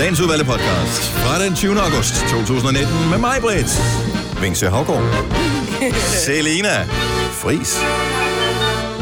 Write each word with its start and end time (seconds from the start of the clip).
Dagens 0.00 0.20
udvalgte 0.20 0.44
podcast 0.46 1.10
fra 1.10 1.44
den 1.44 1.54
20. 1.54 1.80
august 1.80 2.14
2019 2.14 3.10
med 3.10 3.18
mig, 3.18 3.36
Britt. 3.40 3.80
Vingsø 4.42 4.68
Havgård. 4.68 5.02
Selina 6.24 6.84
Fris. 7.32 7.78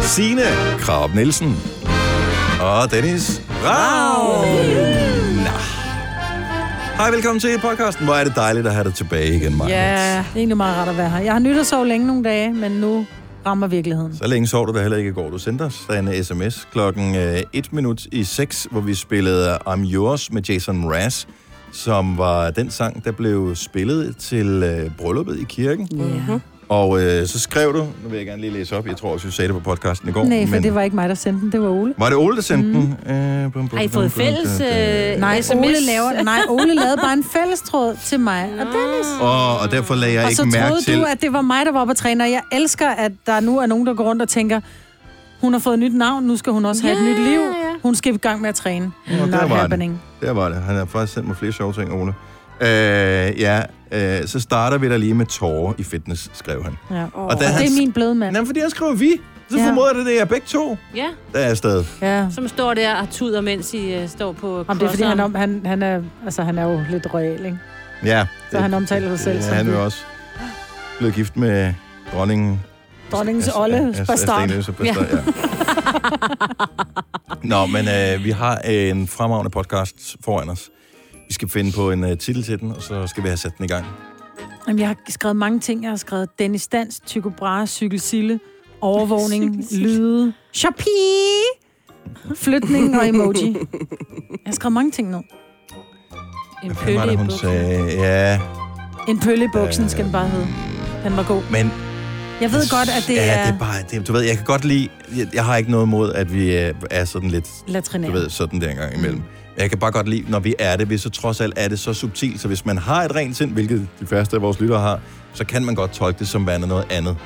Signe 0.01 0.43
Krab 0.79 1.15
Nielsen. 1.15 1.57
Og 2.61 2.91
Dennis 2.91 3.43
Rav. 3.65 4.45
Nå. 5.37 5.59
Hej, 6.97 7.11
velkommen 7.11 7.41
til 7.41 7.59
podcasten. 7.61 8.05
Hvor 8.05 8.15
er 8.15 8.25
det 8.25 8.37
dejligt 8.37 8.67
at 8.67 8.73
have 8.73 8.85
dig 8.85 8.95
tilbage 8.95 9.37
igen, 9.37 9.57
Maja. 9.59 9.71
Ja, 9.71 10.19
det 10.19 10.27
er 10.33 10.37
egentlig 10.37 10.57
meget 10.57 10.77
rart 10.77 10.89
at 10.89 10.97
være 10.97 11.11
her. 11.11 11.19
Jeg 11.19 11.33
har 11.33 11.41
nyt 11.41 11.59
at 11.59 11.67
sove 11.67 11.89
længe 11.89 12.07
nogle 12.07 12.25
dage, 12.25 12.53
men 12.53 12.73
nu 12.73 13.07
rammer 13.49 13.67
virkeligheden. 13.67 14.17
Så 14.17 14.27
længe 14.27 14.47
sov 14.47 14.67
du 14.67 14.73
da 14.73 14.81
heller 14.83 14.97
ikke 14.97 15.11
i 15.11 15.13
går. 15.13 15.31
Du 15.31 15.39
sendte 15.39 15.63
os 15.63 15.87
en 15.99 16.25
sms 16.25 16.69
klokken 16.73 17.17
1 17.53 17.73
minut 17.73 18.07
i 18.13 18.25
6, 18.25 18.69
hvor 18.71 18.81
vi 18.81 18.95
spillede 18.95 19.55
I'm 19.55 19.95
Yours 19.95 20.33
med 20.33 20.43
Jason 20.43 20.79
Mraz, 20.79 21.27
som 21.73 22.19
var 22.19 22.51
den 22.51 22.71
sang, 22.71 23.05
der 23.05 23.13
blev 23.13 23.55
spillet 23.55 24.17
til 24.17 24.47
øh, 24.63 24.91
brylluppet 24.99 25.41
i 25.41 25.45
kirken. 25.49 25.89
Ja. 25.93 26.39
Og 26.69 27.03
øh, 27.03 27.27
så 27.27 27.39
skrev 27.41 27.73
du, 27.73 27.79
nu 27.79 28.09
vil 28.09 28.17
jeg 28.17 28.27
gerne 28.27 28.41
lige 28.41 28.53
læse 28.53 28.77
op, 28.77 28.87
jeg 28.87 28.97
tror 28.97 29.13
også, 29.13 29.27
du 29.27 29.33
sagde 29.33 29.53
det 29.53 29.63
på 29.63 29.71
podcasten 29.71 30.09
i 30.09 30.13
går. 30.13 30.25
Nej, 30.25 30.47
for 30.47 30.57
det 30.57 30.75
var 30.75 30.83
ikke 30.83 30.97
mig, 30.97 31.09
der 31.09 31.15
sendte 31.15 31.41
den. 31.41 31.53
Det 31.53 31.61
var 31.63 31.69
Ole. 31.69 31.95
Var 31.99 32.07
det 32.07 32.17
Ole, 32.17 32.37
der 32.37 32.43
sendte 32.43 32.69
mm. 32.79 32.87
den? 33.07 33.17
Øh, 33.17 33.53
bum, 33.53 33.69
bum, 33.69 33.79
Har 33.79 33.85
I 33.85 33.89
fået 33.89 34.13
bum, 34.13 34.23
fælles 34.23 34.49
bum, 34.59 34.67
bum. 34.67 34.67
øh, 34.67 35.21
Nej, 35.21 35.41
sms? 35.43 35.55
Ole, 35.55 35.81
laver, 35.87 36.23
nej, 36.23 36.41
Ole 36.49 36.75
lavede 36.75 36.97
bare 37.03 37.13
en 37.13 37.25
fællestråd 37.33 37.97
til 38.05 38.21
mig 38.21 38.45
og 38.61 38.67
Dennis. 38.67 39.07
Og, 39.21 39.59
og 39.59 39.71
derfor 39.71 39.95
lagde 39.95 40.15
jeg 40.15 40.25
Og 40.25 40.31
ikke 40.31 40.37
så 40.37 40.45
mærke 40.45 40.69
troede 40.69 40.83
til... 40.85 40.99
du, 40.99 41.03
at 41.05 41.23
det 41.23 41.33
var 41.33 41.41
mig, 41.43 41.67
der 41.67 41.73
var 41.73 41.85
på 41.85 41.95
træner. 41.95 42.27
Jeg 42.27 42.41
elsker, 42.53 42.89
at 42.89 43.13
der 43.27 43.41
nu 43.41 43.59
er 43.59 43.67
nogen, 43.67 43.87
der 43.87 43.95
går 43.95 44.05
rundt 44.05 44.23
og 44.23 44.29
tænker, 44.29 44.61
hun 45.41 45.53
har 45.53 45.61
fået 45.61 45.75
et 45.75 45.81
nyt 45.81 45.95
navn, 45.97 46.25
nu 46.25 46.37
skal 46.37 46.53
hun 46.53 46.65
også 46.65 46.83
have 46.83 46.93
et 46.95 47.05
Ja, 47.05 47.11
nyt 47.11 47.19
liv. 47.29 47.39
ja. 47.41 47.75
Hun 47.83 47.95
skal 47.95 48.15
i 48.15 48.17
gang 48.17 48.41
med 48.41 48.49
at 48.49 48.55
træne. 48.55 48.91
Nå, 49.09 49.27
der 49.27 49.31
var 49.39 49.47
det. 49.49 49.57
happening. 49.57 50.03
Der 50.21 50.31
var 50.33 50.49
det. 50.49 50.63
Han 50.63 50.77
har 50.77 50.85
faktisk 50.85 51.13
sendt 51.15 51.29
mig 51.29 51.37
flere 51.37 51.53
sjove 51.53 51.73
ting, 51.73 51.93
Ole. 51.93 52.15
Øh, 52.61 52.69
ja, 53.41 53.63
øh, 53.93 54.27
så 54.27 54.41
starter 54.41 54.79
vi 54.79 54.89
da 54.89 54.97
lige 54.97 55.15
med 55.15 55.27
tårer 55.27 55.73
i 55.79 55.83
fitness, 55.85 56.31
skrev 56.35 56.65
han. 56.65 56.77
Ja. 56.91 57.05
Og 57.15 57.25
Og 57.27 57.33
da 57.41 57.45
det 57.45 57.55
han... 57.55 57.67
er 57.67 57.71
min 57.79 57.93
bløde 57.93 58.15
mand. 58.15 58.37
Jamen, 58.37 58.47
fordi 58.47 58.61
jeg 58.61 58.71
skriver 58.71 58.95
vi. 58.95 59.11
Så 59.51 59.57
Ja. 59.59 59.69
formoder 59.69 59.93
det 59.93 60.07
det 60.07 60.21
er 60.21 60.25
begge 60.25 60.47
to, 60.47 60.77
Ja, 60.95 61.07
der 61.33 61.39
er 61.39 61.51
afsted. 61.51 61.85
Ja. 62.03 62.27
som 62.31 62.49
står 62.49 62.75
der 62.75 62.95
og 62.97 63.11
tuder, 63.11 63.41
mens 63.41 63.75
I 63.75 64.03
uh, 64.03 64.09
står 64.09 64.33
på 64.33 64.65
Om 64.69 64.79
det 64.79 64.87
er, 64.87 64.91
fordi 64.91 65.03
han, 65.03 65.21
om, 65.21 65.35
han, 65.35 65.63
han, 65.67 65.83
er, 65.83 66.03
altså, 66.25 66.43
han 66.43 66.59
er 66.59 66.63
jo 66.65 66.81
lidt 66.91 67.15
royal, 67.15 67.45
ikke? 67.45 67.59
Ja. 68.05 68.27
Så 68.51 68.59
han 68.59 68.75
omtaler 68.75 69.09
sig 69.09 69.21
selv 69.21 69.37
Ja, 69.37 69.43
som 69.43 69.55
han 69.55 69.67
er 69.67 69.71
det. 69.71 69.79
jo 69.79 69.85
også 69.85 69.99
blevet 70.99 71.15
gift 71.15 71.37
med 71.37 71.75
dronningen... 72.13 72.61
Dronningens 73.13 73.51
Olle 73.57 73.95
Bastard. 74.07 74.49
Bastard, 74.49 74.85
ja. 74.85 74.95
Nå, 77.43 77.67
men 77.67 77.89
øh, 77.89 78.25
vi 78.25 78.31
har 78.31 78.57
en 78.57 79.09
fremragende 79.09 79.51
podcast 79.51 80.17
foran 80.25 80.49
os. 80.51 80.69
Vi 81.29 81.35
skal 81.35 81.49
finde 81.49 81.73
på 81.73 81.91
en 81.91 82.05
øh, 82.05 82.19
titel 82.19 82.43
til 82.43 82.61
den, 82.61 82.71
og 82.73 82.83
så 82.83 83.07
skal 83.07 83.23
vi 83.23 83.29
have 83.29 83.37
sat 83.37 83.53
den 83.59 83.65
i 83.65 83.69
gang. 83.69 83.85
Jamen, 84.69 84.79
jeg 84.81 84.89
har 84.89 84.97
skrevet 85.09 85.37
mange 85.37 85.61
ting. 85.61 85.83
Jeg 85.83 85.91
har 85.91 85.97
skrevet 85.97 86.29
Dennis 86.39 86.69
Dans, 86.69 87.01
Tycho 87.07 87.31
Brahe, 87.31 87.67
Cykel 87.67 88.01
Sille, 88.01 88.41
overvågning, 88.81 89.65
lyde, 89.83 90.33
Shopee, 90.53 90.85
flytning 92.37 92.99
og 93.01 93.09
emoji. 93.09 93.47
Jeg 94.31 94.39
har 94.47 94.53
skrevet 94.53 94.73
mange 94.73 94.91
ting 94.91 95.11
nu. 95.11 95.17
En 95.19 95.25
Hvad 96.63 96.75
var 96.75 96.83
pølle 96.85 97.11
det, 97.11 97.19
hun 97.19 97.27
buksen. 97.27 97.39
sagde? 97.41 97.85
Ja, 98.01 98.41
En 99.09 99.19
pølle 99.21 99.45
i 99.45 99.49
buksen 99.53 99.89
skal 99.89 100.05
den 100.05 100.13
bare 100.13 100.29
hedde. 100.29 100.47
Den 101.05 101.17
var 101.17 101.25
god. 101.29 101.43
men... 101.51 101.71
Jeg 102.41 102.53
ved 102.53 102.71
godt, 102.71 102.89
at 102.89 103.05
det 103.09 103.15
ja, 103.15 103.21
er 103.35 103.47
det 103.47 103.55
er 103.55 103.59
bare... 103.59 103.83
Det, 103.91 104.09
du 104.09 104.13
ved, 104.13 104.21
jeg 104.21 104.37
kan 104.37 104.45
godt 104.45 104.65
lide... 104.65 104.89
Jeg, 105.17 105.29
jeg 105.35 105.45
har 105.45 105.57
ikke 105.57 105.71
noget 105.71 105.87
imod, 105.87 106.13
at 106.13 106.35
vi 106.35 106.57
øh, 106.57 106.75
er 106.91 107.05
sådan 107.05 107.31
lidt... 107.31 107.45
Du 107.67 107.73
latrinær. 107.73 108.11
ved, 108.11 108.31
sådan 108.31 108.61
der 108.61 108.71
engang 108.71 108.95
imellem. 108.95 109.19
Men 109.19 109.25
Jeg 109.59 109.71
kan 109.71 109.79
bare 109.79 109.91
godt 109.93 110.09
lide, 110.09 110.31
når 110.31 110.39
vi 110.41 110.55
er 110.59 110.77
det, 110.77 110.87
hvis 110.87 111.01
så 111.01 111.11
trods 111.11 111.41
alt 111.41 111.55
er 111.57 111.69
det 111.69 111.79
så 111.79 111.95
subtilt, 111.95 112.41
så 112.41 112.49
hvis 112.49 112.67
man 112.67 112.79
har 112.79 113.03
et 113.03 113.15
rent 113.15 113.37
sind, 113.37 113.53
hvilket 113.53 113.89
de 114.01 114.07
færreste 114.07 114.37
af 114.37 114.43
vores 114.43 114.61
lyttere 114.61 114.81
har, 114.81 115.01
så 115.35 115.45
kan 115.45 115.65
man 115.65 115.75
godt 115.75 115.93
tolke 115.93 116.19
det 116.19 116.29
som 116.29 116.47
værende 116.47 116.67
noget 116.69 116.85
andet. 116.91 117.17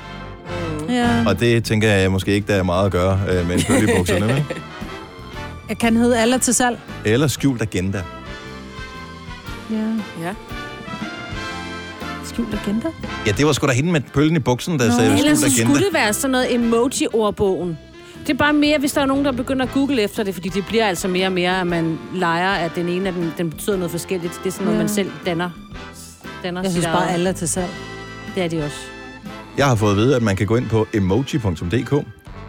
Ja. 0.89 1.23
Og 1.27 1.39
det 1.39 1.63
tænker 1.63 1.91
jeg 1.91 2.11
måske 2.11 2.31
ikke, 2.33 2.47
der 2.47 2.55
er 2.55 2.63
meget 2.63 2.85
at 2.85 2.91
gøre 2.91 3.19
øh, 3.29 3.47
med 3.47 3.55
en 3.55 3.61
pøl 3.67 3.83
i 3.89 3.91
bukserne, 3.97 4.27
vel? 4.27 4.43
Jeg 5.69 5.77
kan 5.77 5.97
hedde 5.97 6.19
Aller 6.19 6.37
til 6.37 6.53
salg. 6.53 6.79
Eller 7.05 7.27
skjult 7.27 7.61
agenda. 7.61 8.03
Ja. 9.71 9.75
Ja. 10.21 10.33
Skjult 12.25 12.53
agenda. 12.53 12.87
Ja, 13.27 13.31
det 13.31 13.45
var 13.45 13.51
sgu 13.51 13.67
da 13.67 13.71
hende 13.71 13.91
med 13.91 14.01
pøllen 14.13 14.35
i 14.35 14.39
buksen, 14.39 14.79
der 14.79 14.87
Nå. 14.87 14.93
sagde 14.97 15.17
Ellers 15.17 15.37
skjult 15.37 15.39
så 15.39 15.45
agenda. 15.45 15.63
skulle 15.73 15.85
det 15.85 15.93
være 15.93 16.13
sådan 16.13 16.31
noget 16.31 16.55
emoji-ordbogen. 16.55 17.77
Det 18.27 18.29
er 18.29 18.33
bare 18.37 18.53
mere, 18.53 18.77
hvis 18.79 18.91
der 18.93 19.01
er 19.01 19.05
nogen, 19.05 19.25
der 19.25 19.31
begynder 19.31 19.65
at 19.65 19.71
google 19.73 20.01
efter 20.01 20.23
det, 20.23 20.33
fordi 20.33 20.49
det 20.49 20.65
bliver 20.65 20.85
altså 20.87 21.07
mere 21.07 21.25
og 21.27 21.31
mere, 21.31 21.61
at 21.61 21.67
man 21.67 21.99
leger, 22.15 22.49
at 22.51 22.71
den 22.75 22.89
ene 22.89 23.07
af 23.07 23.13
den, 23.13 23.33
den 23.37 23.49
betyder 23.49 23.75
noget 23.77 23.91
forskelligt. 23.91 24.39
Det 24.43 24.47
er 24.49 24.51
sådan 24.51 24.65
noget, 24.65 24.77
Ja. 24.77 24.83
man 24.83 24.89
selv 24.89 25.11
danner. 25.25 25.49
danner 26.43 26.61
Jeg 26.61 26.71
synes 26.71 26.85
bare, 26.85 26.95
eget. 26.95 27.13
Aller 27.13 27.31
til 27.31 27.49
salg. 27.49 27.69
Det 28.35 28.43
er 28.43 28.47
det 28.47 28.63
også. 28.63 28.77
Jeg 29.57 29.67
har 29.67 29.75
fået 29.75 29.91
at 29.91 29.97
vide, 29.97 30.15
at 30.15 30.21
man 30.21 30.35
kan 30.35 30.47
gå 30.47 30.55
ind 30.55 30.69
på 30.69 30.87
emoji.dk. 30.93 31.91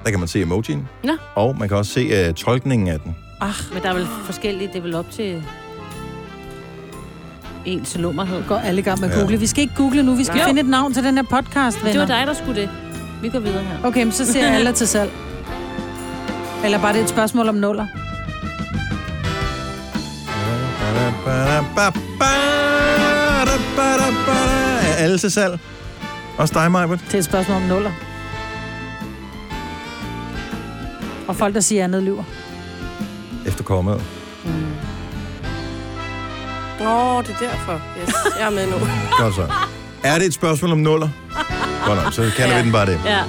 Der 0.05 0.11
kan 0.11 0.19
man 0.19 0.29
se 0.29 0.41
emojien. 0.43 0.89
Nå. 1.05 1.13
Og 1.35 1.57
man 1.59 1.69
kan 1.69 1.77
også 1.77 1.93
se 1.93 2.29
uh, 2.29 2.35
tolkningen 2.35 2.89
af 2.89 3.01
den. 3.01 3.17
Men 3.73 3.83
der 3.83 3.89
er 3.91 3.95
vel 3.95 4.07
forskellige, 4.25 4.69
det 4.69 4.77
er 4.77 4.81
vel 4.83 4.95
op 4.95 5.11
til 5.11 5.43
ens 7.65 7.97
lummerhed. 7.99 8.43
Går 8.49 8.57
alle 8.57 8.81
i 8.81 8.85
gang 8.85 9.01
med 9.01 9.09
at 9.09 9.15
Ja. 9.15 9.21
google. 9.21 9.37
Vi 9.39 9.47
skal 9.47 9.63
ikke 9.63 9.75
google 9.77 10.03
nu. 10.03 10.15
Vi 10.15 10.25
skal 10.25 10.39
Jo. 10.39 10.47
finde 10.47 10.61
et 10.61 10.69
navn 10.69 10.95
til 10.95 11.05
den 11.05 11.15
her 11.17 11.23
podcast, 11.23 11.85
venner. 11.85 11.93
Det 11.93 12.01
var 12.11 12.19
dig, 12.19 12.27
der 12.27 12.33
skulle 12.35 12.61
det. 12.61 12.71
Vi 13.23 13.29
går 13.29 13.39
videre 13.39 13.63
her. 13.63 13.77
Okay, 13.89 14.03
men 14.03 14.13
så 14.13 14.33
ser 14.33 14.41
jeg 14.47 14.55
Aller 14.55 14.73
til 14.73 14.89
salg. 14.89 15.11
Eller 16.65 16.79
bare 16.81 16.93
det 16.93 16.99
er 16.99 17.05
et 17.05 17.11
spørgsmål 17.11 17.49
om 17.49 17.55
nuller. 17.55 17.87
Er 24.83 24.95
alle 24.99 25.19
til 25.19 25.31
salg? 25.31 25.59
Også 26.39 26.55
dig, 26.55 26.73
Majbert? 26.73 27.01
Det 27.07 27.15
er 27.15 27.19
et 27.19 27.25
spørgsmål 27.25 27.57
om 27.57 27.63
nuller. 27.63 27.91
Og 31.29 31.37
folk, 31.37 31.55
der 31.55 31.61
siger 31.61 31.85
andet, 31.85 32.03
lyver. 32.03 32.25
Efter 33.47 33.65
kommet. 33.65 33.95
Åh, 36.81 37.17
oh, 37.17 37.25
det 37.25 37.35
er 37.35 37.51
derfor. 37.51 37.81
Yes, 38.03 38.15
jeg 38.39 38.47
er 38.47 38.51
med 38.51 38.67
nu. 38.67 38.73
Godt 39.23 39.35
så. 39.35 39.47
Er 40.03 40.19
det 40.19 40.27
et 40.27 40.35
spørgsmål 40.35 40.73
om 40.73 40.79
nuller? 40.79 41.09
Godt 41.87 42.05
nok, 42.05 42.13
så 42.13 42.31
kalder 42.37 42.57
vi 42.57 42.63
den 42.63 42.73
bare 42.73 42.87
det. 42.87 43.01
Ja. 43.05 43.23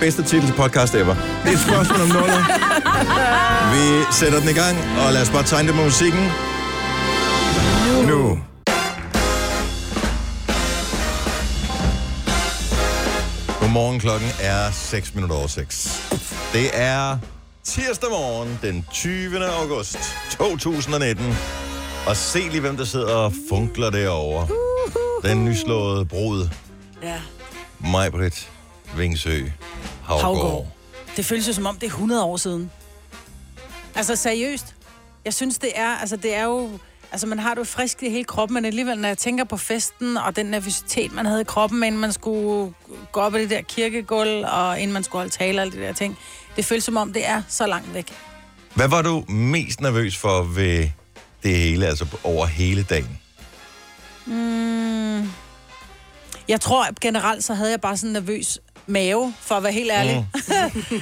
Bedste 0.00 0.22
titel 0.22 0.46
til 0.46 0.54
podcast 0.54 0.94
ever. 0.94 1.14
Det 1.14 1.48
er 1.48 1.52
et 1.52 1.58
spørgsmål 1.58 2.00
om 2.00 2.08
nuller. 2.08 2.71
Vi 3.74 4.04
sætter 4.12 4.40
den 4.40 4.48
i 4.48 4.52
gang, 4.52 4.78
og 5.06 5.12
lad 5.12 5.22
os 5.22 5.30
bare 5.30 5.42
tegne 5.42 5.68
det 5.68 5.76
med 5.76 5.84
musikken. 5.84 6.24
Nu. 8.08 8.38
Godmorgen, 13.60 14.00
klokken 14.00 14.28
er 14.40 14.70
6 14.70 15.14
minutter 15.14 15.36
over 15.36 15.46
6. 15.46 16.02
Det 16.52 16.70
er 16.72 17.18
tirsdag 17.64 18.10
morgen, 18.10 18.58
den 18.62 18.86
20. 18.92 19.44
august 19.46 19.98
2019. 20.30 21.24
Og 22.06 22.16
se 22.16 22.38
lige, 22.38 22.60
hvem 22.60 22.76
der 22.76 22.84
sidder 22.84 23.14
og 23.14 23.32
funkler 23.48 23.90
derovre. 23.90 24.48
Den 25.22 25.44
nyslåede 25.44 26.04
brud, 26.04 26.48
Ja. 27.02 27.20
Majbrit 27.78 28.50
Vingsø 28.96 29.38
Havgård. 30.04 30.22
Haugaard. 30.36 30.66
Det 31.16 31.24
føles 31.24 31.48
jo 31.48 31.52
som 31.52 31.66
om, 31.66 31.74
det 31.74 31.82
er 31.86 31.90
100 31.90 32.24
år 32.24 32.36
siden. 32.36 32.70
Altså 33.94 34.16
seriøst. 34.16 34.74
Jeg 35.24 35.34
synes, 35.34 35.58
det 35.58 35.70
er, 35.74 35.88
altså 35.88 36.16
det 36.16 36.34
er 36.34 36.44
jo... 36.44 36.78
Altså, 37.12 37.26
man 37.26 37.38
har 37.38 37.54
det 37.54 37.58
jo 37.58 37.64
frisk 37.64 38.02
i 38.02 38.10
hele 38.10 38.24
kroppen, 38.24 38.54
men 38.54 38.64
alligevel, 38.64 38.98
når 38.98 39.08
jeg 39.08 39.18
tænker 39.18 39.44
på 39.44 39.56
festen 39.56 40.16
og 40.16 40.36
den 40.36 40.46
nervøsitet, 40.46 41.12
man 41.12 41.26
havde 41.26 41.40
i 41.40 41.44
kroppen, 41.44 41.82
inden 41.82 42.00
man 42.00 42.12
skulle 42.12 42.74
gå 43.12 43.20
op 43.20 43.34
ad 43.34 43.40
det 43.40 43.50
der 43.50 43.60
kirkegulv, 43.62 44.44
og 44.48 44.80
inden 44.80 44.92
man 44.92 45.04
skulle 45.04 45.20
holde 45.20 45.32
tale 45.32 45.58
og 45.58 45.60
alle 45.60 45.72
de 45.72 45.78
der 45.82 45.92
ting, 45.92 46.18
det 46.56 46.64
føles 46.64 46.84
som 46.84 46.96
om, 46.96 47.12
det 47.12 47.28
er 47.28 47.42
så 47.48 47.66
langt 47.66 47.94
væk. 47.94 48.12
Hvad 48.74 48.88
var 48.88 49.02
du 49.02 49.24
mest 49.28 49.80
nervøs 49.80 50.16
for 50.16 50.42
ved 50.42 50.88
det 51.42 51.56
hele, 51.56 51.86
altså 51.86 52.06
over 52.24 52.46
hele 52.46 52.82
dagen? 52.82 53.18
Mm. 54.26 55.30
Jeg 56.48 56.60
tror 56.60 56.84
at 56.84 57.00
generelt, 57.00 57.44
så 57.44 57.54
havde 57.54 57.70
jeg 57.70 57.80
bare 57.80 57.96
sådan 57.96 58.08
en 58.08 58.12
nervøs 58.12 58.58
mave, 58.86 59.34
for 59.40 59.54
at 59.54 59.62
være 59.62 59.72
helt 59.72 59.90
ærlig. 59.92 60.26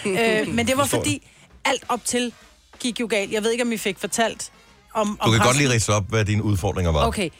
Mm. 0.04 0.16
øh, 0.18 0.54
men 0.54 0.66
det 0.66 0.76
var 0.76 0.84
fordi, 0.84 1.28
alt 1.64 1.84
op 1.88 2.04
til 2.04 2.32
gik 2.80 3.00
jo 3.00 3.06
galt. 3.10 3.32
Jeg 3.32 3.42
ved 3.42 3.50
ikke, 3.50 3.64
om 3.64 3.72
I 3.72 3.76
fik 3.76 3.98
fortalt 3.98 4.52
om, 4.94 5.16
om 5.20 5.26
Du 5.26 5.36
kan 5.36 5.46
godt 5.46 5.56
lige 5.56 5.70
ridse 5.70 5.92
op, 5.92 6.04
hvad 6.08 6.24
dine 6.24 6.42
udfordringer 6.42 6.92
var. 6.92 7.06
Okay. 7.06 7.30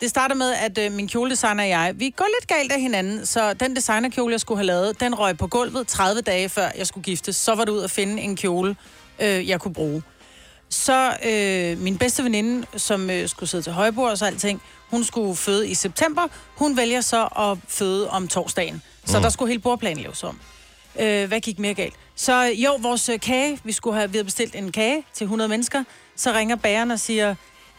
Det 0.00 0.10
starter 0.10 0.34
med, 0.34 0.52
at 0.52 0.78
øh, 0.78 0.92
min 0.92 1.08
kjoledesigner 1.08 1.62
og 1.62 1.68
jeg, 1.68 1.94
vi 1.96 2.10
går 2.10 2.26
lidt 2.40 2.48
galt 2.48 2.72
af 2.72 2.80
hinanden, 2.80 3.26
så 3.26 3.54
den 3.54 3.76
designerkjole, 3.76 4.32
jeg 4.32 4.40
skulle 4.40 4.58
have 4.58 4.66
lavet, 4.66 5.00
den 5.00 5.18
røg 5.18 5.38
på 5.38 5.46
gulvet 5.46 5.86
30 5.86 6.20
dage 6.20 6.48
før 6.48 6.68
jeg 6.78 6.86
skulle 6.86 7.04
giftes. 7.04 7.36
Så 7.36 7.54
var 7.54 7.64
det 7.64 7.72
ud 7.72 7.82
at 7.82 7.90
finde 7.90 8.22
en 8.22 8.36
kjole, 8.36 8.76
øh, 9.20 9.48
jeg 9.48 9.60
kunne 9.60 9.74
bruge. 9.74 10.02
Så 10.68 11.16
øh, 11.26 11.78
min 11.78 11.98
bedste 11.98 12.24
veninde, 12.24 12.66
som 12.76 13.10
øh, 13.10 13.28
skulle 13.28 13.50
sidde 13.50 13.64
til 13.64 13.72
højbord 13.72 14.10
og 14.10 14.18
så 14.18 14.24
alting, 14.24 14.62
hun 14.90 15.04
skulle 15.04 15.36
føde 15.36 15.68
i 15.68 15.74
september. 15.74 16.22
Hun 16.56 16.76
vælger 16.76 17.00
så 17.00 17.24
at 17.24 17.58
føde 17.68 18.10
om 18.10 18.28
torsdagen. 18.28 18.82
Så 19.04 19.18
mm. 19.18 19.22
der 19.22 19.30
skulle 19.30 19.48
hele 19.48 19.62
bordplanen 19.62 20.02
laves 20.02 20.24
om. 20.24 20.40
Øh, 21.00 21.28
hvad 21.28 21.40
gik 21.40 21.58
mere 21.58 21.74
galt? 21.74 21.94
Så 22.16 22.42
jo, 22.42 22.78
vores 22.80 23.08
øh, 23.08 23.20
kage, 23.20 23.58
vi 23.64 23.72
skulle 23.72 23.96
have 23.96 24.10
vi 24.10 24.16
havde 24.16 24.24
bestilt 24.24 24.54
en 24.54 24.72
kage 24.72 25.04
til 25.14 25.24
100 25.24 25.48
mennesker. 25.48 25.84
Så 26.16 26.32
ringer 26.32 26.56
bageren 26.56 26.90
og 26.90 27.00
siger, 27.00 27.34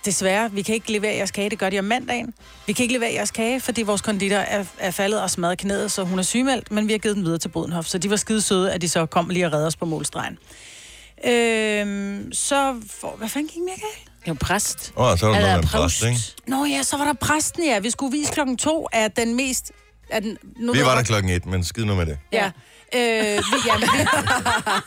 desværre, 0.06 0.51
vi 0.51 0.62
kan 0.62 0.75
ikke 0.75 0.92
levere 0.92 1.16
jeres 1.16 1.31
kage, 1.31 1.50
det 1.50 1.60
gør 1.60 1.69
de 1.69 1.80
om 1.80 1.86
mandagen. 1.86 2.33
Vi 2.68 2.74
kan 2.74 2.83
ikke 2.83 2.94
levere 2.94 3.13
jeres 3.13 3.31
kage, 3.31 3.60
fordi 3.60 3.81
vores 3.81 4.01
konditor 4.01 4.38
er, 4.38 4.66
er 4.80 4.92
faldet 4.92 5.21
og 5.21 5.30
smadret 5.30 5.57
knæet, 5.57 5.92
så 5.92 6.04
hun 6.04 6.19
er 6.19 6.24
sygemeldt, 6.24 6.71
men 6.71 6.88
vi 6.88 6.94
har 6.94 7.00
givet 7.00 7.16
den 7.16 7.25
videre 7.25 7.39
til 7.39 7.50
Bodenhof, 7.50 7.86
så 7.86 7.98
de 7.98 8.10
var 8.10 8.16
skide 8.16 8.42
søde, 8.42 8.74
at 8.74 8.81
de 8.81 8.89
så 8.89 9.06
kom 9.06 9.30
lige 9.30 9.45
og 9.45 9.54
redde 9.54 9.68
os 9.68 9.75
på 9.75 9.86
målstregen. 9.86 10.38
Øhm, 11.25 12.33
så, 12.33 12.75
for, 13.01 13.15
hvad 13.18 13.30
fanden 13.30 13.50
gik 13.50 13.62
mere 13.62 13.75
galt? 13.75 14.12
Det 14.22 14.27
jo 14.27 14.36
præst. 14.42 14.94
Åh, 14.98 15.18
så 15.18 15.27
er 15.27 15.31
der 15.31 15.51
noget 15.51 15.65
præst. 15.65 16.04
ikke? 16.04 16.19
Nå 16.48 16.65
ja, 16.65 16.83
så 16.83 16.98
var 16.98 17.06
der 17.06 17.13
præsten, 17.13 17.63
ja. 17.63 17.80
Vi 17.80 17.89
skulle 17.89 18.18
vise 18.18 18.33
klokken 18.33 18.57
to 18.57 18.88
af 18.94 19.12
den 19.12 19.36
mest... 19.36 19.72
Af 20.12 20.22
den, 20.22 20.38
nu 20.60 20.74
Vi 20.74 20.81
var 20.81 20.95
der 20.95 21.04
klokken 21.04 21.31
et, 21.31 21.45
men 21.45 21.63
skid 21.63 21.86
nu 21.86 21.95
med 21.95 22.06
det. 22.06 22.18
Ja. 22.31 22.51
Øh, 22.95 23.01
vi, 23.01 23.69
men, 23.80 23.89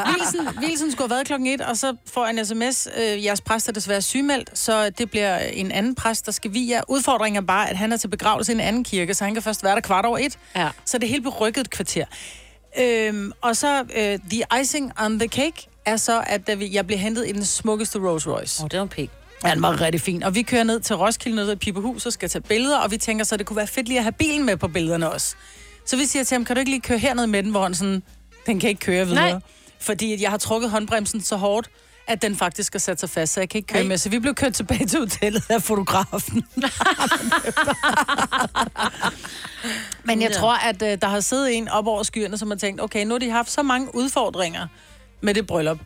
Vilsen, 0.14 0.60
Vilsen 0.60 0.93
skulle 0.93 1.08
have 1.08 1.10
været 1.10 1.26
klokken 1.26 1.46
et, 1.46 1.60
og 1.60 1.76
så 1.76 1.96
får 2.06 2.26
jeg 2.26 2.38
en 2.38 2.46
sms. 2.46 2.88
Øh, 2.96 3.25
jeres 3.25 3.40
præst 3.40 3.69
er 3.69 3.72
desværre 3.72 4.02
sygemeldt, 4.02 4.58
så 4.58 4.90
det 4.90 5.10
bliver 5.10 5.38
en 5.38 5.72
anden 5.72 5.94
præst, 5.94 6.26
der 6.26 6.32
skal 6.32 6.52
vi 6.54 6.70
jer. 6.70 6.82
Udfordringen 6.88 7.43
er 7.43 7.46
bare, 7.46 7.70
at 7.70 7.76
han 7.76 7.93
er 7.93 7.96
til 7.96 8.08
begravelse 8.08 8.52
i 8.52 8.54
en 8.54 8.60
anden 8.60 8.84
kirke, 8.84 9.14
så 9.14 9.25
han 9.25 9.34
kan 9.34 9.43
først 9.43 9.64
være 9.64 9.75
der 9.75 9.81
kvart 9.81 10.04
over 10.04 10.19
et. 10.19 10.38
Ja. 10.56 10.69
Så 10.84 10.99
det 10.99 11.04
er 11.04 11.10
helt 11.10 11.22
berykket 11.22 11.60
et 11.60 11.70
kvarter. 11.70 12.04
Øhm, 12.78 13.32
og 13.40 13.56
så 13.56 13.84
øh, 13.96 14.19
the 14.31 14.43
icing 14.60 14.93
on 15.00 15.19
the 15.19 15.28
cake 15.28 15.69
er 15.84 15.96
så, 15.96 16.25
at 16.26 16.46
da 16.46 16.54
vi, 16.54 16.75
jeg 16.75 16.87
bliver 16.87 16.99
hentet 16.99 17.28
i 17.28 17.32
den 17.32 17.44
smukkeste 17.44 17.99
Rolls 17.99 18.28
Royce. 18.28 18.60
Åh, 18.60 18.64
oh, 18.64 18.70
det 18.70 18.81
var 18.81 18.88
en. 18.96 19.10
Ja, 19.44 19.54
den 19.54 19.62
var 19.62 19.81
rigtig 19.81 20.00
fin. 20.00 20.22
Og 20.22 20.34
vi 20.34 20.43
kører 20.43 20.64
ned 20.64 20.81
til 20.81 20.96
Roskilde, 20.96 21.37
ned 21.37 21.46
til 21.46 21.56
Pibehus, 21.56 22.06
og 22.06 22.12
skal 22.12 22.28
tage 22.28 22.43
billeder, 22.43 22.78
og 22.78 22.90
vi 22.90 22.96
tænker 22.96 23.25
så, 23.25 23.34
at 23.34 23.38
det 23.38 23.46
kunne 23.46 23.56
være 23.56 23.66
fedt 23.66 23.88
lige 23.88 23.99
at 23.99 24.04
have 24.04 24.12
bilen 24.12 24.46
med 24.46 24.56
på 24.56 24.69
billederne 24.69 25.10
også. 25.10 25.37
Så 25.87 25.96
vi 25.96 26.05
siger 26.05 26.25
til 26.25 26.34
ham, 26.34 26.44
kan 26.44 26.56
du 26.56 26.61
ikke 26.61 26.70
lige 26.70 26.81
køre 26.81 26.99
herned 26.99 27.26
med 27.26 27.43
den, 27.43 27.50
hvor 27.50 27.62
han 27.62 27.75
sådan, 27.75 28.02
den 28.46 28.61
kan 28.61 28.69
ikke 28.69 28.81
køre 28.81 29.06
videre. 29.06 29.31
Nej. 29.31 29.40
Fordi 29.81 30.12
at 30.12 30.20
jeg 30.20 30.31
har 30.31 30.38
trukket 30.38 30.70
håndbremsen 30.70 31.20
så 31.23 31.37
hårdt, 31.37 31.70
at 32.06 32.23
den 32.23 32.37
faktisk 32.37 32.67
skal 32.67 32.81
sætte 32.81 33.00
sig 33.00 33.11
fast, 33.11 33.32
så 33.32 33.40
jeg 33.40 33.49
kan 33.49 33.58
ikke 33.58 33.67
køre 33.69 33.82
Ej. 33.82 33.88
med. 33.88 33.99
Så 33.99 34.08
vi 34.08 34.19
blev 34.19 34.34
kørt 34.34 34.55
tilbage 34.55 34.87
til 34.87 34.99
hotellet 34.99 35.43
af 35.50 35.62
fotografen. 35.62 36.44
Men 40.05 40.23
jeg 40.23 40.31
Ja. 40.31 40.37
tror, 40.38 40.55
at 40.55 40.82
øh, 40.82 40.99
der 41.02 41.08
har 41.08 41.20
siddet 41.20 41.56
en 41.56 41.69
op 41.69 41.87
over 41.87 42.02
skyerne, 42.02 42.38
som 42.38 42.50
har 42.50 42.56
tænkt, 42.58 42.82
okay, 42.82 43.05
nu 43.05 43.14
har 43.14 43.19
de 43.19 43.31
haft 43.31 43.50
så 43.50 43.62
mange 43.62 43.94
udfordringer 43.94 44.67
med 45.20 45.35
det 45.35 45.46
bryllup, 45.46 45.78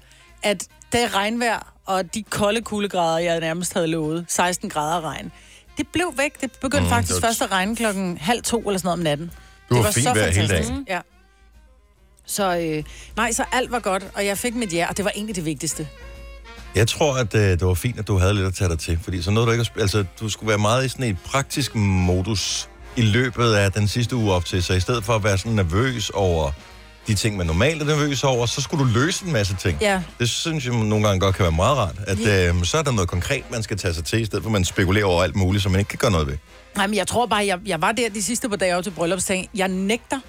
at 0.43 0.65
det 0.93 1.15
regnvejr 1.15 1.73
og 1.87 2.15
de 2.15 2.23
kolde 2.23 2.61
kuldegrader, 2.63 3.19
jeg 3.19 3.41
nærmest 3.41 3.75
havde 3.75 3.87
lovet, 3.87 4.25
16 4.29 4.71
grader 4.71 5.01
regn, 5.01 5.33
det 5.77 5.89
blev 5.89 6.15
væk. 6.17 6.41
Det 6.41 6.53
begyndte 6.53 6.79
Mm, 6.81 6.85
mm, 6.85 6.91
faktisk 6.91 7.15
det 7.15 7.23
var- 7.23 7.29
først 7.29 7.43
at 7.43 7.51
regne 7.53 7.77
klokken 7.77 8.19
halv 8.19 8.43
to 8.43 8.59
eller 8.61 8.79
sådan 8.79 8.87
noget 8.87 8.99
om 8.99 9.03
natten. 9.05 9.31
Det 9.69 9.77
var 9.77 9.91
fint 9.91 10.07
vejr 10.07 10.31
hele 10.31 10.49
dagen. 10.49 10.87
Ja. 10.89 11.01
Så 12.27 12.59
øh, 12.59 12.85
nej, 13.17 13.33
så 13.33 13.45
alt 13.53 13.71
var 13.71 13.79
godt, 13.79 14.07
og 14.15 14.27
jeg 14.27 14.39
fik 14.39 14.55
mit 14.55 14.73
ja, 14.73 14.87
og 14.89 14.97
det 14.97 15.05
var 15.05 15.13
egentlig 15.15 15.37
det 15.37 15.45
vigtigste. 15.45 15.89
Jeg 16.75 16.89
tror, 16.89 17.15
at 17.17 17.35
øh, 17.35 17.41
det 17.41 17.67
var 17.67 17.75
fint, 17.75 17.99
at 17.99 18.09
du 18.09 18.19
havde 18.19 18.35
lidt 18.35 18.47
at 18.47 18.55
tage 18.55 18.71
dig 18.71 18.79
til, 18.79 18.99
fordi 19.03 19.23
så 19.23 19.31
nåede 19.31 19.47
du 19.47 19.53
ikke 19.53 19.63
at 19.75 19.81
altså, 19.81 20.05
du 20.21 20.29
skulle 20.29 20.49
være 20.49 20.59
meget 20.59 20.85
i 20.85 20.89
sådan 20.89 21.05
et 21.05 21.17
praktisk 21.25 21.75
modus 21.75 22.69
i 22.97 23.03
løbet 23.03 23.55
af 23.55 23.73
den 23.73 23.89
sidste 23.89 24.17
uge 24.17 24.33
op 24.33 24.45
til, 24.45 24.63
så 24.63 24.75
i 24.75 24.81
stedet 24.81 25.05
for 25.05 25.13
at 25.13 25.25
være 25.25 25.39
sådan 25.39 25.53
nervøs 25.53 26.11
over 26.11 26.51
de 27.07 27.15
ting, 27.15 27.37
man 27.37 27.47
normalt 27.47 27.83
er 27.83 27.87
nervøs 27.87 28.25
over, 28.25 28.47
så 28.47 28.61
skulle 28.61 28.85
du 28.85 28.91
løse 28.91 29.27
en 29.27 29.33
masse 29.33 29.57
ting. 29.57 29.79
Ja. 29.81 30.03
Det 30.19 30.31
synes 30.31 30.67
jeg 30.67 30.75
nogle 30.75 31.07
gange 31.07 31.21
godt 31.21 31.37
kan 31.37 31.43
være 31.43 31.53
meget 31.53 31.77
rart, 31.77 31.95
at 32.07 32.19
øh, 32.19 32.65
så 32.65 32.79
er 32.79 32.83
der 32.83 32.91
noget 32.91 33.09
konkret, 33.09 33.51
man 33.51 33.63
skal 33.63 33.77
tage 33.77 33.95
sig 33.95 34.05
til, 34.05 34.21
i 34.21 34.25
stedet 34.25 34.43
for 34.43 34.49
at 34.49 34.53
man 34.53 34.65
spekulerer 34.65 35.05
over 35.05 35.23
alt 35.23 35.37
muligt, 35.37 35.63
som 35.63 35.73
man 35.73 35.79
ikke 35.79 35.89
kan 35.89 35.99
gøre 35.99 36.11
noget 36.11 36.27
ved. 36.27 36.37
Nej, 36.77 36.87
men 36.87 36.97
jeg 36.97 37.07
tror 37.07 37.27
bare, 37.27 37.47
jeg, 37.47 37.59
jeg 37.67 37.83
var 37.83 37.93
der 37.93 38.09
de 38.09 38.23
sidste 38.23 38.49
par 38.49 38.57
dage 38.57 38.77
op 38.77 38.83
til 38.83 38.91
bryllupsdagen. 38.91 39.49
Jeg 39.55 39.69
nægter 39.69 40.21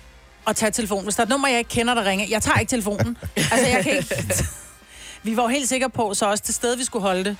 at 0.48 0.56
tage 0.56 0.72
telefonen. 0.72 1.04
Hvis 1.04 1.16
der 1.16 1.22
er 1.22 1.26
et 1.26 1.30
nummer, 1.30 1.48
jeg 1.48 1.58
ikke 1.58 1.70
kender, 1.70 1.94
der 1.94 2.06
ringer, 2.06 2.26
jeg 2.30 2.42
tager 2.42 2.60
ikke 2.60 2.70
telefonen. 2.70 3.18
altså, 3.36 3.68
jeg 3.68 3.84
kan 3.84 3.98
ikke... 3.98 4.16
Vi 5.24 5.38
var 5.38 5.44
jo 5.44 5.50
helt 5.50 5.70
sikre 5.70 5.90
på, 5.90 6.14
så 6.14 6.26
også 6.26 6.44
det 6.48 6.56
sted, 6.56 6.78
vi 6.78 6.84
skulle 6.84 7.04
holde 7.04 7.24
det. 7.24 7.38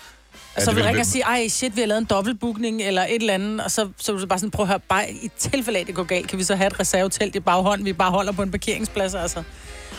Og 0.56 0.62
så 0.62 0.74
vil 0.74 0.84
ringe 0.84 1.00
og 1.00 1.06
sige, 1.06 1.24
ej 1.24 1.48
shit, 1.48 1.76
vi 1.76 1.82
har 1.82 1.88
lavet 1.88 2.02
en 2.02 2.06
dobbeltbookning 2.06 2.82
eller 2.82 3.02
et 3.02 3.16
eller 3.16 3.34
andet. 3.34 3.62
Og 3.62 3.72
så, 3.72 3.90
så 3.98 4.12
var 4.12 4.20
det 4.20 4.30
bare 4.30 4.40
sådan, 4.40 4.52
prøv 4.52 4.64
at 4.64 4.68
høre, 4.68 4.80
bare 4.80 5.12
i 5.12 5.32
tilfælde 5.38 5.80
af, 5.80 5.86
det 5.86 5.96
går 5.96 6.04
galt, 6.04 6.28
kan 6.28 6.40
vi 6.40 6.44
så 6.44 6.56
have 6.56 6.68
et 6.68 6.80
reservetelt 6.80 7.36
i 7.36 7.40
baghånden, 7.40 7.86
vi 7.86 7.94
bare 7.94 8.12
holder 8.12 8.32
på 8.32 8.42
en 8.42 8.52
parkeringsplads, 8.52 9.16
altså. 9.16 9.44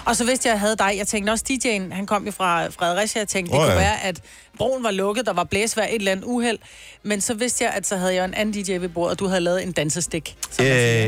Og 0.08 0.16
så 0.16 0.24
vidste 0.24 0.46
jeg, 0.46 0.52
at 0.52 0.54
jeg 0.54 0.60
havde 0.60 0.76
dig. 0.76 0.98
Jeg 0.98 1.06
tænkte 1.06 1.30
også, 1.30 1.44
DJ'en, 1.50 1.94
han 1.94 2.06
kom 2.06 2.26
jo 2.26 2.30
fra 2.32 2.66
Fredericia. 2.68 3.20
Jeg 3.20 3.28
tænkte, 3.28 3.52
det 3.52 3.60
oh, 3.60 3.66
ja. 3.66 3.72
kunne 3.72 3.80
være, 3.80 4.04
at 4.04 4.20
broen 4.58 4.84
var 4.84 4.90
lukket, 4.90 5.26
der 5.26 5.32
var 5.32 5.44
blæsvær, 5.44 5.82
et 5.82 5.94
eller 5.94 6.12
andet 6.12 6.24
uheld. 6.24 6.58
Men 7.02 7.20
så 7.20 7.34
vidste 7.34 7.64
jeg, 7.64 7.72
at 7.72 7.86
så 7.86 7.96
havde 7.96 8.14
jeg 8.14 8.24
en 8.24 8.34
anden 8.34 8.64
DJ 8.64 8.76
ved 8.76 8.88
bordet, 8.88 9.12
og 9.12 9.18
du 9.18 9.26
havde 9.26 9.40
lavet 9.40 9.62
en 9.62 9.72
dansestik. 9.72 10.36
Øh, 10.60 10.66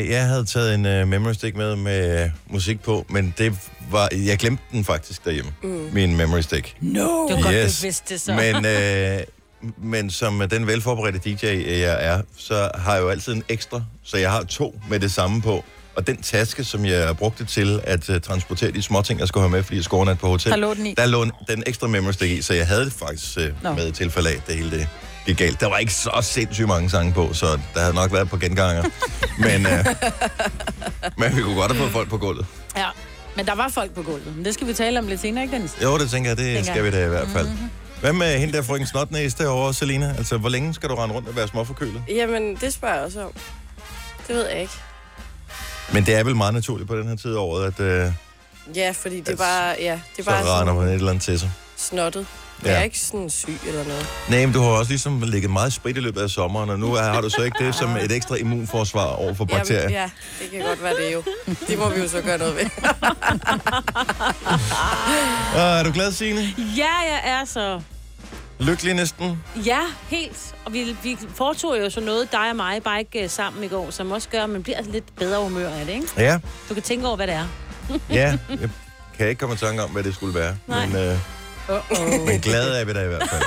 jeg 0.09 0.27
havde 0.27 0.45
taget 0.45 0.75
en 0.75 1.03
uh, 1.03 1.09
memory 1.09 1.33
stick 1.33 1.57
med 1.57 1.77
med 1.77 2.25
uh, 2.25 2.31
musik 2.53 2.81
på, 2.81 3.07
men 3.09 3.35
det 3.39 3.55
var, 3.91 4.09
jeg 4.13 4.39
glemte 4.39 4.63
den 4.73 4.85
faktisk 4.85 5.25
derhjemme, 5.25 5.53
mm. 5.63 5.89
min 5.93 6.17
memory 6.17 6.41
stick. 6.41 6.77
No! 6.81 7.01
Det 7.01 7.37
var 7.37 7.43
godt, 7.43 7.55
du 7.55 7.83
vidste 7.83 8.03
det 8.09 8.21
så. 8.21 8.35
Men, 8.35 8.67
øh, 8.67 9.21
men 9.93 10.11
som 10.11 10.49
den 10.51 10.67
velforberedte 10.67 11.19
DJ, 11.19 11.47
jeg 11.81 12.05
er, 12.07 12.23
så 12.37 12.71
har 12.75 12.95
jeg 12.95 13.03
jo 13.03 13.09
altid 13.09 13.33
en 13.33 13.45
ekstra, 13.49 13.83
så 14.03 14.17
jeg 14.17 14.31
har 14.31 14.43
to 14.45 14.81
med 14.89 15.01
det 15.01 15.13
samme 15.13 15.43
på. 15.43 15.65
Og 16.01 16.07
den 16.07 16.23
taske, 16.23 16.65
som 16.65 16.85
jeg 16.85 17.17
brugte 17.17 17.45
til 17.45 17.81
at 17.85 18.09
uh, 18.09 18.21
transportere 18.21 18.71
de 18.71 18.83
små 18.83 19.03
ting, 19.03 19.21
jeg 19.21 19.29
skulle 19.29 19.43
have 19.43 19.51
med, 19.51 19.63
fordi 19.63 19.77
jeg 19.77 19.85
skulle 19.85 19.99
overnatte 19.99 20.21
på 20.21 20.27
hotel, 20.29 20.51
Der 20.53 20.57
lå 20.59 20.75
den 20.75 20.87
i. 20.87 20.95
der 20.97 21.07
lå 21.07 21.23
en- 21.23 21.33
den 21.49 21.63
ekstra 21.67 21.87
memory 21.87 22.13
stick 22.13 22.31
i, 22.33 22.43
så 22.43 22.55
jeg 22.55 22.67
havde 22.67 22.85
det 22.85 22.93
faktisk 22.93 23.37
uh, 23.37 23.63
Nå. 23.63 23.73
med 23.75 23.89
i 23.89 23.93
tilfælde 23.93 24.29
af, 24.31 24.35
at 24.35 24.47
det 24.47 24.55
hele 24.57 24.71
det 24.71 24.89
gik 25.27 25.37
galt. 25.37 25.61
Der 25.61 25.67
var 25.67 25.79
ikke 25.79 25.95
så 25.95 26.11
sindssygt 26.23 26.69
mange 26.69 26.91
sange 26.91 27.13
på, 27.13 27.33
så 27.35 27.47
der 27.75 27.81
havde 27.81 27.95
nok 27.95 28.13
været 28.13 28.31
på 28.31 28.37
genganger. 28.39 28.83
men, 29.39 29.67
uh, 29.67 29.73
men 31.19 31.37
vi 31.37 31.43
kunne 31.43 31.55
godt 31.55 31.73
have 31.73 31.81
fået 31.83 31.93
folk 31.93 32.09
på 32.09 32.19
gulvet. 32.19 32.47
Ja, 32.77 32.87
men 33.37 33.47
der 33.47 33.55
var 33.55 33.69
folk 33.69 33.95
på 33.95 34.03
gulvet. 34.03 34.37
Men 34.37 34.45
det 34.45 34.55
skal 34.55 34.67
vi 34.67 34.73
tale 34.73 34.99
om 34.99 35.07
lidt 35.09 35.21
senere, 35.21 35.45
ikke 35.45 35.55
Dennis? 35.55 35.73
Jo, 35.83 35.99
det 35.99 36.11
tænker 36.11 36.31
jeg, 36.31 36.37
det 36.37 36.47
Dengang. 36.47 36.67
skal 36.67 36.85
vi 36.85 36.91
da 36.91 37.05
i 37.05 37.09
hvert 37.09 37.29
fald. 37.29 37.49
Hvad 38.01 38.13
med 38.13 38.39
hende 38.39 38.53
der 38.57 38.63
frøken 38.63 38.87
Snotnæs 38.87 39.35
derovre, 39.35 39.75
Selina? 39.75 40.15
Altså, 40.19 40.37
hvor 40.37 40.49
længe 40.49 40.75
skal 40.75 40.89
du 40.89 40.95
rende 40.95 41.15
rundt 41.15 41.29
og 41.29 41.37
være 41.37 41.49
småforkølet? 41.49 42.03
Jamen, 42.09 42.57
det 42.57 42.73
spørger 42.73 42.95
jeg 42.95 43.05
også 43.05 43.21
om. 43.25 43.33
Det 44.29 44.37
ved 44.37 44.47
jeg 44.49 44.61
ikke. 44.61 44.73
Men 45.93 46.07
det 46.07 46.15
er 46.15 46.25
vel 46.25 46.37
meget 46.37 46.55
naturligt 46.55 46.89
på 46.89 46.97
den 46.97 47.09
her 47.09 47.17
tid 47.17 47.35
af 47.35 47.39
året, 47.41 47.67
at 47.67 47.81
øh, 47.81 48.13
Ja, 48.77 48.91
fordi 48.91 49.21
det 49.21 49.29
er 49.29 49.37
bare, 49.37 49.75
ja, 49.79 50.01
det 50.17 50.19
er 50.19 50.23
så 50.23 50.31
bare 50.31 50.61
render 50.61 50.75
man 50.75 50.83
et 50.83 50.87
sådan 50.87 50.95
eller 50.95 51.11
andet 51.11 51.25
til 51.25 51.41
sig. 51.41 51.51
snottet. 51.77 52.27
Jeg 52.63 52.71
Ja. 52.71 52.79
er 52.79 52.83
ikke 52.83 52.99
sådan 52.99 53.31
syg 53.31 53.59
eller 53.67 53.85
noget. 53.85 54.07
Nej, 54.29 54.47
men 54.47 54.55
du 54.55 54.61
har 54.61 54.69
også 54.69 54.91
ligesom 54.91 55.23
ligget 55.23 55.51
meget 55.51 55.73
sprit 55.73 55.97
i 55.97 56.01
løbet 56.01 56.21
af 56.21 56.31
sommeren, 56.31 56.71
og 56.71 56.79
nu 56.79 56.95
har 56.95 57.21
du 57.21 57.29
så 57.31 57.43
ikke 57.43 57.65
det 57.65 57.75
som 57.75 57.97
et 57.97 58.13
ekstra 58.13 58.35
immunforsvar 58.37 59.05
over 59.07 59.35
for 59.35 59.45
bakterier. 59.45 59.81
Jamen, 59.81 59.93
ja, 59.93 60.11
det 60.43 60.51
kan 60.51 60.61
godt 60.61 60.83
være 60.83 60.95
det 60.97 61.13
jo. 61.15 61.23
Det 61.69 61.79
må 61.79 61.89
vi 61.89 62.01
jo 62.01 62.09
så 62.09 62.21
gøre 62.21 62.39
noget 62.39 62.57
ved. 62.57 62.65
Og 65.55 65.61
er 65.79 65.83
du 65.83 65.93
glad, 65.93 66.13
Signe? 66.13 66.41
Ja, 66.77 66.95
jeg 67.11 67.21
er 67.25 67.45
så... 67.45 67.81
Lykkelig 68.61 68.95
næsten? 68.95 69.43
Ja, 69.67 69.81
helt. 70.09 70.55
Og 70.65 70.73
vi, 70.73 70.97
vi 71.03 71.19
foretog 71.35 71.79
jo 71.81 71.91
så 71.91 72.01
noget, 72.01 72.33
dig 72.33 72.51
og 72.51 72.57
mig, 72.57 72.83
bare 72.83 72.99
ikke 72.99 73.23
øh, 73.25 73.31
sammen 73.31 73.65
i 73.65 73.69
går, 73.69 73.91
som 73.91 74.11
også 74.11 74.29
gør, 74.29 74.43
at 74.45 74.51
man 74.51 74.63
bliver 74.63 74.83
lidt 74.83 75.17
bedre 75.17 75.43
humør 75.43 75.69
af 75.69 75.87
det, 75.87 75.93
ikke? 75.93 76.07
Ja, 76.17 76.39
Du 76.69 76.75
kan 76.75 76.83
tænke 76.83 77.07
over, 77.07 77.17
hvad 77.17 77.27
det 77.27 77.35
er. 77.35 77.47
ja. 78.11 78.39
Jeg 78.61 78.71
kan 79.25 79.29
ikke 79.29 79.39
komme 79.41 79.55
i 79.55 79.59
tanke 79.59 79.83
om, 79.83 79.91
hvad 79.91 80.03
det 80.03 80.15
skulle 80.15 80.35
være. 80.35 80.57
Nej. 80.67 80.87
Men, 80.87 80.97
øh, 80.97 81.17
Uh-oh. 81.71 82.27
men 82.27 82.41
glad 82.41 82.81
er 82.81 82.85
vi 82.85 82.93
da 82.93 83.05
i 83.05 83.09
hvert 83.09 83.29
fald. 83.31 83.43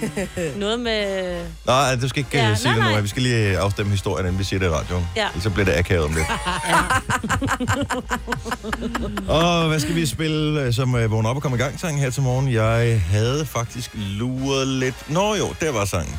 Noget 0.62 0.80
med... 0.80 1.36
Nej, 1.66 1.96
du 1.96 2.08
skal 2.08 2.18
ikke 2.18 2.30
Ja, 2.38 2.48
ja, 2.48 2.54
sige 2.54 2.64
nej, 2.68 2.74
det 2.74 2.84
nu. 2.84 2.90
nej. 2.90 3.00
Vi 3.00 3.08
skal 3.08 3.22
lige 3.22 3.58
afstemme 3.58 3.90
historien, 3.92 4.26
inden 4.26 4.38
vi 4.38 4.44
siger 4.44 4.60
det 4.60 4.66
i 4.66 4.70
radioen. 4.70 5.06
Ja. 5.16 5.26
Så 5.40 5.50
bliver 5.50 5.64
det 5.64 5.72
akavet 5.72 6.04
om 6.04 6.12
det. 6.14 6.26
Og 9.28 9.68
hvad 9.68 9.80
skal 9.80 9.94
vi 9.94 10.06
spille 10.06 10.60
øh, 10.62 10.72
som 10.74 10.94
uh, 10.94 11.10
vågner 11.10 11.30
op 11.30 11.36
og 11.36 11.42
komme 11.42 11.56
i 11.56 11.60
gang 11.60 11.80
sang 11.80 12.00
her 12.00 12.10
til 12.10 12.22
morgen? 12.22 12.52
Jeg 12.52 13.02
havde 13.10 13.46
faktisk 13.46 13.90
luret 13.94 14.66
lidt... 14.68 15.10
Nå 15.10 15.34
jo, 15.34 15.54
der 15.60 15.70
var 15.72 15.84
sangen. 15.84 16.14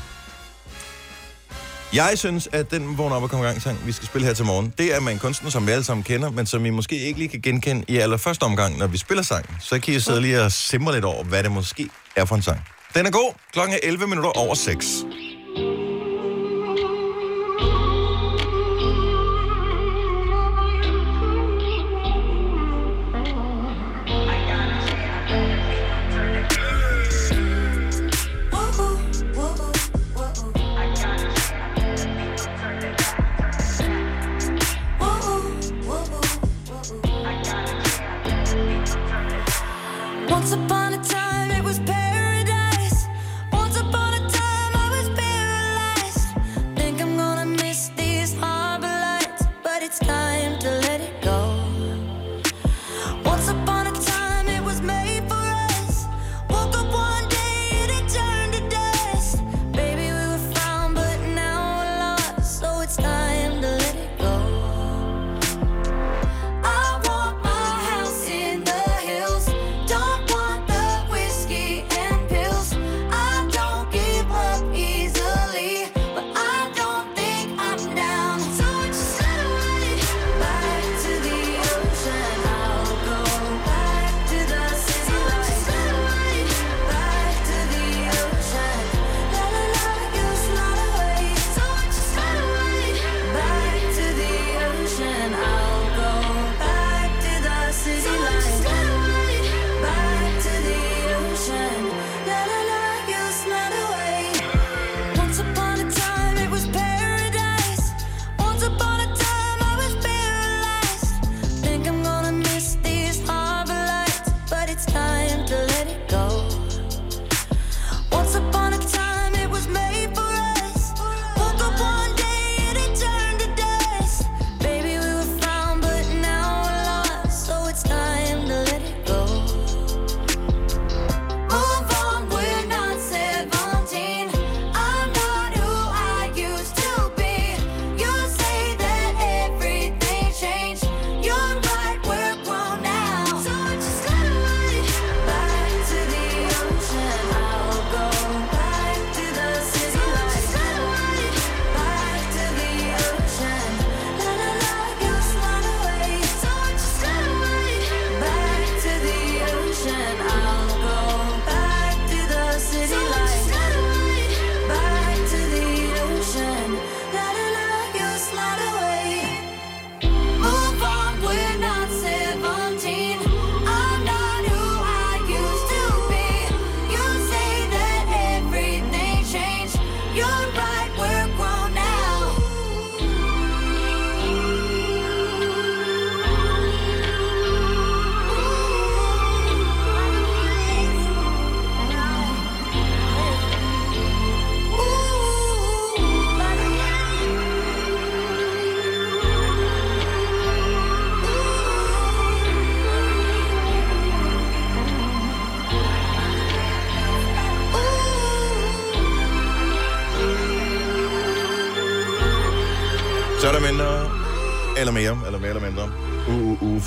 Jeg 1.94 2.14
synes, 2.16 2.50
at 2.52 2.72
den 2.72 2.98
vågn 2.98 3.12
op 3.12 3.24
og 3.24 3.30
kom 3.30 3.40
i 3.40 3.44
gang 3.44 3.62
sang, 3.62 3.78
vi 3.86 3.92
skal 3.92 4.08
spille 4.08 4.28
her 4.28 4.34
til 4.34 4.46
morgen, 4.46 4.74
det 4.78 4.96
er 4.96 5.00
med 5.00 5.14
en 5.14 5.20
kunstner, 5.20 5.50
som 5.50 5.68
vi 5.68 5.72
alle 5.72 5.84
sammen 5.84 6.04
kender, 6.04 6.30
men 6.30 6.46
som 6.46 6.66
I 6.66 6.70
måske 6.70 7.00
ikke 7.00 7.20
lige 7.20 7.30
kan 7.30 7.42
genkende 7.42 7.86
i 7.88 7.98
allerførste 7.98 8.44
omgang, 8.44 8.78
når 8.78 8.88
vi 8.88 8.98
spiller 8.98 9.24
sangen. 9.24 9.56
Så 9.60 9.80
kan 9.80 9.94
I 9.94 10.00
sidde 10.00 10.22
lige 10.22 10.42
og 10.42 10.52
simre 10.52 10.94
lidt 10.94 11.06
over, 11.06 11.24
hvad 11.24 11.44
det 11.44 11.52
måske 11.52 11.90
er 12.16 12.26
for 12.26 12.36
en 12.36 12.42
sang. 12.42 12.62
Den 12.96 13.06
er 13.06 13.12
god. 13.12 13.34
Klokken 13.54 13.74
er 13.76 13.80
11 13.84 14.08
minutter 14.08 14.30
over 14.30 14.56
6. 14.56 14.86
Once 40.48 40.56
upon 40.56 40.77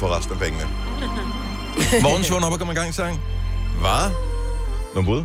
for 0.00 0.16
resten 0.16 0.32
af 0.34 0.40
pengene. 0.40 0.64
Morgens 2.06 2.30
vågn 2.30 2.44
op 2.44 2.52
og 2.52 2.58
kom 2.58 2.70
i 2.70 2.74
gang, 2.74 2.94
sang. 2.94 3.20
Hvad? 3.80 4.10
Nogle 4.94 5.06
bud? 5.08 5.24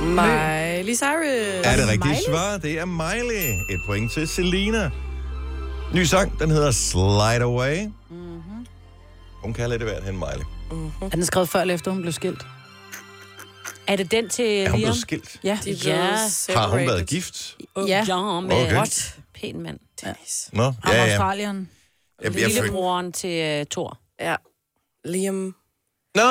Miley 0.00 0.94
Cyrus. 0.94 1.64
Er 1.64 1.76
det 1.76 1.88
rigtige 1.88 2.16
svar? 2.28 2.56
Det 2.58 2.78
er 2.78 2.84
Miley. 2.84 3.60
Et 3.70 3.80
point 3.86 4.12
til 4.12 4.28
Selina. 4.28 4.90
Ny 5.94 6.02
sang, 6.04 6.40
den 6.40 6.50
hedder 6.50 6.70
Slide 6.70 7.42
Away. 7.42 7.86
Mm-hmm. 8.10 8.66
Hun 9.42 9.54
kan 9.54 9.70
lidt 9.70 9.82
af 9.82 9.88
hvert 9.88 10.04
hen, 10.04 10.14
Miley. 10.14 10.44
Er 11.02 11.08
den 11.08 11.24
skrevet 11.24 11.48
før 11.48 11.60
eller 11.60 11.74
efter, 11.74 11.90
hun 11.90 12.00
blev 12.00 12.12
skilt? 12.12 12.46
Er 13.86 13.96
det 13.96 14.10
den 14.10 14.28
til 14.28 14.44
Er 14.44 14.70
hun 14.70 14.78
Liam? 14.78 14.86
blevet 14.88 15.00
skilt? 15.00 15.40
Ja. 15.44 15.58
De 15.64 15.70
Ja. 15.72 16.16
Har 16.56 16.68
hun 16.68 16.78
været 16.80 17.06
gift? 17.08 17.56
Ja. 17.76 18.04
Ja, 18.08 18.40
med 18.40 18.52
Okay. 18.52 18.76
okay. 18.76 18.86
pæn 19.40 19.62
mand. 19.62 19.78
Dennis. 20.04 20.48
Nå, 20.52 20.62
Ham 20.62 20.74
ja, 20.86 21.04
ja. 21.04 21.10
Australien. 21.10 21.68
Jeg, 22.22 22.24
jeg 22.24 22.32
føl- 22.34 22.46
Lillebroren 22.48 23.12
til 23.12 23.60
uh, 23.60 23.66
Thor. 23.70 23.98
Ja. 24.20 24.36
Liam. 25.04 25.54
Nå, 26.14 26.22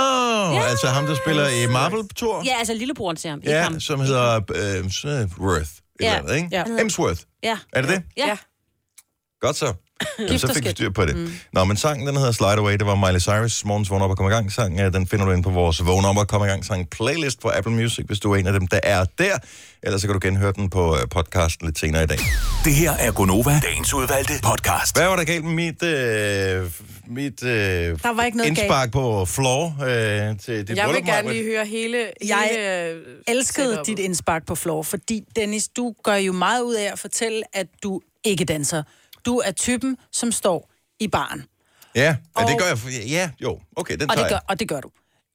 altså 0.59 0.87
ham, 0.87 1.05
der 1.05 1.15
spiller 1.15 1.47
i 1.47 1.67
Marvel-tur. 1.67 2.41
Ja, 2.45 2.55
altså 2.57 2.73
lillebroren 2.73 3.15
til 3.17 3.29
ham. 3.29 3.39
Ja, 3.45 3.61
ham. 3.63 3.79
som 3.79 3.99
hedder 3.99 4.35
øh, 4.35 4.83
Worth. 5.39 5.69
Ja. 6.01 6.05
eller 6.05 6.17
andet, 6.19 6.35
ikke? 6.35 6.49
Ja. 6.51 6.63
Hemsworth. 6.77 7.21
Ja. 7.43 7.57
Er 7.73 7.81
det 7.81 7.89
det? 7.89 8.03
Ja. 8.17 8.27
Ja. 8.27 8.37
Godt 9.41 9.55
så. 9.55 9.73
Jamen, 10.19 10.39
så 10.39 10.47
fik 10.47 10.55
vi 10.55 10.59
skilt. 10.61 10.77
styr 10.77 10.89
på 10.89 11.05
det. 11.05 11.15
Mm. 11.15 11.31
Nå, 11.53 11.63
men 11.63 11.77
sangen, 11.77 12.07
den 12.07 12.15
hedder 12.17 12.31
Slide 12.31 12.49
Away. 12.57 12.73
Det 12.73 12.85
var 12.85 12.95
Miley 12.95 13.19
Cyrus, 13.19 13.65
morgens 13.65 13.89
vågn 13.89 14.01
op 14.01 14.09
og 14.09 14.17
kom 14.17 14.27
i 14.27 14.29
gang 14.29 14.51
sang. 14.51 14.79
Øh, 14.79 14.93
Den 14.93 15.07
finder 15.07 15.25
du 15.25 15.31
ind 15.31 15.43
på 15.43 15.49
vores 15.49 15.85
vågn 15.85 16.05
op 16.05 16.17
og 16.17 16.27
kom 16.27 16.43
i 16.43 16.45
gang 16.47 16.65
sang 16.65 16.89
playlist 16.89 17.41
på 17.41 17.51
Apple 17.55 17.73
Music, 17.73 18.05
hvis 18.07 18.19
du 18.19 18.31
er 18.31 18.37
en 18.37 18.47
af 18.47 18.53
dem, 18.53 18.67
der 18.67 18.79
er 18.83 19.05
der. 19.17 19.37
Ellers 19.83 20.01
så 20.01 20.07
kan 20.07 20.13
du 20.13 20.19
genhøre 20.27 20.51
den 20.55 20.69
på 20.69 20.95
øh, 20.97 21.01
podcasten 21.09 21.67
lidt 21.67 21.79
senere 21.79 22.03
i 22.03 22.07
dag. 22.07 22.17
Det 22.65 22.73
her 22.75 22.91
er 22.91 23.11
Gonova, 23.11 23.59
dagens 23.63 23.93
udvalgte 23.93 24.33
podcast. 24.43 24.95
Hvad 24.97 25.07
var 25.07 25.15
der 25.15 25.23
galt 25.23 25.43
med 25.45 25.53
mit, 25.53 25.83
øh, 25.83 26.71
mit 27.07 27.43
øh, 27.43 27.49
Der 27.49 28.13
var 28.15 28.23
ikke 28.23 28.37
noget 28.37 28.47
indspark 28.49 28.91
på 28.91 29.25
floor 29.25 29.65
øh, 29.83 30.39
til 30.39 30.67
dit 30.67 30.77
Jeg 30.77 30.89
vil 30.89 31.05
gerne 31.05 31.31
lige 31.31 31.43
høre 31.43 31.65
hele, 31.65 31.97
Jeg 32.27 32.37
hele 32.51 32.89
øh, 32.89 32.97
elskede 33.27 33.67
setupet. 33.67 33.87
dit 33.87 33.99
indspark 33.99 34.45
på 34.45 34.55
floor, 34.55 34.83
fordi 34.83 35.23
Dennis, 35.35 35.67
du 35.67 35.93
gør 36.03 36.15
jo 36.15 36.33
meget 36.33 36.61
ud 36.61 36.73
af 36.75 36.89
at 36.91 36.99
fortælle, 36.99 37.41
at 37.53 37.67
du 37.83 38.01
ikke 38.23 38.45
danser. 38.45 38.83
Du 39.25 39.37
er 39.45 39.51
typen, 39.51 39.97
som 40.11 40.31
står 40.31 40.71
i 40.99 41.07
baren. 41.07 41.43
Ja, 41.95 42.15
og 42.35 42.43
det 42.43 42.53
Og- 42.53 42.59
gør 42.59 42.65
jeg. 42.67 42.77
for- 42.79 42.89
Ja, 43.09 43.29
jo. 43.41 43.59
Okay, 43.75 43.97
den 43.97 44.09
Og 44.09 44.15
tager 44.15 44.25
det, 44.25 44.31
gør, 44.31 44.35
jeg. 44.35 44.41
og 44.49 44.59
det 44.59 44.67
gør 44.69 44.81
du. 44.81 44.89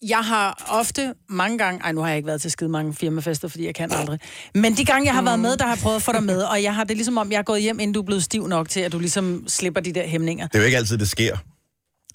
Jeg 0.09 0.19
har 0.19 0.67
ofte, 0.69 1.15
mange 1.29 1.59
gange, 1.59 1.81
ej 1.85 1.93
nu 1.93 2.01
har 2.01 2.09
jeg 2.09 2.17
ikke 2.17 2.27
været 2.27 2.41
til 2.41 2.51
skide 2.51 2.71
mange 2.71 2.95
firmafester, 2.95 3.49
fordi 3.49 3.67
jeg 3.67 3.75
kan 3.75 3.93
aldrig. 3.93 4.19
Men 4.55 4.77
de 4.77 4.85
gange, 4.85 5.07
jeg 5.07 5.15
har 5.15 5.23
været 5.23 5.41
med, 5.41 5.57
der 5.57 5.65
har 5.65 5.75
jeg 5.75 5.83
prøvet 5.83 5.97
at 5.97 6.03
få 6.03 6.13
dig 6.13 6.23
med, 6.23 6.43
og 6.43 6.63
jeg 6.63 6.75
har 6.75 6.85
det 6.85 6.97
ligesom 6.97 7.19
om, 7.19 7.33
jeg 7.33 7.39
er 7.39 7.43
gået 7.43 7.63
hjem, 7.63 7.81
inden 7.81 7.95
du 7.95 8.01
er 8.01 8.05
blevet 8.05 8.25
stiv 8.25 8.47
nok 8.47 8.69
til, 8.69 8.81
at 8.81 8.93
du 8.93 8.99
ligesom 8.99 9.45
slipper 9.49 9.81
de 9.81 9.93
der 9.93 10.07
hæmninger. 10.07 10.47
Det 10.47 10.55
er 10.55 10.59
jo 10.59 10.65
ikke 10.65 10.77
altid, 10.77 10.99
det 10.99 11.09
sker, 11.09 11.37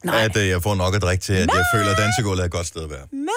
Nej, 0.03 0.23
at 0.23 0.37
øh, 0.37 0.47
jeg 0.47 0.63
får 0.63 0.75
nok 0.75 0.95
at 0.95 1.01
drikke 1.01 1.21
til, 1.21 1.33
at 1.33 1.39
jeg 1.53 1.65
føler, 1.75 1.91
at 1.91 1.97
dansegulvet 1.97 2.41
er 2.41 2.45
et 2.45 2.51
godt 2.51 2.67
sted 2.67 2.81
at 2.83 2.89
være. 2.89 3.05
men 3.11 3.29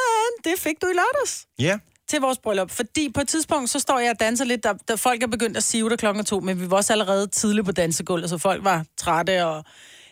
det 0.45 0.53
fik 0.59 0.75
du 0.83 0.87
i 0.87 0.93
lørdags 0.93 1.47
Ja. 1.59 1.79
Til 2.13 2.21
vores 2.21 2.39
bryllup. 2.39 2.71
Fordi 2.71 3.13
på 3.15 3.21
et 3.21 3.29
tidspunkt, 3.29 3.71
så 3.71 3.79
står 3.79 3.99
jeg 3.99 4.11
og 4.11 4.21
danser 4.21 4.45
lidt, 4.45 4.65
der, 4.65 4.73
der 4.89 4.97
folk 4.97 5.23
er 5.23 5.27
begyndt 5.27 5.57
at 5.57 5.63
sive 5.63 5.91
der 5.91 5.97
klokken 5.97 6.25
to, 6.25 6.41
men 6.41 6.61
vi 6.61 6.71
var 6.71 6.77
også 6.77 6.93
allerede 6.93 7.27
tidligt 7.27 7.67
på 7.67 7.73
dansegulvet, 7.73 8.31
så 8.31 8.39
folk 8.39 8.65
var 8.65 8.85
trætte. 8.97 9.47
Og... 9.47 9.65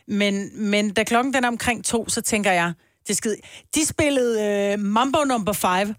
Men, 0.09 0.51
men 0.55 0.93
da 0.95 1.05
klokken 1.05 1.35
den 1.35 1.45
er 1.45 1.49
omkring 1.49 1.85
to, 1.85 2.09
så 2.09 2.21
tænker 2.21 2.53
jeg, 2.53 2.73
det 3.09 3.17
skide... 3.17 3.37
De 3.75 3.87
spillede 3.87 4.43
øh, 4.45 4.79
Mambo 4.79 5.25
Number 5.25 5.53
5. 5.53 5.69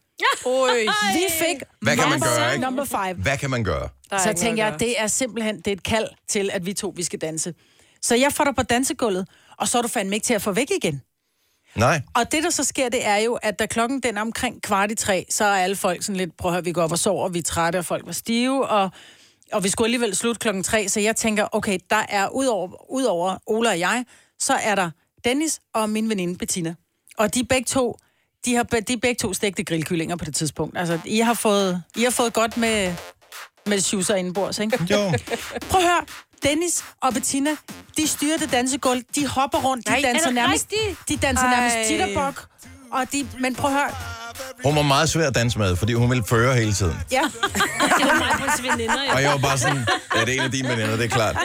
Oj, 0.45 0.69
Vi 1.13 1.23
fik 1.29 1.63
Hvad 1.81 1.97
kan 1.97 2.09
man 2.09 2.19
Mambo 2.19 2.25
gøre, 2.25 2.53
ikke? 2.53 2.65
Number 2.65 2.85
5. 2.85 3.17
Hvad 3.17 3.37
kan 3.37 3.49
man 3.49 3.63
gøre? 3.63 3.89
Så 4.11 4.33
tænker 4.33 4.65
jeg, 4.65 4.79
det 4.79 5.01
er 5.01 5.07
simpelthen 5.07 5.57
det 5.57 5.67
er 5.67 5.71
et 5.71 5.83
kald 5.83 6.07
til, 6.29 6.49
at 6.53 6.65
vi 6.65 6.73
to 6.73 6.93
vi 6.95 7.03
skal 7.03 7.19
danse. 7.19 7.53
Så 8.01 8.15
jeg 8.15 8.33
får 8.33 8.43
dig 8.43 8.55
på 8.55 8.63
dansegulvet, 8.63 9.27
og 9.57 9.67
så 9.67 9.77
er 9.77 9.81
du 9.81 9.87
fandme 9.87 10.15
ikke 10.15 10.25
til 10.25 10.33
at 10.33 10.41
få 10.41 10.51
væk 10.51 10.71
igen. 10.83 11.01
Nej. 11.75 12.01
Og 12.15 12.31
det, 12.31 12.43
der 12.43 12.49
så 12.49 12.63
sker, 12.63 12.89
det 12.89 13.07
er 13.07 13.17
jo, 13.17 13.33
at 13.33 13.59
da 13.59 13.65
klokken 13.65 13.99
den 13.99 14.17
er 14.17 14.21
omkring 14.21 14.61
kvart 14.61 14.91
i 14.91 14.95
tre, 14.95 15.25
så 15.29 15.45
er 15.45 15.55
alle 15.55 15.75
folk 15.75 16.03
sådan 16.03 16.15
lidt, 16.15 16.37
prøv 16.37 16.51
at 16.51 16.55
høre, 16.55 16.63
vi 16.63 16.71
går 16.71 16.81
op 16.81 16.91
og 16.91 16.99
sover, 16.99 17.29
vi 17.29 17.39
er 17.39 17.43
trætte, 17.43 17.77
og 17.77 17.85
folk 17.85 18.05
var 18.05 18.11
stive, 18.11 18.67
og, 18.67 18.89
og 19.53 19.63
vi 19.63 19.69
skulle 19.69 19.85
alligevel 19.85 20.15
slutte 20.15 20.39
klokken 20.39 20.63
tre, 20.63 20.89
så 20.89 20.99
jeg 20.99 21.15
tænker, 21.15 21.47
okay, 21.51 21.79
der 21.89 22.05
er 22.09 22.29
udover, 22.29 22.91
udover 22.91 23.37
Ola 23.47 23.69
og 23.69 23.79
jeg, 23.79 24.05
så 24.39 24.53
er 24.53 24.75
der 24.75 24.89
Dennis 25.25 25.59
og 25.73 25.89
min 25.89 26.09
veninde 26.09 26.37
Bettina. 26.37 26.75
Og 27.17 27.33
de 27.35 27.43
begge 27.43 27.65
to, 27.65 27.97
de 28.45 28.55
har, 28.55 28.63
de 28.63 28.97
begge 28.97 29.19
to 29.19 29.33
stegte 29.33 29.63
grillkyllinger 29.63 30.15
på 30.15 30.25
det 30.25 30.35
tidspunkt. 30.35 30.77
Altså, 30.77 30.99
I 31.05 31.19
har 31.19 31.33
fået, 31.33 31.83
I 31.95 32.03
har 32.03 32.11
fået 32.11 32.33
godt 32.33 32.57
med, 32.57 32.95
med 33.65 33.79
shoeser 33.79 34.15
indenbords, 34.15 34.59
ikke? 34.59 34.77
Jo. 34.91 35.11
Prøv 35.69 35.81
at 35.81 35.87
høre, 35.87 36.05
Dennis 36.43 36.83
og 37.01 37.13
Bettina, 37.13 37.49
de 37.97 38.07
styrer 38.07 38.37
det 38.37 38.51
dansegulv, 38.51 39.01
de 39.15 39.27
hopper 39.27 39.57
rundt, 39.57 39.87
de 39.87 39.91
Nej, 39.91 39.99
er 39.99 40.03
danser 40.13 40.31
nærmest, 40.31 40.67
rigtigt? 40.71 41.09
de 41.09 41.17
danser 41.27 41.49
nærmest 41.49 41.89
titterbok, 41.89 42.47
og 42.91 43.03
de, 43.13 43.27
men 43.39 43.55
prøv 43.55 43.71
at 43.71 43.77
høre, 43.77 43.89
Hun 44.65 44.75
var 44.75 44.81
meget 44.81 45.09
svær 45.09 45.27
at 45.27 45.35
danse 45.35 45.59
med, 45.59 45.75
fordi 45.75 45.93
hun 45.93 46.09
ville 46.09 46.23
føre 46.29 46.55
hele 46.55 46.73
tiden. 46.73 46.95
ja, 47.11 47.21
Det 47.97 48.05
var 48.07 48.17
mig 48.19 48.31
på 48.39 48.61
veninder, 48.71 48.93
jo. 49.09 49.13
Og 49.15 49.21
jeg 49.21 49.31
var 49.31 49.37
bare 49.37 49.57
sådan, 49.57 49.85
ja, 50.15 50.21
det 50.25 50.29
er 50.29 50.33
en 50.33 50.39
af 50.39 50.51
dine 50.51 50.67
veninder, 50.69 50.95
det 50.95 51.05
er 51.05 51.09
klart. 51.09 51.35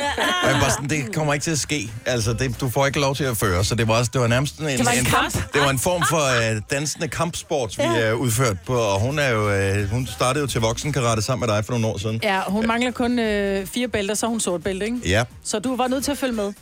Og 0.43 0.47
jeg 0.49 0.55
var 0.55 0.61
bare 0.61 0.71
sådan, 0.71 0.89
det 0.91 1.15
kommer 1.15 1.35
ikke 1.35 1.45
til 1.45 1.51
at 1.51 1.59
ske. 1.59 1.91
Altså, 2.07 2.33
det, 2.33 2.61
du 2.61 2.71
får 2.71 2.87
ikke 2.87 3.01
lov 3.01 3.15
til 3.17 3.25
at 3.25 3.37
føre, 3.37 3.65
så 3.65 3.75
det 3.75 3.89
var, 3.89 3.95
også, 3.99 4.11
det 4.15 4.21
var 4.21 4.27
nærmest 4.27 4.59
en, 4.59 4.67
Det 4.67 4.85
var 4.87 4.91
en 4.93 5.05
kamp. 5.05 5.33
det 5.55 5.61
var 5.63 5.71
en 5.71 5.79
form 5.79 6.03
for 6.11 6.17
uh, 6.57 6.63
dansende 6.71 7.09
kampsport, 7.09 7.79
vi 7.79 7.83
Ja. 7.83 8.13
uh, 8.15 8.21
udført 8.21 8.57
på, 8.67 8.75
og 8.77 9.01
hun 9.01 9.19
er 9.19 9.29
jo, 9.29 9.81
uh, 9.83 9.91
hun 9.91 10.07
startede 10.07 10.41
jo 10.43 10.47
til 10.47 10.61
voksenkarate 10.61 11.23
sammen 11.23 11.47
med 11.49 11.57
dig 11.57 11.65
for 11.65 11.73
nogle 11.73 11.87
år 11.87 11.99
siden. 11.99 12.21
ja, 12.23 12.41
hun 12.47 12.67
mangler 12.67 12.91
kun 12.91 13.19
øh, 13.19 13.67
fire 13.67 13.89
bælter, 13.89 14.15
så 14.15 14.27
hun 14.27 14.41
sort 14.41 14.63
bælte, 14.63 14.85
ikke? 14.87 14.99
Ja. 15.07 15.25
Så 15.45 15.59
du 15.59 15.77
var 15.77 15.87
nødt 15.89 16.05
til 16.05 16.13
at 16.13 16.19
følge 16.19 16.33
med. 16.33 16.53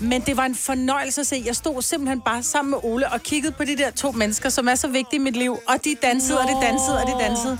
Men 0.00 0.20
det 0.20 0.36
var 0.36 0.44
en 0.44 0.54
fornøjelse 0.54 1.20
at 1.20 1.26
se. 1.26 1.42
Jeg 1.46 1.56
stod 1.56 1.82
simpelthen 1.82 2.20
bare 2.20 2.42
sammen 2.42 2.70
med 2.70 2.78
Ole 2.82 3.12
og 3.12 3.22
kiggede 3.22 3.52
på 3.52 3.64
de 3.64 3.76
der 3.76 3.90
to 3.90 4.12
mennesker, 4.12 4.48
som 4.48 4.68
er 4.68 4.74
så 4.74 4.88
vigtige 4.88 5.20
i 5.20 5.22
mit 5.22 5.36
liv. 5.36 5.58
Og 5.68 5.74
de 5.84 5.96
dansede, 6.02 6.38
og 6.40 6.48
de 6.48 6.66
dansede, 6.66 7.02
og 7.02 7.06
de 7.06 7.24
dansede. 7.24 7.58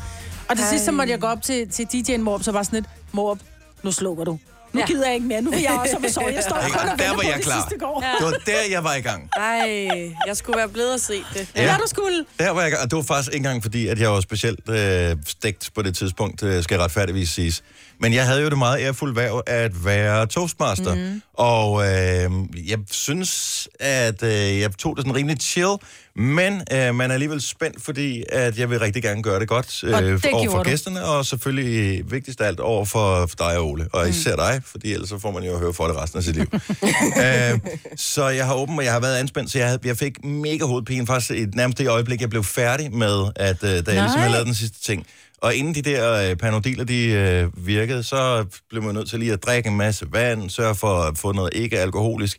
Og 0.49 0.57
det 0.57 0.64
sidste, 0.64 0.85
så 0.85 0.92
måtte 0.92 1.11
jeg 1.12 1.21
gå 1.21 1.26
op 1.26 1.42
til, 1.42 1.71
til 1.71 1.85
DJ'en 1.95 2.16
Morp, 2.18 2.42
så 2.42 2.52
var 2.52 2.62
sådan 2.62 2.76
lidt, 2.76 2.87
Morp, 3.12 3.38
nu 3.83 3.92
slukker 3.92 4.25
du. 4.25 4.38
Nu 4.73 4.80
Ja. 4.80 4.87
gider 4.87 5.07
jeg 5.07 5.14
ikke 5.14 5.26
mere. 5.26 5.42
Nu 5.42 5.50
vil 5.50 5.61
jeg 5.61 5.71
også 5.83 5.97
op 5.97 6.04
og 6.04 6.11
sove. 6.11 6.26
Jeg 6.35 6.42
står 6.42 6.57
kun 6.78 6.88
og 6.88 6.99
Der 6.99 7.09
var 7.09 7.14
på, 7.14 7.23
jeg 7.23 7.35
det 7.37 7.45
klar. 7.45 7.54
sidste 7.68 7.78
går. 7.85 8.04
Det 8.18 8.26
var 8.26 8.30
der, 8.47 8.61
jeg 8.71 8.85
var 8.85 8.95
i 8.95 9.00
gang. 9.00 9.28
Ej, 9.37 9.88
jeg 10.26 10.37
skulle 10.37 10.59
være 10.59 10.68
blevet 10.68 10.95
at 10.95 11.00
se 11.00 11.23
det. 11.35 11.49
Ja, 11.57 11.76
du 11.83 11.87
skulle. 11.88 12.25
Der 12.38 12.50
var 12.50 12.61
jeg, 12.61 12.68
i 12.68 12.71
gang, 12.71 12.83
og 12.83 12.90
det 12.90 12.97
var 12.97 13.02
faktisk 13.02 13.28
ikke 13.35 13.37
engang 13.37 13.62
fordi, 13.62 13.87
at 13.87 14.00
jeg 14.00 14.11
var 14.11 14.21
specielt 14.21 14.68
øh, 14.68 15.16
stegt 15.26 15.71
på 15.75 15.83
det 15.83 15.97
tidspunkt, 15.97 16.42
øh, 16.42 16.62
skal 16.62 16.78
retfærdigvis 16.78 17.30
siges. 17.30 17.62
Men 18.00 18.14
jeg 18.14 18.26
havde 18.26 18.43
jo 18.43 18.49
det 18.49 18.59
meget 18.59 18.81
ærefulde 18.81 19.17
værv 19.17 19.43
at 19.47 19.85
være 19.85 20.26
toastmaster. 20.26 20.95
Mm. 20.95 21.23
Og 21.35 21.83
øh, 21.83 22.31
jeg 22.71 22.78
synes, 22.90 23.69
at 23.81 24.23
øh, 24.23 24.61
jeg 24.61 24.73
tog 24.78 24.97
det 24.97 25.05
sådan 25.05 25.17
rimelig 25.17 25.37
chill, 25.40 25.76
men 26.17 26.62
øh, 26.73 26.95
man 26.95 27.11
er 27.11 27.14
alligevel 27.14 27.40
spændt, 27.40 27.83
fordi 27.83 28.25
at 28.28 28.59
jeg 28.59 28.71
vil 28.71 28.78
rigtig 28.78 29.02
gerne 29.02 29.23
gøre 29.23 29.40
det 29.40 29.49
godt 29.49 29.85
Og 29.85 30.02
øh, 30.02 30.23
det 30.23 30.33
over 30.33 30.50
for 30.50 30.62
du. 30.62 30.71
gæsterne, 30.71 31.05
og 31.05 31.26
selvfølgelig 31.26 32.11
vigtigst 32.11 32.40
af 32.40 32.47
alt 32.47 32.61
over 32.61 32.85
for, 32.85 33.26
for 33.26 33.37
dig 33.38 33.59
og 33.59 33.71
Ole. 33.71 33.88
Og 33.93 34.09
især 34.09 34.37
dig, 34.37 34.61
fordi 34.64 34.93
ellers 34.93 35.09
så 35.09 35.19
får 35.19 35.31
man 35.31 35.43
jo 35.43 35.52
at 35.52 35.61
høre 35.61 35.73
for 35.75 35.87
det 35.87 35.97
resten 35.97 36.19
af 36.19 36.25
sit 36.25 36.37
liv. 36.37 36.47
øh, 37.25 37.59
så 37.97 38.28
jeg 38.28 38.47
har 38.47 38.55
åben, 38.55 38.78
og 38.78 38.85
jeg 38.85 38.93
har 38.93 39.00
været 39.00 39.17
anspændt, 39.17 39.50
så 39.50 39.59
jeg, 39.59 39.67
havde, 39.67 39.81
jeg 39.85 39.97
fik 39.97 40.25
mega 40.25 40.64
hovedpine 40.64 41.07
faktisk 41.07 41.31
i 41.31 41.47
nærmest 41.55 41.78
det 41.78 41.88
øjeblik, 41.88 42.21
jeg 42.21 42.31
blev 42.31 42.45
færdig 42.45 42.93
med, 42.93 43.25
at 43.37 43.62
øh, 43.62 43.71
da 43.71 43.75
jeg 43.93 44.02
ligesom 44.02 44.21
havde 44.21 44.33
lavet 44.33 44.47
den 44.47 44.55
sidste 44.55 44.81
ting. 44.81 45.07
Og 45.42 45.54
inden 45.54 45.75
de 45.75 45.83
der 45.83 46.30
øh, 46.30 46.37
panodiler, 46.37 46.85
de 46.85 47.04
øh, 47.07 47.66
virkede, 47.66 48.02
så 48.02 48.47
blev 48.71 48.83
man 48.83 48.95
nødt 48.95 49.09
til 49.11 49.18
lige 49.18 49.33
at 49.33 49.42
drikke 49.42 49.68
en 49.68 49.76
masse 49.76 50.07
vand, 50.12 50.50
sørge 50.50 50.75
for 50.75 51.00
at 51.02 51.18
få 51.18 51.33
noget 51.33 51.50
ikke-alkoholisk. 51.54 52.38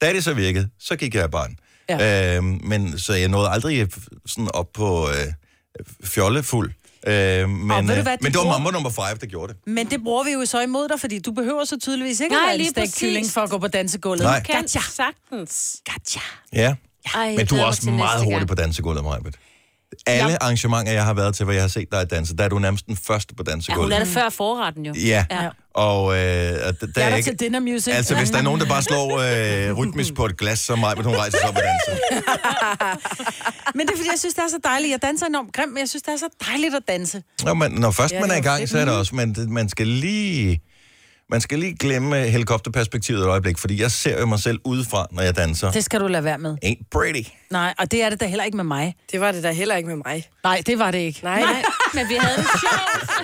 Da 0.00 0.12
det 0.12 0.24
så 0.24 0.34
virkede, 0.34 0.68
så 0.80 0.96
gik 0.96 1.14
jeg 1.14 1.24
i 1.24 1.28
barn. 1.28 1.56
Ja. 1.88 2.36
Øh, 2.36 2.44
men 2.44 2.98
så 2.98 3.14
jeg 3.14 3.28
nåede 3.28 3.48
aldrig 3.48 3.80
øh, 3.80 3.88
sådan 4.26 4.48
op 4.54 4.66
på 4.74 5.08
øh, 5.08 5.32
fjollefuld. 6.04 6.72
Øh, 7.06 7.48
men, 7.48 7.70
Og 7.70 7.82
ved 7.82 7.88
du 7.88 7.94
øh, 7.98 8.02
hvad, 8.02 8.12
de 8.12 8.18
men 8.22 8.32
det 8.32 8.38
var 8.38 8.42
bruger- 8.44 8.58
mamma 8.58 8.70
nummer 8.70 8.90
5, 8.90 9.18
der 9.18 9.26
gjorde 9.26 9.52
det. 9.52 9.60
Men 9.66 9.90
det 9.90 10.02
bruger 10.02 10.24
vi 10.24 10.30
jo 10.30 10.44
så 10.44 10.60
imod 10.60 10.88
dig, 10.88 11.00
fordi 11.00 11.18
du 11.18 11.32
behøver 11.32 11.64
så 11.64 11.78
tydeligvis 11.78 12.20
ikke 12.20 12.34
Nej, 12.34 12.42
at 12.42 12.46
være 12.46 12.54
en 12.54 12.74
lige 12.74 12.92
kylling 13.00 13.26
for 13.30 13.40
at 13.40 13.50
gå 13.50 13.58
på 13.58 13.68
dansegulvet. 13.68 14.22
Nej. 14.22 14.42
Kan 14.42 14.54
Gotcha. 14.60 14.80
sagtens. 14.80 15.76
Gotcha. 15.92 16.20
Ja. 16.52 16.74
Ej, 17.14 17.20
jeg 17.22 17.34
Men 17.36 17.46
du 17.46 17.54
er 17.56 17.64
også 17.64 17.90
meget 17.90 18.24
hurtig 18.24 18.36
gang. 18.38 18.48
på 18.48 18.54
dansegulvet, 18.54 19.04
Majbet. 19.04 19.34
Alle 20.06 20.30
Ja. 20.30 20.36
arrangementer, 20.40 20.92
jeg 20.92 21.04
har 21.04 21.14
været 21.14 21.34
til, 21.34 21.44
hvor 21.44 21.52
jeg 21.52 21.62
har 21.62 21.68
set 21.68 21.88
dig 21.92 22.10
danse, 22.10 22.36
der 22.36 22.44
er 22.44 22.48
du 22.48 22.58
nærmest 22.58 22.86
den 22.86 22.96
første 22.96 23.34
på 23.34 23.42
Ja, 23.46 23.50
hun 23.52 23.54
dansegulvet. 23.54 23.94
er 23.94 23.98
det 23.98 24.08
før 24.08 24.28
forretten 24.28 24.86
jo. 24.86 24.92
Ja, 24.96 25.24
Ja. 25.30 25.48
og 25.74 26.12
øh, 26.12 26.18
der 26.18 26.22
Jeg 26.26 26.62
er 26.64 26.72
er 27.04 27.08
der 27.10 27.16
ikke... 27.16 27.30
til 27.30 27.40
dinner 27.40 27.60
music. 27.60 27.92
Altså, 27.94 28.16
hvis 28.16 28.30
der 28.30 28.38
er 28.38 28.42
nogen, 28.42 28.60
der 28.60 28.66
bare 28.66 28.82
slår 28.82 29.06
øh, 29.70 29.76
rytmisk 29.78 30.14
på 30.14 30.24
et 30.26 30.36
glas, 30.38 30.58
så 30.58 30.76
mig, 30.76 30.94
hun 31.04 31.16
rejser 31.16 31.38
sig 31.38 31.48
op 31.48 31.56
og 31.56 31.62
danser. 31.62 32.02
Men 33.74 33.86
det 33.86 33.92
er, 33.92 33.96
fordi 33.96 34.08
jeg 34.12 34.18
synes, 34.18 34.34
det 34.34 34.42
er 34.42 34.48
så 34.48 34.58
dejligt. 34.64 34.90
Jeg 34.92 35.02
danser 35.02 35.26
enormt 35.26 35.52
grimt, 35.52 35.72
men 35.72 35.80
jeg 35.80 35.88
synes, 35.88 36.02
det 36.02 36.12
er 36.12 36.16
så 36.16 36.28
dejligt 36.48 36.74
at 36.74 36.82
danse. 36.88 37.22
Nå, 37.44 37.54
men 37.54 37.72
når 37.72 37.90
først 37.90 38.14
Ja, 38.14 38.20
man 38.20 38.30
er 38.30 38.36
i 38.36 38.40
gang, 38.40 38.68
så 38.68 38.78
er 38.78 38.84
det 38.84 38.94
også, 38.94 39.14
man, 39.14 39.36
man 39.48 39.68
skal 39.68 39.86
lige... 39.86 40.60
Man 41.30 41.40
skal 41.40 41.58
lige 41.58 41.76
glemme 41.76 42.16
helikopterperspektivet 42.16 43.20
et 43.20 43.26
øjeblik, 43.26 43.58
fordi 43.58 43.82
jeg 43.82 43.90
ser 43.90 44.20
jo 44.20 44.26
mig 44.26 44.38
selv 44.38 44.58
udefra, 44.64 45.06
når 45.10 45.22
jeg 45.22 45.36
danser. 45.36 45.70
Det 45.70 45.84
skal 45.84 46.00
du 46.00 46.06
lade 46.06 46.24
være 46.24 46.38
med. 46.38 46.56
Ain't 46.64 46.88
pretty. 46.92 47.30
Nej, 47.50 47.74
og 47.78 47.90
det 47.90 48.02
er 48.02 48.10
det 48.10 48.20
da 48.20 48.26
heller 48.26 48.44
ikke 48.44 48.56
med 48.56 48.64
mig. 48.64 48.94
Det 49.12 49.20
var 49.20 49.32
det 49.32 49.42
da 49.42 49.52
heller 49.52 49.76
ikke 49.76 49.88
med 49.88 49.96
mig. 49.96 50.24
Nej, 50.44 50.62
det 50.66 50.78
var 50.78 50.90
det 50.90 50.98
ikke. 50.98 51.20
Nej. 51.22 51.40
Nej, 51.40 51.62
men 51.94 52.08
vi 52.08 52.14
havde 52.14 52.36
det 52.36 52.46
sjovt. 52.60 53.10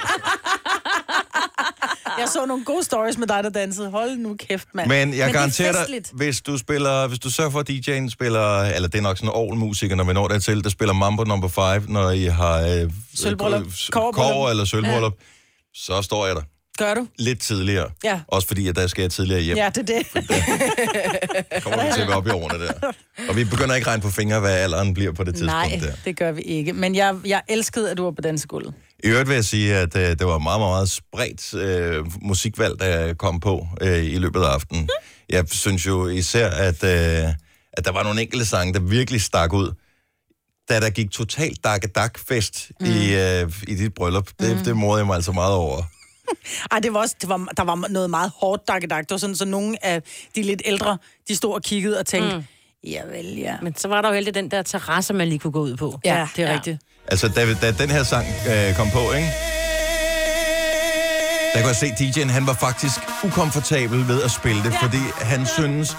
Jeg 2.19 2.29
så 2.29 2.47
nogle 2.47 2.65
gode 2.65 2.85
stories 2.85 3.19
med 3.19 3.27
dig, 3.27 3.45
der 3.45 3.51
dansede. 3.51 3.91
Hold 3.91 4.17
nu 4.17 4.37
kæft, 4.39 4.69
mand. 4.75 4.89
Men 4.89 5.09
jeg 5.09 5.17
det 5.17 5.23
er 5.23 5.33
garanterer 5.33 5.87
dig, 5.87 6.03
hvis 6.13 6.41
du 6.41 6.59
spiller, 6.59 7.07
hvis 7.09 7.19
du 7.19 7.31
sørger 7.31 7.51
for, 7.51 7.61
at 7.61 7.71
DJ'en 7.71 8.11
spiller, 8.11 8.61
eller 8.63 8.89
det 8.89 8.99
er 8.99 9.03
nok 9.03 9.17
sådan 9.19 9.31
en 9.31 9.37
all-musiker, 9.51 9.97
når 9.97 10.05
vi 10.05 10.13
når 10.13 10.29
dertil, 10.29 10.65
der 10.65 10.71
spiller 10.71 10.95
Mambo 10.95 11.25
number 11.25 11.49
5, 11.49 11.85
når 11.89 12.11
I 12.11 12.25
har 12.25 12.61
øh, 12.61 12.91
Sølvbryllup. 13.15 13.63
øh, 13.63 14.13
kover 14.13 14.51
eller 14.51 14.65
sølvbryllup, 14.65 15.13
ja. 15.13 15.25
så 15.75 16.03
står 16.03 16.27
jeg 16.27 16.37
der 16.37 16.43
Gør 16.79 16.95
du? 16.95 17.07
lidt 17.19 17.41
tidligere. 17.41 17.91
Ja. 18.05 18.21
Også 18.29 18.49
fordi, 18.49 18.69
at 18.69 18.77
der 18.77 18.87
skal 18.87 19.03
jeg 19.03 19.11
tidligere 19.11 19.41
hjem. 19.41 19.57
Ja, 19.57 19.71
det 19.75 19.91
er 19.91 20.03
det. 20.03 20.07
Kommer 21.63 21.85
vi 21.85 21.93
til 21.95 22.01
at 22.01 22.07
gå 22.07 22.13
op 22.13 22.27
i 22.27 22.31
årene 22.31 22.65
der. 22.65 22.73
Og 23.29 23.37
vi 23.37 23.45
begynder 23.45 23.75
ikke 23.75 23.85
at 23.85 23.89
regne 23.89 24.03
på 24.03 24.11
fingre, 24.11 24.41
hvad 24.41 24.53
alderen 24.53 24.95
bliver 24.95 25.13
på 25.13 25.25
det 25.25 25.35
tidspunkt 25.35 25.71
Nej, 25.71 25.81
der. 25.83 25.93
det 26.05 26.17
gør 26.19 26.33
vi 26.33 26.43
ikke. 26.43 26.73
Men 26.73 26.95
jeg, 26.95 27.15
jeg 27.25 27.43
elskede, 27.49 27.91
at 27.91 27.97
du 27.97 28.05
var 28.05 28.11
på 28.11 28.21
dansegulvet. 28.21 28.75
I 29.05 29.07
øvrigt 29.07 29.29
vil 29.29 29.35
jeg 29.35 29.45
sige, 29.45 29.75
at 29.77 29.97
øh, 29.97 30.03
det 30.03 30.27
var 30.27 30.39
meget, 30.39 30.61
meget, 30.61 30.91
spredt 30.91 31.55
øh, 31.55 32.05
musikvalg, 32.23 32.81
der 32.81 33.15
kom 33.15 33.41
på 33.41 33.67
øh, 33.81 34.05
i 34.05 34.19
løbet 34.19 34.41
af 34.41 34.47
aftenen. 34.47 34.89
Jeg 35.31 35.45
synes 35.51 35.87
jo 35.87 36.09
især, 36.09 36.51
at, 36.51 36.85
øh, 36.85 37.33
at 37.73 37.85
der 37.85 37.93
var 37.93 38.03
nogle 38.03 38.23
enkelte 38.23 38.47
sange, 38.47 38.75
der 38.75 38.81
virkelig 38.81 39.23
stak 39.23 39.53
ud. 39.53 39.73
Da 40.69 40.81
der 40.81 40.91
gik 40.91 41.11
totalt 41.11 41.65
dak-dak-fest 41.65 42.71
mm. 42.81 42.87
i, 42.87 43.15
øh, 43.15 43.53
i 43.69 43.75
dit 43.75 43.95
bryllup, 43.95 44.29
det, 44.41 44.57
mm. 44.57 44.65
det 44.65 44.77
morede 44.77 44.99
jeg 44.99 45.07
mig 45.07 45.15
altså 45.17 45.33
meget 45.33 45.55
over. 45.55 45.83
Ej, 46.73 46.79
det 46.79 46.95
var 46.95 47.01
også, 47.01 47.15
det 47.21 47.29
var, 47.29 47.49
der 47.57 47.65
var 47.65 47.89
noget 47.91 48.11
meget 48.11 48.33
hårdt 48.37 48.69
dakkedak. 48.69 49.03
Det 49.03 49.11
var 49.11 49.17
sådan, 49.17 49.37
så 49.37 49.45
nogle 49.45 49.85
af 49.87 50.03
de 50.37 50.43
lidt 50.43 50.63
ældre, 50.65 50.99
de 51.29 51.37
stod 51.37 51.55
og 51.55 51.63
kiggede 51.63 51.99
og 51.99 52.07
tænkte, 52.07 52.37
mm. 52.37 52.45
ja 52.85 53.03
vel, 53.05 53.39
ja. 53.39 53.57
Men 53.63 53.77
så 53.77 53.89
var 53.89 54.03
der 54.03 54.09
jo 54.09 54.15
heldig 54.15 54.35
den 54.35 54.51
der 54.51 54.63
terrasse, 54.63 55.15
man 55.15 55.29
lige 55.29 55.39
kunne 55.39 55.53
gå 55.53 55.61
ud 55.61 55.77
på. 55.77 56.01
Ja, 56.05 56.29
det 56.37 56.45
er 56.45 56.49
ja. 56.49 56.55
rigtigt. 56.55 56.79
Altså, 57.07 57.29
da, 57.29 57.55
da 57.55 57.73
den 57.73 57.91
her 57.91 58.03
sang 58.03 58.27
øh, 58.49 58.77
kom 58.77 58.91
på, 58.91 59.13
ikke? 59.13 59.29
Der 61.55 61.61
kunne 61.61 61.69
jeg 61.69 61.77
se, 61.77 61.87
DJ'en, 61.87 62.31
han 62.31 62.47
var 62.47 62.55
faktisk 62.55 63.01
ukomfortabel 63.25 64.09
ved 64.09 64.23
at 64.23 64.31
spille 64.31 64.63
det, 64.63 64.75
fordi 64.83 65.03
han 65.21 65.47
synes, 65.47 65.97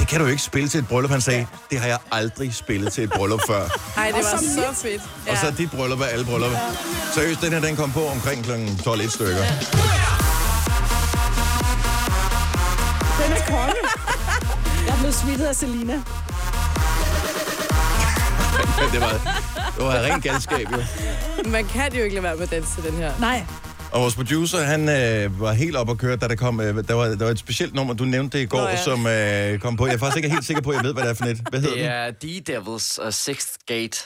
det 0.00 0.08
kan 0.08 0.18
du 0.20 0.24
jo 0.24 0.30
ikke 0.30 0.42
spille 0.42 0.68
til 0.68 0.78
et 0.80 0.88
bryllup. 0.88 1.10
Han 1.10 1.20
sagde, 1.20 1.46
det 1.70 1.78
har 1.80 1.86
jeg 1.88 1.98
aldrig 2.12 2.54
spillet 2.54 2.92
til 2.92 3.04
et 3.04 3.10
bryllup 3.12 3.40
før. 3.46 3.80
Ej, 3.96 4.06
det 4.06 4.14
var 4.14 4.22
så 4.22 4.74
fedt. 4.82 5.02
Og 5.30 5.36
så 5.36 5.46
er 5.46 5.50
dit 5.50 5.70
bryllup 5.70 6.00
af 6.02 6.12
alle 6.12 6.24
bryllupper. 6.24 6.58
Seriøst, 7.14 7.40
den 7.40 7.52
her, 7.52 7.60
den 7.60 7.76
kom 7.76 7.92
på 7.92 8.06
omkring 8.06 8.44
kl. 8.44 8.50
12 8.84 9.00
et 9.00 9.12
stykker. 9.12 9.34
Den 13.20 13.32
er 13.32 13.46
konge. 13.48 13.74
Jeg 14.86 14.96
blev 15.00 15.12
smittet 15.12 15.46
af 15.46 15.56
Selina. 15.56 15.92
Det 18.92 19.00
var, 19.00 19.10
det 19.76 19.84
var 19.84 19.92
rent 19.92 20.22
galskab, 20.24 20.66
jo. 20.72 20.78
Man 21.50 21.64
kan 21.64 21.92
jo 21.94 22.02
ikke 22.02 22.14
lade 22.14 22.22
være 22.22 22.34
med 22.36 22.42
at 22.42 22.50
danse 22.50 22.74
til 22.74 22.84
den 22.84 22.92
her. 22.98 23.12
Nej, 23.18 23.46
Og 23.92 24.00
vores 24.00 24.14
producer, 24.14 24.58
han 24.58 24.88
øh, 24.88 25.40
var 25.40 25.52
helt 25.52 25.76
op 25.76 25.90
at 25.90 25.98
køre, 25.98 26.16
da 26.16 26.28
der 26.28 26.34
kom... 26.34 26.60
Øh, 26.60 26.88
der, 26.88 26.94
var, 26.94 27.04
der 27.04 27.24
var 27.24 27.30
et 27.30 27.38
specielt 27.38 27.74
nummer, 27.74 27.94
du 27.94 28.04
nævnte 28.04 28.38
det 28.38 28.44
i 28.44 28.46
går, 28.46 28.58
Nå, 28.58 28.68
ja. 28.68 28.82
som 28.82 29.06
øh, 29.06 29.58
kom 29.58 29.76
på. 29.76 29.86
Jeg 29.86 29.94
er 29.94 29.98
faktisk 29.98 30.16
ikke 30.16 30.30
helt 30.30 30.44
sikker 30.44 30.62
på, 30.62 30.70
at 30.70 30.76
jeg 30.76 30.84
ved, 30.84 30.92
hvad 30.92 31.02
det 31.02 31.10
er 31.10 31.14
for 31.14 31.24
et. 31.24 31.40
Hvad 31.50 31.60
hedder 31.60 31.76
Det 31.76 31.84
er 31.84 32.10
The 32.20 32.40
Devils 32.40 32.98
og 32.98 33.14
Sixth 33.14 33.52
Gate, 33.66 33.98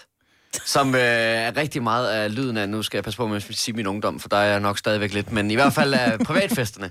som 0.64 0.94
øh, 0.94 1.00
er 1.00 1.56
rigtig 1.56 1.82
meget 1.82 2.08
af 2.08 2.34
lyden 2.34 2.56
af, 2.56 2.68
nu 2.68 2.82
skal 2.82 2.96
jeg 2.98 3.04
passe 3.04 3.16
på 3.16 3.26
med 3.26 3.36
at 3.36 3.46
sige 3.50 3.74
min 3.74 3.86
ungdom, 3.86 4.20
for 4.20 4.28
der 4.28 4.36
er 4.36 4.50
jeg 4.50 4.60
nok 4.60 4.78
stadigvæk 4.78 5.12
lidt, 5.12 5.32
men 5.32 5.50
i 5.50 5.54
hvert 5.54 5.72
fald 5.72 5.94
af 5.94 6.18
privatfesterne, 6.26 6.90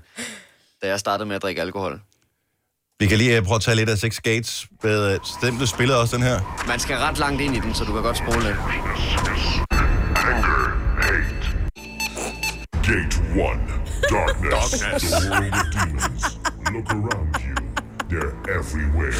da 0.82 0.88
jeg 0.88 1.00
startede 1.00 1.28
med 1.28 1.36
at 1.36 1.42
drikke 1.42 1.60
alkohol. 1.60 2.00
Vi 3.00 3.06
kan 3.06 3.18
lige 3.18 3.36
øh, 3.36 3.42
prøve 3.42 3.56
at 3.56 3.62
tage 3.62 3.74
lidt 3.76 3.88
af 3.88 3.98
Six 3.98 4.20
Gates. 4.20 4.66
Med, 4.82 5.18
Stem, 5.38 5.58
du 5.58 5.66
spillede 5.66 6.00
også 6.00 6.16
den 6.16 6.24
her. 6.24 6.64
Man 6.68 6.80
skal 6.80 6.96
ret 6.96 7.18
langt 7.18 7.40
ind 7.40 7.56
i 7.56 7.60
den, 7.60 7.74
så 7.74 7.84
du 7.84 7.92
kan 7.92 8.02
godt 8.02 8.18
spole 8.18 8.42
lidt. 8.42 8.56
Gate 12.86 13.16
1. 13.34 13.58
Darkness. 14.10 15.10
The 15.10 15.30
world 15.30 15.54
of 15.54 15.66
demons. 15.72 16.22
Look 16.72 16.90
around 16.90 17.36
you. 17.46 17.54
They're 18.10 18.34
everywhere. 18.58 19.12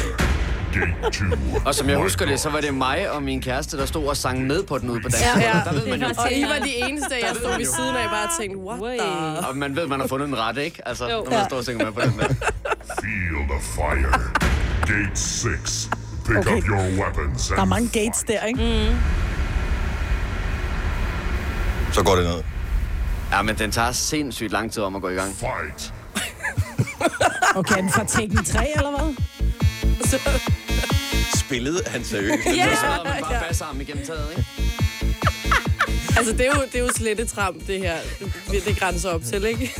Gate 0.73 1.11
2. 1.11 1.25
Og 1.65 1.75
som 1.75 1.89
jeg 1.89 1.97
husker 1.97 2.25
det, 2.25 2.39
så 2.39 2.49
var 2.49 2.61
det 2.61 2.73
mig 2.73 3.11
og 3.11 3.23
min 3.23 3.41
kæreste, 3.41 3.77
der 3.77 3.85
stod 3.85 4.07
og 4.07 4.17
sang 4.17 4.47
med 4.47 4.63
på 4.63 4.77
den 4.77 4.89
ude 4.89 5.01
på 5.01 5.09
dansen. 5.09 5.41
Ja, 5.41 5.57
ja. 5.57 5.61
Der 5.65 5.73
ved 5.73 5.87
man 5.87 6.01
jo. 6.01 6.07
Og 6.17 6.31
I 6.33 6.43
var 6.43 6.59
de 6.65 6.75
eneste, 6.89 7.15
jeg 7.21 7.31
stod 7.35 7.57
ved 7.57 7.65
siden 7.65 7.95
af, 7.95 8.09
bare 8.09 8.29
tænkte, 8.41 8.57
what 8.59 8.99
the... 8.99 9.47
Og 9.49 9.57
man 9.57 9.75
ved, 9.75 9.87
man 9.87 9.99
har 9.99 10.07
fundet 10.07 10.27
den 10.27 10.37
rette, 10.37 10.65
ikke? 10.65 10.87
Altså, 10.87 11.09
Jo. 11.09 11.23
når 11.23 11.31
man 11.31 11.45
står 11.49 11.57
og 11.57 11.63
synger 11.63 11.85
med 11.85 11.93
på 11.93 12.01
den 12.01 12.19
der. 12.19 12.27
Feel 13.01 13.37
the 13.49 13.61
fire. 13.61 14.21
Gate 14.87 15.19
6. 15.19 15.89
Pick 16.25 16.37
Okay. 16.37 16.57
up 16.57 16.63
your 16.67 16.77
weapons 17.03 17.49
and 17.49 17.55
der 17.55 17.61
er 17.61 17.65
mange 17.65 17.87
gates 17.87 18.23
fight. 18.27 18.41
der, 18.41 18.45
ikke? 18.45 18.89
Mm. 18.89 18.95
Så 21.93 22.03
går 22.03 22.15
det 22.15 22.23
ned. 22.25 22.54
Ja, 23.31 23.41
men 23.41 23.57
den 23.57 23.71
tager 23.71 23.91
sindssygt 23.91 24.51
lang 24.51 24.71
tid 24.71 24.83
om 24.83 24.95
at 24.95 25.01
gå 25.01 25.09
i 25.09 25.13
gang. 25.13 25.35
Fight. 25.35 25.93
Okay, 27.55 27.75
er 27.75 27.81
den 27.81 27.91
fra 27.91 28.03
Taken 28.03 28.45
3, 28.45 28.77
eller 28.77 28.91
hvad? 28.91 29.15
Spillede 31.45 31.81
han 31.87 32.03
seriøst? 32.03 32.45
Ja! 32.45 32.75
Så 32.75 33.03
man 33.03 33.21
bare 33.21 33.41
bassarm 33.47 33.81
igennem 33.81 34.05
taget, 34.05 34.29
ikke? 34.37 34.45
Altså, 36.17 36.31
det 36.31 36.41
er 36.41 36.51
jo, 36.55 36.61
det 36.65 36.75
er 36.75 36.79
jo 36.79 36.89
slettetramp, 36.95 37.67
det 37.67 37.79
her. 37.79 37.97
Det, 38.51 38.65
det 38.65 38.79
grænser 38.79 39.09
op 39.09 39.23
til, 39.23 39.45
ikke? 39.45 39.71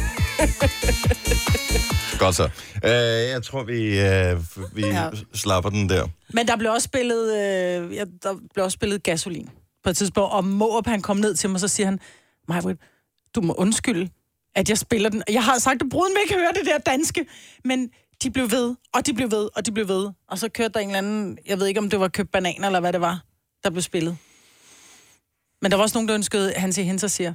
Godt 2.20 2.36
så. 2.36 2.50
Uh, 2.84 2.90
jeg 3.30 3.44
tror, 3.44 3.64
vi, 3.64 3.74
uh, 3.74 4.76
vi 4.76 4.86
ja. 4.86 5.04
Ja. 5.04 5.10
slapper 5.34 5.70
den 5.70 5.90
der. 5.90 6.08
Men 6.34 6.48
der 6.48 6.56
blev 6.58 6.72
også 6.72 6.86
spillet, 6.86 7.34
øh, 7.34 7.96
ja, 7.96 8.04
der 8.24 8.36
blev 8.54 8.66
også 8.66 8.76
spillet 8.76 9.04
gasolin 9.04 9.50
på 9.84 9.90
et 9.90 9.98
tidspunkt, 9.98 10.34
og 10.34 10.46
Måb, 10.46 10.88
han 10.88 11.02
kom 11.02 11.18
ned 11.18 11.36
til 11.36 11.50
mig, 11.50 11.60
så 11.60 11.68
siger 11.68 11.88
han, 11.88 12.00
Majbrit, 12.48 12.78
du 13.36 13.42
må 13.42 13.54
undskylde, 13.54 14.10
at 14.56 14.70
jeg 14.70 14.78
spiller 14.78 15.10
den. 15.10 15.24
Jeg 15.30 15.44
har 15.44 15.58
sagt, 15.60 15.82
at 15.82 15.90
bruden 15.90 16.14
vil 16.14 16.22
ikke 16.22 16.34
høre 16.34 16.52
det 16.54 16.66
der 16.66 16.78
danske, 16.78 17.26
men 17.66 17.90
de 18.24 18.32
blev 18.32 18.52
ved, 18.52 18.76
og 18.94 19.06
de 19.06 19.14
blev 19.14 19.32
ved, 19.32 19.50
og 19.56 19.66
de 19.66 19.72
blev 19.72 19.88
ved. 19.88 20.10
Og 20.30 20.40
så 20.40 20.50
kørte 20.50 20.74
der 20.74 20.80
en 20.80 20.88
eller 20.88 20.98
anden, 20.98 21.38
jeg 21.46 21.60
ved 21.60 21.68
ikke, 21.68 21.80
om 21.80 21.90
det 21.90 22.00
var 22.00 22.08
købt 22.08 22.32
bananer, 22.32 22.68
eller 22.68 22.80
hvad 22.80 22.94
det 22.94 23.02
var, 23.02 23.24
der 23.64 23.70
blev 23.70 23.82
spillet. 23.82 24.18
Men 25.62 25.72
der 25.72 25.78
var 25.78 25.84
også 25.84 25.96
nogen, 25.98 26.08
der 26.08 26.16
ønskede, 26.16 26.54
han 26.56 26.74
siger, 26.74 26.86
hen 26.86 27.00
så 27.00 27.08
siger. 27.08 27.34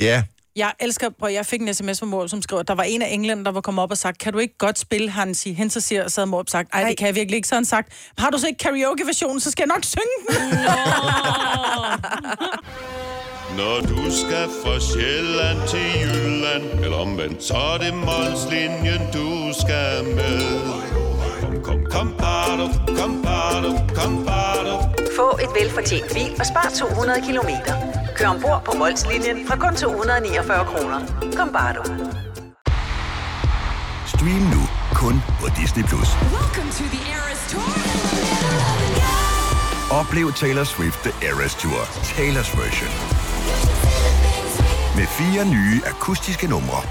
Ja, 0.00 0.22
Jeg 0.56 0.72
elsker, 0.80 1.10
og 1.20 1.34
jeg 1.34 1.46
fik 1.46 1.60
en 1.60 1.74
sms 1.74 1.98
fra 2.00 2.06
Måb, 2.06 2.28
som 2.28 2.42
skrev, 2.42 2.64
der 2.64 2.74
var 2.74 2.82
en 2.82 3.02
af 3.02 3.08
englænderne, 3.08 3.44
der 3.44 3.50
var 3.50 3.60
kommet 3.60 3.82
op 3.82 3.90
og 3.90 3.98
sagt, 3.98 4.18
kan 4.18 4.32
du 4.32 4.38
ikke 4.38 4.58
godt 4.58 4.78
spille, 4.78 5.10
han 5.10 5.34
siger, 5.34 5.56
hen 5.56 5.70
så 5.70 5.80
siger, 5.80 6.04
og 6.04 6.10
så 6.10 6.20
havde 6.20 6.30
Måb 6.30 6.48
sagt, 6.48 6.68
ej, 6.72 6.88
det 6.88 6.98
kan 6.98 7.06
jeg 7.06 7.14
virkelig 7.14 7.36
ikke, 7.36 7.48
så 7.48 7.54
han 7.54 7.64
sagt, 7.64 7.92
har 8.18 8.30
du 8.30 8.38
så 8.38 8.46
ikke 8.46 8.58
karaoke-versionen, 8.58 9.40
så 9.40 9.50
skal 9.50 9.62
jeg 9.62 9.68
nok 9.74 9.84
synge 9.84 10.16
den. 10.28 10.58
Når 13.56 13.80
du 13.80 14.10
skal 14.10 14.48
fra 14.64 14.80
Sjælland 14.80 15.68
til 15.68 15.86
Jylland 16.02 16.84
Eller 16.84 16.96
omvendt, 16.96 17.42
så 17.42 17.54
er 17.54 17.78
det 17.78 17.94
Molslinjen, 17.94 19.02
du 19.12 19.52
skal 19.60 20.04
med 20.04 20.40
Kom, 21.40 21.54
kom, 21.62 21.84
kom, 21.90 22.14
bado, 22.18 22.66
kom, 22.98 23.22
bado, 23.22 23.70
kom, 23.94 24.24
bado. 24.26 24.74
Få 25.16 25.38
et 25.44 25.50
velfortjent 25.60 26.14
bil 26.14 26.32
og 26.40 26.46
spar 26.46 26.68
200 26.78 27.20
kilometer. 27.26 27.74
Kør 28.16 28.28
ombord 28.28 28.62
på 28.64 28.72
Molslinjen 28.78 29.46
fra 29.48 29.56
kun 29.56 29.74
249 29.76 30.64
kroner. 30.70 31.00
Kom 31.36 31.48
bare 31.52 31.72
du. 31.76 31.82
Stream 34.06 34.42
nu 34.54 34.62
kun 34.94 35.22
på 35.40 35.46
Disney+. 35.60 35.84
Plus. 35.90 36.10
Oplev 40.00 40.32
Taylor 40.32 40.64
Swift 40.64 40.98
The 41.06 41.12
Eras 41.28 41.54
Tour, 41.54 41.80
Taylor's 42.14 42.50
version. 42.62 43.19
Med 45.00 45.06
fire 45.06 45.44
nye 45.44 45.80
akustiske 45.86 46.46
numre. 46.46 46.82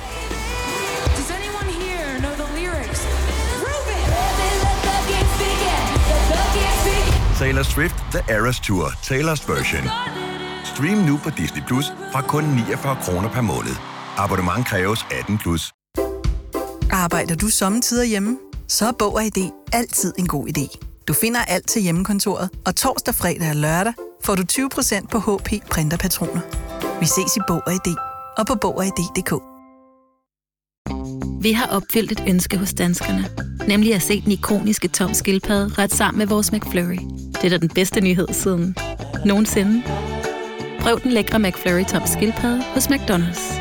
Taylor 7.39 7.63
Swift 7.63 7.95
The 8.11 8.35
Eras 8.35 8.59
Tour, 8.59 8.85
Taylor's 8.87 9.53
version. 9.53 9.83
Stream 10.63 10.97
nu 10.97 11.17
på 11.17 11.29
Disney 11.29 11.61
Plus 11.67 11.85
fra 12.11 12.21
kun 12.21 12.43
49 12.43 12.97
kroner 13.01 13.29
per 13.29 13.41
måned. 13.41 13.75
Abonnement 14.17 14.67
kræves 14.67 15.05
18 15.19 15.37
plus. 15.37 15.73
Arbejder 16.91 17.35
du 17.35 17.47
sommetider 17.47 18.03
hjemme? 18.03 18.37
Så 18.67 18.87
er 18.87 18.91
Bog 18.99 19.15
og 19.15 19.23
ID 19.23 19.51
altid 19.73 20.13
en 20.17 20.27
god 20.27 20.47
idé. 20.47 20.79
Du 21.07 21.13
finder 21.13 21.39
alt 21.41 21.67
til 21.67 21.81
hjemmekontoret, 21.81 22.49
og 22.65 22.75
torsdag, 22.75 23.15
fredag 23.15 23.49
og 23.49 23.55
lørdag 23.55 23.93
får 24.23 24.35
du 24.35 24.43
20% 24.51 25.07
på 25.07 25.19
HP 25.19 25.69
printerpatroner. 25.71 26.41
Vi 26.99 27.05
ses 27.05 27.37
i 27.37 27.39
Bog 27.47 27.61
og 27.65 27.73
ID 27.73 27.95
og 28.37 28.47
på 28.47 28.55
Bog 28.55 28.77
og 28.77 28.85
ID.dk. 28.85 29.33
Vi 31.41 31.51
har 31.51 31.67
opfyldt 31.67 32.11
et 32.11 32.23
ønske 32.27 32.57
hos 32.57 32.73
danskerne. 32.73 33.25
Nemlig 33.67 33.95
at 33.95 34.01
se 34.01 34.21
den 34.21 34.31
ikoniske 34.31 34.87
tom 34.87 35.13
skildpadde 35.13 35.73
ret 35.77 35.93
sammen 35.93 36.17
med 36.17 36.27
vores 36.27 36.51
McFlurry. 36.51 36.99
Det 37.33 37.43
er 37.43 37.49
da 37.49 37.57
den 37.57 37.69
bedste 37.69 38.01
nyhed 38.01 38.27
siden 38.31 38.75
nogensinde. 39.25 39.83
Prøv 40.79 40.99
den 41.03 41.11
lækre 41.11 41.39
McFlurry 41.39 41.83
tom 41.83 42.01
skildpadde 42.05 42.63
hos 42.63 42.87
McDonald's. 42.87 43.59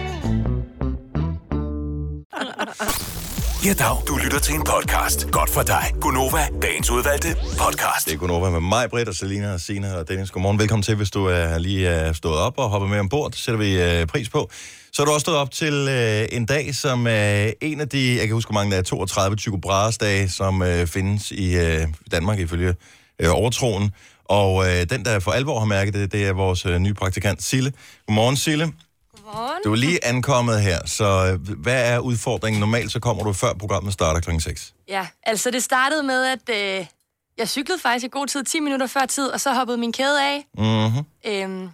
Ja, 3.64 3.72
dag. 3.72 3.96
Du 4.08 4.16
lytter 4.16 4.38
til 4.38 4.54
en 4.54 4.64
podcast. 4.64 5.30
Godt 5.30 5.50
for 5.50 5.62
dig. 5.62 5.92
Gunova, 6.00 6.48
dagens 6.62 6.90
udvalgte 6.90 7.28
podcast. 7.34 8.06
Det 8.06 8.14
er 8.14 8.16
Gunova 8.16 8.50
med 8.50 8.60
mig, 8.60 8.90
Britt 8.90 9.08
og 9.08 9.14
Selina 9.14 9.52
og 9.52 9.60
Sina 9.60 9.94
og 9.94 10.08
Dennis. 10.08 10.30
Godmorgen. 10.30 10.58
Velkommen 10.58 10.82
til, 10.82 10.94
hvis 10.94 11.10
du 11.10 11.26
er 11.26 11.58
lige 11.58 11.88
er 11.88 12.12
stået 12.12 12.38
op 12.38 12.58
og 12.58 12.68
hopper 12.68 12.88
med 12.88 12.98
ombord. 12.98 13.30
Det 13.30 13.40
sætter 13.40 13.58
vi 13.58 13.82
øh, 13.82 14.06
pris 14.06 14.28
på. 14.28 14.50
Så 14.92 15.02
er 15.02 15.06
du 15.06 15.12
også 15.12 15.20
stået 15.20 15.36
op 15.36 15.50
til 15.50 15.88
øh, 15.90 16.28
en 16.32 16.46
dag, 16.46 16.74
som 16.74 17.06
er 17.06 17.52
en 17.60 17.80
af 17.80 17.88
de, 17.88 18.16
jeg 18.16 18.26
kan 18.26 18.32
huske, 18.32 18.48
hvor 18.48 18.60
mange 18.60 18.72
der 18.72 18.78
er, 18.78 18.82
32 18.82 19.36
Tycho 19.36 19.56
Brahes 19.56 19.98
dage, 19.98 20.28
som 20.28 20.62
øh, 20.62 20.86
findes 20.86 21.30
i 21.30 21.56
øh, 21.56 21.86
Danmark 22.10 22.38
ifølge 22.38 22.74
øh, 23.18 23.30
overtroen. 23.34 23.90
Og 24.24 24.66
øh, 24.66 24.86
den, 24.90 25.04
der 25.04 25.20
for 25.20 25.30
alvor 25.30 25.58
har 25.58 25.66
mærket 25.66 25.94
det, 25.94 26.12
det 26.12 26.26
er 26.26 26.32
vores 26.32 26.66
øh, 26.66 26.78
nye 26.78 26.94
praktikant, 26.94 27.42
Sille. 27.42 27.72
Godmorgen, 28.06 28.36
Sille. 28.36 28.72
Godmorgen. 29.28 29.62
Du 29.64 29.72
er 29.72 29.76
lige 29.76 30.04
ankommet 30.04 30.62
her, 30.62 30.78
så 30.86 31.04
øh, 31.32 31.58
hvad 31.58 31.92
er 31.94 31.98
udfordringen? 31.98 32.60
Normalt 32.60 32.92
så 32.92 33.00
kommer 33.00 33.24
du 33.24 33.32
før 33.32 33.52
programmet 33.54 33.92
starter 33.92 34.20
kl. 34.20 34.30
6. 34.40 34.74
Ja, 34.88 35.06
altså 35.22 35.50
det 35.50 35.62
startede 35.62 36.02
med, 36.02 36.24
at 36.24 36.48
øh, 36.80 36.86
jeg 37.38 37.48
cyklede 37.48 37.78
faktisk 37.80 38.04
i 38.04 38.08
god 38.12 38.26
tid, 38.26 38.44
10 38.44 38.60
minutter 38.60 38.86
før 38.86 39.06
tid, 39.06 39.26
og 39.28 39.40
så 39.40 39.52
hoppede 39.54 39.78
min 39.78 39.92
kæde 39.92 40.22
af. 40.22 40.46
Mm-hmm. 40.58 41.04
Øhm, 41.26 41.68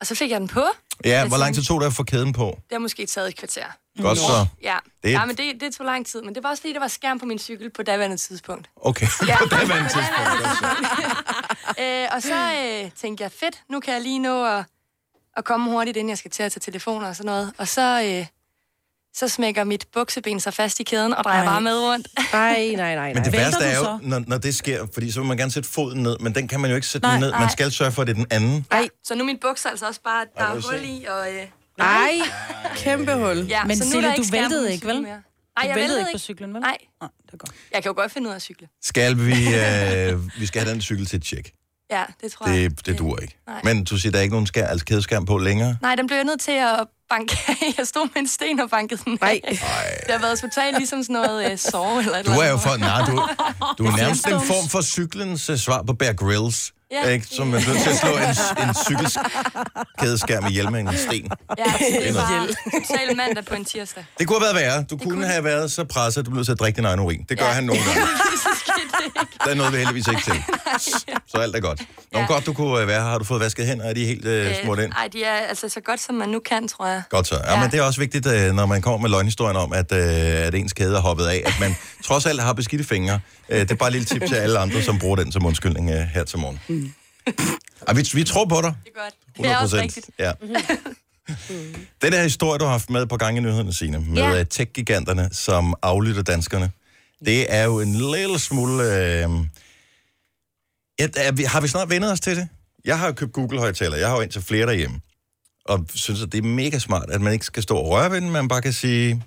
og 0.00 0.06
så 0.06 0.14
fik 0.14 0.30
jeg 0.30 0.40
den 0.40 0.48
på. 0.48 0.64
Ja, 1.04 1.28
hvor 1.28 1.36
lang 1.36 1.54
tid 1.54 1.62
tog 1.62 1.80
det 1.80 1.86
at 1.86 1.92
få 1.92 2.02
kæden 2.02 2.32
på? 2.32 2.46
Det 2.56 2.72
har 2.72 2.78
måske 2.78 3.06
taget 3.06 3.28
et 3.28 3.36
kvarter. 3.36 3.64
Godt 4.02 4.18
så. 4.18 4.46
Ja, 4.62 4.76
Det 5.02 5.14
er- 5.14 5.18
ja 5.18 5.24
men 5.24 5.36
det, 5.36 5.60
det 5.60 5.74
tog 5.74 5.86
lang 5.86 6.06
tid. 6.06 6.22
Men 6.22 6.34
det 6.34 6.42
var 6.42 6.48
også 6.50 6.60
fordi, 6.60 6.72
der 6.72 6.80
var 6.80 6.88
skærm 6.88 7.18
på 7.18 7.26
min 7.26 7.38
cykel 7.38 7.70
på 7.70 7.82
daværende 7.82 8.16
tidspunkt. 8.16 8.70
Okay, 8.76 9.06
Ja. 9.26 9.38
på 9.42 9.44
daværende 9.44 9.88
tidspunkt. 9.90 10.30
øh, 11.82 12.08
og 12.12 12.22
så 12.22 12.52
øh, 12.84 12.90
tænkte 13.00 13.22
jeg, 13.24 13.32
fedt, 13.32 13.62
nu 13.70 13.80
kan 13.80 13.94
jeg 13.94 14.02
lige 14.02 14.18
nå 14.18 14.44
at, 14.44 14.64
at 15.36 15.44
komme 15.44 15.70
hurtigt, 15.70 15.96
inden 15.96 16.08
jeg 16.08 16.18
skal 16.18 16.30
til 16.30 16.42
at 16.42 16.52
tage 16.52 16.60
telefoner 16.60 17.08
og 17.08 17.16
sådan 17.16 17.26
noget. 17.26 17.52
Og 17.58 17.68
så, 17.68 18.02
øh, 18.04 18.26
så 19.14 19.28
smækker 19.28 19.64
mit 19.64 19.86
bukseben 19.92 20.40
sig 20.40 20.54
fast 20.54 20.80
i 20.80 20.82
kæden 20.82 21.14
og 21.14 21.24
drejer 21.24 21.40
Ej. 21.42 21.46
bare 21.46 21.60
med 21.60 21.78
rundt. 21.78 22.08
Nej, 22.32 22.72
nej, 22.76 22.94
nej, 23.02 23.14
Men 23.14 23.24
det 23.24 23.32
værste 23.32 23.64
er 23.64 23.78
jo, 23.78 23.98
når, 24.02 24.22
når 24.26 24.38
det 24.38 24.54
sker, 24.54 24.86
fordi 24.94 25.10
så 25.10 25.20
vil 25.20 25.28
man 25.28 25.36
gerne 25.36 25.52
sætte 25.52 25.68
foden 25.68 26.02
ned, 26.02 26.18
men 26.18 26.34
den 26.34 26.48
kan 26.48 26.60
man 26.60 26.70
jo 26.70 26.76
ikke 26.76 26.88
sætte 26.88 27.06
Nej, 27.06 27.18
ned. 27.20 27.30
Man 27.30 27.40
nej. 27.40 27.50
skal 27.52 27.72
sørge 27.72 27.92
for, 27.92 28.02
at 28.02 28.08
det 28.08 28.12
er 28.12 28.16
den 28.16 28.26
anden. 28.30 28.66
Nej. 28.70 28.88
Så 29.04 29.14
nu 29.14 29.20
er 29.20 29.24
min 29.26 29.38
bukser 29.38 29.70
altså 29.70 29.86
også 29.86 30.00
bare, 30.04 30.24
der 30.36 30.44
er 30.44 30.60
hul 30.70 30.84
i, 30.84 31.04
og... 31.08 31.28
Øh, 31.34 31.46
Nej, 31.78 32.12
kæmpe 32.76 33.14
hul. 33.14 33.38
Ja, 33.38 33.64
Men 33.64 33.76
så 33.76 33.84
nu 33.84 33.88
er 33.88 33.92
Sille, 33.92 34.16
du 34.16 34.22
væltede 34.30 34.72
ikke, 34.72 34.86
vel? 34.86 35.02
mere. 35.02 35.12
Nej, 35.12 35.68
jeg 35.68 35.76
væltede 35.76 36.00
ikke 36.00 36.10
på 36.12 36.18
cyklen, 36.18 36.54
vel? 36.54 36.60
Nej. 36.60 36.76
Ah, 37.00 37.08
det 37.26 37.32
er 37.32 37.36
godt. 37.36 37.50
Jeg 37.72 37.82
kan 37.82 37.90
jo 37.90 37.94
godt 37.96 38.12
finde 38.12 38.26
ud 38.28 38.32
af 38.32 38.36
at 38.36 38.42
cykle. 38.42 38.68
Skal 38.82 39.16
vi, 39.18 39.32
øh, 39.54 40.40
vi 40.40 40.46
skal 40.46 40.62
have 40.62 40.72
den 40.72 40.80
cykel 40.82 41.06
til 41.06 41.16
et 41.16 41.22
tjek. 41.22 41.52
Ja, 41.90 42.02
det 42.22 42.32
tror 42.32 42.48
jeg. 42.48 42.70
Det, 42.70 42.86
det 42.86 42.98
duer 42.98 43.18
ikke. 43.20 43.36
Nej. 43.46 43.60
Men 43.64 43.84
du 43.84 43.96
siger, 43.98 44.12
der 44.12 44.18
er 44.18 44.22
ikke 44.22 44.34
nogen 44.34 44.46
skær, 44.46 44.66
altså 44.66 44.84
kædeskærm 44.86 45.26
på 45.26 45.38
længere? 45.38 45.76
Nej, 45.82 45.94
den 45.94 46.06
blev 46.06 46.16
jeg 46.16 46.24
nødt 46.24 46.40
til 46.40 46.52
at 46.52 46.86
banke 47.10 47.38
af. 47.48 47.74
Jeg 47.78 47.86
stod 47.86 48.08
med 48.14 48.22
en 48.22 48.28
sten 48.28 48.60
og 48.60 48.70
bankede 48.70 49.00
den 49.04 49.18
Nej. 49.20 49.40
Det 49.48 49.58
har 50.10 50.18
været 50.18 50.38
totalt 50.40 50.76
ligesom 50.78 51.02
sådan 51.02 51.14
noget 51.14 51.50
øh, 51.52 51.58
sove 51.58 51.98
eller 52.00 52.18
et 52.18 52.26
Du 52.26 52.30
er 52.32 52.50
jo 52.50 52.56
for, 52.56 52.76
nej, 52.76 53.00
du, 53.06 53.12
du 53.78 53.84
er 53.84 53.90
Det 53.90 53.96
nærmest 54.00 54.26
en 54.26 54.40
form 54.40 54.68
for 54.68 54.82
cyklens 54.82 55.50
uh, 55.50 55.56
svar 55.56 55.82
på 55.82 55.92
Bear 55.92 56.12
Grylls. 56.12 56.72
Ja. 56.90 57.08
Ikke? 57.08 57.26
Som 57.26 57.48
er 57.54 57.58
nødt 57.68 57.82
til 57.82 57.90
at 57.90 57.96
slå 57.98 58.10
en, 58.10 58.68
en 58.68 58.74
cykelkædeskærm 58.74 60.46
ihjel 60.46 60.70
med 60.72 60.80
en 60.80 60.96
sten. 60.96 61.30
Ja, 61.58 61.64
det 62.06 62.14
var 62.14 62.46
totalt 62.72 63.16
mandag 63.16 63.44
på 63.44 63.54
en 63.54 63.64
tirsdag. 63.64 64.04
Det 64.18 64.26
kunne 64.26 64.38
have 64.38 64.54
været 64.54 64.66
værre. 64.66 64.84
Du 64.90 64.96
kunne 64.98 65.26
have 65.26 65.44
været 65.44 65.72
så 65.72 65.84
presset, 65.84 66.20
at 66.20 66.26
du 66.26 66.30
blev 66.30 66.36
nødt 66.36 66.46
til 66.46 66.52
at 66.52 66.60
drikke 66.60 66.76
din 66.76 66.84
egen 66.84 67.00
urin. 67.00 67.24
Det 67.28 67.38
gør 67.38 67.46
Ja. 67.46 67.52
han 67.52 67.64
nogle 67.64 67.82
gange. 67.84 68.00
Der 69.44 69.50
er 69.50 69.54
noget, 69.54 69.72
vi 69.72 69.78
heldigvis 69.78 70.08
ikke 70.08 70.22
til. 70.24 70.34
Så 71.30 71.36
alt 71.38 71.56
er 71.56 71.60
godt. 71.60 71.82
Nå, 72.12 72.18
Ja. 72.18 72.26
godt, 72.26 72.46
du 72.46 72.52
kunne 72.52 72.80
øh, 72.80 72.88
være 72.88 73.02
her. 73.02 73.08
Har 73.08 73.18
du 73.18 73.24
fået 73.24 73.40
vasket 73.40 73.66
hænder? 73.66 73.84
Er 73.84 73.92
de 73.92 74.04
helt 74.06 74.24
øh, 74.24 74.54
smurt 74.62 74.78
ind? 74.78 74.88
Nej, 74.92 75.08
de 75.12 75.24
er 75.24 75.32
altså 75.32 75.68
så 75.68 75.80
godt, 75.80 76.00
som 76.00 76.14
man 76.14 76.28
nu 76.28 76.38
kan, 76.38 76.68
tror 76.68 76.86
jeg. 76.86 77.02
Godt 77.10 77.26
så. 77.26 77.34
Ja, 77.44 77.52
ja. 77.54 77.60
men 77.60 77.70
det 77.70 77.78
er 77.78 77.82
også 77.82 78.00
vigtigt, 78.00 78.26
øh, 78.26 78.52
når 78.52 78.66
man 78.66 78.82
kommer 78.82 78.98
med 78.98 79.10
løgnhistorien 79.10 79.56
om, 79.56 79.72
at, 79.72 79.92
øh, 79.92 80.00
at 80.46 80.54
ens 80.54 80.72
kæde 80.72 80.96
er 80.96 81.00
hoppet 81.00 81.24
af, 81.26 81.42
at 81.46 81.54
man 81.60 81.76
trods 82.06 82.26
alt 82.26 82.40
har 82.42 82.52
beskidte 82.52 82.84
fingre. 82.84 83.20
Øh, 83.48 83.60
det 83.60 83.70
er 83.70 83.74
bare 83.74 83.88
et 83.88 83.92
lille 83.92 84.06
tip 84.06 84.22
til 84.28 84.34
alle 84.34 84.58
andre, 84.58 84.82
som 84.82 84.98
bruger 84.98 85.16
den 85.16 85.32
som 85.32 85.46
undskyldning 85.46 85.90
øh, 85.90 85.96
her 85.96 86.24
til 86.24 86.38
morgen. 86.38 86.60
Mm. 86.68 86.92
Og 87.80 87.96
vi, 87.96 88.08
vi 88.14 88.24
tror 88.24 88.44
på 88.44 88.60
dig. 88.62 88.74
Det 88.84 88.92
er 88.96 89.02
godt. 89.02 89.14
Det 89.36 89.46
er 89.46 89.56
også 89.56 89.76
rigtigt. 89.76 90.10
Ja. 90.18 90.32
Den 92.02 92.12
her 92.12 92.22
historie, 92.22 92.58
du 92.58 92.64
har 92.64 92.72
haft 92.72 92.90
med 92.90 93.06
på 93.06 93.16
gang 93.16 93.36
i 93.36 93.40
nyhederne, 93.40 93.74
Signe, 93.74 93.98
med 94.00 94.36
ja. 94.36 94.44
tech-giganterne, 94.44 95.28
som 95.32 95.74
aflytter 95.82 96.22
danskerne, 96.22 96.70
det 97.24 97.54
er 97.54 97.64
jo 97.64 97.80
en 97.80 97.94
lille 97.94 98.38
smule... 98.38 98.82
Øh... 98.82 99.30
Ja, 100.98 101.08
er 101.16 101.32
vi, 101.32 101.42
har 101.42 101.60
vi 101.60 101.68
snart 101.68 101.90
vendet 101.90 102.12
os 102.12 102.20
til 102.20 102.36
det? 102.36 102.48
Jeg 102.84 102.98
har 102.98 103.06
jo 103.06 103.12
købt 103.12 103.32
Google-højtaler. 103.32 103.96
Jeg 103.96 104.08
har 104.08 104.16
jo 104.16 104.22
indtil 104.22 104.42
flere 104.42 104.66
derhjemme. 104.66 105.00
Og 105.64 105.86
synes, 105.94 106.22
at 106.22 106.32
det 106.32 106.38
er 106.38 106.42
mega 106.48 106.78
smart, 106.78 107.10
at 107.10 107.20
man 107.20 107.32
ikke 107.32 107.44
skal 107.44 107.62
stå 107.62 107.76
og 107.76 107.88
røre 107.88 108.10
ved 108.10 108.20
den, 108.20 108.30
man 108.30 108.48
bare 108.48 108.62
kan 108.62 108.72
sige... 108.72 109.22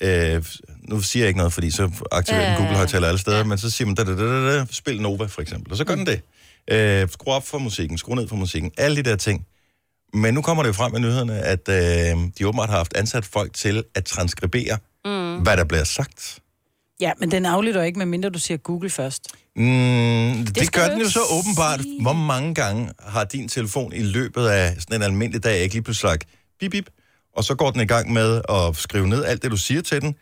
Øh, 0.00 0.44
nu 0.88 1.00
siger 1.00 1.22
jeg 1.22 1.28
ikke 1.28 1.38
noget, 1.38 1.52
fordi 1.52 1.70
så 1.70 1.90
aktiverer 2.12 2.48
den. 2.48 2.56
Google-højtaler 2.56 3.08
alle 3.08 3.18
steder, 3.18 3.44
men 3.44 3.58
så 3.58 3.70
siger 3.70 3.86
man, 3.86 3.94
da, 3.94 4.04
da, 4.04 4.16
da, 4.16 4.24
da, 4.24 4.58
da, 4.58 4.66
spil 4.70 5.00
Nova 5.00 5.26
for 5.26 5.42
eksempel, 5.42 5.72
og 5.72 5.76
så 5.76 5.84
gør 5.84 5.94
den 5.94 6.06
det. 6.06 6.20
Øh, 6.70 7.08
skru 7.08 7.30
op 7.30 7.46
for 7.46 7.58
musikken, 7.58 7.98
skru 7.98 8.14
ned 8.14 8.28
for 8.28 8.36
musikken, 8.36 8.70
alle 8.78 8.96
de 8.96 9.02
der 9.10 9.16
ting. 9.16 9.46
Men 10.14 10.34
nu 10.34 10.42
kommer 10.42 10.62
det 10.62 10.68
jo 10.68 10.72
frem 10.72 10.96
i 10.96 11.00
nyhederne, 11.00 11.38
at 11.38 11.68
øh, 11.68 12.30
de 12.38 12.46
åbenbart 12.48 12.70
har 12.70 12.76
haft 12.76 12.96
ansat 12.96 13.24
folk 13.24 13.54
til 13.54 13.84
at 13.94 14.04
transkribere, 14.04 14.78
mm. 15.04 15.42
hvad 15.42 15.56
der 15.56 15.64
bliver 15.64 15.84
sagt. 15.84 16.38
Ja, 17.02 17.12
men 17.18 17.30
den 17.30 17.46
aflytter 17.46 17.82
ikke, 17.82 17.98
medmindre 17.98 18.30
du 18.30 18.38
siger 18.38 18.58
Google 18.58 18.90
først. 18.90 19.28
Mm, 19.56 19.62
det, 20.46 20.54
det 20.54 20.72
gør 20.72 20.88
den 20.88 21.00
jo 21.00 21.08
så 21.10 21.20
åbenbart. 21.32 21.80
Hvor 22.00 22.12
mange 22.12 22.54
gange 22.54 22.90
har 23.00 23.24
din 23.24 23.48
telefon 23.48 23.92
i 23.92 24.02
løbet 24.02 24.46
af 24.46 24.74
sådan 24.80 24.96
en 24.96 25.02
almindelig 25.02 25.44
dag 25.44 25.58
ikke 25.62 25.74
lige 25.74 25.82
pludselig 25.82 26.10
sagt 26.10 26.24
bip, 26.60 26.70
bip, 26.70 26.90
og 27.36 27.44
så 27.44 27.54
går 27.54 27.70
den 27.70 27.80
i 27.80 27.84
gang 27.86 28.12
med 28.12 28.40
at 28.48 28.76
skrive 28.76 29.08
ned 29.08 29.24
alt 29.24 29.42
det, 29.42 29.50
du 29.50 29.56
siger 29.56 29.82
til 29.82 30.00
den, 30.00 30.14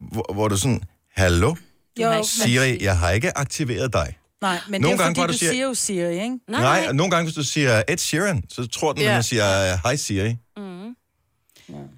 hvor, 0.00 0.32
hvor 0.34 0.48
du 0.48 0.56
sådan, 0.56 0.82
hallo, 1.16 1.54
Jo, 2.00 2.22
Siri, 2.24 2.84
jeg 2.84 2.98
har 2.98 3.10
ikke 3.10 3.38
aktiveret 3.38 3.92
dig. 3.92 4.16
Nej, 4.42 4.58
men 4.68 4.80
Nogle 4.80 4.96
det 4.96 5.00
er 5.02 5.04
gange, 5.04 5.20
fordi, 5.20 5.26
du, 5.26 5.32
du 5.32 5.38
siger- 5.38 5.52
siger 5.52 5.66
jo 5.66 5.74
Siri, 5.74 6.12
ikke? 6.12 6.38
Nej, 6.48 6.60
Nej, 6.60 6.84
og 6.88 6.96
nogle 6.96 7.10
gange, 7.10 7.24
hvis 7.24 7.34
du 7.34 7.42
siger 7.44 7.82
Ed 7.88 7.96
Sheeran, 7.98 8.42
så 8.48 8.66
tror 8.66 8.92
den, 8.92 9.02
at 9.02 9.08
Ja. 9.08 9.12
man 9.14 9.22
siger, 9.22 9.76
hej 9.82 9.96
Siri. 9.96 10.36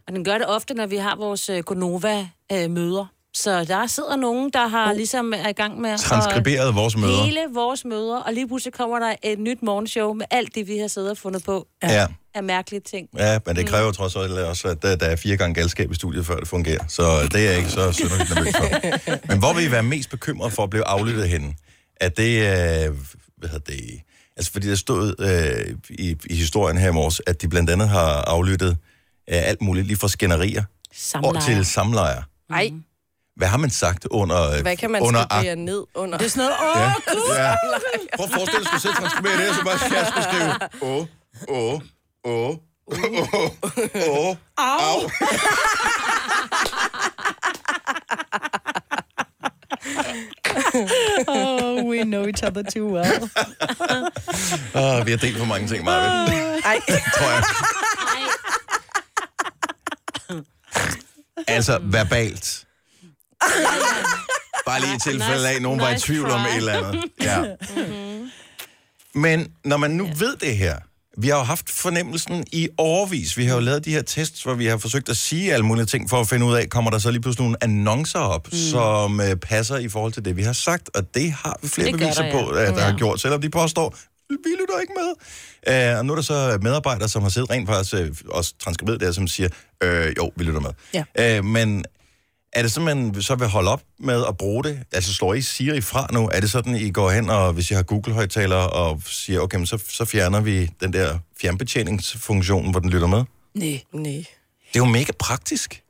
Og 0.06 0.12
den 0.14 0.24
gør 0.24 0.38
det 0.38 0.46
ofte, 0.46 0.74
når 0.74 0.86
vi 0.86 0.96
har 0.96 1.16
vores 1.16 1.48
øh, 1.48 1.58
Gonova-møder. 1.64 3.12
Så 3.42 3.64
der 3.64 3.86
sidder 3.86 4.16
nogen, 4.16 4.50
der 4.52 4.66
har 4.68 4.92
ligesom 4.92 5.32
er 5.32 5.48
i 5.48 5.52
gang 5.52 5.80
med 5.80 5.98
Transkriberet 5.98 6.74
vores 6.74 6.96
møder. 6.96 7.24
Hele 7.24 7.40
vores 7.54 7.84
møder, 7.84 8.16
og 8.16 8.32
lige 8.32 8.48
pludselig 8.48 8.72
kommer 8.74 8.98
der 8.98 9.14
et 9.22 9.38
nyt 9.38 9.62
morgenshow 9.62 10.12
med 10.12 10.26
alt 10.30 10.54
det, 10.54 10.68
vi 10.68 10.78
har 10.78 10.88
siddet 10.88 11.10
og 11.10 11.18
fundet 11.18 11.44
på 11.44 11.66
Ja. 11.82 12.06
af 12.34 12.42
mærkelige 12.42 12.80
ting. 12.80 13.08
Ja, 13.18 13.38
men 13.46 13.56
det 13.56 13.66
kræver 13.66 13.86
mm. 13.88 13.94
trods 13.94 14.16
alt 14.16 14.32
også, 14.32 14.68
at 14.68 14.82
der, 14.82 14.96
er 15.06 15.16
fire 15.16 15.36
gange 15.36 15.54
galskab 15.54 15.92
i 15.92 15.94
studiet, 15.94 16.26
før 16.26 16.36
det 16.36 16.48
fungerer. 16.48 16.84
Så 16.88 17.02
det 17.32 17.34
er 17.34 17.50
jeg 17.50 17.56
ikke 17.58 17.70
så 17.70 17.92
synderligt 17.92 18.34
nervøs 18.34 18.54
for. 18.56 19.26
Men 19.30 19.38
hvor 19.38 19.52
vil 19.54 19.64
I 19.64 19.70
være 19.70 19.82
mest 19.82 20.10
bekymret 20.10 20.52
for 20.52 20.62
at 20.62 20.70
blive 20.70 20.84
aflyttet 20.84 21.28
henne? 21.28 21.54
Er 22.00 22.08
det, 22.08 22.38
øh, 22.38 22.96
hvad 23.36 23.48
hedder 23.48 23.72
det, 23.72 24.00
altså 24.36 24.52
fordi 24.52 24.68
der 24.68 24.76
stod 24.76 25.14
øh, 25.18 25.76
i, 25.90 26.16
i 26.30 26.34
historien 26.36 26.78
her 26.78 26.88
i 26.88 26.92
morges, 26.92 27.22
at 27.26 27.42
de 27.42 27.48
blandt 27.48 27.70
andet 27.70 27.88
har 27.88 28.10
aflyttet 28.22 28.70
øh, 29.30 29.48
alt 29.48 29.62
muligt, 29.62 29.86
lige 29.86 29.96
fra 29.96 30.08
skænderier 30.08 30.62
Samlejer. 30.94 31.34
og 31.36 31.42
til 31.42 31.64
samlejer. 31.64 32.22
Nej, 32.50 32.70
Hvad 33.38 33.48
har 33.48 33.56
man 33.58 33.70
sagt 33.70 34.06
under... 34.10 34.62
hvad 34.62 34.76
kan 34.76 34.90
man 34.90 35.02
under 35.02 35.26
skrive 35.30 35.56
ned 35.56 35.84
under? 35.94 36.18
Det 36.18 36.24
er 36.24 36.30
sådan 36.30 36.50
noget, 36.50 36.76
åh, 36.76 36.80
Ja. 36.82 36.92
gud! 37.12 37.36
Ja. 37.36 37.54
Prøv 38.16 38.24
at 38.24 38.32
forestille 38.34 38.64
dig, 38.64 38.72
at 38.74 38.82
du 38.82 38.88
og 38.88 38.94
transkribere 38.96 39.36
det, 39.38 39.48
og 39.48 39.54
så 39.54 39.62
bare 39.64 39.78
jeg 39.98 40.06
skulle 40.06 40.24
skrive, 40.30 40.52
åh, 40.82 41.06
åh, 41.48 41.80
åh, 42.24 42.56
åh, 42.88 43.48
åh, 44.08 44.36
Au. 44.56 45.00
oh, 51.28 51.82
we 51.84 52.04
know 52.04 52.26
each 52.26 52.42
other 52.42 52.62
too 52.62 52.86
well. 52.86 53.30
Åh, 54.74 55.02
vi 55.06 55.10
har 55.10 55.18
delt 55.18 55.38
for 55.38 55.44
mange 55.44 55.68
ting, 55.68 55.84
Marvind. 55.84 56.60
Nej. 56.64 56.80
Tror 57.16 57.30
jeg. 57.30 57.44
Altså, 61.48 61.78
verbalt. 61.82 62.64
Bare 64.66 64.80
lige 64.80 64.94
i 64.94 64.98
tilfælde 65.12 65.48
af, 65.48 65.54
at 65.54 65.62
nogen 65.62 65.80
var 65.80 65.88
i 65.88 65.92
Nice 65.92 66.06
tvivl 66.06 66.30
om 66.30 66.40
et 66.40 66.56
eller 66.56 66.72
andet. 66.86 67.04
Ja. 67.22 67.44
Men 69.14 69.48
når 69.64 69.76
man 69.76 69.90
nu 69.90 70.08
ved 70.18 70.36
det 70.40 70.56
her, 70.56 70.76
vi 71.18 71.28
har 71.28 71.36
jo 71.36 71.42
haft 71.42 71.70
fornemmelsen 71.70 72.44
i 72.52 72.68
overvis. 72.78 73.36
Vi 73.36 73.44
har 73.44 73.54
jo 73.54 73.60
lavet 73.60 73.84
de 73.84 73.90
her 73.90 74.02
tests, 74.02 74.42
hvor 74.42 74.54
vi 74.54 74.66
har 74.66 74.76
forsøgt 74.78 75.08
at 75.08 75.16
sige 75.16 75.52
alle 75.52 75.66
mulige 75.66 75.86
ting, 75.86 76.10
for 76.10 76.20
at 76.20 76.28
finde 76.28 76.46
ud 76.46 76.54
af, 76.54 76.68
kommer 76.68 76.90
der 76.90 76.98
så 76.98 77.10
lige 77.10 77.20
pludselig 77.22 77.42
nogle 77.44 77.56
annoncer 77.60 78.18
op, 78.18 78.46
mm. 78.52 78.58
som 78.58 79.20
øh, 79.20 79.36
passer 79.36 79.76
i 79.76 79.88
forhold 79.88 80.12
til 80.12 80.24
det, 80.24 80.36
vi 80.36 80.42
har 80.42 80.52
sagt. 80.52 80.90
Og 80.94 81.14
det 81.14 81.32
har 81.32 81.58
vi 81.62 81.68
flere 81.68 81.86
Det 81.92 81.98
beviser 81.98 82.22
der, 82.22 82.28
ja. 82.28 82.32
på, 82.44 82.48
at 82.48 82.68
der 82.68 82.80
Ja. 82.84 82.90
har 82.90 82.96
gjort, 82.98 83.20
selvom 83.20 83.40
de 83.40 83.50
påstår, 83.50 83.96
vi 84.30 84.36
lytter 84.60 84.80
ikke 84.80 84.92
med. 84.96 85.92
Uh, 85.92 85.98
og 85.98 86.06
nu 86.06 86.12
er 86.12 86.16
der 86.16 86.22
så 86.22 86.58
medarbejdere, 86.62 87.08
som 87.08 87.22
har 87.22 87.28
siddet 87.28 87.50
rent 87.50 87.68
faktisk 87.68 87.94
uh, 87.94 88.36
også 88.36 88.54
transkriberet 88.64 89.00
der, 89.00 89.12
som 89.12 89.26
siger, 89.28 89.48
øh, 89.82 90.12
jo, 90.16 90.30
vi 90.36 90.44
lytter 90.44 90.60
med. 90.60 90.70
Ja. 91.18 91.38
Uh, 91.38 91.44
men 91.44 91.84
er 92.52 92.62
det 92.62 92.72
sådan, 92.72 93.12
man 93.12 93.22
så 93.22 93.34
vil 93.34 93.48
holde 93.48 93.70
op 93.70 93.82
med 93.98 94.24
at 94.28 94.36
bruge 94.36 94.64
det? 94.64 94.82
Altså 94.92 95.14
slår 95.14 95.34
I 95.34 95.40
Siri 95.42 95.80
fra 95.80 96.08
nu? 96.12 96.28
Er 96.32 96.40
det 96.40 96.50
sådan, 96.50 96.76
I 96.76 96.90
går 96.90 97.10
hen, 97.10 97.30
og 97.30 97.52
hvis 97.52 97.70
I 97.70 97.74
har 97.74 97.82
Google-højtalere, 97.82 98.70
og 98.70 99.02
siger, 99.06 99.40
okay, 99.40 99.56
men 99.56 99.66
så, 99.66 99.78
så 99.88 100.04
fjerner 100.04 100.40
vi 100.40 100.70
den 100.80 100.92
der 100.92 101.18
fjernbetjeningsfunktion, 101.40 102.70
hvor 102.70 102.80
den 102.80 102.90
lytter 102.90 103.06
med? 103.06 103.24
Nej. 103.54 103.82
Nej. 103.92 104.24
Det 104.72 104.74
er 104.74 104.78
jo 104.78 104.84
mega 104.84 105.12
praktisk. 105.18 105.82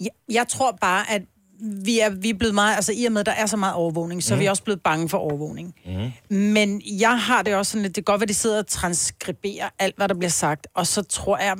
Jeg, 0.00 0.10
jeg 0.28 0.46
tror 0.48 0.78
bare, 0.80 1.10
at 1.10 1.22
vi 1.62 2.00
er, 2.00 2.10
vi 2.10 2.30
er 2.30 2.34
blevet 2.34 2.54
meget, 2.54 2.76
altså 2.76 2.92
i 2.92 3.04
og 3.04 3.12
med, 3.12 3.20
at 3.20 3.26
der 3.26 3.32
er 3.32 3.46
så 3.46 3.56
meget 3.56 3.74
overvågning, 3.74 4.22
så 4.22 4.34
mm. 4.34 4.38
er 4.38 4.42
vi 4.42 4.46
også 4.46 4.62
blevet 4.62 4.80
bange 4.80 5.08
for 5.08 5.18
overvågning. 5.18 5.74
Mm. 5.86 6.36
Men 6.36 6.82
jeg 7.00 7.20
har 7.20 7.42
det 7.42 7.54
også 7.54 7.72
sådan 7.72 7.82
lidt, 7.82 7.96
det 7.96 8.04
kan 8.06 8.12
godt 8.12 8.20
være, 8.20 8.24
at 8.24 8.28
de 8.28 8.34
sidder 8.34 8.58
og 8.58 8.66
transkriberer 8.66 9.68
alt, 9.78 9.96
hvad 9.96 10.08
der 10.08 10.14
bliver 10.14 10.30
sagt, 10.30 10.66
og 10.74 10.86
så 10.86 11.02
tror 11.02 11.38
jeg, 11.38 11.56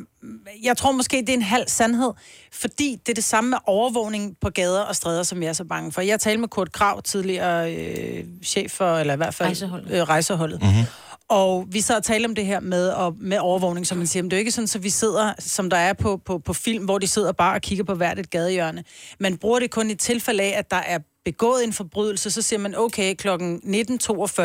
jeg 0.62 0.76
tror 0.76 0.92
måske, 0.92 1.16
det 1.16 1.28
er 1.28 1.34
en 1.34 1.42
halv 1.42 1.68
sandhed, 1.68 2.12
fordi 2.52 2.98
det 3.06 3.12
er 3.12 3.14
det 3.14 3.24
samme 3.24 3.50
med 3.50 3.58
overvågning 3.66 4.36
på 4.40 4.50
gader 4.50 4.80
og 4.80 4.96
stræder, 4.96 5.22
som 5.22 5.42
jeg 5.42 5.48
er 5.48 5.52
så 5.52 5.64
bange 5.64 5.92
for. 5.92 6.00
Jeg 6.00 6.20
talte 6.20 6.40
med 6.40 6.48
Kurt 6.48 6.72
Krav, 6.72 7.02
tidligere 7.02 7.74
øh, 7.74 8.24
chef 8.44 8.70
for, 8.70 8.98
eller 8.98 9.14
i 9.14 9.16
hvert 9.16 9.34
fald 9.34 9.46
Rejseholdet. 9.46 9.90
Øh, 9.90 10.02
rejseholdet. 10.02 10.62
Mm-hmm. 10.62 10.84
Og 11.32 11.66
vi 11.68 11.80
sad 11.80 11.96
og 11.96 12.02
talte 12.04 12.26
om 12.26 12.34
det 12.34 12.46
her 12.46 12.60
med, 12.60 12.88
og, 12.88 13.16
med 13.20 13.38
overvågning, 13.38 13.86
som 13.86 13.98
man 13.98 14.06
siger. 14.06 14.22
Men 14.22 14.30
det 14.30 14.36
er 14.36 14.38
jo 14.38 14.40
ikke 14.40 14.50
sådan, 14.50 14.68
at 14.74 14.82
vi 14.82 14.90
sidder, 14.90 15.32
som 15.38 15.70
der 15.70 15.76
er 15.76 15.92
på, 15.92 16.16
på, 16.16 16.38
på 16.38 16.52
film, 16.52 16.84
hvor 16.84 16.98
de 16.98 17.06
sidder 17.06 17.32
bare 17.32 17.54
og 17.54 17.60
kigger 17.60 17.84
på 17.84 17.94
hvert 17.94 18.18
et 18.18 18.30
gadehjørne. 18.30 18.84
Man 19.20 19.36
bruger 19.38 19.58
det 19.58 19.70
kun 19.70 19.90
i 19.90 19.94
tilfælde 19.94 20.42
af, 20.42 20.58
at 20.58 20.70
der 20.70 20.76
er 20.76 20.98
begået 21.24 21.64
en 21.64 21.72
forbrydelse, 21.72 22.30
så 22.30 22.42
siger 22.42 22.60
man, 22.60 22.74
okay, 22.78 23.14
klokken 23.14 23.60
19.42, 23.64 24.42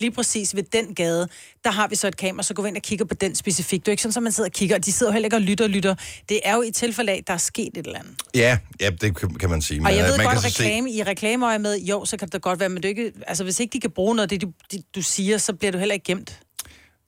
lige 0.00 0.10
præcis 0.10 0.56
ved 0.56 0.62
den 0.62 0.94
gade, 0.94 1.28
der 1.64 1.70
har 1.70 1.88
vi 1.88 1.94
så 1.96 2.08
et 2.08 2.16
kamera, 2.16 2.42
så 2.42 2.54
går 2.54 2.62
vi 2.62 2.68
ind 2.68 2.76
og 2.76 2.82
kigger 2.82 3.04
på 3.04 3.14
den 3.14 3.34
specifikt. 3.34 3.86
Det 3.86 3.88
er 3.88 3.92
jo 3.92 3.94
ikke 3.94 4.02
sådan, 4.02 4.16
at 4.16 4.22
man 4.22 4.32
sidder 4.32 4.48
og 4.48 4.52
kigger, 4.52 4.76
og 4.76 4.84
de 4.84 4.92
sidder 4.92 5.12
heller 5.12 5.26
ikke 5.26 5.36
og 5.36 5.40
lytter 5.40 5.64
og 5.64 5.70
lytter. 5.70 5.94
Det 6.28 6.40
er 6.44 6.54
jo 6.54 6.62
i 6.62 6.70
tilfælde 6.70 7.12
af, 7.12 7.16
at 7.16 7.26
der 7.26 7.32
er 7.32 7.38
sket 7.38 7.76
et 7.76 7.86
eller 7.86 7.98
andet. 7.98 8.14
Ja, 8.34 8.58
ja, 8.80 8.90
det 8.90 9.38
kan 9.40 9.50
man 9.50 9.62
sige. 9.62 9.80
Og 9.84 9.96
jeg 9.96 10.02
øh, 10.04 10.08
ved 10.08 10.16
man 10.16 10.26
godt, 10.26 10.32
kan 10.42 10.50
så 10.50 10.56
se- 10.56 10.62
reklame, 10.62 10.90
i 10.92 11.02
reklameøje 11.02 11.58
med, 11.58 11.78
jo, 11.80 12.04
så 12.04 12.16
kan 12.16 12.28
det 12.28 12.42
godt 12.42 12.60
være, 12.60 12.68
men 12.68 12.82
det 12.82 12.88
ikke, 12.88 13.12
altså, 13.26 13.44
hvis 13.44 13.60
ikke 13.60 13.72
de 13.72 13.80
kan 13.80 13.90
bruge 13.90 14.14
noget 14.14 14.22
af 14.24 14.28
det, 14.28 14.42
du, 14.42 14.52
de, 14.72 14.82
du 14.94 15.02
siger, 15.02 15.38
så 15.38 15.52
bliver 15.52 15.72
du 15.72 15.78
heller 15.78 15.94
ikke 15.94 16.04
gemt. 16.04 16.40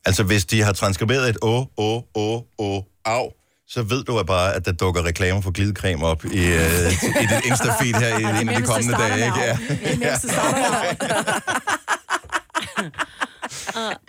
Altså, 0.04 0.22
hvis 0.22 0.44
de 0.44 0.62
har 0.62 0.72
transkriberet 0.72 1.28
et 1.28 1.36
å, 1.42 1.66
å, 1.76 2.02
å, 2.14 2.46
å, 2.58 2.84
au, 3.04 3.30
så 3.68 3.82
ved 3.82 4.04
du 4.04 4.22
bare, 4.22 4.54
at 4.54 4.64
der 4.64 4.72
dukker 4.72 5.04
reklamer 5.04 5.40
for 5.40 5.50
glidecreme 5.50 6.06
op 6.06 6.24
i, 6.24 6.28
øh, 6.28 6.92
i 7.22 7.26
dit 7.26 7.44
Insta-feed 7.44 7.98
her 7.98 8.18
i 8.18 8.22
en 8.40 8.48
af 8.48 8.56
de 8.56 8.62
kommende 8.62 8.98
dage. 8.98 9.26
Ikke? 9.26 9.40
Ja. 9.40 9.58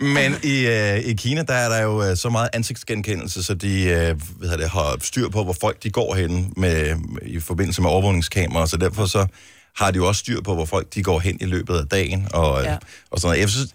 Men 0.00 0.36
i, 0.42 0.66
øh, 0.66 0.98
i 0.98 1.14
Kina, 1.14 1.42
der 1.42 1.54
er 1.54 1.68
der 1.68 1.82
jo 1.82 2.02
øh, 2.02 2.16
så 2.16 2.30
meget 2.30 2.48
ansigtsgenkendelse, 2.52 3.44
så 3.44 3.54
de 3.54 3.82
øh, 3.82 4.20
hvad 4.36 4.48
hedder 4.48 4.56
det, 4.56 4.70
har 4.70 4.96
styr 5.00 5.28
på, 5.28 5.44
hvor 5.44 5.56
folk 5.60 5.82
de 5.82 5.90
går 5.90 6.14
hen 6.14 6.52
med, 6.56 6.96
i 7.22 7.40
forbindelse 7.40 7.82
med 7.82 7.90
overvågningskameraer, 7.90 8.66
så 8.66 8.76
derfor 8.76 9.06
så 9.06 9.26
har 9.76 9.90
de 9.90 9.96
jo 9.96 10.08
også 10.08 10.18
styr 10.18 10.40
på, 10.40 10.54
hvor 10.54 10.64
folk 10.64 10.94
de 10.94 11.02
går 11.02 11.20
hen 11.20 11.38
i 11.40 11.44
løbet 11.44 11.78
af 11.78 11.86
dagen, 11.86 12.28
og. 12.32 12.62
Ja. 12.62 12.76
og 13.10 13.20
sådan 13.20 13.28
noget. 13.28 13.40
Jeg 13.40 13.48
synes, 13.48 13.68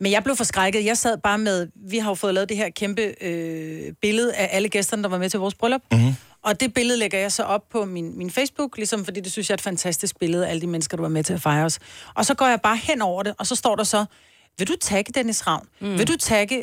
Men 0.00 0.12
jeg 0.12 0.24
blev 0.24 0.36
forskrækket. 0.36 0.84
Jeg 0.84 0.96
sad 0.96 1.18
bare 1.18 1.38
med, 1.38 1.68
vi 1.74 1.98
har 1.98 2.10
jo 2.10 2.14
fået 2.14 2.34
lavet 2.34 2.48
det 2.48 2.56
her 2.56 2.70
kæmpe 2.70 3.24
øh, 3.24 3.92
billede 4.02 4.34
af 4.34 4.48
alle 4.52 4.68
gæsterne, 4.68 5.02
der 5.02 5.08
var 5.08 5.18
med 5.18 5.30
til 5.30 5.40
vores 5.40 5.54
bryllup. 5.54 5.82
mm-hmm. 5.92 6.14
Og 6.42 6.60
det 6.60 6.74
billede 6.74 6.98
lægger 6.98 7.18
jeg 7.18 7.32
så 7.32 7.42
op 7.42 7.68
på 7.70 7.84
min, 7.84 8.18
min 8.18 8.30
Facebook, 8.30 8.76
ligesom 8.76 9.04
fordi 9.04 9.20
det 9.20 9.32
synes 9.32 9.50
jeg 9.50 9.54
er 9.54 9.56
et 9.56 9.60
fantastisk 9.60 10.18
billede 10.18 10.46
af 10.46 10.50
alle 10.50 10.60
de 10.60 10.66
mennesker, 10.66 10.96
der 10.96 11.02
var 11.02 11.08
med 11.08 11.24
til 11.24 11.32
at 11.32 11.40
fejre 11.40 11.64
os. 11.64 11.78
Og 12.14 12.26
så 12.26 12.34
går 12.34 12.46
jeg 12.46 12.60
bare 12.60 12.76
hen 12.76 13.02
over 13.02 13.22
det, 13.22 13.34
og 13.38 13.46
så 13.46 13.54
står 13.54 13.76
der 13.76 13.84
så, 13.84 14.04
vil 14.58 14.68
du 14.68 14.76
tagge 14.80 15.12
Dennis 15.14 15.46
Ravn? 15.46 15.66
Mm. 15.80 15.98
Vil 15.98 16.08
du 16.08 16.16
tagge 16.16 16.56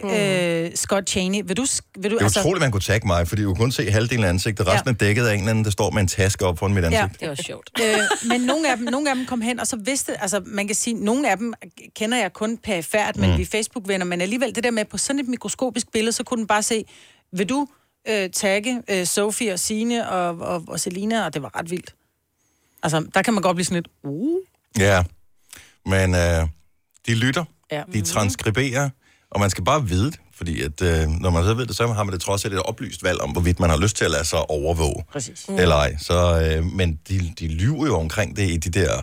øh, 0.65 0.71
Scott 0.76 1.10
Cheney? 1.10 1.41
Vil 1.45 1.58
du... 1.58 1.65
Vil 1.97 2.12
du 2.12 2.17
Det 2.17 2.21
er 2.38 2.39
utroligt, 2.41 2.62
man 2.62 2.71
kunne 2.71 2.82
tagge 2.82 3.08
mig, 3.08 3.28
fordi 3.28 3.41
du 3.41 3.47
kunne 3.47 3.56
kun 3.58 3.71
se 3.71 3.91
halvdelen 3.91 4.23
af 4.26 4.30
ansigtet. 4.30 4.67
Resten 4.67 4.89
er 4.89 4.93
dækket 4.93 5.26
af 5.28 5.34
en 5.34 5.39
eller 5.39 5.50
anden, 5.50 5.65
der 5.65 5.71
står 5.71 5.91
med 5.91 6.02
en 6.02 6.08
taske 6.08 6.45
op 6.45 6.60
foran 6.60 6.73
mit 6.73 6.84
ansigt. 6.86 7.19
Det 7.21 7.30
var 7.30 7.36
sjovt. 7.36 7.69
øh, 7.84 7.97
men 8.30 8.41
nogle 8.41 8.71
af, 8.71 8.78
dem, 8.78 8.86
nogle 8.86 9.10
af 9.10 9.15
dem 9.15 9.26
kom 9.26 9.41
hen, 9.41 9.60
og 9.60 9.67
så 9.67 9.76
vidste, 9.76 10.21
altså 10.21 10.41
man 10.45 10.67
kan 10.67 10.76
sige, 10.76 10.93
nogle 11.06 11.32
af 11.32 11.38
dem 11.38 11.54
kender 11.95 12.17
jeg 12.17 12.34
kun 12.34 12.58
perifært, 12.58 13.15
men 13.17 13.30
Mm. 13.32 13.38
vi 13.38 13.41
er 13.41 13.45
Facebook-venner, 13.45 14.06
men 14.06 14.21
alligevel 14.21 14.56
det 14.56 14.63
der 14.63 14.71
med 14.71 14.86
på 14.86 14.97
sådan 14.97 15.19
et 15.19 15.28
mikroskopisk 15.28 15.91
billede, 15.91 16.12
så 16.12 16.23
kunne 16.23 16.38
den 16.38 16.47
bare 16.47 16.63
se, 16.63 16.86
vil 17.32 17.50
du 17.50 17.67
øh, 18.10 18.30
tagge 18.30 18.82
øh, 18.89 19.06
Sofie 19.06 19.54
og 19.54 19.60
Signe 19.60 20.10
og, 20.10 20.38
og, 20.39 20.63
og 20.67 20.80
Selina, 20.80 21.26
og 21.26 21.34
det 21.34 21.41
var 21.41 21.60
ret 21.60 21.71
vildt. 21.71 21.95
Altså, 22.84 23.06
der 23.13 23.21
kan 23.21 23.34
man 23.34 23.43
godt 23.43 23.56
blive 23.56 23.65
sådan 23.65 23.76
lidt, 23.76 23.88
uh. 24.04 24.39
Ja, 24.80 25.04
men 25.86 26.15
øh, 26.15 26.47
de 27.08 27.15
lytter, 27.15 27.45
Ja. 27.71 27.84
de 27.93 28.01
transkriberer, 28.01 28.89
og 29.32 29.39
man 29.39 29.49
skal 29.49 29.63
bare 29.63 29.88
vide 29.88 30.12
det, 30.12 30.19
fordi 30.34 30.62
at, 30.62 30.82
øh, 30.82 31.10
når 31.10 31.30
man 31.30 31.43
så 31.43 31.53
ved 31.53 31.65
det, 31.65 31.75
så 31.75 31.88
har 31.88 32.03
man 32.03 32.13
det 32.13 32.21
trods 32.21 32.45
alt 32.45 32.53
et 32.53 32.63
oplyst 32.63 33.03
valg 33.03 33.21
om, 33.21 33.32
hvorvidt 33.32 33.60
man 33.60 33.69
har 33.69 33.77
lyst 33.77 33.95
til 33.97 34.06
at 34.06 34.12
lade 34.12 34.25
sig 34.25 34.49
overvåge. 34.49 35.03
Præcis. 35.12 35.45
Eller 35.49 35.75
ej. 35.75 35.97
Så, 35.99 36.41
øh, 36.41 36.65
men 36.65 36.99
de, 37.10 37.34
de 37.39 37.47
lyver 37.47 37.86
jo 37.86 37.99
omkring 37.99 38.36
det 38.36 38.49
i 38.49 38.58
de 38.58 38.80
der 38.80 39.01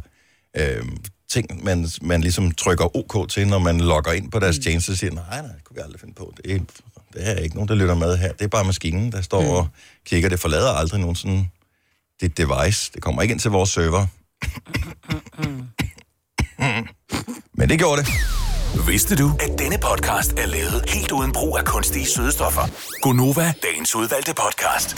øh, 0.56 0.84
ting, 1.30 1.64
man, 1.64 1.88
man 2.02 2.20
ligesom 2.20 2.50
trykker 2.50 2.96
OK 2.96 3.28
til, 3.28 3.48
når 3.48 3.58
man 3.58 3.80
logger 3.80 4.12
ind 4.12 4.30
på 4.30 4.38
deres 4.38 4.58
tjeneste 4.58 4.90
og 4.90 4.96
siger, 4.96 5.12
nej, 5.12 5.42
nej, 5.42 5.52
det 5.52 5.64
kunne 5.64 5.74
vi 5.74 5.80
aldrig 5.84 6.00
finde 6.00 6.14
på. 6.14 6.34
Det 6.36 6.52
er, 6.54 6.58
det 7.14 7.28
er 7.28 7.34
ikke 7.34 7.54
nogen, 7.54 7.68
der 7.68 7.74
lytter 7.74 7.94
med 7.94 8.16
her. 8.16 8.32
Det 8.32 8.44
er 8.44 8.48
bare 8.48 8.64
maskinen, 8.64 9.12
der 9.12 9.22
står 9.22 9.40
mm. 9.42 9.48
og 9.48 9.68
kigger. 10.06 10.28
Det 10.28 10.40
forlader 10.40 10.70
aldrig 10.70 11.00
nogen 11.00 11.16
sådan 11.16 11.50
dit 12.20 12.38
device. 12.38 12.90
Det 12.94 13.02
kommer 13.02 13.22
ikke 13.22 13.32
ind 13.32 13.40
til 13.40 13.50
vores 13.50 13.70
server. 13.70 14.06
Men 17.54 17.68
det 17.68 17.78
gjorde 17.78 18.02
det. 18.02 18.08
Vidste 18.82 19.16
du, 19.16 19.30
at 19.40 19.58
denne 19.58 19.78
podcast 19.78 20.32
er 20.32 20.46
lavet 20.46 20.84
helt 20.88 21.12
uden 21.12 21.32
brug 21.32 21.58
af 21.58 21.64
kunstige 21.64 22.06
sødestoffer? 22.06 22.62
Gonova, 23.02 23.52
dagens 23.62 23.94
udvalgte 23.94 24.34
podcast. 24.34 24.96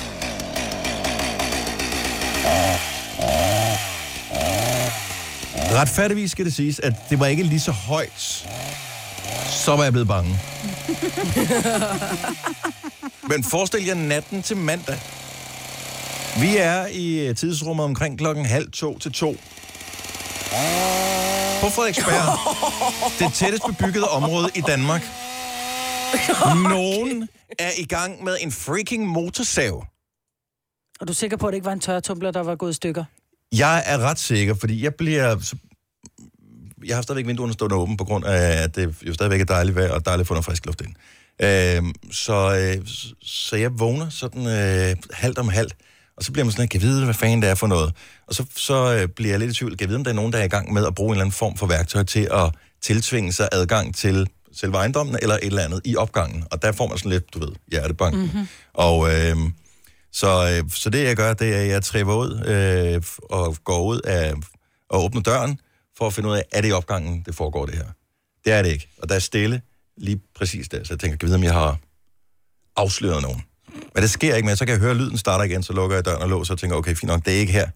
Retfærdigvis 5.73 6.31
skal 6.31 6.45
det 6.45 6.55
siges, 6.55 6.81
at 6.81 6.93
det 7.11 7.21
var 7.21 7.27
ikke 7.27 7.43
lige 7.43 7.61
så 7.61 7.73
højt. 7.73 8.47
Så 9.51 9.77
var 9.77 9.83
jeg 9.83 9.93
blevet 9.93 10.09
bange. 10.09 10.31
Men 13.31 13.45
forestil 13.45 13.85
jer 13.85 13.95
natten 13.95 14.43
til 14.43 14.57
mandag. 14.57 14.99
Vi 16.41 16.57
er 16.57 16.87
i 16.87 17.35
tidsrummet 17.35 17.85
omkring 17.85 18.19
klokken 18.19 18.47
halv 18.47 18.71
to 18.71 18.99
til 18.99 19.13
to. 19.13 19.37
På 21.61 21.71
Frederiksberg. 21.71 22.39
Det 23.19 23.35
tættest 23.35 23.63
bebyggede 23.67 24.09
område 24.09 24.51
i 24.55 24.61
Danmark. 24.61 25.03
Nogen 26.71 27.29
er 27.59 27.71
i 27.79 27.85
gang 27.85 28.25
med 28.25 28.37
en 28.41 28.53
freaking 28.53 29.07
motorsav. 29.07 29.87
Og 31.01 31.07
du 31.07 31.13
er 31.13 31.15
sikker 31.15 31.37
på, 31.37 31.47
at 31.47 31.53
det 31.53 31.57
ikke 31.57 31.65
var 31.65 31.73
en 31.73 31.81
tørretumbler, 31.81 32.31
der 32.31 32.43
var 32.43 32.57
gået 32.57 32.71
i 32.71 32.75
stykker? 32.75 33.05
Jeg 33.53 33.83
er 33.87 33.99
ret 33.99 34.19
sikker, 34.19 34.55
fordi 34.55 34.85
jeg 34.85 34.95
bliver... 34.95 35.55
Jeg 36.87 36.97
har 36.97 37.03
stadigvæk 37.03 37.27
vinduerne 37.27 37.53
stående 37.53 37.77
åbent, 37.77 37.99
på 37.99 38.05
grund 38.05 38.25
af, 38.25 38.63
at 38.63 38.77
det 38.77 38.97
jo 39.07 39.15
stadigvæk 39.15 39.41
er 39.41 39.45
dejligt 39.45 39.77
vejr, 39.77 39.93
og 39.93 40.07
dejligt 40.07 40.21
at 40.21 40.27
få 40.27 40.35
noget 40.35 40.45
frisk 40.45 40.67
luft 40.67 40.81
ind. 40.81 40.95
Øh, 41.43 41.95
så, 42.13 42.35
øh, 42.79 42.87
så 43.23 43.57
jeg 43.57 43.79
vågner 43.79 44.09
sådan 44.11 44.47
øh, 44.47 44.97
halvt 45.13 45.39
om 45.39 45.49
halvt, 45.49 45.75
og 46.17 46.25
så 46.25 46.33
bliver 46.33 46.45
man 46.45 46.53
sådan, 46.53 46.69
kan 46.69 46.81
vide, 46.81 47.05
hvad 47.05 47.15
fanden 47.15 47.43
det 47.43 47.51
er 47.51 47.55
for 47.55 47.67
noget? 47.67 47.95
Og 48.27 48.35
så, 48.35 48.45
så 48.57 48.95
øh, 48.95 49.09
bliver 49.09 49.33
jeg 49.33 49.39
lidt 49.39 49.51
i 49.51 49.55
tvivl, 49.55 49.77
kan 49.77 49.89
vide, 49.89 49.97
om 49.97 50.05
der 50.05 50.11
er 50.11 50.15
nogen, 50.15 50.33
der 50.33 50.39
er 50.39 50.45
i 50.45 50.49
gang 50.49 50.73
med 50.73 50.87
at 50.87 50.95
bruge 50.95 51.09
en 51.09 51.13
eller 51.13 51.25
anden 51.25 51.33
form 51.33 51.57
for 51.57 51.67
værktøj 51.67 52.03
til 52.03 52.29
at 52.33 52.55
tiltvinge 52.83 53.33
sig 53.33 53.49
adgang 53.53 53.95
til 53.95 54.29
selve 54.53 54.77
ejendommen, 54.77 55.19
eller 55.23 55.35
et 55.35 55.45
eller 55.45 55.63
andet 55.63 55.81
i 55.85 55.97
opgangen. 55.97 56.45
Og 56.51 56.63
der 56.63 56.73
får 56.73 56.89
man 56.89 56.99
sådan 56.99 57.11
lidt, 57.11 57.35
du 57.35 57.39
ved, 57.39 57.53
hjertebank. 57.71 58.15
Mhm. 58.17 58.49
Og 58.75 59.15
øh, 59.15 59.37
så, 60.13 60.63
øh, 60.63 60.71
så 60.71 60.91
det, 60.91 61.05
jeg 61.05 61.17
gør, 61.17 61.35
det 61.35 61.55
er, 61.55 61.61
at 61.61 61.69
jeg 61.69 61.83
træber 61.83 62.15
ud 62.17 62.45
øh, 62.47 63.03
og 63.31 63.57
går 63.65 63.85
ud 63.85 64.01
af, 64.01 64.35
og 64.91 65.05
åbner 65.05 65.21
døren, 65.21 65.61
for 65.99 66.07
at 66.07 66.13
finde 66.13 66.29
ud 66.29 66.35
af, 66.35 66.43
er 66.53 66.61
det 66.61 66.69
i 66.69 66.73
opgangen, 66.73 67.23
det 67.27 67.35
foregår 67.35 67.67
det 67.67 67.75
her? 67.75 67.87
Det 68.45 68.53
er 68.53 68.63
det 68.63 68.71
ikke. 68.71 68.89
Og 68.99 69.09
der 69.09 69.15
er 69.15 69.19
stille 69.19 69.61
lige 69.97 70.21
præcis 70.37 70.69
der. 70.69 70.85
Så 70.85 70.93
jeg 70.93 71.01
tænker, 71.01 71.17
kan 71.17 71.29
jeg 71.29 71.29
vide, 71.29 71.37
om 71.37 71.45
jeg 71.45 71.53
har 71.53 71.79
afsløret 72.77 73.23
nogen? 73.23 73.43
Men 73.95 74.03
det 74.03 74.11
sker 74.11 74.35
ikke, 74.35 74.47
men 74.47 74.57
så 74.57 74.65
kan 74.65 74.73
jeg 74.73 74.81
høre, 74.81 74.91
at 74.91 74.97
lyden 74.97 75.19
starter 75.19 75.45
igen, 75.45 75.63
så 75.63 75.73
lukker 75.73 75.97
jeg 75.97 76.05
døren 76.05 76.23
og 76.23 76.29
låser 76.29 76.55
og 76.55 76.61
tænker, 76.61 76.77
okay, 76.77 76.95
fint 76.95 77.09
nok, 77.09 77.25
det 77.25 77.35
er 77.35 77.39
ikke 77.39 77.53
her. 77.53 77.69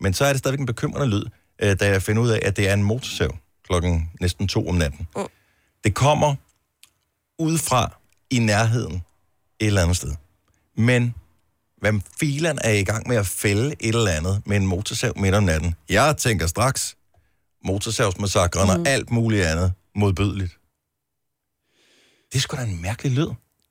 Men 0.00 0.14
så 0.14 0.24
er 0.24 0.32
det 0.32 0.38
stadigvæk 0.38 0.60
en 0.60 0.66
bekymrende 0.66 1.06
lyd, 1.06 1.24
øh, 1.62 1.80
da 1.80 1.88
jeg 1.88 2.02
finder 2.02 2.22
ud 2.22 2.28
af, 2.28 2.40
at 2.42 2.56
det 2.56 2.68
er 2.68 2.74
en 2.74 2.82
motorsav 2.82 3.36
klokken 3.64 4.10
næsten 4.20 4.48
to 4.48 4.68
om 4.68 4.74
natten. 4.74 5.08
Mm. 5.16 5.26
Det 5.84 5.94
kommer 5.94 6.34
udefra 7.38 7.98
i 8.30 8.38
nærheden 8.38 8.94
et 9.60 9.66
eller 9.66 9.82
andet 9.82 9.96
sted. 9.96 10.14
Men 10.76 11.14
hvad 11.80 11.92
filen 12.20 12.58
er 12.64 12.70
i 12.72 12.84
gang 12.84 13.08
med 13.08 13.16
at 13.16 13.26
fælde 13.26 13.74
et 13.80 13.94
eller 13.94 14.10
andet 14.10 14.42
med 14.46 14.56
en 14.56 14.66
motorsav 14.66 15.12
midt 15.18 15.34
om 15.34 15.44
natten. 15.44 15.74
Jeg 15.88 16.16
tænker 16.16 16.46
straks 16.46 16.96
motorsavsmassakren 17.64 18.76
mm. 18.76 18.80
og 18.80 18.88
alt 18.88 19.10
muligt 19.10 19.44
andet 19.44 19.72
modbydeligt. 19.94 20.58
Det 22.32 22.38
er 22.38 22.40
sgu 22.40 22.56
da 22.56 22.62
en 22.62 22.82
mærkelig 22.82 23.12
lyd. 23.12 23.28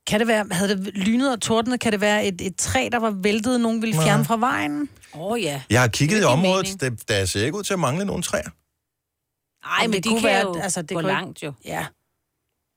Kan 0.07 0.19
det 0.19 0.27
være, 0.27 0.45
havde 0.51 0.69
det 0.69 0.93
lynet 0.93 1.31
og 1.31 1.41
tordnet, 1.41 1.79
kan 1.79 1.91
det 1.91 2.01
være 2.01 2.25
et, 2.25 2.41
et 2.41 2.55
træ, 2.55 2.89
der 2.91 2.99
var 2.99 3.11
væltet, 3.11 3.61
nogen 3.61 3.81
ville 3.81 3.95
Nej. 3.95 4.05
fjerne 4.05 4.25
fra 4.25 4.37
vejen? 4.37 4.89
Åh 5.13 5.31
oh, 5.31 5.41
ja. 5.41 5.61
Jeg 5.69 5.81
har 5.81 5.87
kigget 5.87 6.17
i 6.17 6.19
Det 6.19 6.27
området, 6.27 6.81
det, 6.81 7.09
der 7.09 7.25
ser 7.25 7.45
ikke 7.45 7.57
ud 7.57 7.63
til 7.63 7.73
at 7.73 7.79
mangle 7.79 8.05
nogen 8.05 8.21
træer. 8.21 8.49
Ej, 9.79 9.87
men 9.87 10.03
de 10.03 10.09
kunne 10.09 10.21
kan 10.21 10.41
jo 10.41 10.55
altså, 10.61 10.81
det 10.81 10.89
gå 10.89 10.95
kunne 10.95 11.07
langt 11.07 11.43
jo. 11.43 11.53
Ja. 11.65 11.85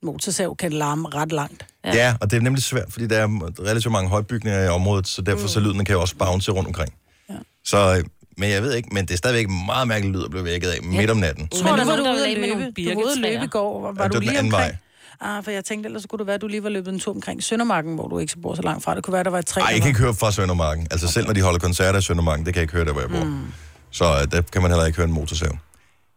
Motorsav 0.03 0.57
kan 0.57 0.73
larme 0.73 1.09
ret 1.09 1.33
langt. 1.33 1.67
Ja. 1.85 1.97
ja, 1.97 2.17
og 2.21 2.31
det 2.31 2.37
er 2.37 2.41
nemlig 2.41 2.63
svært, 2.63 2.93
fordi 2.93 3.07
der 3.07 3.19
er 3.19 3.27
relativt 3.63 3.93
mange 3.93 4.11
højbygninger 4.11 4.65
i 4.65 4.69
området, 4.69 5.09
så 5.09 5.23
derfor 5.23 5.43
mm. 5.43 5.49
så 5.49 5.61
lyden 5.61 5.85
kan 5.85 5.95
jo 5.95 6.01
også 6.01 6.17
bounce 6.17 6.53
rundt 6.53 6.67
omkring. 6.67 6.95
Ja. 7.31 7.35
Så, 7.65 7.97
øh, 7.99 8.05
men 8.37 8.51
jeg 8.51 8.63
ved 8.63 8.75
ikke, 8.75 8.89
men 8.93 9.07
det 9.07 9.13
er 9.13 9.19
stadigvæk 9.19 9.49
meget 9.67 9.89
mærkelig 9.89 10.13
lyd 10.15 10.25
at 10.25 10.31
blive 10.31 10.45
vækket 10.45 10.69
af 10.69 10.83
midt 10.83 11.11
om 11.11 11.17
natten. 11.17 11.49
Jeg 11.53 11.61
tror, 11.61 11.77
nu 11.77 11.83
er 11.83 11.87
var 11.87 11.97
du 11.97 12.03
ude 12.03 12.29
at 12.29 12.39
løbe. 12.39 12.47
nogle 12.47 12.73
Du 12.73 12.95
var 12.95 13.05
ude 13.05 13.13
at 13.13 13.19
løbe 13.19 13.45
i 13.45 13.49
går. 13.49 13.93
Var, 13.93 14.03
Ja, 14.03 14.09
du 14.09 14.15
det 14.15 14.23
lige 14.23 14.39
anden 14.39 14.55
omkring? 14.55 14.79
Ah, 15.21 15.45
for 15.45 15.51
jeg 15.51 15.65
tænkte, 15.65 15.87
ellers 15.87 16.07
kunne 16.07 16.19
det 16.19 16.27
være, 16.27 16.35
at 16.35 16.41
du 16.41 16.47
lige 16.47 16.63
var 16.63 16.69
løbet 16.69 16.93
en 16.93 16.99
tur 17.01 17.13
omkring 17.15 17.43
Søndermarken, 17.43 17.95
hvor 17.95 18.09
du 18.09 18.19
ikke 18.19 18.33
så 18.33 18.39
bor 18.39 18.55
så 18.55 18.63
langt 18.63 18.85
fra. 18.85 18.95
Det 18.95 19.05
kunne 19.05 19.15
være, 19.15 19.25
der 19.25 19.31
var 19.31 19.39
et 19.39 19.47
træ. 19.47 19.61
Ej, 19.61 19.67
der 19.67 19.73
jeg 19.73 19.81
kan 19.83 19.89
ikke 19.89 20.01
høre 20.01 20.15
fra 20.15 20.33
Søndermarken. 20.33 20.87
Altså 20.91 21.09
selv 21.09 21.27
når 21.27 21.33
de 21.35 21.43
holder 21.43 21.59
koncerter 21.59 21.99
i 21.99 22.03
Søndermarken, 22.03 22.47
det 22.47 22.55
kan 22.55 22.59
jeg 22.61 22.63
ikke 22.63 22.73
høre 22.75 22.85
der, 22.85 22.93
hvor 22.93 23.01
jeg 23.01 23.11
bor. 23.11 23.25
Mm. 23.25 23.47
Så 23.91 24.05
øh, 24.05 24.33
der 24.33 24.43
kan 24.43 24.63
man 24.63 24.71
heller 24.71 24.87
ikke 24.87 24.97
høre 24.97 25.07
en 25.09 25.13
motorsav. 25.13 25.57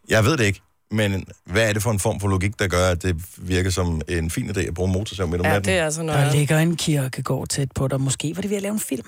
Jeg 0.09 0.25
ved 0.25 0.37
det 0.37 0.43
ikke, 0.43 0.61
men 0.91 1.25
hvad 1.45 1.69
er 1.69 1.73
det 1.73 1.83
for 1.83 1.91
en 1.91 1.99
form 1.99 2.19
for 2.19 2.27
logik, 2.27 2.59
der 2.59 2.67
gør, 2.67 2.89
at 2.89 3.03
det 3.03 3.25
virker 3.37 3.69
som 3.69 4.01
en 4.07 4.29
fin 4.31 4.49
idé 4.49 4.59
at 4.59 4.73
bruge 4.73 4.87
en 4.87 4.93
motorsav 4.93 5.27
midt 5.27 5.39
om 5.41 5.45
Ja, 5.45 5.51
natten? 5.53 5.71
det 5.71 5.79
er 5.79 5.85
altså 5.85 6.03
noget. 6.03 6.25
Der 6.25 6.31
ligger 6.33 6.57
en 6.59 6.75
kirkegård 6.75 7.47
tæt 7.47 7.71
på 7.75 7.87
dig. 7.87 8.01
Måske 8.01 8.35
var 8.35 8.41
det 8.41 8.49
ved 8.49 8.57
at 8.57 8.63
lave 8.63 8.73
en 8.73 8.79
film. 8.79 9.07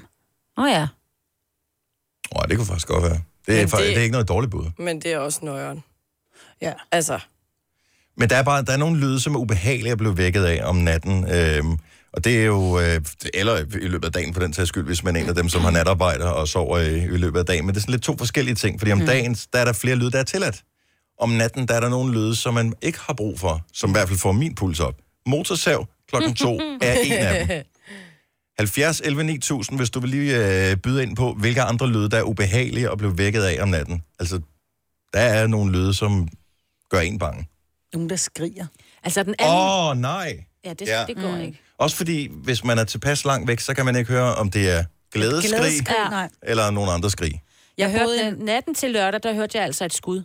Åh 0.58 0.64
oh, 0.64 0.70
ja. 0.72 0.88
Åh, 2.36 2.44
det 2.50 2.58
kunne 2.58 2.66
faktisk 2.68 2.88
godt 2.88 3.04
være. 3.04 3.20
Det 3.48 3.56
er, 3.56 3.58
Men 3.62 3.68
det- 3.68 3.78
det 3.80 3.98
er 3.98 4.02
ikke 4.02 4.12
noget 4.12 4.28
dårligt 4.28 4.52
bud. 4.52 4.66
Men 4.78 5.02
det 5.02 5.14
er 5.14 5.18
også 5.18 5.40
nøjeren. 5.44 5.84
Ja. 6.62 6.74
Altså, 6.92 7.20
Men 8.18 8.30
der 8.30 8.36
er 8.36 8.44
bare 8.44 8.62
der 8.64 8.74
er 8.74 8.78
nogle 8.78 9.00
lyde, 9.00 9.20
som 9.20 9.36
er 9.36 9.40
ubehagelige 9.40 9.92
at 9.92 9.98
blive 9.98 10.18
vækket 10.18 10.46
af 10.46 10.62
om 10.70 10.76
natten. 10.76 11.32
Øhm, 11.32 11.78
og 12.14 12.24
det 12.24 12.42
er 12.42 12.46
jo, 12.46 12.80
øh, 12.80 13.02
eller 13.34 13.58
i 13.82 13.88
løbet 13.88 14.06
af 14.06 14.12
dagen 14.12 14.34
for 14.34 14.42
den 14.42 14.54
sags 14.54 14.70
skyld, 14.70 14.86
hvis 14.86 15.04
man 15.04 15.16
er 15.16 15.20
en 15.22 15.30
af 15.30 15.36
dem, 15.36 15.50
som 15.50 15.62
har 15.62 15.72
natarbejder 15.72 16.28
og 16.28 16.48
sover 16.48 16.80
i, 16.80 16.98
i 17.04 17.18
løbet 17.18 17.40
af 17.40 17.46
dagen. 17.46 17.66
Men 17.66 17.76
det 17.76 17.80
er 17.80 17.82
sådan 17.82 17.92
lidt 17.92 18.04
to 18.04 18.18
forskellige 18.18 18.56
ting, 18.56 18.80
fordi 18.80 18.92
om 18.92 18.98
Mm. 18.98 19.06
dagen, 19.06 19.36
der 19.54 19.60
er 19.60 19.66
der 19.66 19.74
flere 19.74 19.96
lyde, 19.96 20.12
der 20.12 20.20
er 20.20 20.24
tilladt. 20.24 20.64
Om 21.20 21.30
natten, 21.30 21.68
der 21.68 21.74
er 21.74 21.80
der 21.80 21.90
nogle 21.90 22.14
lyde, 22.14 22.36
som 22.36 22.54
man 22.54 22.74
ikke 22.82 23.00
har 23.08 23.14
brug 23.14 23.40
for, 23.40 23.66
som 23.74 23.90
i 23.90 23.94
hvert 23.94 24.08
fald 24.08 24.20
får 24.20 24.32
min 24.32 24.56
puls 24.56 24.80
op. 24.80 24.96
Motorsav 25.28 25.88
klokken 26.10 26.36
to 26.36 26.60
er 26.82 26.94
en 27.04 27.12
af 27.12 27.48
dem. 27.48 27.64
70 28.60 29.02
11 29.06 29.24
9000, 29.24 29.80
hvis 29.80 29.90
du 29.90 30.00
vil 30.00 30.10
lige 30.10 30.70
øh, 30.72 30.78
byde 30.78 31.04
ind 31.04 31.16
på, 31.16 31.34
hvilke 31.40 31.62
andre 31.62 31.88
lyde, 31.90 32.10
der 32.10 32.18
er 32.18 32.24
ubehagelige 32.24 32.92
at 32.92 32.98
blive 32.98 33.18
vækket 33.18 33.44
af 33.44 33.64
om 33.64 33.70
natten. 33.70 34.02
Altså, 34.20 34.40
der 35.14 35.20
er 35.20 35.48
nogle 35.48 35.72
lyde, 35.72 35.94
som 35.94 36.28
gør 36.90 37.00
en 37.00 37.20
bange. 37.20 37.48
Nogen, 37.94 38.10
der 38.10 38.16
skriger. 38.16 38.66
Altså 39.04 39.24
den 39.24 39.36
anden... 39.40 39.56
Åh, 39.58 39.90
oh, 39.90 39.98
nej. 39.98 40.44
Ja, 40.66 40.74
det, 40.74 40.88
Ja. 40.88 41.06
det 41.08 41.16
går 41.16 41.32
Mm. 41.36 41.42
ikke. 41.42 41.60
Også 41.78 41.96
fordi, 41.98 42.28
hvis 42.32 42.64
man 42.64 42.78
er 42.80 42.84
tilpas 42.84 43.26
langt 43.26 43.48
væk, 43.48 43.60
så 43.60 43.74
kan 43.74 43.86
man 43.86 43.96
ikke 43.96 44.12
høre, 44.12 44.36
om 44.36 44.52
det 44.52 44.70
er 44.72 44.84
glædeskrig, 45.14 45.60
Glædeskrig, 45.60 45.96
Ja. 46.12 46.28
eller 46.44 46.72
nogle 46.72 46.92
andre 46.92 47.10
skrig. 47.10 47.42
Jeg 47.78 47.92
Jeg 47.92 48.00
hørte 48.00 48.38
i 48.42 48.44
natten 48.44 48.76
til 48.76 48.92
lørdag, 48.92 49.20
der 49.24 49.34
hørte 49.34 49.58
jeg 49.58 49.66
altså 49.66 49.86
et 49.86 49.94
skud. 49.94 50.24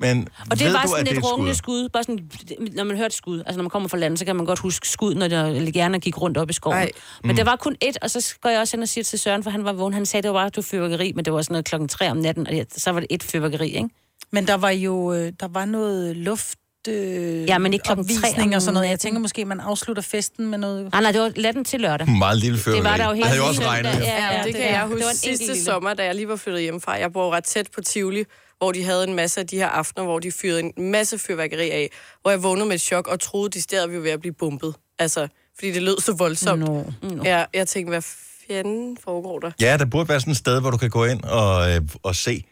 Men 0.00 0.28
Og 0.50 0.58
det 0.58 0.72
var 0.72 0.82
du, 0.82 0.88
sådan 0.88 1.06
er 1.06 1.10
et 1.10 1.16
et 1.18 1.24
rungende 1.24 1.54
skud? 1.54 1.82
skud. 1.82 1.88
Bare 1.88 2.02
sådan, 2.04 2.30
når 2.74 2.84
man 2.84 2.96
hørte 2.96 3.16
skud. 3.16 3.38
Altså 3.38 3.56
når 3.56 3.62
man 3.62 3.70
kommer 3.70 3.88
fra 3.88 3.96
landet, 3.96 4.18
så 4.18 4.24
kan 4.24 4.36
man 4.36 4.46
godt 4.46 4.58
huske 4.58 4.88
skud, 4.88 5.14
når 5.14 5.26
jeg 5.28 5.72
gerne 5.72 6.00
gik 6.00 6.20
rundt 6.20 6.36
op 6.38 6.50
i 6.50 6.52
skoven. 6.52 6.76
Ej. 6.78 6.90
Men 7.22 7.30
Mm. 7.30 7.36
der 7.36 7.44
var 7.44 7.56
kun 7.56 7.76
ét, 7.84 7.92
og 8.02 8.10
så 8.10 8.34
går 8.42 8.50
jeg 8.50 8.60
også 8.60 8.76
hen 8.76 8.82
og 8.82 8.88
siger 8.88 9.04
til 9.04 9.18
Søren, 9.18 9.42
for 9.42 9.50
han 9.50 9.64
var 9.64 9.72
vågen. 9.72 9.94
Han 9.94 10.06
sagde, 10.06 10.22
det 10.22 10.32
var 10.32 10.38
bare, 10.40 10.48
du 10.48 10.62
fyrværkeri, 10.62 11.12
men 11.12 11.24
det 11.24 11.32
var 11.32 11.42
sådan 11.42 11.52
noget 11.52 11.64
klokken 11.64 11.88
3 11.88 12.10
om 12.10 12.16
natten, 12.16 12.46
og 12.46 12.54
så 12.76 12.90
var 12.92 13.00
det 13.00 13.06
et 13.10 13.22
fyrværkeri, 13.22 13.68
ikke? 13.68 13.88
Men 14.32 14.46
der 14.46 14.54
var 14.54 14.70
jo 14.70 15.12
øh, 15.12 15.32
der 15.40 15.48
var 15.48 15.64
noget 15.64 16.16
luft... 16.16 16.58
Øh, 16.88 17.48
Ja, 17.48 17.58
men 17.58 17.72
ikke 17.72 17.82
klokken 17.84 18.06
tre 18.06 18.14
opvisning 18.16 18.48
om 18.48 18.54
og 18.54 18.62
sådan 18.62 18.74
noget. 18.74 18.88
Jeg 18.88 19.00
tænker 19.00 19.20
måske, 19.20 19.44
man 19.44 19.60
afslutter 19.60 20.02
festen 20.02 20.48
med 20.50 20.58
noget... 20.58 20.92
Nej, 20.92 21.00
nej, 21.02 21.12
det 21.12 21.20
var 21.20 21.32
natten 21.42 21.64
til 21.64 21.80
lørdag. 21.80 22.08
Meget 22.08 22.38
lille 22.38 22.58
fyrværkeri. 22.58 22.82
Det 22.84 22.90
var 22.90 22.96
der 22.96 23.04
jo 23.04 23.10
Det 23.10 23.16
hele 23.16 23.26
havde 23.28 23.38
jo 23.40 23.46
også 23.48 23.62
regnet. 23.62 23.88
Ja, 23.90 23.98
Ja, 23.98 24.32
ja, 24.32 24.38
det, 24.38 24.44
det 24.46 24.54
kan 24.54 24.64
jeg 24.72 24.82
Det 24.82 24.90
var 24.90 25.04
huske 25.04 25.16
sidste 25.18 25.46
lille. 25.46 25.62
sommer, 25.64 25.94
da 25.94 26.04
jeg 26.04 26.14
lige 26.14 26.28
var 26.28 26.36
flyttet 26.36 26.62
hjemmefra. 26.62 26.92
Jeg 26.92 27.12
bor 27.12 27.32
ret 27.34 27.44
tæt 27.44 27.68
på 27.74 27.80
Tivoli, 27.80 28.24
hvor 28.58 28.72
de 28.72 28.84
havde 28.84 29.04
en 29.08 29.14
masse 29.14 29.40
af 29.40 29.46
de 29.46 29.56
her 29.56 29.66
aftener, 29.68 30.04
hvor 30.04 30.18
de 30.18 30.32
fyrede 30.32 30.60
en 30.60 30.72
masse 30.90 31.18
fyrværkeri 31.18 31.70
af, 31.70 31.90
hvor 32.22 32.30
jeg 32.30 32.42
vågnede 32.42 32.66
med 32.66 32.74
et 32.74 32.80
chok 32.80 33.08
og 33.08 33.20
troede, 33.20 33.50
de 33.50 33.62
steder, 33.62 33.86
vi 33.86 33.96
var 33.96 34.02
ved 34.02 34.10
at 34.10 34.20
blive 34.20 34.34
bumpet. 34.38 34.74
Altså, 34.98 35.28
fordi 35.58 35.72
det 35.72 35.82
lød 35.82 36.00
så 36.00 36.12
voldsomt. 36.12 36.60
No. 36.60 36.82
No. 37.02 37.22
Ja, 37.24 37.44
jeg 37.54 37.68
tænkte, 37.68 37.90
hvad 37.90 38.02
fanden 38.48 38.98
foregår 39.04 39.38
der? 39.38 39.50
Ja, 39.60 39.76
der 39.76 39.84
burde 39.84 40.08
være 40.08 40.20
sådan 40.20 40.30
et 40.30 40.36
sted, 40.36 40.60
hvor 40.60 40.70
du 40.70 40.76
kan 40.76 40.90
gå 40.90 41.04
ind 41.04 41.22
og, 41.24 41.70
øh, 41.70 41.80
og 42.02 42.14
se, 42.16 42.44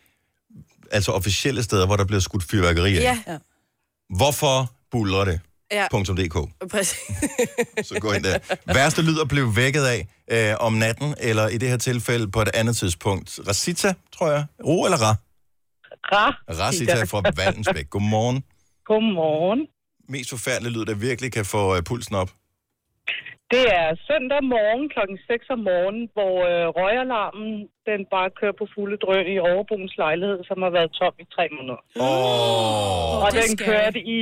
altså 0.90 1.12
officielle 1.12 1.62
steder, 1.62 1.86
hvor 1.86 1.96
der 1.96 2.04
bliver 2.04 2.20
skudt 2.20 2.44
fyrværkeri 2.44 2.96
af. 2.96 3.00
Ja, 3.00 3.18
Ja. 3.26 3.38
Hvorfor 4.16 4.72
buller 4.90 5.24
det? 5.24 5.40
ja, 5.72 5.86
.dk. 5.92 6.36
præcis. 6.70 6.98
Så 7.82 7.98
gå 8.00 8.12
ind 8.12 8.24
der. 8.24 8.38
Værste 8.74 9.02
lyd 9.02 9.20
at 9.20 9.28
blive 9.28 9.56
vækket 9.56 9.84
af 9.84 10.08
øh, 10.30 10.54
om 10.60 10.72
natten, 10.72 11.14
eller 11.20 11.48
i 11.48 11.58
det 11.58 11.68
her 11.68 11.76
tilfælde 11.76 12.30
på 12.30 12.42
et 12.42 12.48
andet 12.54 12.76
tidspunkt. 12.76 13.40
Rasita, 13.48 13.94
tror 14.12 14.30
jeg. 14.30 14.44
Ro 14.64 14.84
eller 14.84 14.98
Ra? 14.98 15.14
Ra. 16.12 16.30
Rasita 16.50 17.04
fra 17.04 17.22
Valdensbæk. 17.36 17.90
Godmorgen. 17.90 18.44
Godmorgen. 18.84 19.66
Mest 20.08 20.30
forfærdelige 20.30 20.72
lyd, 20.72 20.84
der 20.84 20.94
virkelig 20.94 21.32
kan 21.32 21.44
få 21.44 21.76
øh, 21.76 21.82
pulsen 21.82 22.14
op. 22.14 22.30
Det 23.54 23.64
er 23.82 23.88
søndag 24.08 24.42
morgen 24.54 24.86
klokken 24.94 25.18
6 25.26 25.54
om 25.54 25.60
morgenen, 25.70 26.04
hvor 26.16 26.34
øh, 26.50 26.64
røgalarmen 26.78 27.50
den 27.90 28.00
bare 28.14 28.28
kører 28.38 28.56
på 28.60 28.66
fulde 28.74 28.98
drøn 29.04 29.26
i 29.34 29.38
overboens 29.50 29.94
lejlighed, 30.04 30.40
som 30.48 30.58
har 30.64 30.72
været 30.78 30.90
tom 30.98 31.14
i 31.24 31.26
tre 31.36 31.44
måneder. 31.56 31.80
Åh, 32.06 33.24
og 33.24 33.28
det 33.34 33.42
den 33.48 33.56
kørte 33.70 34.00
i 34.18 34.20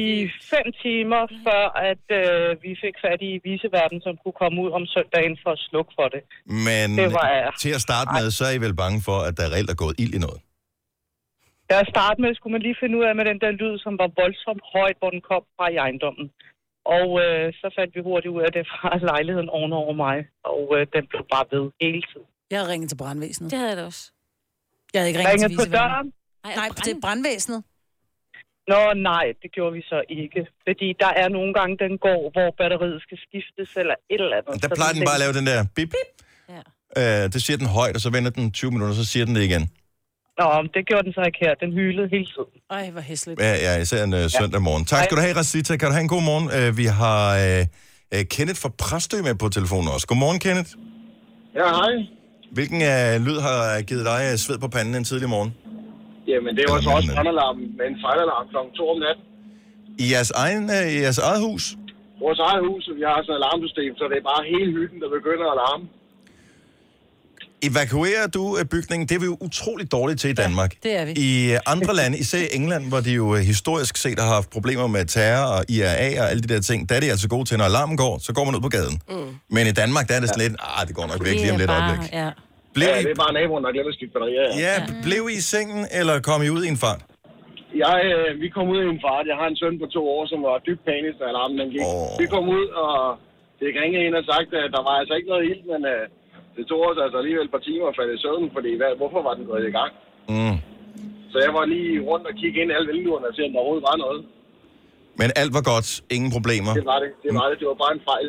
fem 0.53 0.67
timer, 0.85 1.23
før 1.47 1.65
at 1.91 2.05
øh, 2.21 2.49
vi 2.65 2.73
fik 2.85 2.97
fat 3.05 3.21
i 3.31 3.33
viseverden, 3.49 3.99
som 4.07 4.15
kunne 4.23 4.39
komme 4.43 4.57
ud 4.65 4.71
om 4.79 4.85
søndagen 4.95 5.35
for 5.43 5.51
at 5.57 5.61
slukke 5.69 5.93
for 5.99 6.09
det. 6.15 6.23
men 6.69 6.87
Det 7.03 7.11
var 7.19 7.29
jeg. 7.39 7.51
til 7.65 7.73
at 7.79 7.83
starte 7.89 8.09
med, 8.19 8.27
så 8.37 8.43
er 8.49 8.55
I 8.59 8.61
vel 8.67 8.77
bange 8.83 8.99
for, 9.09 9.19
at 9.29 9.35
der 9.41 9.47
reelt 9.55 9.71
er 9.75 9.79
gået 9.85 9.95
ild 10.03 10.15
i 10.19 10.23
noget. 10.27 10.41
Da 11.71 11.75
jeg 11.81 11.87
startede 11.95 12.23
med, 12.25 12.31
skulle 12.35 12.55
man 12.57 12.63
lige 12.67 12.81
finde 12.83 12.95
ud 12.99 13.05
af 13.09 13.15
med 13.19 13.25
den 13.31 13.39
der 13.45 13.51
lyd, 13.61 13.75
som 13.85 13.93
var 14.03 14.09
voldsomt 14.23 14.65
højt, 14.77 14.97
hvor 15.01 15.11
den 15.15 15.23
kom 15.31 15.43
fra 15.57 15.67
i 15.75 15.77
ejendommen. 15.87 16.27
Og 16.97 17.09
øh, 17.25 17.53
så 17.61 17.67
fandt 17.77 17.91
vi 17.97 18.01
hurtigt 18.09 18.33
ud 18.37 18.41
af, 18.47 18.53
det 18.59 18.65
var 18.73 18.99
lejligheden 19.13 19.49
ovenover 19.59 19.93
mig, 20.05 20.17
og 20.53 20.63
øh, 20.77 20.87
den 20.95 21.03
blev 21.11 21.23
bare 21.35 21.47
ved 21.55 21.65
hele 21.83 22.03
tiden. 22.11 22.27
Jeg 22.51 22.59
havde 22.59 22.71
ringet 22.73 22.89
til 22.93 22.97
brandvæsenet. 22.97 23.51
Det 23.51 23.59
havde 23.59 23.71
jeg 23.73 23.79
da 23.81 23.85
også. 23.93 24.05
Jeg 24.93 25.01
havde 25.01 25.09
ikke 25.11 25.21
ringet 25.21 25.35
Ringet 25.35 25.51
til 25.51 25.71
på 25.71 25.77
døren? 25.77 26.07
Nej, 26.45 26.69
til 26.87 26.97
brandvæsenet. 27.05 27.61
Nå, 28.73 28.81
nej, 29.13 29.27
det 29.43 29.49
gjorde 29.57 29.73
vi 29.79 29.83
så 29.93 29.99
ikke. 30.21 30.41
Fordi 30.67 30.89
der 31.05 31.13
er 31.23 31.29
nogle 31.29 31.55
gange, 31.59 31.75
den 31.85 31.93
går, 32.07 32.21
hvor 32.35 32.49
batteriet 32.61 33.03
skal 33.07 33.19
skiftes, 33.27 33.71
eller 33.77 33.95
et 34.11 34.21
eller 34.21 34.37
andet. 34.37 34.63
Der 34.63 34.69
plejer 34.79 34.93
den 34.97 35.05
bare 35.09 35.19
at 35.21 35.25
lave 35.25 35.35
den 35.39 35.47
der 35.51 35.59
bip, 35.77 35.91
bip. 35.95 36.11
Ja. 36.55 36.63
Øh, 37.01 37.25
det 37.33 37.41
siger 37.47 37.59
den 37.63 37.69
højt, 37.79 37.95
og 37.99 38.03
så 38.07 38.11
vender 38.17 38.31
den 38.31 38.53
20 38.53 38.71
minutter, 38.75 38.95
så 38.95 39.07
siger 39.13 39.25
den 39.27 39.35
det 39.37 39.43
igen. 39.51 39.65
Nå, 40.41 40.47
det 40.75 40.83
gjorde 40.89 41.05
den 41.07 41.13
så 41.19 41.23
ikke 41.31 41.41
her. 41.45 41.53
Den 41.65 41.73
hylede 41.79 42.07
hele 42.15 42.27
tiden. 42.35 42.55
Ej, 42.77 42.85
hvor 42.95 43.05
hæsligt. 43.11 43.41
Ja, 43.49 43.55
ja 43.67 43.73
især 43.85 44.01
en 44.09 44.15
uh, 44.21 44.25
søndag 44.41 44.61
morgen. 44.69 44.85
Tak 44.93 45.01
skal 45.05 45.17
du 45.19 45.23
have, 45.27 45.37
Rasita. 45.41 45.73
Kan 45.81 45.87
du 45.89 45.95
have 45.97 46.07
en 46.09 46.15
god 46.17 46.25
morgen? 46.31 46.47
Uh, 46.57 46.69
vi 46.81 46.87
har 47.03 47.23
uh, 47.45 47.61
uh, 48.15 48.23
Kenneth 48.35 48.59
fra 48.63 48.71
Præstø 48.83 49.17
med 49.29 49.35
på 49.43 49.47
telefonen 49.59 49.89
også. 49.95 50.07
Godmorgen, 50.11 50.41
Kenneth. 50.47 50.71
Ja, 51.61 51.69
hej. 51.81 51.95
Hvilken 52.57 52.81
uh, 52.95 53.13
lyd 53.27 53.39
har 53.47 53.59
givet 53.91 54.05
dig 54.13 54.21
uh, 54.31 54.35
sved 54.45 54.59
på 54.65 54.69
panden 54.75 54.95
en 55.01 55.07
tidlig 55.11 55.29
morgen? 55.35 55.51
Jamen, 56.31 56.53
det 56.59 56.65
var 56.71 56.77
så 56.87 56.91
også 56.97 57.09
brandalarmen 57.17 57.67
med 57.79 57.87
en 57.93 57.97
fejlalarm 58.05 58.47
kl. 58.53 58.59
2 58.79 58.95
om 58.95 58.99
natten. 59.05 59.25
I 60.05 60.07
jeres, 60.13 60.31
egen, 60.45 60.65
uh, 60.77 60.87
i 60.95 60.97
jeres 61.05 61.21
eget 61.29 61.43
hus? 61.49 61.65
Vores 62.25 62.41
eget 62.49 62.63
hus, 62.69 62.83
vi 62.99 63.03
har 63.11 63.17
sådan 63.23 63.35
et 63.35 63.41
alarmsystem, 63.41 63.93
så 63.99 64.05
det 64.11 64.17
er 64.23 64.27
bare 64.33 64.43
hele 64.55 64.71
hytten, 64.79 64.99
der 65.05 65.11
begynder 65.19 65.47
at 65.53 65.57
larme. 65.63 65.85
Evakuerer 67.69 68.27
du 68.37 68.43
uh, 68.59 68.65
bygningen? 68.75 69.05
Det 69.09 69.15
er 69.19 69.23
vi 69.25 69.29
jo 69.33 69.37
utroligt 69.49 69.93
dårligt 69.97 70.19
til 70.21 70.31
i 70.31 70.39
Danmark. 70.45 70.71
det 70.83 70.93
er 71.01 71.05
vi. 71.07 71.13
I 71.29 71.31
uh, 71.55 71.73
andre 71.75 71.93
lande, 72.01 72.19
især 72.25 72.39
i 72.47 72.51
England, 72.59 72.85
hvor 72.91 73.01
de 73.07 73.13
jo 73.21 73.27
uh, 73.35 73.39
historisk 73.53 73.95
set 74.05 74.19
har 74.25 74.31
haft 74.39 74.49
problemer 74.57 74.87
med 74.97 75.05
terror 75.17 75.47
og 75.57 75.61
IRA 75.77 76.09
og 76.23 76.27
alle 76.31 76.43
de 76.47 76.51
der 76.55 76.61
ting, 76.71 76.89
der 76.89 76.95
er 76.99 77.01
de 77.05 77.09
altså 77.15 77.29
gode 77.35 77.45
til, 77.49 77.55
når 77.59 77.67
alarmen 77.73 77.97
går, 78.05 78.15
så 78.27 78.31
går 78.37 78.45
man 78.47 78.53
ud 78.57 78.63
på 78.69 78.73
gaden. 78.77 78.97
Mm. 79.09 79.31
Men 79.57 79.65
i 79.73 79.75
Danmark, 79.83 80.05
der 80.09 80.15
er 80.17 80.21
det 80.23 80.29
sådan 80.29 80.45
lidt, 80.47 80.57
ah, 80.69 80.83
det 80.89 80.95
går 80.99 81.07
nok 81.13 81.21
væk 81.27 81.37
lige 81.43 81.53
om 81.55 81.59
lidt 81.63 81.71
øjeblik. 81.77 82.03
Ja. 82.23 82.31
Blev 82.77 82.89
ja, 82.89 83.01
I, 83.01 83.03
det 83.07 83.15
er 83.17 83.23
bare 83.25 83.35
naboen, 83.39 83.63
der 83.65 83.71
glemmer 83.75 83.93
at 83.95 83.97
skifte 83.99 84.15
batterier. 84.17 84.47
ja, 84.67 84.75
blev 85.07 85.23
I 85.33 85.35
i 85.43 85.45
sengen, 85.55 85.83
eller 85.99 86.15
kom 86.29 86.39
I 86.47 86.49
ud 86.57 86.63
i 86.69 86.71
en 86.75 86.81
fart? 86.85 87.01
Jeg, 87.85 87.99
øh, 88.15 88.31
vi 88.43 88.49
kom 88.57 88.67
ud 88.75 88.81
i 88.85 88.89
en 88.97 89.03
fart. 89.07 89.25
Jeg 89.31 89.37
har 89.41 89.49
en 89.53 89.59
søn 89.61 89.77
på 89.83 89.87
to 89.97 90.03
år, 90.17 90.25
som 90.33 90.39
var 90.49 90.55
dybt 90.69 90.83
panisk, 90.91 91.17
da 91.21 91.25
alarmen 91.33 91.57
den 91.63 91.69
gik. 91.75 91.85
Åh. 91.89 92.13
Vi 92.21 92.27
kom 92.35 92.45
ud, 92.59 92.67
og 92.83 92.95
det 93.61 93.67
ringede 93.81 94.03
en 94.07 94.15
og 94.21 94.25
sagt, 94.33 94.51
at 94.63 94.71
der 94.77 94.83
var 94.89 94.95
altså 95.01 95.15
ikke 95.19 95.31
noget 95.33 95.45
ild, 95.51 95.63
men 95.73 95.81
øh, 95.93 96.05
det 96.57 96.65
tog 96.71 96.81
os 96.91 96.99
altså 97.05 97.17
alligevel 97.21 97.47
et 97.49 97.55
par 97.57 97.65
timer 97.69 97.87
at 97.91 97.97
falde 97.99 98.13
i 98.17 98.21
søvn, 98.25 98.47
fordi 98.57 98.71
hvad, 98.81 98.93
hvorfor 99.01 99.21
var 99.27 99.35
den 99.39 99.45
gået 99.51 99.65
i 99.71 99.75
gang? 99.79 99.93
Mm. 100.33 100.57
Så 101.33 101.37
jeg 101.47 101.53
var 101.59 101.65
lige 101.75 101.93
rundt 102.11 102.25
og 102.31 102.35
kigge 102.41 102.57
ind 102.63 102.69
i 102.71 102.75
alle 102.77 102.89
vinduerne 102.93 103.27
og 103.31 103.35
se, 103.37 103.43
om 103.47 103.53
der 103.53 103.61
overhovedet 103.63 103.87
var 103.91 103.97
noget. 104.05 104.21
Men 105.21 105.29
alt 105.41 105.53
var 105.59 105.65
godt, 105.73 105.89
ingen 106.17 106.31
problemer. 106.37 106.73
Det 106.81 106.87
var 106.93 106.99
det. 107.05 107.11
Det 107.25 107.31
var 107.41 107.47
det. 107.51 107.57
Det 107.61 107.67
var 107.71 107.79
bare 107.85 107.95
en 107.99 108.05
fejl 108.11 108.29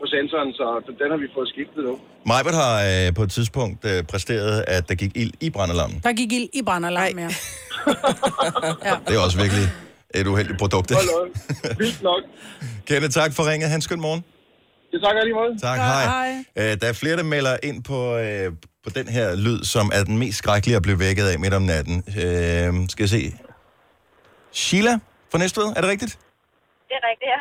på 0.00 0.04
sensoren, 0.14 0.50
så 0.58 0.64
den 1.00 1.08
har 1.12 1.18
vi 1.24 1.28
fået 1.36 1.48
skiftet 1.54 1.82
nu. 1.88 1.94
Majbert 2.30 2.56
har 2.64 2.74
øh, 2.90 3.14
på 3.18 3.22
et 3.26 3.30
tidspunkt 3.38 3.80
øh, 3.90 3.98
præsteret, 4.10 4.64
at 4.76 4.88
der 4.88 4.94
gik 4.94 5.12
ild 5.22 5.32
i 5.40 5.50
brandalarmen. 5.50 6.00
Der 6.06 6.12
gik 6.12 6.32
ild 6.32 6.48
i 6.52 6.62
brandalarm, 6.68 7.18
ja. 7.24 7.30
Det 9.08 9.14
er 9.18 9.22
også 9.26 9.38
virkelig 9.44 9.66
et 10.14 10.26
uheldigt 10.26 10.58
produkt. 10.58 10.88
Hold. 10.94 11.30
Vildt 11.78 12.02
nok. 12.02 12.22
Kenneth, 12.88 13.12
tak 13.20 13.32
for 13.36 13.42
ringet. 13.50 13.70
Han 13.70 13.80
skøn 13.80 14.00
morgen. 14.00 14.24
Det 14.92 14.98
takker 15.04 15.18
jeg 15.20 15.24
lige 15.28 15.34
måde. 15.40 15.52
Tak, 15.68 15.78
hej. 15.78 16.44
Øh, 16.60 16.72
der 16.80 16.86
er 16.88 16.92
flere, 17.02 17.16
der 17.16 17.22
melder 17.22 17.56
ind 17.62 17.84
på, 17.84 17.98
øh, 18.24 18.52
på 18.84 18.90
den 18.98 19.08
her 19.16 19.36
lyd, 19.36 19.60
som 19.74 19.90
er 19.94 20.02
den 20.04 20.18
mest 20.18 20.38
skrækkelige 20.38 20.76
at 20.76 20.82
blive 20.82 20.98
vækket 20.98 21.26
af 21.32 21.38
midt 21.38 21.54
om 21.54 21.62
natten. 21.62 21.96
Øh, 22.22 22.70
skal 22.92 23.02
jeg 23.02 23.08
se. 23.16 23.22
Sheila 24.52 24.94
fra 25.30 25.38
Næstved, 25.38 25.64
er 25.76 25.80
det 25.84 25.90
rigtigt? 25.94 26.12
Det 26.88 26.94
er 27.00 27.04
rigtigt, 27.10 27.30
ja. 27.34 27.40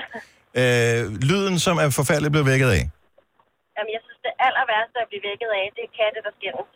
Øh, 0.62 1.02
lyden, 1.30 1.60
som 1.66 1.76
er 1.84 1.90
forfærdelig 2.00 2.26
at 2.32 2.36
blive 2.38 2.46
vækket 2.54 2.70
af. 2.78 2.84
Jamen, 3.76 3.92
jeg 3.96 4.02
synes, 4.06 4.20
det 4.26 4.34
aller 4.46 4.66
værste 4.74 4.98
at 5.04 5.08
blive 5.12 5.24
vækket 5.30 5.50
af, 5.60 5.66
det 5.76 5.84
er 5.88 5.92
katte, 6.00 6.20
der 6.28 6.32
skændes. 6.40 6.68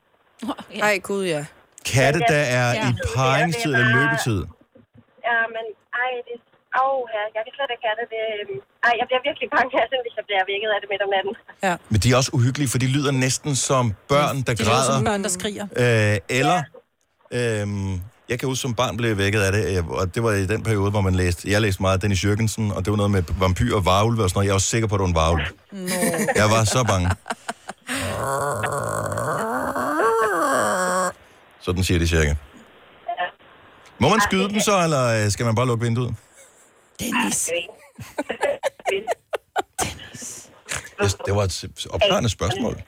Ej, 0.87 0.95
gud 1.09 1.23
ja. 1.35 1.41
Katte, 1.93 2.19
Ja, 2.23 2.33
der 2.33 2.43
er 2.59 2.67
ja. 2.73 2.89
i 2.89 2.91
paringstid 3.15 3.71
eller 3.73 3.91
løbetid. 3.99 4.39
Ja, 5.29 5.37
men 5.55 5.65
ej, 6.03 6.09
det 6.27 6.35
Åh, 6.81 6.85
oh, 6.85 6.99
jeg 7.35 7.41
kan 7.45 7.51
slet 7.57 7.69
ikke 7.75 7.85
have 7.89 7.97
det. 8.01 8.07
det 8.13 8.21
øhm, 8.39 8.57
ej, 8.87 8.93
jeg 8.99 9.05
bliver 9.09 9.21
virkelig 9.29 9.47
bange 9.55 9.71
af 9.83 9.87
det, 9.91 9.99
hvis 10.05 10.13
jeg 10.19 10.25
bliver 10.29 10.43
vækket 10.51 10.69
af 10.75 10.79
det 10.83 10.87
midt 10.93 11.01
om 11.05 11.09
natten. 11.15 11.33
Ja. 11.67 11.73
Men 11.91 11.97
de 12.03 12.07
er 12.11 12.15
også 12.21 12.31
uhyggelige, 12.37 12.69
for 12.73 12.79
de 12.83 12.87
lyder 12.95 13.11
næsten 13.25 13.51
som 13.69 13.83
børn, 14.13 14.35
der 14.45 14.53
De 14.53 14.61
lyder 14.63 14.71
græder. 14.71 14.93
som 14.97 15.03
børn, 15.09 15.21
der 15.25 15.31
skriger. 15.39 15.65
Øh, 15.83 16.17
eller 16.39 16.59
Øhm, 17.39 17.93
jeg 18.29 18.39
kan 18.39 18.47
huske, 18.49 18.61
som 18.61 18.73
barn 18.75 18.97
blev 18.97 19.17
vækket 19.17 19.41
af 19.41 19.51
det, 19.51 19.77
øh, 19.77 19.87
og 19.89 20.15
det 20.15 20.23
var 20.23 20.31
i 20.31 20.45
den 20.45 20.63
periode, 20.63 20.91
hvor 20.91 21.01
man 21.01 21.15
læste, 21.15 21.51
jeg 21.51 21.61
læste 21.61 21.81
meget 21.81 22.01
Dennis 22.01 22.25
Jørgensen, 22.25 22.71
og 22.71 22.85
det 22.85 22.91
var 22.91 22.97
noget 22.97 23.11
med 23.11 23.23
vampyr 23.39 23.75
og 23.75 23.85
varulve 23.85 24.23
og 24.23 24.29
sådan 24.29 24.37
noget. 24.37 24.45
Jeg 24.45 24.51
var 24.51 24.55
også 24.55 24.67
sikker 24.67 24.87
på, 24.87 24.95
at 24.95 24.99
det 24.99 25.03
var 25.03 25.07
en 25.09 25.15
varulv. 25.15 25.45
Jeg 26.35 26.47
var 26.55 26.63
så 26.63 26.83
bange. 26.87 27.09
Sådan 31.61 31.83
siger 31.83 31.99
de 31.99 32.07
cirka. 32.07 32.35
Må 33.99 34.09
man 34.09 34.21
skyde 34.21 34.49
dem 34.49 34.59
så, 34.59 34.83
eller 34.83 35.25
øh, 35.25 35.31
skal 35.31 35.45
man 35.45 35.55
bare 35.55 35.67
lukke 35.67 35.85
vinduet? 35.85 36.15
Dennis. 37.03 37.51
Det, 41.01 41.15
det 41.25 41.35
var 41.35 41.43
et 41.43 41.87
opklarende 41.89 42.29
spørgsmål. 42.29 42.81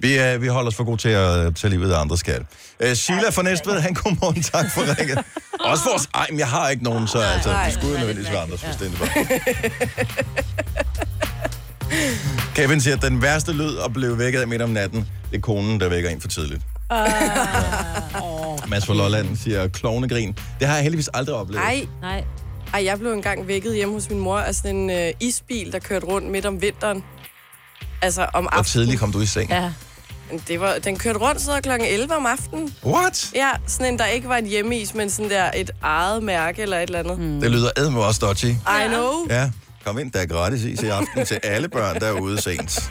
Vi, 0.00 0.34
uh, 0.34 0.42
vi 0.42 0.46
holder 0.46 0.68
os 0.68 0.74
for 0.74 0.84
gode 0.84 0.96
til 0.96 1.08
at 1.08 1.54
tage 1.56 1.70
livet 1.70 1.92
af 1.92 2.00
andre 2.00 2.18
skat. 2.18 2.42
Uh, 2.84 2.92
Sheila 2.92 3.30
fra 3.30 3.42
Næstved, 3.42 3.80
han 3.80 3.94
godmorgen, 3.94 4.42
tak 4.42 4.70
for 4.74 4.98
ringet. 4.98 5.18
Også 5.60 5.82
for 5.84 5.90
os. 5.90 6.08
Ej, 6.14 6.26
men 6.30 6.38
jeg 6.38 6.48
har 6.48 6.68
ikke 6.68 6.84
nogen, 6.84 7.08
så 7.08 7.18
altså, 7.18 7.50
det 7.64 7.72
skulle 7.72 7.92
jo 7.92 7.98
nødvendigvis 7.98 8.32
være 8.32 8.42
andres 8.42 8.64
forstændig 8.64 8.98
Kevin 12.54 12.80
siger, 12.80 12.96
at 12.96 13.02
den 13.02 13.22
værste 13.22 13.52
lyd 13.52 13.78
at 13.84 13.92
blive 13.92 14.18
vækket 14.18 14.40
af 14.40 14.48
midt 14.48 14.62
om 14.62 14.70
natten, 14.70 15.08
det 15.30 15.36
er 15.36 15.40
konen, 15.40 15.80
der 15.80 15.88
vækker 15.88 16.10
en 16.10 16.20
for 16.20 16.28
tidligt. 16.28 16.62
Uh, 16.92 18.70
Mads 18.70 18.86
fra 18.86 18.94
Lolland 18.94 19.36
siger, 19.36 19.68
klovnegrin. 19.68 20.36
Det 20.60 20.68
har 20.68 20.74
jeg 20.74 20.82
heldigvis 20.82 21.08
aldrig 21.14 21.36
oplevet. 21.36 21.62
Ej. 21.64 21.86
Nej. 22.02 22.24
Ej, 22.74 22.84
jeg 22.84 22.98
blev 22.98 23.12
engang 23.12 23.46
vækket 23.48 23.74
hjemme 23.74 23.94
hos 23.94 24.10
min 24.10 24.18
mor 24.18 24.38
af 24.38 24.54
sådan 24.54 24.76
en 24.76 24.90
øh, 24.90 25.12
isbil, 25.20 25.72
der 25.72 25.78
kørte 25.78 26.06
rundt 26.06 26.30
midt 26.30 26.46
om 26.46 26.62
vinteren. 26.62 27.04
Altså 28.02 28.26
om 28.34 28.44
Hvor 28.44 28.50
aftenen. 28.50 28.64
tidligt 28.86 29.00
kom 29.00 29.12
du 29.12 29.20
i 29.20 29.26
seng? 29.26 29.50
Ja. 29.50 29.72
Det 30.48 30.60
var, 30.60 30.74
den 30.84 30.98
kørte 30.98 31.18
rundt 31.18 31.40
så 31.40 31.60
kl. 31.62 31.70
11 31.70 32.16
om 32.16 32.26
aftenen. 32.26 32.74
What? 32.84 33.30
Ja, 33.34 33.50
sådan 33.66 33.92
en, 33.92 33.98
der 33.98 34.06
ikke 34.06 34.28
var 34.28 34.36
en 34.36 34.46
hjemmeis, 34.46 34.94
men 34.94 35.10
sådan 35.10 35.30
der 35.30 35.50
et 35.56 35.70
eget 35.82 36.22
mærke 36.22 36.62
eller 36.62 36.76
et 36.76 36.82
eller 36.82 36.98
andet. 36.98 37.18
Mm. 37.18 37.40
Det 37.40 37.50
lyder 37.50 37.70
edme 37.76 38.00
også 38.04 38.26
dodgy. 38.26 38.44
I 38.44 38.88
know. 38.88 39.12
Ja, 39.30 39.50
kom 39.86 39.98
ind, 39.98 40.12
der 40.12 40.20
er 40.20 40.26
gratis 40.26 40.64
is 40.64 40.82
i 40.82 40.86
aften 40.86 41.26
til 41.26 41.40
alle 41.42 41.68
børn, 41.68 42.00
der 42.00 42.06
er 42.06 42.20
ude 42.20 42.42
sent. 42.42 42.78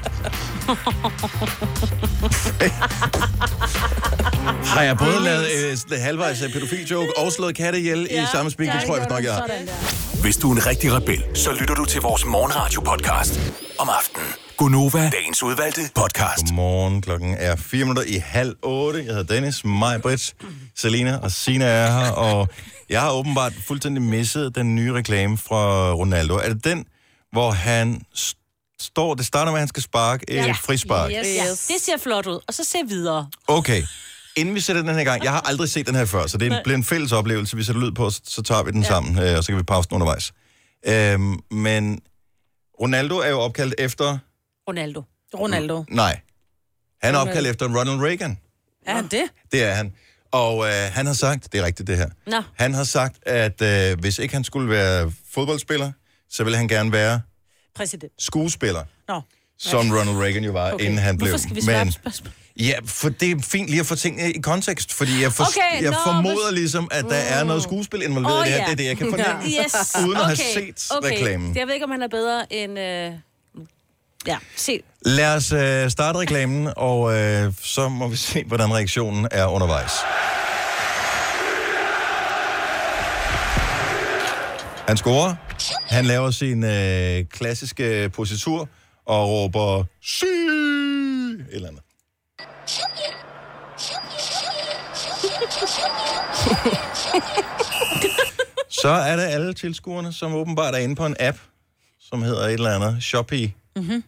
Har 4.73 4.81
jeg 4.81 4.97
både 4.97 5.23
lavet 5.23 5.45
øh, 5.91 6.01
halvvejs 6.01 6.41
øh, 6.41 6.53
pædofil-joke 6.53 7.17
og 7.17 7.31
slået 7.31 7.55
katte 7.55 7.79
ihjel 7.79 8.07
ja, 8.11 8.23
i 8.23 8.25
samme 8.31 8.51
spil? 8.51 8.67
Det 8.67 8.83
tror 8.87 8.97
jeg 8.97 9.07
nok, 9.09 9.23
jeg 9.23 9.33
har. 9.33 10.14
Hvis 10.25 10.37
du 10.37 10.51
er 10.51 10.55
en 10.55 10.65
rigtig 10.65 10.93
rebel, 10.93 11.23
så 11.33 11.51
lytter 11.59 11.75
du 11.75 11.85
til 11.85 12.01
vores 12.01 12.25
morgenradio-podcast 12.25 13.39
om 13.79 13.89
aftenen. 13.89 14.27
Gunova, 14.57 15.09
dagens 15.09 15.43
udvalgte 15.43 15.81
podcast. 15.95 16.43
Godmorgen, 16.45 17.01
klokken 17.01 17.35
er 17.39 17.55
4 17.55 17.79
minutter 17.85 18.03
i 18.03 18.17
halv 18.17 18.55
8. 18.61 18.99
Jeg 18.99 19.05
hedder 19.15 19.23
Dennis, 19.33 19.65
mig, 19.65 20.01
Britt, 20.01 20.35
Selina 20.75 21.17
og 21.17 21.31
Sina 21.31 21.65
er 21.65 21.91
her, 21.91 22.11
og 22.11 22.49
jeg 22.89 23.01
har 23.01 23.11
åbenbart 23.11 23.53
fuldstændig 23.67 24.03
misset 24.03 24.55
den 24.55 24.75
nye 24.75 24.93
reklame 24.93 25.37
fra 25.37 25.91
Ronaldo. 25.93 26.35
Er 26.35 26.49
det 26.53 26.63
den, 26.63 26.85
hvor 27.31 27.51
han 27.51 28.01
st- 28.17 28.75
står, 28.79 29.13
det 29.15 29.25
starter 29.25 29.51
med, 29.51 29.57
at 29.59 29.61
han 29.61 29.67
skal 29.67 29.83
sparke 29.83 30.29
et 30.29 30.55
frispark? 30.57 31.11
Yes. 31.11 31.27
Ja, 31.35 31.49
det 31.49 31.81
ser 31.81 31.97
flot 32.03 32.27
ud. 32.27 32.39
Og 32.47 32.53
så 32.53 32.63
se 32.63 32.77
videre. 32.87 33.29
Okay. 33.47 33.83
Inden 34.37 34.55
vi 34.55 34.59
sætter 34.59 34.81
den 34.81 34.95
her 34.95 35.03
gang, 35.03 35.23
jeg 35.23 35.31
har 35.31 35.41
aldrig 35.41 35.69
set 35.69 35.87
den 35.87 35.95
her 35.95 36.05
før, 36.05 36.27
så 36.27 36.37
det 36.37 36.49
Nej. 36.49 36.63
bliver 36.63 36.77
en 36.77 36.83
fælles 36.83 37.11
oplevelse. 37.11 37.57
Vi 37.57 37.63
sætter 37.63 37.81
lyd 37.81 37.91
på, 37.91 38.09
så, 38.09 38.41
tager 38.45 38.63
vi 38.63 38.71
den 38.71 38.81
ja. 38.81 38.87
sammen, 38.87 39.23
øh, 39.23 39.37
og 39.37 39.43
så 39.43 39.51
kan 39.51 39.57
vi 39.57 39.63
pause 39.63 39.89
den 39.89 39.95
undervejs. 39.95 40.33
Øhm, 40.87 41.39
men 41.51 41.99
Ronaldo 42.81 43.17
er 43.17 43.29
jo 43.29 43.39
opkaldt 43.39 43.75
efter... 43.77 44.17
Ronaldo. 44.69 45.03
Ronaldo. 45.39 45.83
Nej. 45.89 46.19
Han 47.03 47.15
er 47.15 47.19
opkaldt 47.19 47.47
efter 47.47 47.65
Ronald 47.65 48.01
Reagan. 48.01 48.37
Er 48.85 48.95
han 48.95 49.07
det? 49.07 49.23
Det 49.51 49.63
er 49.63 49.73
han. 49.73 49.93
Og 50.31 50.65
øh, 50.67 50.73
han 50.91 51.05
har 51.05 51.13
sagt, 51.13 51.51
det 51.51 51.59
er 51.59 51.65
rigtigt 51.65 51.87
det 51.87 51.97
her, 51.97 52.09
Nå. 52.27 52.41
han 52.53 52.73
har 52.73 52.83
sagt, 52.83 53.27
at 53.27 53.61
øh, 53.61 53.99
hvis 53.99 54.19
ikke 54.19 54.33
han 54.33 54.43
skulle 54.43 54.69
være 54.69 55.11
fodboldspiller, 55.31 55.91
så 56.29 56.43
ville 56.43 56.57
han 56.57 56.67
gerne 56.67 56.91
være 56.91 57.21
Præsident. 57.75 58.11
skuespiller, 58.19 58.83
Nå. 59.07 59.21
som 59.57 59.91
Ronald 59.91 60.17
Reagan 60.17 60.43
jo 60.43 60.51
var, 60.51 60.71
okay. 60.71 60.85
inden 60.85 60.99
han 60.99 61.17
blev. 61.17 61.29
Hvorfor 61.29 61.41
skal 61.43 61.55
vi 61.55 61.61
på 61.61 61.91
spørgsmål? 61.91 62.33
Ja, 62.59 62.73
for 62.85 63.09
det 63.09 63.31
er 63.31 63.35
fint 63.43 63.69
lige 63.69 63.79
at 63.79 63.85
få 63.85 63.95
tingene 63.95 64.31
i 64.33 64.39
kontekst, 64.41 64.93
fordi 64.93 65.21
jeg, 65.21 65.33
for, 65.33 65.43
Okay, 65.43 65.83
jeg 65.83 65.91
nå, 65.91 65.97
formoder 66.05 66.49
hvis- 66.51 66.59
ligesom, 66.59 66.87
at 66.91 67.05
der 67.09 67.15
er 67.15 67.43
noget 67.43 67.63
skuespil 67.63 68.01
involveret 68.01 68.39
Åh, 68.39 68.47
i 68.47 68.49
det 68.51 68.57
her. 68.59 68.65
Det 68.65 68.71
er 68.71 68.75
det, 68.75 68.85
jeg 68.85 68.97
kan 68.97 69.09
fornemme, 69.09 69.43
Yes. 69.63 69.95
uden 70.07 70.17
at 70.17 70.25
have 70.25 70.33
Okay, 70.33 70.53
set 70.75 70.87
okay. 70.97 71.11
reklamen. 71.11 71.55
Jeg 71.57 71.67
ved 71.67 71.73
ikke, 71.73 71.83
om 71.85 71.91
han 71.91 72.01
er 72.01 72.07
bedre 72.07 72.53
end... 72.53 72.79
Øh... 72.79 73.11
Ja, 74.27 74.37
se. 74.55 74.79
Lad 75.05 75.35
os 75.35 75.51
øh, 75.51 75.89
starte 75.91 76.19
reklamen, 76.19 76.69
og 76.77 77.13
øh, 77.17 77.53
så 77.61 77.89
må 77.89 78.07
vi 78.07 78.15
se, 78.15 78.43
hvordan 78.43 78.73
reaktionen 78.73 79.27
er 79.31 79.45
undervejs. 79.45 79.91
Han 84.87 84.97
scorer. 84.97 85.35
Han 85.87 86.05
laver 86.05 86.31
sin 86.31 86.63
øh, 86.63 87.25
klassiske 87.25 88.09
positur 88.13 88.69
og 89.05 89.29
råber 89.29 89.83
Sy! 90.01 90.23
Eller 91.51 91.67
andet. 91.67 91.81
Så 98.69 98.89
er 98.89 99.15
det 99.15 99.23
alle 99.23 99.53
tilskuerne, 99.53 100.13
som 100.13 100.33
åbenbart 100.33 100.73
er 100.73 100.77
inde 100.77 100.95
på 100.95 101.05
en 101.05 101.15
app, 101.19 101.37
som 101.99 102.21
hedder 102.21 102.45
et 102.45 102.53
eller 102.53 102.75
andet 102.75 103.03
Shopee. 103.03 103.53
Mm-hmm. 103.75 104.03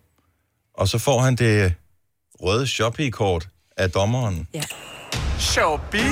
Og 0.74 0.88
så 0.88 1.00
får 1.00 1.22
han 1.22 1.36
det 1.36 1.74
røde 2.42 2.68
Shopee-kort 2.68 3.48
af 3.78 3.92
dommeren. 3.92 4.48
Ja. 4.54 4.64
Shopee? 5.40 6.12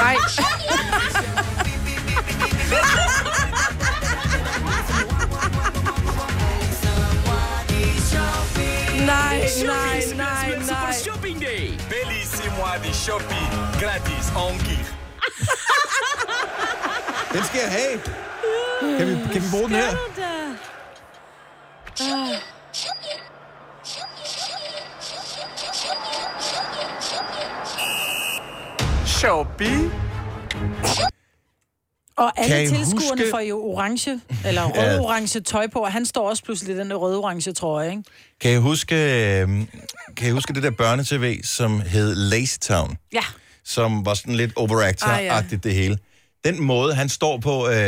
Nej. 0.00 0.16
Nej, 9.06 9.40
nej, 9.66 10.02
nej, 10.16 10.58
nej. 10.66 10.93
Shopping 12.64 12.72
Day. 12.72 12.72
Bellissimo 12.72 12.78
di 12.80 12.92
Shopee. 12.92 13.48
Gratis 13.78 14.30
on 14.34 14.56
gear. 14.64 14.86
Den 17.32 17.44
skal 17.44 17.60
jeg 17.60 17.70
have. 17.70 18.00
Kan 18.98 19.06
vi, 19.06 19.32
kan 19.32 19.42
vi 19.42 19.48
bruge 19.50 19.68
den 19.68 19.74
her? 19.74 19.96
Shopee? 29.06 29.90
Og 32.16 32.32
alle 32.40 32.54
Kan 32.56 32.64
I 32.64 32.68
tilskuerne 32.68 33.10
huske- 33.22 33.30
får 33.30 33.38
jo 33.40 33.62
orange, 33.64 34.20
eller 34.46 34.62
rød-orange 34.64 35.40
tøj 35.40 35.66
på, 35.66 35.78
og 35.78 35.92
han 35.92 36.06
står 36.06 36.28
også 36.30 36.42
pludselig 36.44 36.74
i 36.76 36.78
den 36.78 36.90
der 36.90 36.96
røde-orange 36.96 37.52
trøje, 37.52 37.90
ikke? 37.90 38.02
Kan 38.40 38.52
I 38.52 38.56
huske, 38.56 38.94
øh, 39.40 39.48
kan 40.16 40.28
I 40.28 40.30
huske 40.30 40.54
det 40.54 40.62
der 40.62 40.70
børnetv, 40.70 41.42
som 41.44 41.80
hed 41.80 42.14
Lazy 42.14 42.56
Town? 42.60 42.96
Ja. 43.12 43.22
Som 43.64 44.06
var 44.06 44.14
sådan 44.14 44.34
lidt 44.34 44.52
overactor-agtigt 44.58 45.60
det 45.64 45.74
hele. 45.74 45.98
Den 46.44 46.62
måde, 46.62 46.94
han 46.94 47.08
står 47.08 47.38
på, 47.38 47.66
øh, 47.68 47.72
hvad 47.72 47.80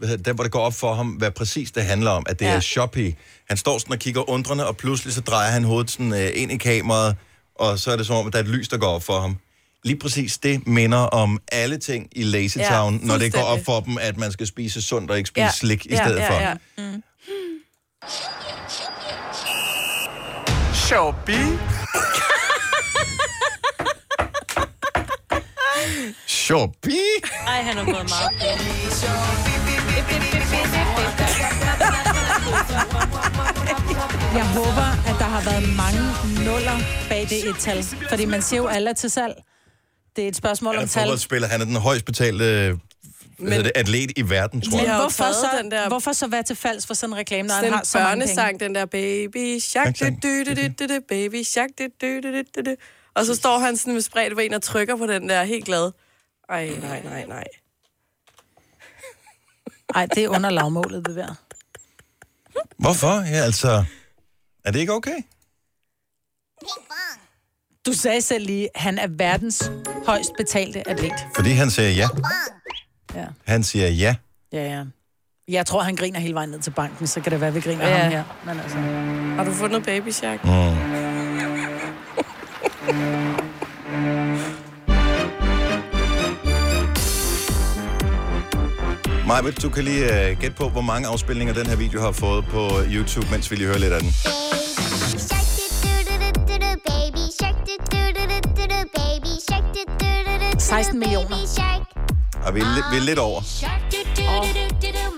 hedder 0.00 0.16
det, 0.16 0.26
der 0.26 0.32
hvor 0.32 0.42
det 0.44 0.52
går 0.52 0.60
op 0.60 0.74
for 0.74 0.94
ham, 0.94 1.06
hvad 1.08 1.30
præcis 1.30 1.70
det 1.70 1.82
handler 1.84 2.10
om, 2.10 2.26
at 2.28 2.38
det 2.40 2.46
ja. 2.46 2.52
Er 2.54 2.60
Shopee. 2.60 3.14
Han 3.48 3.56
står 3.56 3.78
sådan 3.78 3.92
og 3.92 3.98
kigger 3.98 4.30
undrende, 4.30 4.66
og 4.66 4.76
pludselig 4.76 5.14
så 5.14 5.20
drejer 5.20 5.50
han 5.50 5.64
hovedet 5.64 5.90
sådan 5.90 6.12
øh, 6.12 6.30
ind 6.34 6.52
i 6.52 6.56
kameraet, 6.56 7.16
og 7.54 7.78
så 7.78 7.90
er 7.90 7.96
det 7.96 8.06
som 8.06 8.16
om, 8.16 8.26
at 8.26 8.32
der 8.32 8.38
er 8.38 8.42
et 8.42 8.48
lys, 8.48 8.68
der 8.68 8.76
går 8.76 8.86
op 8.86 9.02
for 9.02 9.20
ham. 9.20 9.36
Lige 9.84 9.98
præcis 9.98 10.38
det 10.38 10.66
minder 10.66 10.98
om 10.98 11.40
alle 11.52 11.78
ting 11.78 12.08
i 12.12 12.22
Lazy 12.22 12.56
Ja, 12.58 12.68
Town, 12.68 13.00
når 13.02 13.18
det 13.18 13.32
går 13.32 13.40
op 13.40 13.58
for 13.64 13.80
dem, 13.80 13.98
at 14.00 14.16
man 14.16 14.32
skal 14.32 14.46
spise 14.46 14.82
sundt 14.82 15.10
og 15.10 15.16
ikke 15.18 15.28
spise 15.28 15.44
Ja, 15.44 15.50
slik 15.50 15.86
i 15.86 15.88
ja, 15.90 15.96
stedet 16.04 16.18
ja, 16.18 16.28
for. 16.30 16.40
ja. 16.40 16.54
Mm. 16.78 17.02
Shopee? 20.74 21.58
Shopee? 26.26 26.92
Ej, 27.46 27.62
han 27.62 27.76
har 27.76 27.84
gået 27.84 28.10
meget 28.10 28.32
Jeg 34.34 34.46
håber, 34.46 34.88
at 35.10 35.16
der 35.18 35.24
har 35.24 35.44
været 35.50 35.76
mange 35.76 36.00
nuller 36.44 36.78
bag 37.08 37.26
det 37.30 37.48
et 37.48 37.56
tal. 37.58 37.84
Fordi 38.08 38.24
man 38.24 38.42
siger 38.42 38.62
jo 38.62 38.66
alle 38.68 38.94
til 38.94 39.10
salg. 39.10 39.34
Det 40.16 40.24
er 40.24 40.28
et 40.28 40.36
spørgsmål 40.36 40.74
Han 40.74 40.78
er 40.78 40.82
om 40.82 40.88
tal. 40.88 41.02
fodboldspiller. 41.02 41.48
Han 41.48 41.60
er 41.60 41.64
den 41.64 41.76
højst 41.76 42.04
betalte 42.04 42.78
hedder 43.38 43.62
det, 43.62 43.72
atlet 43.74 44.12
i 44.16 44.30
verden, 44.30 44.60
tror 44.60 44.76
Men 44.76 44.86
jeg. 44.86 44.96
hvorfor 44.96 45.22
taget 45.24 45.34
så, 45.36 45.48
den 45.62 45.70
der- 45.70 45.88
hvorfor 45.88 46.12
så 46.12 46.26
være 46.26 46.42
til 46.42 46.56
falds 46.56 46.86
for 46.86 46.94
sådan 46.94 47.12
en 47.12 47.18
reklame, 47.18 47.46
når 47.48 47.54
han 47.54 47.72
har 47.72 47.84
så 47.84 47.98
mange 47.98 48.10
penge? 48.20 48.26
børnesang, 48.36 48.60
den 48.60 48.74
der 48.74 48.84
baby 48.86 49.58
shark, 49.58 49.98
du, 50.00 50.04
du, 50.22 50.44
du, 50.44 50.66
du, 50.78 50.94
du, 50.94 51.00
baby 51.08 51.42
shark, 51.42 51.68
du, 51.78 51.84
du, 52.00 52.20
du, 52.22 52.32
du, 52.32 52.42
du, 52.56 52.70
du. 52.70 52.76
Og 53.14 53.26
så 53.26 53.34
står 53.34 53.58
han 53.58 53.76
sådan 53.76 53.92
med 53.94 54.00
spredt 54.02 54.36
ben 54.36 54.54
og 54.54 54.62
trykker 54.62 54.96
på 54.96 55.06
den 55.06 55.28
der, 55.28 55.44
helt 55.44 55.64
glad. 55.64 55.90
Ej, 56.48 56.68
nej, 56.82 57.02
nej, 57.02 57.24
nej. 57.26 57.44
Ej, 59.94 60.06
det 60.06 60.24
er 60.24 60.28
under 60.28 60.50
lavmålet, 60.50 61.06
det 61.06 61.16
der. 61.16 61.34
Hvorfor? 62.78 63.20
Ja, 63.20 63.36
altså... 63.44 63.84
Er 64.64 64.70
det 64.70 64.80
ikke 64.80 64.92
okay? 64.92 65.16
Du 67.86 67.92
sagde 67.92 68.20
selv 68.22 68.46
lige, 68.46 68.68
at 68.74 68.80
han 68.80 68.98
er 68.98 69.06
verdens 69.10 69.70
højst 70.06 70.30
betalte 70.36 70.88
atlet. 70.88 71.12
Fordi 71.36 71.50
han 71.50 71.70
siger 71.70 71.90
ja. 71.90 72.08
Ja. 73.14 73.24
Han 73.46 73.62
siger 73.62 73.88
ja. 73.88 74.14
Ja, 74.52 74.64
ja. 74.76 74.84
Jeg 75.48 75.66
tror, 75.66 75.82
han 75.82 75.96
griner 75.96 76.20
hele 76.20 76.34
vejen 76.34 76.50
ned 76.50 76.60
til 76.60 76.70
banken, 76.70 77.06
så 77.06 77.20
kan 77.20 77.32
det 77.32 77.40
være, 77.40 77.48
at 77.48 77.54
vi 77.54 77.60
griner 77.60 77.88
Ja. 77.88 77.96
ja. 77.96 78.02
ham 78.02 78.12
her. 78.12 78.24
Men 78.46 78.60
altså... 78.60 78.76
Har 79.36 79.44
du 79.44 79.52
fundet 79.52 79.84
Baby 79.84 80.08
Shark? 80.08 80.44
Mm. 80.44 81.92
Majbet, 89.26 89.62
du 89.62 89.70
kan 89.70 89.84
lige 89.84 90.04
uh, 90.04 90.38
gætte 90.40 90.56
på, 90.56 90.68
hvor 90.68 90.80
mange 90.80 91.08
afspilninger 91.08 91.54
den 91.54 91.66
her 91.66 91.76
video 91.76 92.00
har 92.00 92.12
fået 92.12 92.44
på 92.44 92.70
YouTube, 92.90 93.26
mens 93.30 93.50
vi 93.50 93.56
lige 93.56 93.66
hører 93.66 93.78
lidt 93.78 93.92
af 93.92 94.00
den. 94.00 94.10
16 100.72 100.98
millioner. 100.98 101.36
Og 102.46 102.54
vi 102.54 102.60
er, 102.60 102.64
li- 102.64 102.90
vi 102.92 102.96
er 102.96 103.00
lidt 103.00 103.18
over. 103.18 103.40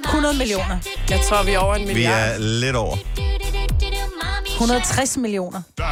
100 0.05 0.35
millioner. 0.39 0.79
Jeg 1.11 1.21
tror, 1.29 1.43
vi 1.43 1.53
er 1.53 1.59
over 1.59 1.75
en 1.75 1.81
Vi 1.81 1.87
milliard. 1.87 2.31
er 2.31 2.39
lidt 2.39 2.77
over. 2.77 2.97
160 4.53 5.17
millioner. 5.17 5.63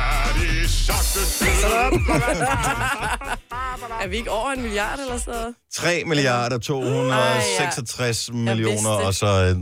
er 4.02 4.06
vi 4.08 4.16
ikke 4.16 4.30
over 4.30 4.50
en 4.50 4.62
milliard 4.62 4.98
eller 5.00 5.18
så? 5.18 5.52
3 5.74 6.02
milliarder 6.06 6.58
266 6.58 8.28
Ah, 8.28 8.34
ja. 8.34 8.38
Jeg 8.40 8.56
millioner, 8.56 8.74
vidste 8.74 9.06
og 9.06 9.14
så 9.14 9.26
øh, 9.26 9.52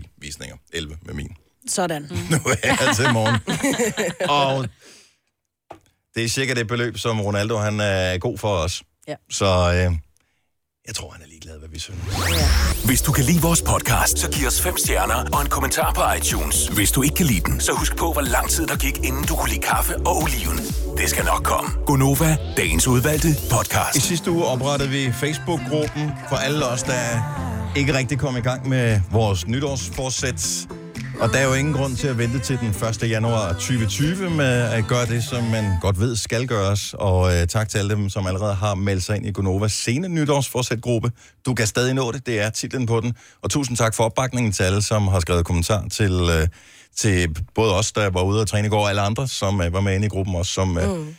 250.410 0.00 0.14
visninger. 0.20 0.56
11 0.72 0.96
med 1.06 1.14
min. 1.14 1.28
Sådan. 1.68 2.02
Nu 2.30 2.36
er 2.36 2.56
jeg 2.86 2.96
til 2.96 3.12
morgen. 3.12 3.36
Og 4.40 4.66
det 6.14 6.24
er 6.24 6.28
cirka 6.28 6.54
det 6.54 6.66
beløb, 6.66 6.98
som 6.98 7.20
Ronaldo 7.20 7.56
han 7.56 7.80
er 7.80 8.18
god 8.18 8.38
for 8.38 8.56
os. 8.56 8.82
Ja. 9.08 9.14
Så 9.30 9.44
øh, 9.46 9.96
jeg 10.86 10.94
tror, 10.94 11.10
han 11.10 11.22
er 11.22 11.26
ligeglad, 11.28 11.58
hvad 11.58 11.68
vi 11.68 11.78
synes. 11.78 11.98
Hvis 12.84 13.02
du 13.02 13.12
kan 13.12 13.24
lide 13.24 13.42
vores 13.42 13.62
podcast, 13.62 14.18
så 14.18 14.30
giv 14.30 14.46
os 14.46 14.60
fem 14.62 14.76
stjerner 14.76 15.24
og 15.32 15.40
en 15.42 15.48
kommentar 15.48 15.92
på 15.92 16.02
iTunes. 16.18 16.66
Hvis 16.68 16.92
du 16.92 17.02
ikke 17.02 17.14
kan 17.14 17.26
lide 17.26 17.40
den, 17.40 17.60
så 17.60 17.72
husk 17.72 17.96
på, 17.96 18.12
hvor 18.12 18.22
lang 18.22 18.50
tid 18.50 18.66
der 18.66 18.76
gik, 18.76 18.96
inden 18.98 19.24
du 19.24 19.36
kunne 19.36 19.48
lide 19.50 19.60
kaffe 19.60 19.96
og 19.96 20.16
oliven. 20.22 20.58
Det 20.98 21.10
skal 21.10 21.24
nok 21.24 21.42
komme. 21.44 21.70
Gonova, 21.86 22.36
dagens 22.56 22.86
udvalgte 22.86 23.28
podcast. 23.50 23.96
I 23.96 24.00
sidste 24.00 24.30
uge 24.30 24.44
oprettede 24.44 24.90
vi 24.90 25.12
Facebook-gruppen 25.12 26.10
for 26.28 26.36
alle 26.36 26.66
os, 26.66 26.82
der 26.82 27.02
ikke 27.76 27.94
rigtig 27.94 28.18
kom 28.18 28.36
i 28.36 28.40
gang 28.40 28.68
med 28.68 29.00
vores 29.10 29.46
nytårsforsæt. 29.46 30.66
Og 31.20 31.28
der 31.32 31.38
er 31.38 31.46
jo 31.46 31.54
ingen 31.54 31.74
grund 31.74 31.96
til 31.96 32.08
at 32.08 32.18
vente 32.18 32.38
til 32.38 32.58
den 32.58 32.68
1. 32.68 33.10
januar 33.10 33.52
2020 33.52 34.30
med 34.30 34.62
at 34.62 34.84
gøre 34.88 35.06
det, 35.06 35.24
som 35.24 35.44
man 35.44 35.64
godt 35.80 36.00
ved 36.00 36.16
skal 36.16 36.46
gøres. 36.46 36.94
Og 36.94 37.36
øh, 37.36 37.46
tak 37.46 37.68
til 37.68 37.78
alle 37.78 37.94
dem, 37.94 38.08
som 38.08 38.26
allerede 38.26 38.54
har 38.54 38.74
meldt 38.74 39.02
sig 39.02 39.16
ind 39.16 39.26
i 39.26 39.32
Gonovas 39.32 39.72
sene 39.72 40.08
nytårsforsæt-gruppe. 40.08 41.10
Du 41.46 41.54
kan 41.54 41.66
stadig 41.66 41.94
nå 41.94 42.12
det, 42.12 42.26
det 42.26 42.40
er 42.40 42.50
titlen 42.50 42.86
på 42.86 43.00
den. 43.00 43.14
Og 43.42 43.50
tusind 43.50 43.76
tak 43.76 43.94
for 43.94 44.04
opbakningen 44.04 44.52
til 44.52 44.62
alle, 44.62 44.82
som 44.82 45.08
har 45.08 45.20
skrevet 45.20 45.44
kommentar 45.44 45.88
til, 45.88 46.12
øh, 46.12 46.48
til 46.96 47.36
både 47.54 47.74
os, 47.74 47.92
der 47.92 48.10
var 48.10 48.22
ude 48.22 48.40
og 48.40 48.48
træne 48.48 48.66
i 48.66 48.70
går, 48.70 48.82
og 48.82 48.88
alle 48.88 49.02
andre, 49.02 49.28
som 49.28 49.60
øh, 49.60 49.72
var 49.72 49.80
med 49.80 49.94
inde 49.94 50.06
i 50.06 50.10
gruppen 50.10 50.34
også, 50.34 50.52
som 50.52 50.78
øh, 50.78 50.96
mm 50.96 51.14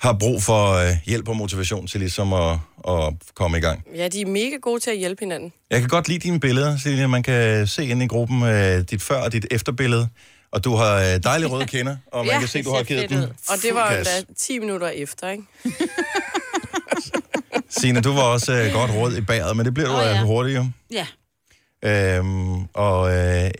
har 0.00 0.12
brug 0.12 0.42
for 0.42 0.72
øh, 0.72 0.92
hjælp 1.06 1.28
og 1.28 1.36
motivation 1.36 1.86
til 1.86 2.00
ligesom 2.00 2.32
at, 2.32 2.58
at 2.88 3.12
komme 3.34 3.58
i 3.58 3.60
gang. 3.60 3.82
Ja, 3.96 4.08
de 4.08 4.20
er 4.20 4.26
mega 4.26 4.56
gode 4.62 4.80
til 4.80 4.90
at 4.90 4.98
hjælpe 4.98 5.20
hinanden. 5.20 5.52
Jeg 5.70 5.80
kan 5.80 5.88
godt 5.88 6.08
lide 6.08 6.18
dine 6.18 6.40
billeder, 6.40 6.76
Silja. 6.76 7.06
Man 7.06 7.22
kan 7.22 7.66
se 7.66 7.86
inde 7.86 8.04
i 8.04 8.08
gruppen 8.08 8.42
øh, 8.42 8.84
dit 8.90 9.02
før- 9.02 9.22
og 9.22 9.32
dit 9.32 9.46
efterbillede. 9.50 10.08
Og 10.52 10.64
du 10.64 10.74
har 10.74 10.96
øh, 10.96 11.22
dejlige 11.24 11.48
røde 11.48 11.66
kinder, 11.66 11.96
og 12.12 12.26
man 12.26 12.34
ja, 12.34 12.38
kan 12.38 12.48
se, 12.48 12.62
du 12.62 12.70
har 12.70 12.82
givet 12.82 13.12
ud. 13.12 13.22
Og 13.22 13.56
det 13.62 13.74
var 13.74 13.92
jo 13.92 13.98
da 13.98 14.32
10 14.38 14.58
minutter 14.58 14.88
efter, 14.88 15.30
ikke? 15.30 15.44
Signe, 17.78 18.00
du 18.00 18.12
var 18.12 18.22
også 18.22 18.52
øh, 18.52 18.72
godt 18.72 18.90
råd 18.90 19.16
i 19.16 19.20
bæret, 19.20 19.56
men 19.56 19.66
det 19.66 19.74
bliver 19.74 19.88
du 19.88 19.94
oh, 19.94 20.02
ja. 20.02 20.10
ja. 20.10 20.22
hurtigt 20.22 20.56
jo. 20.56 20.66
Ja, 20.90 21.06
Øhm, 21.84 22.64
og 22.74 23.16
øh, 23.16 23.50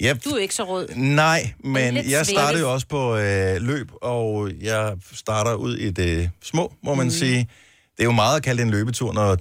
ja, 0.00 0.14
du 0.24 0.30
er 0.30 0.38
ikke 0.38 0.54
så 0.54 0.64
rød. 0.64 0.88
nej, 0.96 1.52
men 1.64 1.96
jeg 2.10 2.26
startede 2.26 2.62
jo 2.62 2.72
også 2.72 2.86
på 2.86 3.16
øh, 3.16 3.56
løb, 3.62 3.88
og 4.02 4.50
jeg 4.60 4.92
starter 5.14 5.54
ud 5.54 5.76
i 5.76 5.90
det 5.90 6.30
små, 6.42 6.72
må 6.82 6.94
man 6.94 7.06
mm. 7.06 7.10
sige. 7.10 7.38
Det 7.96 8.00
er 8.00 8.04
jo 8.04 8.12
meget 8.12 8.36
at 8.36 8.42
kalde 8.42 8.62
en 8.62 8.70
løbetur, 8.70 9.12
når 9.12 9.36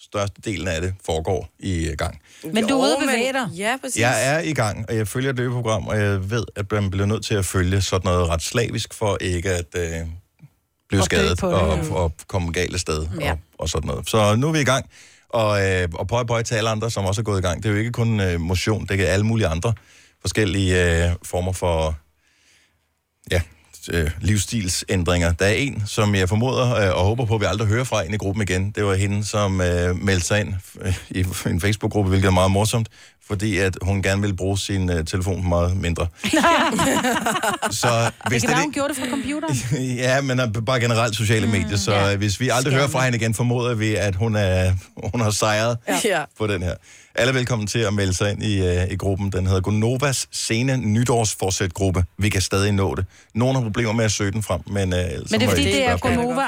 størstedelen 0.00 0.68
af 0.68 0.80
det 0.80 0.94
foregår 1.06 1.48
i 1.58 1.86
øh, 1.86 1.96
gang. 1.96 2.20
Men 2.52 2.66
du 2.66 2.74
er 2.74 2.82
ude 2.82 2.92
at 2.92 2.98
bevæge 3.00 3.32
dig. 3.32 3.48
Ja, 3.56 3.76
præcis. 3.80 4.00
Jeg 4.00 4.34
er 4.34 4.40
i 4.40 4.52
gang, 4.52 4.84
og 4.88 4.96
jeg 4.96 5.08
følger 5.08 5.30
et 5.30 5.36
løbeprogram, 5.36 5.86
og 5.86 6.00
jeg 6.00 6.30
ved, 6.30 6.44
at 6.56 6.72
man 6.72 6.90
bliver 6.90 7.06
nødt 7.06 7.24
til 7.24 7.34
at 7.34 7.44
følge 7.44 7.80
sådan 7.80 8.10
noget 8.12 8.28
ret 8.28 8.42
slavisk, 8.42 8.94
for 8.94 9.18
ikke 9.20 9.50
at 9.50 9.66
øh, 9.76 9.90
blive 10.88 11.00
Og 11.00 11.04
skadet 11.04 11.42
og, 11.42 11.78
ja. 11.84 11.94
og 11.94 12.12
komme 12.26 12.52
galt 12.52 12.74
af 12.74 12.80
sted 12.80 13.06
Ja. 13.20 13.30
og, 13.30 13.38
og 13.58 13.68
sådan 13.68 13.86
noget. 13.86 14.10
Så 14.10 14.36
nu 14.36 14.48
er 14.48 14.52
vi 14.52 14.60
i 14.60 14.64
gang, 14.64 14.90
og, 15.28 15.66
øh, 15.66 15.88
og 15.92 16.08
pøj 16.08 16.24
pøj 16.24 16.42
til 16.42 16.54
alle 16.54 16.70
andre, 16.70 16.90
som 16.90 17.04
også 17.04 17.20
er 17.20 17.24
gået 17.24 17.38
i 17.38 17.42
gang. 17.42 17.62
Det 17.62 17.68
er 17.68 17.72
jo 17.72 17.78
ikke 17.78 17.92
kun 17.92 18.20
øh, 18.20 18.40
motion, 18.40 18.86
det 18.86 19.00
er 19.08 19.12
alle 19.12 19.26
mulige 19.26 19.46
andre 19.46 19.72
forskellige 20.20 21.04
øh, 21.04 21.10
former 21.22 21.52
for 21.52 21.96
ja, 23.30 23.40
øh, 23.92 24.10
livsstilsændringer. 24.20 25.32
Der 25.32 25.46
er 25.46 25.52
en, 25.52 25.82
som 25.86 26.14
jeg 26.14 26.28
formoder 26.28 26.74
øh, 26.74 26.98
og 26.98 27.04
håber 27.04 27.24
på, 27.24 27.34
at 27.34 27.40
vi 27.40 27.46
aldrig 27.46 27.68
hører 27.68 27.84
fra 27.84 28.02
ind 28.02 28.14
i 28.14 28.16
gruppen 28.16 28.42
igen. 28.42 28.70
Det 28.70 28.84
var 28.84 28.94
hende, 28.94 29.24
som 29.24 29.60
øh, 29.60 29.96
meldte 29.96 30.26
sig 30.26 30.40
ind 30.40 30.54
øh, 30.80 30.96
i 31.10 31.24
en 31.46 31.60
Facebook-gruppe, 31.60 32.08
hvilket 32.08 32.28
er 32.28 32.32
meget 32.32 32.50
morsomt, 32.50 32.88
fordi 33.26 33.58
at 33.58 33.78
hun 33.82 34.02
gerne 34.02 34.22
vil 34.22 34.36
bruge 34.36 34.58
sin 34.58 34.90
øh, 34.90 35.04
telefon 35.04 35.48
meget 35.48 35.76
mindre. 35.76 36.06
Så 37.70 37.88
Det 38.04 38.12
hvis 38.28 38.42
kan 38.42 38.48
det, 38.48 38.56
være, 38.56 38.64
hun 38.64 38.72
gjorde 38.72 38.88
det 38.88 38.96
fra 38.96 39.06
computeren. 39.10 39.56
Ja, 40.04 40.20
men 40.20 40.40
øh, 40.40 40.52
bare 40.66 40.80
generelt 40.80 41.16
sociale 41.16 41.46
Mm, 41.46 41.52
medier, 41.52 41.76
så 41.76 41.92
ja. 41.92 42.08
ja. 42.08 42.16
hvis 42.16 42.40
vi 42.40 42.48
aldrig 42.48 42.74
hører 42.74 42.88
fra 42.88 43.04
hende 43.04 43.18
igen, 43.18 43.34
formoder 43.34 43.74
vi, 43.74 43.94
at 43.94 44.14
hun, 44.14 44.36
er, 44.36 44.72
hun 45.12 45.20
har 45.20 45.30
sejret 45.30 45.78
Ja. 46.04 46.24
på 46.38 46.46
den 46.46 46.62
her. 46.62 46.74
Alle 47.18 47.30
er 47.30 47.34
velkommen 47.34 47.66
til 47.66 47.78
at 47.78 47.94
melde 47.94 48.14
sig 48.14 48.30
ind 48.30 48.42
i, 48.42 48.60
uh, 48.60 48.90
i 48.90 48.96
gruppen. 48.96 49.32
Den 49.32 49.46
hedder 49.46 49.60
Gonovas 49.60 50.28
Sene 50.32 50.76
Nytårsforsæt-gruppe. 50.76 52.04
Vi 52.18 52.28
kan 52.28 52.40
stadig 52.40 52.72
nå 52.72 52.94
det. 52.94 53.06
Nogle 53.34 53.54
har 53.54 53.62
problemer 53.62 53.92
med 53.92 54.04
at 54.04 54.12
søge 54.12 54.30
den 54.30 54.42
frem, 54.42 54.60
men... 54.66 54.92
Ellers 54.92 55.30
Men 55.30 55.40
det 55.40 55.46
er 55.46 55.50
fordi, 55.50 55.64
det 55.64 55.84
er. 55.84 55.96
Gonova, 55.96 56.42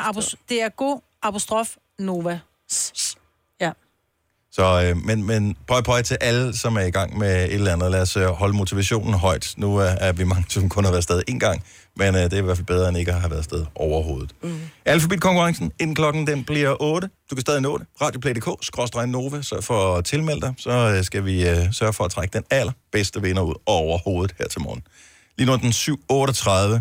det 0.49 0.63
er 0.63 0.69
go 0.69 0.99
apostrof 1.23 1.69
Nova. 1.99 2.41
Ja. 3.61 3.71
Så, 4.53 4.83
øh, 4.85 4.97
men, 4.97 5.27
men 5.27 5.57
pøj 5.69 5.81
pøj 5.81 6.03
til 6.03 6.19
alle, 6.21 6.57
som 6.57 6.77
er 6.77 6.81
i 6.81 6.91
gang 6.91 7.19
med 7.19 7.45
et 7.45 7.55
eller 7.55 7.73
andet. 7.73 7.91
Lad 7.91 8.03
os 8.03 8.17
øh, 8.17 8.27
holde 8.27 8.57
motivationen 8.57 9.15
højt. 9.15 9.55
Nu 9.57 9.77
er, 9.77 9.85
er 9.85 10.13
vi 10.13 10.25
mange, 10.25 10.45
som 10.49 10.69
kun 10.69 10.85
har 10.85 10.91
været 10.91 10.99
afsted 10.99 11.23
en 11.29 11.39
gang, 11.39 11.65
men 12.01 12.15
øh, 12.15 12.21
det 12.23 12.33
er 12.33 12.37
i 12.39 12.41
hvert 12.41 12.57
fald 12.57 12.67
bedre, 12.67 12.89
end 12.89 12.99
ikke 12.99 13.13
at 13.13 13.21
have 13.21 13.31
været 13.31 13.39
afsted 13.39 13.67
overhovedet. 13.75 14.31
Mm. 14.43 14.61
Alphabet-konkurrencen, 14.85 15.73
inden 15.81 15.95
klokken 15.95 16.27
den 16.27 16.45
bliver 16.45 16.77
8. 16.83 17.09
Du 17.31 17.35
kan 17.35 17.41
stadig 17.41 17.61
nå 17.61 17.79
det. 17.79 17.87
Radioplay.dk, 18.03 18.65
skråstrej 18.65 19.07
Nova, 19.07 19.43
så 19.43 19.61
for 19.61 19.97
at 19.97 20.05
tilmelde 20.05 20.41
dig, 20.41 20.55
så 20.59 20.71
øh, 20.71 21.05
skal 21.05 21.25
vi 21.25 21.49
øh, 21.49 21.73
sørge 21.73 21.93
for 21.93 22.05
at 22.05 22.11
trække 22.11 22.33
den 22.33 22.45
allerbedste 22.51 23.23
vinder 23.23 23.43
ud 23.43 23.55
overhovedet 23.67 24.35
her 24.39 24.47
til 24.49 24.61
morgen. 24.61 24.83
Lige 25.39 25.47
nu 25.47 25.53
er 25.53 25.57
den 25.57 25.71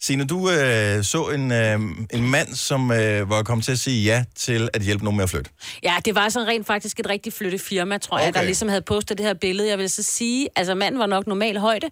Signe, 0.00 0.24
du 0.26 0.50
øh, 0.50 1.04
så 1.04 1.24
en, 1.34 1.52
øh, 1.52 1.80
en 2.10 2.30
mand, 2.30 2.54
som 2.54 2.92
øh, 2.92 3.30
var 3.30 3.42
kommet 3.42 3.64
til 3.64 3.72
at 3.72 3.78
sige 3.78 4.04
ja 4.04 4.24
til 4.34 4.68
at 4.74 4.82
hjælpe 4.82 5.04
nogen 5.04 5.16
med 5.16 5.24
at 5.24 5.30
flytte. 5.30 5.50
Ja, 5.82 5.94
det 6.04 6.14
var 6.14 6.28
sådan 6.28 6.48
rent 6.48 6.66
faktisk 6.66 7.00
et 7.00 7.08
rigtig 7.08 7.32
flyttefirma, 7.32 7.98
tror 7.98 8.18
jeg, 8.18 8.28
Okay. 8.28 8.40
der 8.40 8.46
ligesom 8.46 8.68
havde 8.68 8.82
postet 8.82 9.18
det 9.18 9.26
her 9.26 9.34
billede. 9.34 9.68
Jeg 9.68 9.78
vil 9.78 9.90
så 9.90 10.02
sige, 10.02 10.48
altså 10.56 10.74
manden 10.74 10.98
var 10.98 11.06
nok 11.06 11.26
normal 11.26 11.58
højde, 11.58 11.86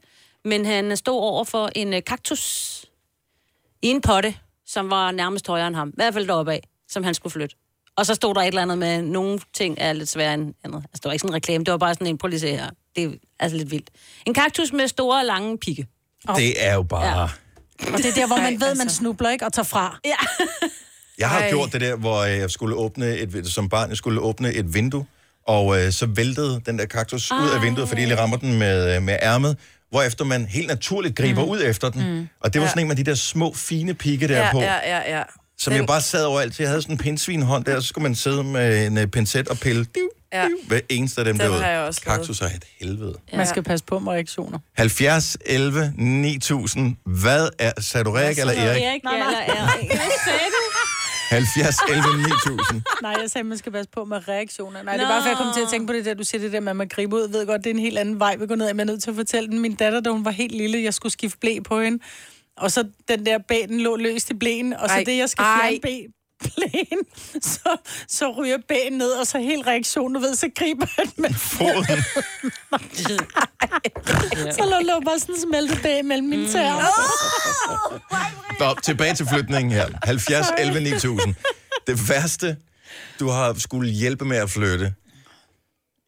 men 0.45 0.67
han 0.67 0.97
stod 0.97 1.21
over 1.21 1.45
for 1.45 1.71
en 1.75 1.95
øh, 1.95 2.03
kaktus 2.07 2.85
i 3.83 3.89
en 3.89 4.01
potte, 4.01 4.35
som 4.67 4.91
var 4.91 5.11
nærmest 5.11 5.47
højere 5.47 5.67
end 5.67 5.77
ham. 5.77 5.89
I 5.89 5.93
hvert 5.95 6.15
fald 6.15 6.27
deroppe 6.27 6.53
af, 6.53 6.69
som 6.89 7.05
han 7.05 7.15
skulle 7.15 7.33
flytte. 7.33 7.57
Og 7.97 8.07
så 8.07 8.15
stod 8.15 8.35
der 8.35 8.41
et 8.41 8.47
eller 8.47 8.63
andet 8.63 8.79
med, 8.79 9.03
nogle 9.03 9.41
ting 9.55 9.77
er 9.81 9.93
lidt 9.93 10.09
sværere 10.09 10.35
end 10.35 10.55
andet. 10.65 10.79
Altså, 10.79 10.91
det 10.95 11.05
var 11.05 11.13
ikke 11.13 11.21
sådan 11.21 11.31
en 11.31 11.35
reklame, 11.35 11.65
det 11.65 11.73
var 11.73 11.79
bare 11.79 11.95
sådan 11.95 12.07
en, 12.07 12.19
prøv 12.19 12.29
lige 12.29 12.37
at 12.37 12.41
se 12.41 12.51
her. 12.51 12.71
Det 12.97 13.05
er 13.05 13.11
altså 13.41 13.57
lidt 13.57 13.71
vildt. 13.71 13.91
En 14.27 14.35
kaktus 14.35 14.73
med 14.73 14.89
store, 14.89 15.27
lange 15.27 15.59
pigge. 15.59 15.87
Det 16.37 16.67
er 16.67 16.75
jo 16.75 16.83
bare... 16.83 17.19
Ja. 17.19 17.29
Og 17.93 17.99
det 17.99 18.07
er 18.07 18.15
der, 18.15 18.27
hvor 18.27 18.37
man 18.37 18.61
ved, 18.61 18.75
man 18.75 18.91
snubler 18.91 19.31
ikke 19.31 19.47
og 19.47 19.53
tager 19.53 19.65
fra. 19.65 19.99
Ja. 20.05 20.17
Jeg 21.19 21.29
har 21.29 21.41
Ej. 21.41 21.51
gjort 21.51 21.73
det 21.73 21.81
der, 21.81 21.97
hvor 21.97 22.23
jeg 22.23 22.51
skulle 22.51 22.77
åbne 22.77 23.17
et, 23.17 23.47
som 23.47 23.69
barn, 23.69 23.89
jeg 23.89 23.97
skulle 23.97 24.21
åbne 24.21 24.55
et 24.55 24.75
vindue, 24.75 25.07
og 25.47 25.81
øh, 25.81 25.93
så 25.93 26.07
væltede 26.07 26.61
den 26.67 26.79
der 26.79 26.87
kaktus 26.87 27.33
ud 27.33 27.51
af 27.57 27.63
vinduet, 27.63 27.89
fordi 27.89 28.03
jeg 28.03 28.19
rammer 28.19 28.37
den 28.37 28.59
med, 28.59 28.97
øh, 28.97 29.03
med 29.03 29.19
ærmet, 29.23 29.57
hvorefter 29.95 30.25
man 30.25 30.47
helt 30.47 30.69
naturligt 30.69 31.17
griber 31.17 31.45
mm. 31.45 31.51
ud 31.51 31.63
efter 31.65 31.91
den. 31.91 32.15
Mm. 32.19 32.29
Og 32.41 32.53
det 32.55 32.61
var 32.61 32.67
Ja. 32.67 32.71
sådan 32.71 32.83
en 32.83 32.89
med 32.89 32.97
de 32.97 33.05
der 33.05 33.15
små, 33.15 33.53
fine 33.55 33.95
pigge 33.95 34.29
der 34.29 34.37
Ja, 34.45 34.53
på, 34.53 34.61
ja, 34.61 34.75
ja, 34.97 35.17
ja. 35.17 35.23
som 35.59 35.71
Den- 35.71 35.79
jeg 35.81 35.87
bare 35.87 36.01
sad 36.01 36.25
overalt. 36.25 36.61
Jeg 36.61 36.69
havde 36.69 36.83
sådan 36.83 36.95
en 36.95 36.99
pindsvinhånd 36.99 37.65
der, 37.65 37.77
og 37.77 37.83
så 37.83 37.89
skulle 37.89 38.03
man 38.03 38.15
sidde 38.15 38.45
med 38.45 38.87
en 38.87 38.99
øh, 38.99 39.07
pincet 39.07 39.49
og 39.49 39.59
pille 39.59 39.85
div, 39.95 40.09
Ja. 40.33 40.43
div, 40.45 40.57
hver 40.69 40.81
eneste 40.89 41.21
af 41.21 41.25
dem 41.25 41.39
Den 41.39 41.47
derude. 41.51 41.67
jeg. 41.67 41.95
Kaktus 42.07 42.41
er 42.41 42.47
et 42.47 42.65
helvede. 42.81 43.15
Ja. 43.33 43.37
Man 43.37 43.47
skal 43.47 43.63
passe 43.63 43.85
på 43.85 43.99
med 43.99 44.13
reaktioner. 44.13 44.59
70, 44.77 45.37
11, 45.47 45.93
9000. 45.97 46.97
Hvad 47.07 47.49
er... 47.59 47.73
Sagde 47.81 48.05
du 48.05 48.11
Erik 48.15 48.39
eller 48.39 48.53
Erik? 48.53 48.83
Erik 48.83 49.01
eller 49.05 49.27
Erik. 49.27 49.87
Hvad 49.97 49.99
sagde 50.25 50.39
du? 50.39 50.64
70, 51.35 51.79
11, 51.91 52.23
9000. 52.23 52.83
Nej, 53.03 53.17
jeg 53.21 53.31
sagde, 53.31 53.43
at 53.43 53.47
man 53.47 53.59
skal 53.59 53.73
passe 53.73 53.91
på 53.91 54.05
med 54.05 54.29
reaktioner. 54.29 54.83
Nej, 54.83 54.97
det 54.97 55.05
er 55.05 55.09
bare, 55.09 55.23
for 55.23 55.29
jeg 55.29 55.39
kom 55.39 55.53
til 55.55 55.61
at 55.61 55.69
tænke 55.71 55.87
på 55.87 55.93
det 55.93 56.05
der, 56.05 56.15
du 56.15 56.25
siger 56.25 56.43
det 56.43 56.53
der 56.53 56.61
med, 56.61 56.71
at 56.71 56.77
man 56.77 56.89
griber 56.89 57.17
ud. 57.17 57.23
Jeg 57.23 57.33
ved 57.33 57.47
godt, 57.47 57.65
det 57.65 57.71
er 57.71 57.75
en 57.75 57.81
helt 57.81 57.99
anden 57.99 58.19
vej, 58.21 58.37
vi 58.37 58.47
går 58.47 58.55
ned. 58.55 58.67
Jeg 58.67 58.79
er 58.79 58.85
nødt 58.85 59.03
til 59.03 59.11
at 59.11 59.17
fortælle 59.17 59.49
den. 59.51 59.59
Min 59.59 59.75
datter, 59.75 60.01
da 60.01 60.11
hun 60.11 60.25
var 60.25 60.31
helt 60.31 60.53
lille, 60.53 60.83
jeg 60.83 60.95
skulle 60.95 61.13
skifte 61.13 61.39
blæ 61.39 61.59
på 61.65 61.81
hende. 61.81 61.99
Og 62.57 62.73
så 62.73 62.85
den 63.09 63.27
der 63.27 63.39
bæ, 63.39 63.55
den 63.69 63.81
lå 63.81 63.97
løst 63.97 64.31
i 64.31 64.35
blæen, 64.35 64.73
og 64.73 64.89
så 64.89 64.95
Ej. 64.95 65.05
det, 65.07 65.17
jeg 65.17 65.29
skal 65.31 65.45
fjerne 65.45 65.81
bæ, 65.83 66.01
blæen, 66.45 66.99
så, 67.43 67.77
så 68.09 68.33
ryger 68.39 68.59
bæen 68.69 68.93
ned, 68.93 69.11
og 69.11 69.27
så 69.27 69.39
helt 69.39 69.67
reaktion, 69.67 70.15
du 70.15 70.21
ved, 70.21 70.35
så 70.35 70.49
griber 70.57 70.87
han 70.97 71.07
med 71.17 71.35
foden. 71.35 72.03
så 74.53 74.65
lå, 74.65 74.87
lå 74.93 75.01
bare 75.05 75.19
sådan 75.19 75.35
en 75.35 75.41
smeltet 75.41 75.83
bæ 75.83 76.03
mellem 76.03 76.29
mine 76.29 76.49
tæer. 76.49 76.75
Nå, 78.61 78.75
tilbage 78.83 79.15
til 79.15 79.27
flytningen 79.33 79.73
her. 79.73 79.89
70, 80.03 80.47
11, 80.59 80.81
9000. 80.81 81.35
Det 81.87 82.09
værste, 82.09 82.57
du 83.21 83.29
har 83.29 83.55
skulle 83.59 83.91
hjælpe 83.91 84.25
med 84.25 84.37
at 84.37 84.51
flytte. 84.51 84.95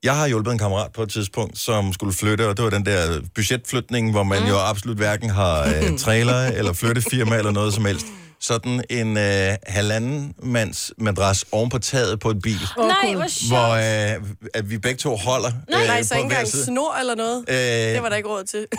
Jeg 0.03 0.17
har 0.17 0.27
hjulpet 0.27 0.53
en 0.53 0.59
kammerat 0.59 0.93
på 0.93 1.03
et 1.03 1.11
tidspunkt, 1.11 1.59
som 1.59 1.93
skulle 1.93 2.15
flytte, 2.15 2.49
og 2.49 2.57
det 2.57 2.65
var 2.65 2.71
den 2.71 2.87
der 2.87 3.21
budgetflytning, 3.35 4.11
hvor 4.11 4.23
man 4.23 4.43
mm. 4.43 4.49
jo 4.49 4.59
absolut 4.59 4.97
hverken 4.97 5.31
har 5.31 5.65
øh, 5.65 5.99
trailer 5.99 6.41
eller 6.47 6.73
flyttefirma 6.73 7.37
eller 7.37 7.51
noget 7.51 7.75
som 7.75 7.85
helst. 7.85 8.07
Sådan 8.41 8.85
en 8.91 9.17
øh, 9.17 9.55
halvanden 9.67 10.35
mands 10.43 10.93
madras 10.99 11.45
oven 11.53 11.71
på 11.71 11.79
taget 11.79 12.21
på 12.21 12.31
et 12.31 12.43
bil. 12.43 12.59
Nej, 12.79 13.15
hvor 13.15 13.27
sjovt. 13.29 13.49
Hvor 13.49 13.71
øh, 14.17 14.23
at 14.55 14.71
vi 14.71 14.79
begge 14.79 14.99
to 14.99 15.17
holder 15.17 15.51
Nej, 15.71 15.87
Nej 15.87 16.03
så 16.03 16.15
på 16.15 16.19
ikke 16.19 16.25
engang 16.25 16.49
snor 16.49 16.95
eller 17.01 17.15
noget. 17.15 17.45
Øh, 17.49 17.57
det 17.95 18.03
var 18.03 18.09
der 18.09 18.17
ikke 18.17 18.29
råd 18.29 18.45
til. 18.45 18.67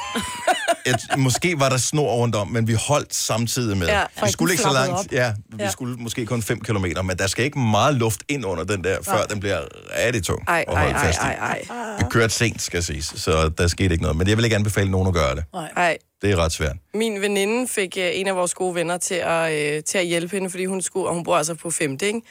Et, 0.86 1.18
måske 1.18 1.60
var 1.60 1.70
der 1.70 1.78
snor 1.78 2.14
rundt 2.16 2.36
om, 2.36 2.48
men 2.48 2.68
vi 2.68 2.74
holdt 2.74 3.14
samtidig 3.16 3.78
med. 3.78 3.88
Ja, 3.88 4.00
Ja, 4.00 4.06
vi 4.26 4.32
skulle 4.32 4.54
ikke 4.54 4.64
så 4.64 4.74
langt. 4.74 4.94
op. 4.94 5.06
Ja, 5.12 5.34
vi 5.50 5.56
Ja. 5.60 5.64
ja. 5.66 5.72
skulle 5.72 5.96
måske 5.98 6.26
kun 6.26 6.42
5 6.42 6.60
km, 6.60 6.86
men 7.04 7.18
der 7.18 7.28
skal 7.28 7.46
ikke 7.46 7.60
meget 7.60 7.96
luft 7.96 8.20
ind 8.30 8.46
under 8.46 8.64
den 8.64 8.84
der, 8.84 8.98
før 9.04 9.14
Nej. 9.14 9.24
den 9.30 9.40
bliver 9.40 9.60
rigtig 10.06 10.24
tung 10.24 10.44
Ej, 10.48 10.66
at 10.68 10.74
ej, 10.74 10.82
holde 10.84 10.96
ej, 10.96 11.06
fast 11.06 11.20
i. 11.22 11.26
ej, 11.26 11.34
ej. 11.36 11.62
Vi 12.00 12.04
kørte 12.10 12.34
sent, 12.34 12.62
skal 12.62 12.84
siges, 12.84 13.14
så 13.16 13.50
der 13.58 13.68
skete 13.68 13.92
ikke 13.92 14.02
noget. 14.02 14.18
Men 14.18 14.28
jeg 14.28 14.38
vil 14.38 14.44
ikke 14.46 14.56
anbefale 14.56 14.92
nogen 14.92 15.08
at 15.08 15.14
gøre 15.14 15.36
det. 15.36 15.44
Ej. 15.78 15.98
Det 16.22 16.32
er 16.32 16.36
ret 16.36 16.52
svært. 16.52 16.76
Min 16.94 17.22
veninde 17.22 17.68
fik 17.68 17.98
øh, 17.98 18.10
en 18.14 18.28
af 18.28 18.36
vores 18.36 18.54
gode 18.54 18.76
venner 18.76 18.98
til 18.98 19.16
at, 19.16 19.76
øh, 19.78 19.84
til 19.84 19.98
at 19.98 20.06
hjælpe 20.06 20.36
hende, 20.36 20.50
fordi 20.50 20.66
hun 20.66 20.82
skulle, 20.82 21.08
og 21.08 21.14
hun 21.14 21.24
bor 21.24 21.38
altså 21.38 21.56
på 21.56 21.72
femte, 21.72 22.08
ikke? 22.08 22.22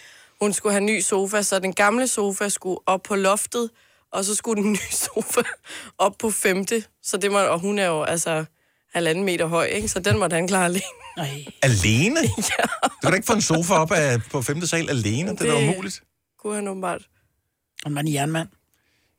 Hun 0.40 0.52
skulle 0.52 0.72
have 0.72 0.80
en 0.80 0.86
ny 0.86 1.00
sofa, 1.00 1.42
så 1.42 1.58
den 1.58 1.72
gamle 1.72 2.08
sofa 2.08 2.48
skulle 2.48 2.78
op 2.86 3.02
på 3.02 3.14
loftet, 3.14 3.70
og 4.12 4.24
så 4.24 4.34
skulle 4.34 4.62
den 4.62 4.72
nye 4.76 4.92
sofa 4.92 5.40
op 5.98 6.14
på 6.18 6.30
femte. 6.30 6.84
Så 7.02 7.16
det 7.16 7.32
må, 7.32 7.38
og 7.38 7.60
hun 7.60 7.78
er 7.78 7.86
jo 7.86 8.02
altså 8.02 8.44
halvanden 8.94 9.24
meter 9.24 9.46
høj, 9.46 9.64
ikke? 9.64 9.88
Så 9.88 10.00
den 10.00 10.18
måtte 10.18 10.34
han 10.34 10.48
klare 10.48 10.64
alene. 10.64 10.82
Alene? 11.62 12.20
ja. 12.58 12.64
Du 12.82 12.88
kan 13.02 13.10
da 13.10 13.14
ikke 13.14 13.26
få 13.26 13.32
en 13.32 13.42
sofa 13.42 13.74
op 13.74 13.92
af, 13.92 14.22
på 14.30 14.42
5. 14.42 14.60
sal 14.60 14.90
alene. 14.90 15.30
Det, 15.30 15.38
det 15.38 15.48
er 15.48 15.54
da 15.54 15.68
umuligt. 15.68 16.02
Kunne 16.38 16.54
han 16.54 16.68
åbenbart. 16.68 17.02
Og 17.84 17.92
man 17.92 18.08
er 18.08 18.12
jernmand. 18.12 18.48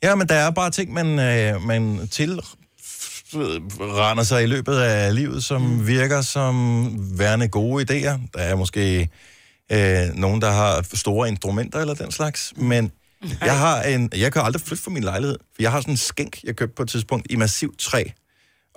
Ja, 0.03 0.15
men 0.15 0.29
der 0.29 0.35
er 0.35 0.51
bare 0.51 0.71
ting, 0.71 0.93
man, 0.93 1.19
øh, 1.19 1.61
man 1.61 2.07
til 2.11 2.41
render 3.79 4.23
sig 4.23 4.43
i 4.43 4.45
løbet 4.45 4.75
af 4.75 5.15
livet, 5.15 5.43
som 5.43 5.61
mm. 5.61 5.87
virker 5.87 6.21
som 6.21 6.87
værende 7.19 7.47
gode 7.47 7.83
idéer. 7.83 8.19
Der 8.33 8.39
er 8.39 8.55
måske 8.55 9.09
øh, 9.71 10.15
nogen, 10.15 10.41
der 10.41 10.51
har 10.51 10.85
store 10.93 11.27
instrumenter 11.27 11.79
eller 11.79 11.93
den 11.93 12.11
slags, 12.11 12.53
men 12.55 12.91
jeg 13.41 13.59
har 13.59 13.83
en, 13.83 14.09
jeg 14.15 14.33
kan 14.33 14.41
aldrig 14.41 14.61
flytte 14.61 14.83
fra 14.83 14.91
min 14.91 15.03
lejlighed, 15.03 15.37
for 15.55 15.61
jeg 15.61 15.71
har 15.71 15.81
sådan 15.81 15.93
en 15.93 15.97
skænk, 15.97 16.43
jeg 16.43 16.55
købte 16.55 16.75
på 16.75 16.83
et 16.83 16.89
tidspunkt 16.89 17.27
i 17.29 17.35
massivt 17.35 17.79
træ. 17.79 18.03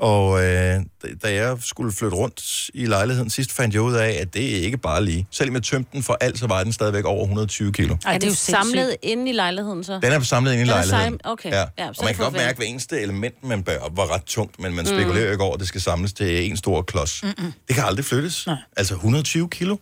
Og 0.01 0.45
øh, 0.45 0.81
da 1.23 1.33
jeg 1.35 1.57
skulle 1.61 1.93
flytte 1.93 2.17
rundt 2.17 2.71
i 2.75 2.87
lejligheden 2.87 3.31
sidst, 3.31 3.53
fandt 3.53 3.75
jeg 3.75 3.83
ud 3.83 3.95
af, 3.95 4.19
at 4.21 4.35
det 4.35 4.57
er 4.57 4.61
ikke 4.61 4.77
bare 4.79 5.05
lige. 5.05 5.27
Selvom 5.31 5.55
jeg 5.55 5.63
tømte 5.63 5.91
den 5.93 6.03
for 6.03 6.17
alt, 6.21 6.39
så 6.39 6.47
var 6.47 6.65
den 6.65 6.73
stadigvæk 6.73 7.05
over 7.05 7.23
120 7.23 7.73
kilo. 7.73 7.97
Ej, 8.07 8.15
det 8.15 8.25
er 8.25 8.29
jo 8.29 8.35
samlet 8.35 8.97
inde 9.03 9.31
i 9.31 9.33
lejligheden, 9.33 9.85
så? 9.85 9.93
Den 10.03 10.13
er 10.13 10.21
samlet 10.21 10.53
ind 10.53 10.59
i 10.59 10.61
Den 10.61 10.67
lejligheden. 10.67 11.21
okay. 11.25 11.51
Ja. 11.51 11.65
Ja, 11.79 11.89
og 11.89 11.95
man 12.05 12.15
kan 12.15 12.25
godt 12.25 12.33
mærke, 12.35 12.49
at 12.51 12.57
hver 12.57 12.67
eneste 12.67 13.01
element, 13.01 13.45
man 13.45 13.63
bærer 13.63 13.79
op, 13.79 13.97
var 13.97 14.15
ret 14.15 14.25
tungt, 14.25 14.61
men 14.61 14.75
man 14.75 14.85
Mm. 14.85 14.87
spekulerer 14.99 15.25
jo 15.25 15.31
ikke 15.33 15.45
over, 15.45 15.55
at 15.55 15.61
det 15.61 15.69
skal 15.69 15.81
samles 15.81 16.13
til 16.13 16.51
en 16.51 16.57
stor 16.57 16.83
klods. 16.83 17.23
Mm-mm. 17.23 17.53
Det 17.69 17.77
kan 17.77 17.85
aldrig 17.85 18.05
flyttes. 18.05 18.47
Nej. 18.47 18.57
Altså 18.77 18.95
120 18.95 19.49
kilo. 19.51 19.77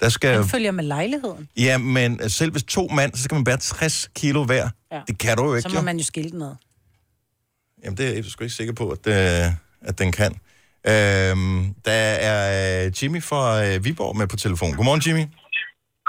Der 0.00 0.08
skal... 0.08 0.38
Den 0.38 0.48
følger 0.48 0.70
med 0.70 0.84
lejligheden. 0.84 1.48
Ja, 1.56 1.78
men 1.78 2.30
selv 2.30 2.50
hvis 2.52 2.62
to 2.62 2.88
mand, 2.88 3.14
så 3.14 3.22
skal 3.22 3.34
man 3.34 3.44
bære 3.44 3.56
60 3.56 4.08
kilo 4.14 4.44
hver. 4.44 4.68
Ja. 4.92 5.00
Det 5.08 5.18
kan 5.18 5.36
du 5.36 5.44
jo 5.44 5.54
ikke, 5.54 5.62
Så 5.62 5.68
må 5.74 5.80
jo. 5.80 5.84
man 5.84 5.98
jo 5.98 6.04
skille 6.04 6.30
den 6.30 6.42
ad. 6.42 6.54
Jamen, 7.82 7.96
det 7.98 8.04
er 8.08 8.14
jeg 8.14 8.24
sgu 8.24 8.44
ikke 8.44 8.58
sikker 8.60 8.74
på, 8.82 8.86
at, 8.96 9.04
øh, 9.16 9.46
at 9.90 9.94
den 10.02 10.10
kan. 10.20 10.32
Øhm, 10.92 11.60
der 11.88 12.00
er 12.30 12.40
øh, 12.58 12.84
Jimmy 12.98 13.20
fra 13.30 13.42
øh, 13.66 13.74
Viborg 13.84 14.14
med 14.20 14.26
på 14.32 14.36
telefon. 14.44 14.70
Godmorgen, 14.78 15.02
Jimmy. 15.06 15.24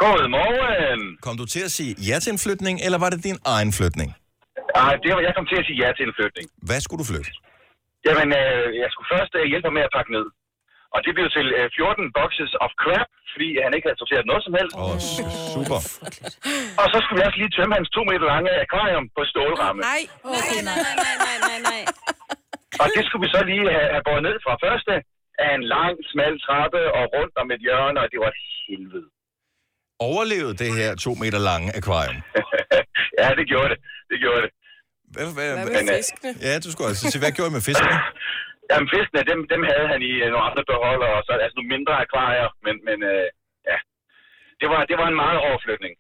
Godmorgen. 0.01 1.01
Kom 1.25 1.35
du 1.41 1.45
til 1.55 1.63
at 1.67 1.71
sige 1.77 1.91
ja 2.09 2.15
til 2.23 2.31
en 2.35 2.41
flytning, 2.45 2.75
eller 2.85 2.97
var 3.03 3.09
det 3.13 3.19
din 3.29 3.39
egen 3.55 3.71
flytning? 3.77 4.09
Ej, 4.83 4.93
det 5.03 5.09
var, 5.13 5.19
jeg 5.27 5.33
kom 5.37 5.45
til 5.51 5.57
at 5.61 5.65
sige 5.67 5.77
ja 5.83 5.89
til 5.97 6.03
en 6.09 6.13
flytning. 6.19 6.45
Hvad 6.69 6.79
skulle 6.83 6.99
du 7.03 7.07
flytte? 7.11 7.29
Jamen, 8.07 8.27
øh, 8.41 8.65
jeg 8.81 8.89
skulle 8.93 9.09
først 9.15 9.31
øh, 9.39 9.43
hjælpe 9.51 9.65
ham 9.69 9.75
med 9.79 9.85
at 9.89 9.93
pakke 9.97 10.11
ned. 10.17 10.25
Og 10.95 10.99
det 11.05 11.11
blev 11.17 11.27
til 11.37 11.47
øh, 11.59 11.65
14 11.75 12.17
boxes 12.19 12.51
of 12.65 12.71
crap, 12.83 13.09
fordi 13.33 13.49
han 13.65 13.71
ikke 13.75 13.87
havde 13.87 13.99
sorteret 14.03 14.25
noget 14.31 14.43
som 14.47 14.53
helst. 14.59 14.73
Åh, 14.75 14.83
oh, 14.89 14.97
super. 15.55 15.79
Og 16.81 16.85
så 16.91 16.97
skulle 17.01 17.17
vi 17.19 17.23
også 17.27 17.39
lige 17.41 17.53
tømme 17.57 17.73
hans 17.79 17.89
to 17.97 18.01
meter 18.09 18.25
lange 18.33 18.49
akvarium 18.65 19.05
på 19.17 19.21
stålramme. 19.31 19.79
Nej, 19.91 20.01
okay, 20.37 20.59
nej, 20.69 20.79
nej, 20.87 21.15
nej, 21.27 21.37
nej, 21.49 21.59
nej. 21.71 21.81
Og 22.83 22.87
det 22.95 23.01
skulle 23.05 23.23
vi 23.25 23.29
så 23.35 23.41
lige 23.51 23.65
have, 23.75 23.87
have 23.95 24.03
båret 24.07 24.23
ned 24.27 24.35
fra 24.45 24.53
første 24.65 24.93
af 25.45 25.51
en 25.57 25.63
lang, 25.75 25.93
smal 26.11 26.33
trappe 26.45 26.81
og 26.97 27.03
rundt 27.15 27.33
om 27.41 27.47
et 27.55 27.61
hjørne, 27.65 27.97
og 28.03 28.07
det 28.11 28.19
var 28.23 28.29
et 28.35 28.41
helvede. 28.67 29.07
Overlevede 30.09 30.55
det 30.63 30.71
her 30.79 30.91
to 31.05 31.11
meter 31.23 31.39
lange 31.49 31.67
akvarium? 31.79 32.19
ja, 33.21 33.27
det 33.39 33.45
gjorde 33.51 33.69
det. 33.73 33.79
Det 34.11 34.17
gjorde 34.23 34.41
det. 34.45 34.51
Hvad, 35.13 35.25
hvad, 35.37 35.49
Hvad 35.57 35.83
med 35.89 35.95
fiskene? 35.97 36.31
Ja, 36.47 36.53
du 36.65 36.69
skulle 36.71 36.87
altså 36.91 37.03
sige, 37.11 37.21
hvad 37.25 37.33
gjorde 37.37 37.51
I 37.51 37.55
med 37.57 37.63
fiskene? 37.69 37.95
Jamen, 38.73 38.89
fiskene, 38.95 39.21
dem, 39.31 39.39
dem 39.53 39.61
havde 39.71 39.87
han 39.93 39.99
i 40.09 40.13
øh, 40.23 40.27
nogle 40.33 40.45
andre 40.49 40.63
beholder, 40.71 41.09
og 41.17 41.21
så 41.27 41.31
altså 41.45 41.55
nogle 41.57 41.71
mindre 41.75 41.93
akvarier, 42.03 42.49
men, 42.65 42.75
men 42.87 42.97
øh, 43.11 43.25
ja. 43.71 43.77
Det 44.61 44.67
var, 44.73 44.81
det 44.89 44.95
var 45.01 45.07
en 45.11 45.17
meget 45.23 45.39
hård 45.43 45.59
flytning. 45.65 45.93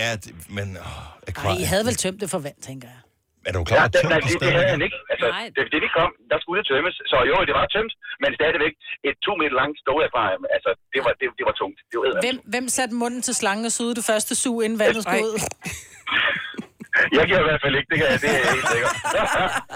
Ja, 0.00 0.10
det, 0.22 0.30
men... 0.56 0.66
Åh, 0.84 0.86
Ej, 0.86 1.30
akvarium. 1.30 1.62
I 1.62 1.64
havde 1.72 1.84
vel 1.88 1.96
tømt 2.04 2.20
det 2.22 2.28
for 2.34 2.40
vand, 2.46 2.58
tænker 2.70 2.88
jeg. 2.94 3.00
Er 3.48 3.52
du 3.56 3.60
klar? 3.68 3.76
Ja, 3.80 3.84
det, 3.94 4.00
nej, 4.12 4.20
det 4.26 4.40
det, 4.42 4.50
havde 4.58 4.70
han 4.74 4.82
ikke. 4.86 4.98
Altså, 5.12 5.26
det, 5.56 5.62
det, 5.72 5.78
vi 5.84 5.90
kom, 5.98 6.10
der 6.30 6.38
skulle 6.42 6.58
det 6.60 6.66
tømmes. 6.70 6.96
Så 7.12 7.16
jo, 7.30 7.36
det 7.48 7.54
var 7.58 7.64
tømt, 7.76 7.92
men 8.22 8.30
stadigvæk 8.38 8.74
et 9.08 9.16
to 9.26 9.32
meter 9.40 9.56
langt 9.62 9.76
stålakvarium. 9.82 10.42
Altså, 10.56 10.70
det 10.94 11.00
var, 11.04 11.12
det, 11.20 11.26
det 11.38 11.44
var 11.48 11.54
tungt. 11.60 11.78
Det 11.90 11.96
var 11.98 12.06
Hvem, 12.26 12.36
hvem 12.52 12.66
satte 12.76 12.94
munden 13.02 13.22
til 13.28 13.34
slangen 13.40 13.64
og 13.70 13.74
sugede 13.78 13.96
det 14.00 14.06
første 14.10 14.32
sug, 14.42 14.56
inden 14.64 14.78
vandet 14.84 15.02
skulle 15.04 15.26
ud? 15.30 15.36
Jeg 17.18 17.24
giver 17.28 17.40
i 17.44 17.46
hvert 17.48 17.60
fald 17.64 17.74
ikke, 17.78 17.88
det, 17.90 17.96
kan, 18.00 18.06
jeg- 18.12 18.20
det 18.22 18.28
er 18.30 18.38
jeg 18.44 18.52
helt 18.54 18.68
sikker. 18.74 18.90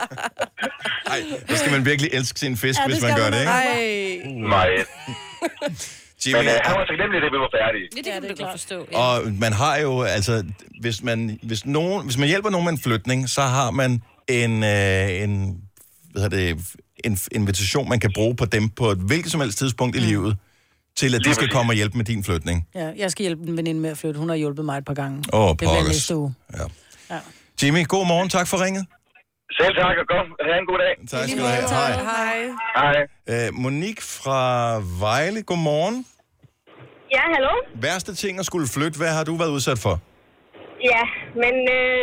Ej, 1.12 1.20
så 1.48 1.56
skal 1.56 1.72
man 1.72 1.84
virkelig 1.84 2.10
elske 2.12 2.38
sin 2.40 2.56
fisk, 2.56 2.78
Ja, 2.78 2.82
ja, 2.82 2.86
det 2.88 2.94
hvis 2.94 3.02
man 3.02 3.16
gør 3.16 3.22
man 3.24 3.32
det, 3.32 3.40
ikke? 3.40 3.52
Ej. 3.52 4.48
Meget. 4.48 4.86
Jimmy, 6.26 6.38
Men 6.38 6.46
øh, 6.46 6.52
han 6.64 6.74
var 6.78 6.84
taknemmelig, 6.90 7.22
da 7.22 7.28
vi 7.34 7.38
var 7.44 7.50
færdige. 7.58 7.88
Ja, 7.96 8.00
det 8.02 8.12
kan 8.28 8.36
du 8.36 8.42
godt 8.44 8.50
forstå. 8.58 8.86
Ja. 8.92 8.98
Og 8.98 9.32
man 9.40 9.52
har 9.52 9.76
jo, 9.78 10.02
altså, 10.02 10.44
hvis 10.80 11.02
man, 11.02 11.38
hvis 11.42 11.66
nogen, 11.66 12.04
hvis 12.04 12.18
man 12.18 12.28
hjælper 12.28 12.50
nogen 12.50 12.64
med 12.64 12.72
en 12.72 12.78
flytning, 12.78 13.28
så 13.30 13.40
har 13.42 13.70
man 13.70 14.02
en, 14.28 14.64
øh, 14.64 15.22
en, 15.22 15.60
hvad 16.12 16.22
hedder 16.22 16.36
det, 16.36 16.58
en 17.04 17.18
invitation, 17.32 17.88
man 17.88 18.00
kan 18.00 18.10
bruge 18.14 18.36
på 18.36 18.44
dem 18.44 18.68
på 18.68 18.90
et 18.90 18.98
hvilket 18.98 19.32
som 19.32 19.40
helst 19.40 19.58
tidspunkt 19.58 19.96
i 19.96 19.98
livet, 19.98 20.36
til 20.96 21.14
at 21.14 21.24
de 21.24 21.34
skal 21.34 21.48
komme 21.48 21.70
og 21.72 21.74
hjælpe 21.76 21.96
med 21.96 22.04
din 22.04 22.24
flytning. 22.24 22.66
Ja, 22.74 22.90
jeg 22.96 23.10
skal 23.10 23.22
hjælpe 23.22 23.42
en 23.48 23.56
veninde 23.56 23.80
med 23.80 23.90
at 23.90 23.98
flytte. 23.98 24.20
Hun 24.20 24.28
har 24.28 24.36
hjulpet 24.36 24.64
mig 24.64 24.78
et 24.78 24.84
par 24.84 24.94
gange. 24.94 25.24
Åh, 25.32 25.48
det 25.48 25.56
bliver 25.58 25.86
næste 25.88 26.16
uge. 26.16 26.34
Ja. 26.52 26.58
Jimmy, 27.60 27.82
god 27.94 28.04
morgen. 28.12 28.28
Tak 28.36 28.46
for 28.52 28.58
ringet. 28.64 28.84
Selv 29.58 29.74
tak, 29.82 29.94
og 30.02 30.06
godt. 30.14 30.28
Ha' 30.46 30.58
en 30.62 30.66
god 30.72 30.78
dag. 30.84 30.94
Tak 31.12 31.24
skal 31.28 31.40
du 31.44 31.48
have. 31.54 31.66
Hej. 31.78 31.92
Hej. 32.12 32.38
Hej. 32.80 32.96
Øh, 33.32 33.48
Monique 33.62 34.02
fra 34.18 34.40
Vejle, 35.04 35.40
godmorgen. 35.50 35.96
Ja, 37.16 37.24
hallo? 37.34 37.54
Værste 37.86 38.12
ting 38.22 38.34
at 38.42 38.46
skulle 38.50 38.68
flytte, 38.76 38.96
hvad 39.02 39.12
har 39.18 39.24
du 39.28 39.34
været 39.42 39.52
udsat 39.56 39.78
for? 39.84 39.94
Ja, 40.92 41.04
men 41.42 41.54
øh, 41.78 42.00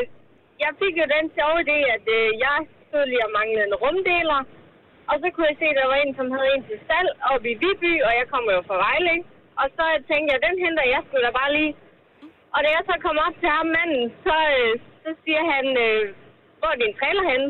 jeg 0.64 0.72
fik 0.82 0.94
jo 1.02 1.06
den 1.16 1.26
sjove 1.38 1.58
idé, 1.66 1.78
at 1.96 2.06
øh, 2.20 2.28
jeg 2.48 2.58
stod 2.88 3.04
lige 3.12 3.24
og 3.28 3.32
manglede 3.38 3.66
en 3.70 3.76
rumdeler. 3.84 4.42
Og 5.12 5.16
så 5.22 5.28
kunne 5.34 5.48
jeg 5.52 5.58
se, 5.62 5.68
at 5.74 5.78
der 5.80 5.88
var 5.94 5.98
en, 6.04 6.12
som 6.20 6.28
havde 6.36 6.50
en 6.56 6.64
til 6.70 6.80
salg 6.88 7.10
oppe 7.32 7.48
i 7.54 7.56
Viby, 7.62 7.94
og 8.08 8.12
jeg 8.20 8.26
kommer 8.34 8.52
jo 8.58 8.62
fra 8.70 8.78
Vejle, 8.86 9.10
ikke? 9.18 9.28
Og 9.62 9.68
så 9.78 9.86
tænkte 10.10 10.30
jeg, 10.34 10.40
den 10.48 10.56
henter 10.64 10.86
jeg 10.94 11.02
sgu 11.06 11.16
da 11.28 11.32
bare 11.42 11.52
lige. 11.58 11.74
Og 12.56 12.60
da 12.64 12.68
jeg 12.78 12.84
så 12.90 12.96
kom 13.06 13.18
op 13.28 13.36
til 13.42 13.50
ham 13.58 13.68
manden, 13.78 14.06
så, 14.26 14.36
øh, 14.60 14.74
så 15.04 15.10
siger 15.24 15.42
han, 15.54 15.66
øh, 15.86 16.02
hvor 16.60 16.70
er 16.74 16.80
din 16.84 16.94
trailer 17.00 17.26
henne? 17.32 17.48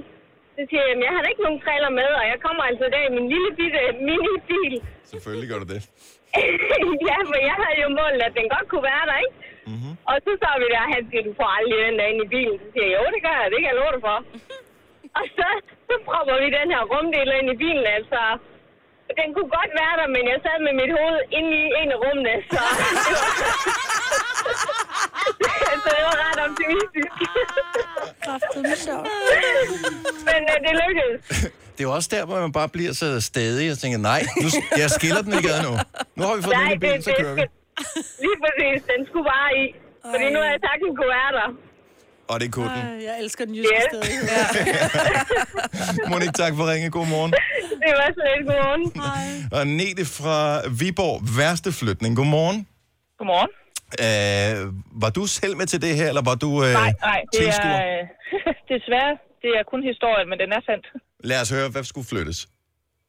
Så 0.56 0.62
siger 0.70 0.82
jeg, 0.84 0.90
"Jamen, 0.92 1.04
jeg 1.08 1.14
har 1.16 1.22
da 1.24 1.28
ikke 1.34 1.46
nogen 1.48 1.62
trailer 1.66 1.92
med, 2.00 2.10
og 2.20 2.24
jeg 2.32 2.38
kommer 2.46 2.64
altså 2.70 2.86
der 2.94 3.02
i 3.10 3.12
min 3.18 3.28
lille 3.34 3.50
bitte 3.60 3.80
minibil. 4.10 4.74
Selvfølgelig 5.14 5.50
gør 5.52 5.60
du 5.64 5.68
det. 5.74 5.82
ja, 7.10 7.18
for 7.30 7.38
jeg 7.50 7.56
havde 7.64 7.78
jo 7.86 7.90
målet, 8.00 8.22
at 8.28 8.34
den 8.40 8.48
godt 8.56 8.68
kunne 8.72 8.86
være 8.94 9.06
der, 9.12 9.18
ikke? 9.26 9.38
Mm-hmm. 9.72 9.94
Og 10.10 10.16
så 10.26 10.32
så 10.44 10.50
vi 10.62 10.68
der, 10.76 10.84
han 10.96 11.02
siger, 11.10 11.24
du 11.30 11.34
får 11.40 11.50
aldrig 11.58 11.78
den 11.88 11.96
der 12.00 12.08
ind 12.12 12.20
i 12.26 12.28
bilen. 12.36 12.56
Så 12.62 12.68
siger 12.74 12.88
jeg, 12.92 12.98
jo, 13.00 13.04
det 13.16 13.22
gør 13.26 13.36
jeg, 13.42 13.48
det 13.54 13.60
kan 13.62 13.70
jeg 13.72 13.80
love 13.82 13.94
dig 13.96 14.02
for. 14.10 14.18
og 15.20 15.24
så, 15.38 15.48
så 15.88 15.96
propper 16.08 16.36
vi 16.44 16.48
den 16.60 16.68
her 16.74 16.84
rumdeler 16.92 17.36
ind 17.42 17.50
i 17.56 17.58
bilen, 17.64 17.86
altså. 17.98 18.22
Den 19.18 19.28
kunne 19.36 19.52
godt 19.60 19.72
være 19.82 19.96
der, 20.02 20.08
men 20.16 20.24
jeg 20.32 20.38
sad 20.46 20.58
med 20.68 20.74
mit 20.82 20.92
hoved 21.00 21.20
inde 21.38 21.50
i 21.62 21.64
en 21.82 21.90
af 21.96 22.00
rummene, 22.04 22.34
så... 22.52 22.60
så 25.84 25.90
det 25.96 26.04
var 26.10 26.16
ret 26.26 26.40
optimistisk. 26.48 27.12
Sjovt. 28.86 29.08
Men 30.30 30.42
øh, 30.52 30.58
det 30.66 30.74
lykkedes. 30.84 31.20
Det 31.76 31.82
er 31.84 31.88
jo 31.90 31.94
også 32.00 32.10
der, 32.16 32.24
hvor 32.26 32.38
man 32.46 32.52
bare 32.60 32.70
bliver 32.76 32.94
så 33.02 33.08
stedig 33.32 33.66
og 33.74 33.78
tænker, 33.84 34.00
nej, 34.12 34.22
nu, 34.44 34.48
jeg 34.84 34.90
skiller 34.98 35.22
den 35.26 35.34
ikke 35.38 35.50
ad 35.56 35.62
nu. 35.68 35.74
Nu 36.18 36.22
har 36.28 36.34
vi 36.38 36.42
fået 36.48 36.56
den 36.56 36.64
Nej, 36.64 36.72
ind 36.74 36.84
i 36.84 36.86
bilen, 36.86 37.02
så 37.08 37.12
kører 37.22 37.36
vi. 37.40 37.46
Lige 38.26 38.38
præcis, 38.44 38.78
den 38.92 39.00
skulle 39.08 39.28
bare 39.36 39.50
i. 39.64 39.66
Fordi 40.12 40.26
nu 40.34 40.38
har 40.44 40.50
jeg 40.56 40.62
sagt, 40.68 40.80
den 40.86 40.92
kunne 40.98 41.12
være 41.20 41.32
der. 41.40 41.48
Og 42.32 42.36
det 42.42 42.48
kunne 42.56 42.70
den. 42.78 42.86
Ej, 42.88 43.04
jeg 43.08 43.16
elsker 43.24 43.46
den 43.46 43.56
jyske 43.56 43.76
Yes. 43.76 43.84
stedighed. 43.92 44.28
Monique, 46.12 46.36
tak 46.44 46.54
for 46.58 46.64
ringe. 46.72 46.88
God 46.98 47.08
morgen. 47.16 47.32
Det 47.84 47.92
var 48.02 48.10
så 48.18 48.24
lidt 48.32 48.44
godmorgen. 48.50 48.84
Og 49.58 49.64
Nete 49.80 50.04
fra 50.18 50.38
Viborg, 50.80 51.16
værste 51.40 51.70
flytning. 51.80 52.12
Godmorgen. 52.20 52.58
Godmorgen. 53.20 53.52
Øh, 54.06 54.58
var 55.04 55.12
du 55.18 55.24
selv 55.40 55.54
med 55.60 55.68
til 55.74 55.80
det 55.86 55.94
her, 56.00 56.08
eller 56.12 56.24
var 56.32 56.36
du 56.46 56.50
øh, 56.66 56.74
Nej, 56.84 56.94
nej, 57.10 57.20
det 57.34 57.48
er 57.48 57.74
øh, 57.88 58.02
desværre, 58.74 59.14
det 59.44 59.50
er 59.60 59.64
kun 59.72 59.82
historien, 59.92 60.28
men 60.32 60.38
den 60.44 60.50
er 60.58 60.62
sandt. 60.70 60.86
Lad 61.30 61.40
os 61.44 61.50
høre, 61.56 61.68
hvad 61.74 61.84
skulle 61.92 62.08
flyttes? 62.14 62.40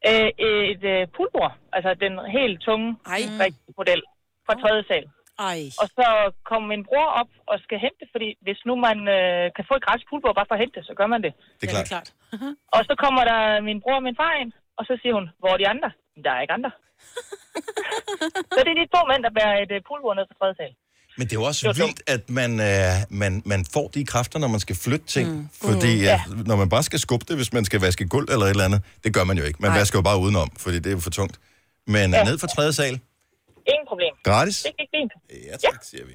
Øh, 0.08 0.28
et 0.72 0.82
øh, 0.94 1.00
poolbord, 1.16 1.52
altså 1.76 1.90
den 2.04 2.12
helt 2.38 2.56
tunge, 2.66 2.86
rigtige 3.14 3.74
model 3.80 4.00
fra 4.46 4.54
tredje 4.62 4.82
sal. 4.90 5.04
Ej. 5.50 5.60
Og 5.82 5.88
så 5.98 6.06
kom 6.50 6.62
min 6.72 6.82
bror 6.88 7.08
op 7.20 7.30
og 7.50 7.56
skal 7.66 7.78
hente 7.84 7.98
det, 8.02 8.08
fordi 8.14 8.28
hvis 8.46 8.60
nu 8.68 8.72
man 8.88 8.98
øh, 9.16 9.44
kan 9.56 9.64
få 9.70 9.74
et 9.78 9.84
gratis 9.86 10.06
poolbord 10.08 10.34
bare 10.38 10.48
for 10.50 10.56
at 10.56 10.62
hente 10.62 10.74
det, 10.78 10.84
så 10.90 10.94
gør 11.00 11.08
man 11.14 11.20
det. 11.26 11.32
Det 11.60 11.64
er 11.66 11.72
klart. 11.74 11.88
klart. 11.92 12.08
Og 12.76 12.80
så 12.88 12.94
kommer 13.04 13.22
der 13.30 13.40
min 13.68 13.78
bror 13.84 13.96
og 14.00 14.04
min 14.08 14.16
far 14.22 14.32
ind, 14.42 14.50
og 14.78 14.82
så 14.88 14.92
siger 15.00 15.14
hun, 15.18 15.26
hvor 15.40 15.50
er 15.54 15.58
de 15.62 15.68
andre? 15.74 15.90
Der 16.24 16.30
er 16.36 16.40
ikke 16.44 16.56
andre. 16.58 16.72
så 18.54 18.58
det 18.64 18.70
er 18.74 18.78
de 18.82 18.86
to 18.94 19.00
mænd, 19.10 19.20
der 19.26 19.32
bærer 19.38 19.54
et 19.64 19.72
øh, 19.76 19.80
poolbord 19.88 20.14
ned 20.18 20.24
fra 20.30 20.36
tredje 20.40 20.56
sal. 20.60 20.72
Men 21.18 21.24
det 21.26 21.32
er 21.36 21.40
jo 21.42 21.46
også 21.52 21.62
vildt, 21.82 22.00
at 22.14 22.22
man, 22.40 22.50
øh, 22.70 22.94
man, 23.22 23.32
man 23.52 23.60
får 23.74 23.86
de 23.94 24.00
kræfter, 24.12 24.38
når 24.38 24.48
man 24.48 24.60
skal 24.66 24.76
flytte 24.84 25.06
ting. 25.16 25.26
Mm. 25.36 25.48
Fordi 25.68 25.92
Mm. 25.96 26.02
ja. 26.10 26.18
Ja. 26.28 26.42
når 26.50 26.56
man 26.62 26.68
bare 26.74 26.82
skal 26.82 26.98
skubbe 27.06 27.24
det, 27.28 27.36
hvis 27.36 27.52
man 27.52 27.64
skal 27.64 27.80
vaske 27.80 28.08
gulv 28.08 28.28
eller 28.32 28.46
et 28.46 28.50
eller 28.50 28.64
andet, 28.64 28.80
det 29.04 29.14
gør 29.14 29.24
man 29.24 29.36
jo 29.40 29.44
ikke. 29.44 29.58
Man 29.62 29.70
Nej. 29.70 29.78
vasker 29.78 29.98
jo 29.98 30.02
bare 30.02 30.18
udenom, 30.24 30.48
fordi 30.64 30.76
det 30.82 30.86
er 30.86 30.96
jo 30.98 31.02
for 31.08 31.10
tungt. 31.20 31.36
Men 31.86 32.10
ja. 32.10 32.18
Ja. 32.18 32.24
ned 32.24 32.38
fra 32.38 32.46
tredje 32.46 32.72
sal, 32.72 33.00
Ingen 33.72 33.86
problem. 33.88 34.12
Gratis? 34.28 34.62
Det 34.62 34.72
gik 34.78 34.88
fint. 34.96 35.12
Ja, 35.48 35.56
tak, 35.56 35.82
siger 35.90 36.04
vi. 36.10 36.14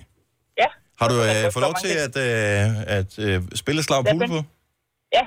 Ja. 0.57 0.69
har 0.99 1.07
du 1.11 1.15
øh, 1.27 1.51
fået 1.53 1.63
lov 1.67 1.75
til 1.83 1.93
at, 2.05 2.15
øh, 2.27 2.97
at 2.97 3.11
øh, 3.27 3.41
spille 3.61 3.83
slag 3.83 4.01
Ja, 4.07 4.13
men- 4.13 4.29
på? 4.29 4.39
Ja. 5.17 5.23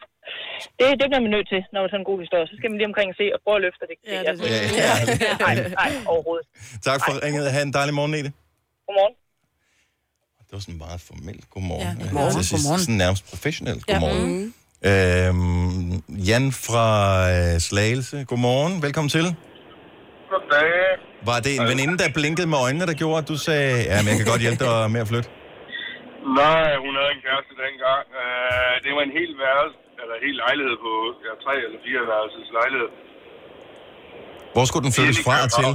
det, 0.78 0.86
det 1.00 1.06
bliver 1.10 1.22
man 1.26 1.30
nødt 1.36 1.48
til, 1.52 1.60
når 1.72 1.78
det 1.80 1.88
er 1.88 1.92
sådan 1.94 2.00
en 2.04 2.10
god 2.12 2.18
historie. 2.24 2.46
Så 2.50 2.54
skal 2.58 2.68
man 2.70 2.78
lige 2.80 2.90
omkring 2.92 3.08
og 3.12 3.16
se 3.20 3.26
og 3.34 3.40
prøve 3.44 3.56
at 3.60 3.62
løfte 3.66 3.84
det. 3.90 3.96
Ja, 4.14 4.18
det, 4.32 4.34
Ja, 4.54 4.94
ja. 5.28 5.34
nej, 5.46 5.54
nej, 5.80 5.90
overhovedet. 6.12 6.46
Tak 6.88 6.98
for 7.06 7.12
ringet. 7.24 7.52
Ha' 7.54 7.62
en 7.62 7.72
dejlig 7.78 7.94
morgen, 7.98 8.10
Nete. 8.16 8.30
Godmorgen. 8.86 9.14
Det 10.46 10.52
var 10.52 10.58
sådan 10.66 10.78
meget 10.86 11.00
formelt. 11.00 11.44
Godmorgen. 11.50 11.96
Ja, 11.98 12.04
godmorgen. 12.04 12.36
Jeg 12.36 12.44
synes, 12.44 12.62
Godmorgen. 12.62 12.80
Sådan 12.80 13.00
nærmest 13.04 13.22
professionelt. 13.30 13.82
Ja. 13.88 13.92
Godmorgen. 13.92 14.24
Mm. 14.42 14.54
Øhm, 14.90 15.92
Jan 16.28 16.46
fra 16.66 16.86
øh, 17.34 17.60
Slagelse. 17.68 18.16
Godmorgen. 18.30 18.82
Velkommen 18.82 19.08
til. 19.16 19.26
Goddag. 20.30 20.78
Var 21.28 21.38
det 21.44 21.52
en 21.60 21.66
veninde, 21.72 21.94
der 22.02 22.08
blinkede 22.18 22.48
med 22.52 22.58
øjnene, 22.66 22.84
der 22.90 22.96
gjorde, 23.02 23.18
at 23.22 23.28
du 23.32 23.36
sagde, 23.48 23.72
ja, 23.90 23.96
men 24.02 24.08
jeg 24.10 24.18
kan 24.20 24.28
godt 24.32 24.42
hjælpe 24.46 24.62
dig 24.68 24.90
med 24.94 25.00
at 25.04 25.08
flytte? 25.12 25.28
Nej, 26.42 26.68
hun 26.84 26.92
havde 26.98 27.12
en 27.16 27.22
kæreste 27.26 27.52
dengang. 27.64 28.04
Uh, 28.22 28.72
det 28.84 28.90
var 28.96 29.02
en 29.08 29.14
hel 29.20 29.32
værelse, 29.44 29.78
eller 30.00 30.14
en 30.18 30.22
hel 30.26 30.36
lejlighed 30.44 30.76
på 30.86 30.92
ja, 31.26 31.32
tre 31.44 31.54
eller 31.66 31.78
fire 31.86 32.02
værelses 32.10 32.48
lejlighed. 32.58 32.90
Hvor 34.54 34.64
skulle 34.68 34.84
den 34.86 34.94
flyttes 34.96 35.18
fra 35.26 35.36
og 35.46 35.50
til? 35.58 35.70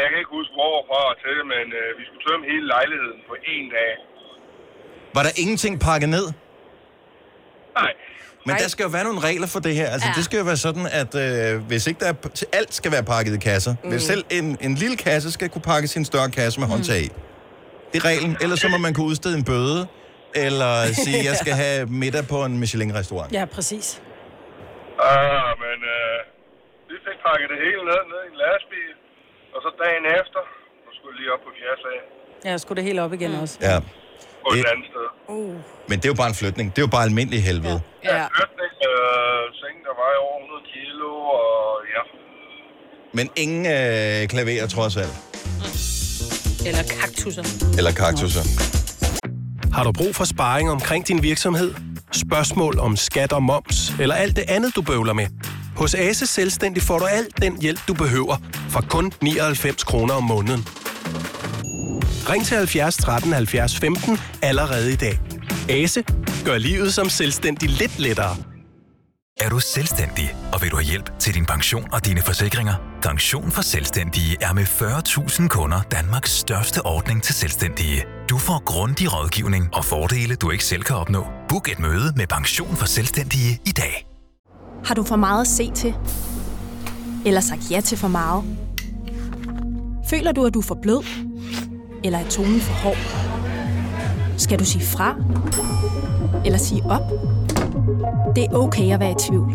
Jeg 0.00 0.06
kan 0.10 0.18
ikke 0.22 0.34
huske, 0.38 0.52
hvor 0.58 0.76
fra 0.90 1.00
og 1.12 1.16
til, 1.24 1.38
men 1.52 1.66
uh, 1.80 1.88
vi 1.98 2.02
skulle 2.06 2.24
tømme 2.28 2.44
hele 2.52 2.66
lejligheden 2.74 3.20
på 3.30 3.34
en 3.54 3.66
dag. 3.76 3.92
Var 5.16 5.22
der 5.26 5.32
ingenting 5.42 5.74
pakket 5.88 6.08
ned? 6.16 6.26
Nej. 7.80 7.92
Men 8.46 8.56
der 8.56 8.68
skal 8.68 8.82
jo 8.82 8.88
være 8.88 9.04
nogle 9.04 9.20
regler 9.20 9.46
for 9.46 9.60
det 9.60 9.74
her. 9.74 9.88
Altså, 9.94 10.08
ja. 10.08 10.14
det 10.16 10.24
skal 10.24 10.36
jo 10.38 10.44
være 10.44 10.56
sådan, 10.56 10.86
at 11.00 11.12
øh, 11.24 11.66
hvis 11.70 11.86
ikke 11.86 12.00
der 12.00 12.08
er, 12.12 12.28
til 12.34 12.46
alt 12.52 12.74
skal 12.74 12.92
være 12.92 13.04
pakket 13.14 13.34
i 13.34 13.38
kasser. 13.38 13.74
Mm. 13.84 13.90
Hvis 13.90 14.02
selv 14.02 14.24
en, 14.30 14.46
en 14.60 14.74
lille 14.74 14.96
kasse 14.96 15.32
skal 15.32 15.48
kunne 15.48 15.62
pakkes 15.72 15.96
i 15.96 15.98
en 15.98 16.04
større 16.04 16.30
kasse 16.30 16.60
med 16.60 16.68
håndtag 16.68 17.00
i. 17.08 17.10
Det 17.92 17.96
er 18.02 18.04
reglen. 18.12 18.36
Ellers 18.42 18.60
så 18.60 18.68
må 18.68 18.78
man 18.86 18.94
kunne 18.94 19.06
udstede 19.06 19.34
en 19.40 19.44
bøde, 19.44 19.80
eller 20.34 20.72
sige, 21.04 21.18
jeg 21.30 21.36
skal 21.42 21.54
have 21.64 21.86
middag 21.86 22.24
på 22.32 22.44
en 22.44 22.58
Michelin-restaurant. 22.62 23.32
Ja, 23.32 23.44
præcis. 23.56 24.02
Ah, 25.10 25.52
men 25.64 25.78
uh, 25.96 26.18
vi 26.90 26.96
fik 27.06 27.18
pakket 27.28 27.46
det 27.52 27.58
hele 27.66 27.82
ned, 27.90 28.00
ned 28.12 28.20
i 28.26 28.28
en 28.32 28.38
lastbil. 28.44 28.92
Og 29.54 29.58
så 29.64 29.70
dagen 29.84 30.04
efter, 30.20 30.40
så 30.84 30.90
skulle 30.96 31.12
jeg 31.14 31.18
lige 31.20 31.30
op 31.34 31.42
på 31.46 31.50
fjerde 31.58 31.78
sag. 31.86 31.98
Jeg 32.50 32.60
skulle 32.60 32.76
det 32.80 32.84
helt 32.90 33.00
op 33.04 33.12
igen 33.18 33.32
også. 33.42 33.56
Ja. 33.68 33.76
På 34.44 34.48
et 34.58 34.66
andet 34.72 34.86
sted. 34.92 35.06
Uh. 35.36 35.54
Men 35.88 35.96
det 35.98 36.04
er 36.04 36.12
jo 36.14 36.18
bare 36.22 36.30
en 36.34 36.38
flytning. 36.42 36.66
Det 36.70 36.78
er 36.82 36.86
jo 36.88 36.92
bare 36.96 37.04
almindelig 37.10 37.42
helvede. 37.48 37.78
Ja. 38.04 38.16
Ja. 38.16 38.26
Flytning, 38.38 38.74
øh, 38.90 39.42
seng, 39.60 39.76
der 39.86 39.94
vejer 40.02 40.18
over 40.26 40.38
100 40.38 40.62
kilo, 40.74 41.08
og 41.38 41.50
ja. 41.94 42.02
Men 43.18 43.26
ingen 43.36 43.64
øh, 43.66 44.28
klaverer 44.28 44.66
trods 44.66 44.96
alt. 44.96 45.16
Eller 46.68 46.82
kaktusser. 47.00 47.44
Eller 47.78 47.92
kaktusser. 47.92 48.44
Har 49.74 49.84
du 49.84 49.92
brug 49.92 50.14
for 50.14 50.24
sparring 50.24 50.70
omkring 50.70 51.08
din 51.08 51.22
virksomhed? 51.22 51.74
Spørgsmål 52.12 52.78
om 52.78 52.96
skat 52.96 53.32
og 53.32 53.42
moms, 53.42 53.92
eller 54.00 54.14
alt 54.14 54.36
det 54.36 54.44
andet, 54.48 54.76
du 54.76 54.82
bøvler 54.82 55.12
med? 55.12 55.26
Hos 55.76 55.94
Ase 55.94 56.26
Selvstændig 56.26 56.82
får 56.82 56.98
du 56.98 57.04
alt 57.04 57.42
den 57.42 57.60
hjælp, 57.62 57.80
du 57.88 57.94
behøver, 57.94 58.36
for 58.70 58.80
kun 58.90 59.12
99 59.20 59.84
kroner 59.84 60.14
om 60.14 60.22
måneden. 60.24 60.66
Ring 62.28 62.46
til 62.46 62.56
70 62.56 62.96
13 62.96 63.32
70 63.32 63.78
15 63.78 64.18
allerede 64.42 64.92
i 64.92 64.96
dag. 64.96 65.20
Ase 65.68 66.04
gør 66.44 66.58
livet 66.58 66.94
som 66.94 67.08
selvstændig 67.08 67.68
lidt 67.68 67.98
lettere. 67.98 68.36
Er 69.40 69.48
du 69.48 69.58
selvstændig, 69.58 70.36
og 70.52 70.62
vil 70.62 70.70
du 70.70 70.76
have 70.76 70.84
hjælp 70.84 71.18
til 71.18 71.34
din 71.34 71.46
pension 71.46 71.88
og 71.92 72.06
dine 72.06 72.22
forsikringer? 72.22 72.74
Pension 73.02 73.50
for 73.50 73.62
Selvstændige 73.62 74.36
er 74.40 74.52
med 74.52 74.62
40.000 74.62 75.48
kunder 75.48 75.82
Danmarks 75.82 76.30
største 76.30 76.86
ordning 76.86 77.22
til 77.22 77.34
selvstændige. 77.34 78.04
Du 78.30 78.38
får 78.38 78.62
grundig 78.64 79.12
rådgivning 79.14 79.68
og 79.74 79.84
fordele, 79.84 80.34
du 80.34 80.50
ikke 80.50 80.64
selv 80.64 80.82
kan 80.82 80.96
opnå. 80.96 81.26
Book 81.48 81.68
et 81.68 81.78
møde 81.78 82.12
med 82.16 82.26
Pension 82.26 82.76
for 82.76 82.86
Selvstændige 82.86 83.60
i 83.66 83.70
dag. 83.70 84.06
Har 84.84 84.94
du 84.94 85.02
for 85.02 85.16
meget 85.16 85.40
at 85.40 85.46
se 85.48 85.70
til? 85.74 85.94
Eller 87.26 87.40
sagt 87.40 87.70
ja 87.70 87.80
til 87.80 87.98
for 87.98 88.08
meget? 88.08 88.44
Føler 90.10 90.32
du, 90.32 90.44
at 90.46 90.54
du 90.54 90.58
er 90.58 90.64
for 90.64 90.78
blød? 90.82 91.04
Eller 92.04 92.18
er 92.18 92.28
tonen 92.28 92.60
for 92.60 92.72
hård? 92.72 92.96
Skal 94.38 94.58
du 94.58 94.64
sige 94.64 94.84
fra? 94.84 95.16
Eller 96.44 96.58
sige 96.58 96.82
op? 96.84 97.10
Det 98.36 98.44
er 98.44 98.54
okay 98.54 98.92
at 98.92 99.00
være 99.00 99.10
i 99.10 99.14
tvivl. 99.28 99.52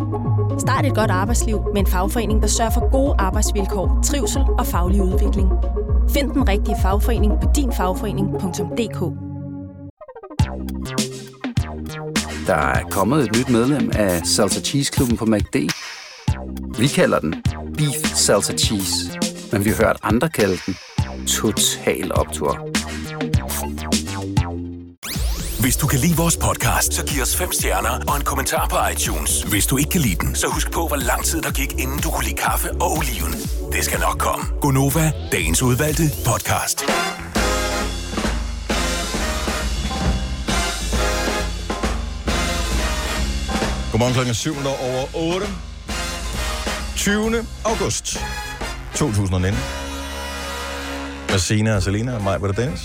Start 0.59 0.85
et 0.85 0.95
godt 0.95 1.11
arbejdsliv 1.11 1.61
med 1.73 1.81
en 1.81 1.87
fagforening, 1.87 2.41
der 2.41 2.47
sørger 2.47 2.71
for 2.71 2.91
gode 2.91 3.15
arbejdsvilkår, 3.17 3.99
trivsel 4.03 4.41
og 4.41 4.65
faglig 4.65 5.01
udvikling. 5.01 5.49
Find 6.09 6.31
den 6.31 6.47
rigtige 6.47 6.75
fagforening 6.81 7.33
på 7.41 7.49
dinfagforening.dk 7.55 8.99
Der 12.47 12.55
er 12.55 12.83
kommet 12.91 13.23
et 13.23 13.37
nyt 13.37 13.49
medlem 13.49 13.91
af 13.95 14.25
Salsa 14.25 14.61
Cheese 14.61 14.91
Klubben 14.91 15.17
på 15.17 15.25
MACD. 15.25 15.55
Vi 16.79 16.87
kalder 16.87 17.19
den 17.19 17.35
Beef 17.77 18.15
Salsa 18.15 18.53
Cheese, 18.53 19.19
men 19.51 19.65
vi 19.65 19.69
har 19.69 19.77
hørt 19.85 19.97
andre 20.03 20.29
kalde 20.29 20.57
den 20.65 20.75
Total 21.07 22.11
Optor. 22.15 22.53
Hvis 25.61 25.77
du 25.77 25.87
kan 25.87 25.99
lide 25.99 26.15
vores 26.17 26.37
podcast, 26.37 26.93
så 26.93 27.05
giv 27.05 27.21
os 27.21 27.35
fem 27.35 27.51
stjerner 27.51 27.99
og 28.07 28.15
en 28.17 28.23
kommentar 28.23 28.67
på 28.67 28.77
iTunes. 28.93 29.43
Hvis 29.43 29.65
du 29.65 29.77
ikke 29.77 29.89
kan 29.89 30.01
lide 30.01 30.15
den, 30.15 30.35
så 30.35 30.47
husk 30.47 30.71
på, 30.71 30.87
hvor 30.87 30.95
lang 30.95 31.25
tid 31.25 31.41
der 31.41 31.51
gik, 31.51 31.73
inden 31.79 31.99
du 31.99 32.09
kunne 32.11 32.25
lide 32.25 32.35
kaffe 32.35 32.71
og 32.71 32.91
oliven. 32.97 33.33
Det 33.71 33.85
skal 33.85 33.99
nok 33.99 34.17
komme. 34.19 34.45
Gonova, 34.61 35.11
dagens 35.31 35.61
udvalgte 35.61 36.03
podcast. 36.25 36.85
Godmorgen 43.91 44.13
klokken 44.13 44.35
7 44.35 44.55
over 44.65 45.05
8. 45.15 45.47
20. 46.95 47.45
august 47.65 48.17
2019. 48.95 49.76
Med 51.29 51.39
Sina 51.39 51.75
og 51.75 51.83
Selina 51.83 52.15
og 52.15 52.23
mig, 52.23 52.41
var 52.41 52.47
det 52.47 52.57
Dennis? 52.57 52.81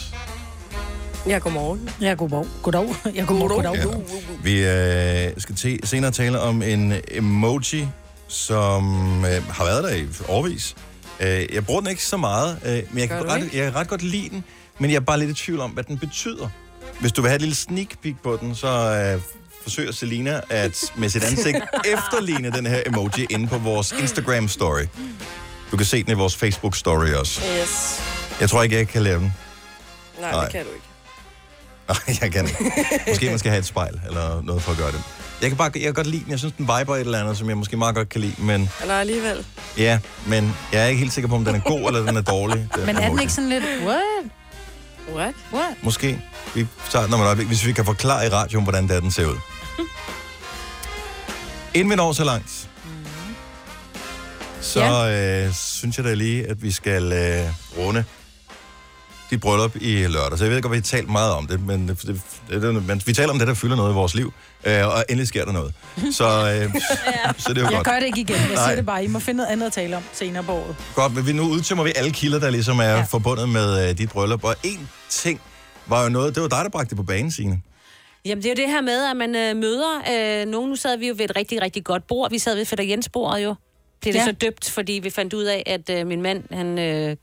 Ja, 1.26 1.38
godmorgen. 1.38 1.90
Ja, 2.00 2.14
godmorgen. 2.14 2.50
Goddag. 2.62 2.94
Ja, 3.14 3.24
godmorgen. 3.24 3.64
Goddag. 3.64 3.74
Ja. 3.74 5.26
Vi 5.26 5.26
øh, 5.28 5.32
skal 5.38 5.54
te- 5.56 5.78
senere 5.86 6.10
tale 6.10 6.40
om 6.40 6.62
en 6.62 6.92
emoji, 7.10 7.88
som 8.28 8.84
øh, 9.24 9.48
har 9.50 9.64
været 9.64 9.84
der 9.84 9.90
i 9.94 10.06
årvis. 10.28 10.74
Øh, 11.20 11.54
jeg 11.54 11.66
bruger 11.66 11.80
den 11.80 11.90
ikke 11.90 12.04
så 12.04 12.16
meget, 12.16 12.58
øh, 12.64 12.82
men 12.90 12.98
jeg 12.98 13.08
kan, 13.08 13.22
Gør 13.22 13.30
ret, 13.30 13.44
ikke? 13.44 13.56
jeg 13.58 13.64
kan 13.72 13.80
ret 13.80 13.88
godt 13.88 14.02
lide 14.02 14.28
den, 14.28 14.44
men 14.78 14.90
jeg 14.90 14.96
er 14.96 15.00
bare 15.00 15.18
lidt 15.18 15.30
i 15.30 15.34
tvivl 15.44 15.60
om, 15.60 15.70
hvad 15.70 15.84
den 15.84 15.98
betyder. 15.98 16.48
Hvis 17.00 17.12
du 17.12 17.22
vil 17.22 17.28
have 17.28 17.36
et 17.36 17.40
lille 17.42 17.54
sneak 17.56 17.88
peek 18.02 18.14
på 18.22 18.38
den, 18.40 18.54
så 18.54 18.68
øh, 19.14 19.20
forsøger 19.62 19.92
Selina 19.92 20.40
at 20.50 20.92
med 20.96 21.08
sit 21.08 21.24
ansigt 21.24 21.56
efterligne 21.94 22.50
den 22.50 22.66
her 22.66 22.80
emoji 22.86 23.26
inde 23.30 23.46
på 23.48 23.58
vores 23.58 23.92
Instagram 24.00 24.48
story. 24.48 24.82
Du 25.70 25.76
kan 25.76 25.86
se 25.86 26.02
den 26.02 26.10
i 26.12 26.14
vores 26.14 26.36
Facebook 26.36 26.76
story 26.76 27.08
også. 27.08 27.40
Yes. 27.62 28.00
Jeg 28.42 28.50
tror 28.50 28.62
ikke, 28.62 28.76
jeg 28.76 28.88
kan 28.88 29.02
lave 29.02 29.20
den. 29.20 29.34
Nej, 30.20 30.30
Nej. 30.32 30.44
Det 30.44 30.52
kan 30.52 30.64
du 30.64 30.70
ikke. 30.70 30.86
Nej, 32.08 32.16
jeg 32.22 32.32
kan 32.32 32.46
ikke. 32.46 32.72
Måske 33.08 33.30
man 33.30 33.38
skal 33.38 33.50
have 33.50 33.58
et 33.58 33.66
spejl 33.66 34.00
eller 34.06 34.42
noget 34.42 34.62
for 34.62 34.72
at 34.72 34.78
gøre 34.78 34.92
det. 34.92 35.02
Jeg 35.42 35.50
kan, 35.50 35.56
bare, 35.56 35.70
jeg 35.74 35.82
kan 35.82 35.94
godt 35.94 36.06
lide 36.06 36.22
den. 36.22 36.30
Jeg 36.30 36.38
synes, 36.38 36.54
den 36.58 36.64
viber 36.64 36.94
et 36.96 37.00
eller 37.00 37.20
andet, 37.20 37.38
som 37.38 37.48
jeg 37.48 37.56
måske 37.56 37.76
meget 37.76 37.94
godt 37.94 38.08
kan 38.08 38.20
lide. 38.20 38.34
Men 38.38 38.70
Eller 38.80 38.94
alligevel. 38.94 39.46
ja, 39.78 39.98
men 40.26 40.56
jeg 40.72 40.82
er 40.82 40.86
ikke 40.86 40.98
helt 40.98 41.12
sikker 41.12 41.28
på, 41.28 41.34
om 41.34 41.44
den 41.44 41.54
er 41.54 41.60
god 41.60 41.80
eller 41.86 42.06
den 42.06 42.16
er 42.16 42.20
dårlig. 42.22 42.68
Den 42.76 42.86
Men 42.86 42.96
er 42.96 43.08
den 43.08 43.20
ikke 43.20 43.32
sådan 43.32 43.48
lidt, 43.50 43.64
what? 43.84 44.02
What? 45.14 45.34
What? 45.52 45.74
Måske. 45.82 46.20
Vi 46.54 46.66
tager 46.90 47.04
den 47.04 47.14
om 47.14 47.20
et 47.20 47.24
øjeblik, 47.26 47.46
hvis 47.46 47.66
vi 47.66 47.72
kan 47.72 47.84
forklare 47.84 48.26
i 48.26 48.28
radioen, 48.28 48.64
hvordan 48.64 48.88
det 48.88 48.96
er, 48.96 49.00
den 49.00 49.10
ser 49.10 49.26
ud. 49.26 49.36
Inden 51.74 51.90
vi 51.90 51.96
når 51.96 52.12
så 52.12 52.24
langt, 52.24 52.68
så 54.60 55.08
øh, 55.46 55.54
synes 55.54 55.96
jeg 55.96 56.04
da 56.04 56.14
lige, 56.14 56.46
at 56.46 56.62
vi 56.62 56.70
skal 56.72 57.12
øh, 57.12 57.48
runde 57.78 58.04
dit 59.32 59.40
bryllup 59.40 59.76
i 59.80 60.06
lørdag. 60.06 60.38
Så 60.38 60.44
jeg 60.44 60.52
ved 60.54 60.62
godt, 60.62 60.70
vi 60.72 60.76
har 60.76 60.82
talt 60.82 61.08
meget 61.10 61.32
om 61.32 61.46
det, 61.46 61.60
men, 61.66 61.88
det, 61.88 62.02
det, 62.02 62.62
det, 62.62 62.86
men 62.86 63.02
vi 63.06 63.12
taler 63.12 63.30
om 63.32 63.38
det, 63.38 63.48
der 63.48 63.54
fylder 63.54 63.76
noget 63.76 63.90
i 63.90 63.94
vores 63.94 64.14
liv, 64.14 64.32
øh, 64.64 64.86
og 64.86 65.04
endelig 65.08 65.28
sker 65.28 65.44
der 65.44 65.52
noget. 65.52 65.74
Så, 66.12 66.24
øh, 66.24 66.74
så 67.42 67.48
det 67.48 67.58
er 67.58 67.62
jo 67.62 67.66
Jeg 67.66 67.72
godt. 67.74 67.84
gør 67.86 67.98
det 67.98 68.06
ikke 68.06 68.20
igen. 68.20 68.36
Jeg 68.36 68.48
Nej. 68.54 68.64
siger 68.66 68.76
det 68.76 68.86
bare. 68.86 69.04
I 69.04 69.06
må 69.06 69.18
finde 69.18 69.36
noget 69.38 69.50
andet 69.50 69.66
at 69.66 69.72
tale 69.72 69.96
om 69.96 70.02
senere 70.12 70.42
på 70.44 70.52
året. 70.52 70.76
Godt, 70.94 71.14
men 71.14 71.26
vi 71.26 71.32
nu 71.32 71.42
udtømmer 71.42 71.84
vi 71.84 71.92
alle 71.96 72.10
kilder, 72.10 72.38
der 72.38 72.50
ligesom 72.50 72.78
er 72.78 72.84
ja. 72.84 73.02
forbundet 73.02 73.48
med 73.48 73.88
øh, 73.90 73.98
dit 73.98 74.10
bryllup. 74.10 74.44
Og 74.44 74.54
en 74.64 74.88
ting 75.10 75.40
var 75.86 76.02
jo 76.02 76.08
noget, 76.08 76.34
det 76.34 76.42
var 76.42 76.48
dig, 76.48 76.60
der 76.64 76.70
bragte 76.70 76.88
det 76.90 76.96
på 76.96 77.02
banen, 77.02 77.30
Signe. 77.32 77.60
Jamen, 78.24 78.42
det 78.42 78.50
er 78.50 78.54
jo 78.58 78.66
det 78.66 78.72
her 78.74 78.80
med, 78.80 79.04
at 79.10 79.16
man 79.16 79.34
øh, 79.36 79.56
møder 79.56 80.02
øh, 80.12 80.46
nogen. 80.48 80.70
Nu 80.70 80.76
sad 80.76 80.96
vi 80.98 81.08
jo 81.08 81.14
ved 81.16 81.24
et 81.24 81.36
rigtig, 81.36 81.62
rigtig 81.62 81.84
godt 81.84 82.06
bord. 82.06 82.30
Vi 82.30 82.38
sad 82.38 82.54
ved 82.56 82.64
Fætter 82.64 82.84
Jens 82.84 83.08
bordet 83.08 83.44
jo. 83.44 83.54
Blev 84.00 84.12
det 84.14 84.18
Ja. 84.18 84.24
så 84.24 84.32
døbt, 84.32 84.70
fordi 84.70 84.92
vi 84.92 85.10
fandt 85.10 85.34
ud 85.34 85.44
af, 85.44 85.62
at 85.66 85.90
øh, 85.90 86.06
min 86.06 86.22
mand, 86.22 86.42
han 86.52 86.78
øh, 86.78 87.16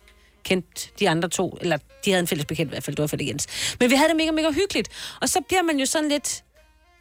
kendte 0.49 0.89
de 0.99 1.09
andre 1.09 1.29
to, 1.29 1.57
eller 1.61 1.77
de 2.05 2.11
havde 2.11 2.19
en 2.19 2.27
fælles 2.27 2.45
bekendt 2.45 2.69
i 2.69 2.73
hvert 2.73 2.83
fald, 2.83 2.95
det 2.95 3.01
var 3.03 3.07
Fætter 3.07 3.25
Jens. 3.25 3.47
Men 3.79 3.89
vi 3.89 3.95
havde 3.95 4.09
det 4.09 4.17
mega, 4.17 4.31
mega 4.31 4.51
hyggeligt. 4.51 4.89
Og 5.21 5.29
så 5.29 5.39
bliver 5.47 5.63
man 5.63 5.79
jo 5.79 5.85
sådan 5.85 6.09
lidt... 6.09 6.43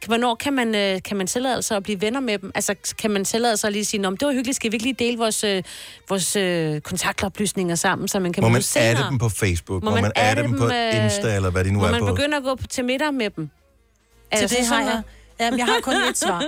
Hvornår 0.05 0.35
kan 0.35 0.53
man, 0.53 0.75
øh, 0.75 1.01
kan 1.05 1.17
man 1.17 1.27
tillade 1.27 1.61
sig 1.61 1.77
at 1.77 1.83
blive 1.83 2.01
venner 2.01 2.19
med 2.19 2.37
dem? 2.39 2.51
Altså, 2.55 2.75
kan 2.97 3.11
man 3.11 3.25
tillade 3.25 3.57
sig 3.57 3.67
at 3.67 3.73
lige 3.73 3.85
sige, 3.85 4.01
Nå, 4.01 4.11
det 4.11 4.25
var 4.27 4.33
hyggeligt, 4.33 4.55
skal 4.55 4.71
vi 4.71 4.75
ikke 4.75 4.83
lige 4.85 4.95
dele 4.99 5.17
vores, 5.17 5.43
øh, 5.43 5.63
vores 6.09 6.35
øh, 6.35 6.81
kontaktoplysninger 6.81 7.75
sammen, 7.75 8.07
så 8.07 8.19
man 8.19 8.33
kan 8.33 8.43
Må 8.43 8.49
man 8.49 8.61
senere? 8.61 8.89
adde 8.89 9.03
dem 9.09 9.17
på 9.17 9.29
Facebook? 9.29 9.83
Må, 9.83 9.91
man 9.91 10.11
adde 10.15 10.41
dem 10.43 10.57
på 10.57 10.69
Insta, 10.69 11.35
eller 11.35 11.49
hvad 11.49 11.63
de 11.63 11.71
nu 11.71 11.79
må 11.79 11.85
er 11.85 11.91
man 11.91 11.99
på? 11.99 12.05
begynde 12.05 12.37
at 12.37 12.43
gå 12.43 12.55
på- 12.55 12.67
til 12.67 12.85
middag 12.85 13.13
med 13.13 13.29
dem? 13.29 13.47
Til 13.47 14.41
Altså, 14.41 14.57
det 14.57 14.67
har 14.67 14.81
jeg... 14.81 15.01
Jamen, 15.39 15.59
jeg 15.59 15.65
har 15.67 15.79
kun 15.81 15.95
et 16.09 16.17
svar. 16.17 16.43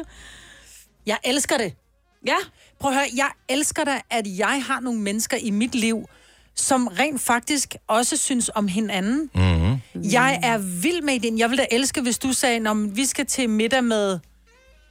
Jeg 1.05 1.17
elsker 1.23 1.57
det. 1.57 1.73
Ja. 2.27 2.35
Prøv 2.79 2.91
at 2.91 2.97
høre, 2.97 3.07
jeg 3.15 3.29
elsker 3.49 3.83
det, 3.83 3.93
at 4.09 4.23
jeg 4.37 4.63
har 4.67 4.79
nogle 4.79 4.99
mennesker 4.99 5.37
i 5.37 5.49
mit 5.51 5.75
liv, 5.75 6.05
som 6.55 6.87
rent 6.87 7.21
faktisk 7.21 7.75
også 7.87 8.17
synes 8.17 8.51
om 8.55 8.67
hinanden. 8.67 9.29
Mm-hmm. 9.35 10.11
Jeg 10.11 10.39
er 10.43 10.57
vild 10.57 11.01
med 11.01 11.19
den. 11.19 11.39
Jeg 11.39 11.49
ville 11.49 11.63
da 11.63 11.67
elske, 11.75 12.01
hvis 12.01 12.17
du 12.19 12.33
sagde, 12.33 12.59
når 12.59 12.73
vi 12.73 13.05
skal 13.05 13.25
til 13.25 13.49
middag 13.49 13.83
med 13.83 14.19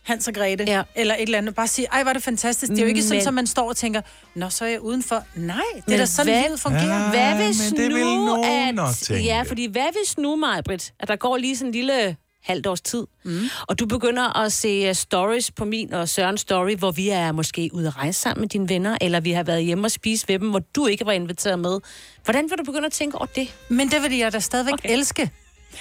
Hans 0.05 0.29
og 0.29 0.35
Grete, 0.35 0.65
ja. 0.65 0.83
eller 0.95 1.15
et 1.15 1.23
eller 1.23 1.39
andet. 1.39 1.55
Bare 1.55 1.69
sige, 1.69 1.87
ej, 1.93 2.03
var 2.03 2.13
det 2.13 2.23
fantastisk. 2.23 2.71
Det 2.71 2.79
er 2.79 2.83
jo 2.83 2.89
ikke 2.89 3.03
sådan, 3.03 3.21
Men- 3.23 3.29
at 3.29 3.35
man 3.35 3.47
står 3.47 3.69
og 3.69 3.77
tænker, 3.77 4.01
nå, 4.35 4.49
så 4.51 4.65
er 4.65 4.69
jeg 4.69 4.81
udenfor. 4.81 5.25
Nej, 5.37 5.57
det 5.77 5.79
er 5.79 5.83
Men 5.91 5.99
da 5.99 6.07
sådan, 6.07 6.33
hvad- 6.33 6.43
livet 6.43 6.61
fungerer. 6.61 7.05
Ja, 7.05 7.35
Hvad 7.35 7.45
hvis 7.47 7.71
men 7.73 7.81
det 7.81 7.95
vil 7.95 8.05
nu, 8.05 8.25
nogen 8.27 8.69
at... 8.69 8.75
nok 8.75 8.95
tænke. 9.03 9.23
Ja, 9.25 9.43
fordi 9.43 9.67
hvad 9.67 9.87
hvis 10.03 10.19
nu, 10.19 10.37
Majbrit, 10.37 10.93
at 11.01 11.09
der 11.09 11.17
går 11.17 11.37
lige 11.37 11.57
sådan 11.57 11.69
en 11.69 11.73
lille 11.73 12.17
halvt 12.43 12.67
års 12.67 12.81
tid, 12.81 13.07
mm. 13.25 13.41
og 13.69 13.79
du 13.79 13.87
begynder 13.87 14.39
at 14.39 14.53
se 14.53 14.89
uh, 14.89 14.95
stories 14.95 15.51
på 15.51 15.65
min 15.65 15.93
og 15.93 16.09
Sørens 16.09 16.41
story, 16.41 16.77
hvor 16.77 16.91
vi 16.91 17.09
er 17.09 17.33
måske 17.33 17.71
ude 17.73 17.87
at 17.87 17.97
rejse 17.97 18.21
sammen 18.21 18.41
med 18.41 18.49
dine 18.49 18.69
venner, 18.69 18.99
eller 19.01 19.21
vi 19.21 19.33
har 19.33 19.43
været 19.43 19.65
hjemme 19.65 19.87
og 19.87 19.91
spise 19.91 20.29
ved 20.29 20.39
dem, 20.39 20.51
hvor 20.51 20.59
du 20.59 20.87
ikke 20.87 21.07
var 21.07 21.13
inviteret 21.13 21.59
med. 21.59 21.81
Hvordan 22.25 22.51
vil 22.51 22.59
du 22.59 22.65
begynde 22.65 22.87
at 22.87 22.93
tænke 22.93 23.19
over 23.19 23.27
det? 23.27 23.55
Men 23.69 23.91
det 23.91 24.03
vil 24.03 24.19
jeg 24.19 24.33
da 24.33 24.39
stadigvæk 24.39 24.75
okay. 24.75 24.93
elske. 24.93 25.31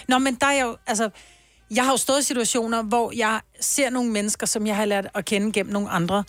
Nå, 0.07 0.17
men 0.17 0.35
der 0.35 0.47
er 0.47 0.61
jo, 0.61 0.77
altså, 0.87 1.09
jeg 1.75 1.85
har 1.85 1.91
jo 1.91 1.97
stået 1.97 2.19
i 2.19 2.23
situationer, 2.23 2.83
hvor 2.83 3.11
jeg 3.15 3.41
ser 3.59 3.89
nogle 3.89 4.11
mennesker, 4.11 4.47
som 4.47 4.67
jeg 4.67 4.75
har 4.75 4.85
lært 4.85 5.07
at 5.13 5.25
kende 5.25 5.51
gennem 5.51 5.73
nogle 5.73 5.89
andre. 5.89 6.23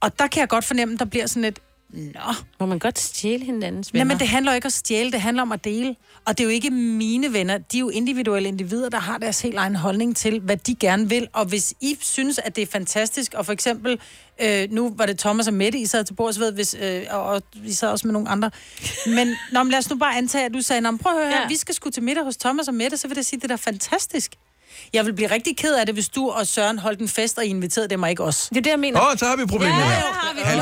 Og 0.00 0.18
der 0.18 0.26
kan 0.26 0.40
jeg 0.40 0.48
godt 0.48 0.64
fornemme, 0.64 0.94
at 0.94 0.98
der 0.98 1.04
bliver 1.04 1.26
sådan 1.26 1.44
et, 1.44 1.58
nå. 1.88 2.20
Må 2.60 2.66
man 2.66 2.78
godt 2.78 2.98
stjæle 2.98 3.44
hinandens 3.44 3.92
Nej, 3.94 4.00
venner? 4.00 4.14
men 4.14 4.20
det 4.20 4.28
handler 4.28 4.52
jo 4.52 4.54
ikke 4.54 4.66
om 4.66 4.68
at 4.68 4.72
stjæle, 4.72 5.12
det 5.12 5.20
handler 5.20 5.42
om 5.42 5.52
at 5.52 5.64
dele. 5.64 5.96
Og 6.24 6.38
det 6.38 6.44
er 6.44 6.48
jo 6.48 6.50
ikke 6.50 6.70
mine 6.70 7.32
venner, 7.32 7.58
de 7.58 7.76
er 7.76 7.80
jo 7.80 7.88
individuelle 7.88 8.48
individer, 8.48 8.88
der 8.88 8.98
har 8.98 9.18
deres 9.18 9.40
helt 9.40 9.54
egen 9.56 9.76
holdning 9.76 10.16
til, 10.16 10.40
hvad 10.40 10.56
de 10.56 10.74
gerne 10.74 11.08
vil. 11.08 11.28
Og 11.32 11.44
hvis 11.44 11.74
I 11.80 11.96
synes, 12.00 12.38
at 12.38 12.56
det 12.56 12.62
er 12.62 12.66
fantastisk, 12.66 13.34
og 13.34 13.46
for 13.46 13.52
eksempel, 13.52 13.98
øh, 14.42 14.68
nu 14.70 14.92
var 14.96 15.06
det 15.06 15.18
Thomas 15.18 15.48
og 15.48 15.54
Mette, 15.54 15.78
I 15.78 15.86
sad 15.86 16.04
til 16.04 16.14
bords 16.14 16.40
ved, 16.40 16.52
hvis, 16.52 16.76
øh, 16.80 17.02
og, 17.10 17.22
og 17.22 17.42
I 17.64 17.72
sad 17.72 17.88
også 17.88 18.06
med 18.06 18.12
nogle 18.12 18.28
andre. 18.28 18.50
Men 19.06 19.28
nå, 19.52 19.62
men 19.62 19.70
lad 19.70 19.78
os 19.78 19.90
nu 19.90 19.96
bare 19.96 20.16
antage, 20.16 20.44
at 20.44 20.54
du 20.54 20.60
sagde, 20.60 20.98
prøv 21.02 21.12
at 21.12 21.18
høre 21.18 21.28
her, 21.28 21.40
Ja. 21.40 21.48
vi 21.48 21.56
skal 21.56 21.74
sgu 21.74 21.90
til 21.90 22.02
middag 22.02 22.24
hos 22.24 22.36
Thomas 22.36 22.68
og 22.68 22.74
Mette, 22.74 22.96
så 22.96 23.08
vil 23.08 23.16
det 23.16 23.26
sige, 23.26 23.40
det 23.40 23.44
er 23.44 23.48
da 23.48 23.54
fantastisk. 23.70 24.32
Jeg 24.92 25.06
vil 25.06 25.12
blive 25.12 25.30
rigtig 25.30 25.56
ked 25.56 25.74
af 25.74 25.86
det, 25.86 25.94
hvis 25.94 26.08
du 26.08 26.30
og 26.30 26.46
Søren 26.46 26.78
holdt 26.78 27.00
en 27.00 27.08
fest, 27.08 27.38
og 27.38 27.44
I 27.44 27.48
inviterede 27.48 27.88
dem 27.88 28.02
og 28.02 28.10
ikke 28.10 28.24
os. 28.24 28.48
Det 28.48 28.56
er 28.56 28.62
det, 28.62 28.70
jeg 28.70 28.78
mener. 28.78 29.00
Åh, 29.00 29.10
oh, 29.10 29.16
så 29.16 29.24
har 29.26 29.36
vi 29.36 29.46
problemet 29.46 29.74
Ja, 29.74 29.84
her. 29.84 29.94
ja, 29.94 30.00
har 30.00 30.34
vi 30.34 30.40
den. 30.40 30.56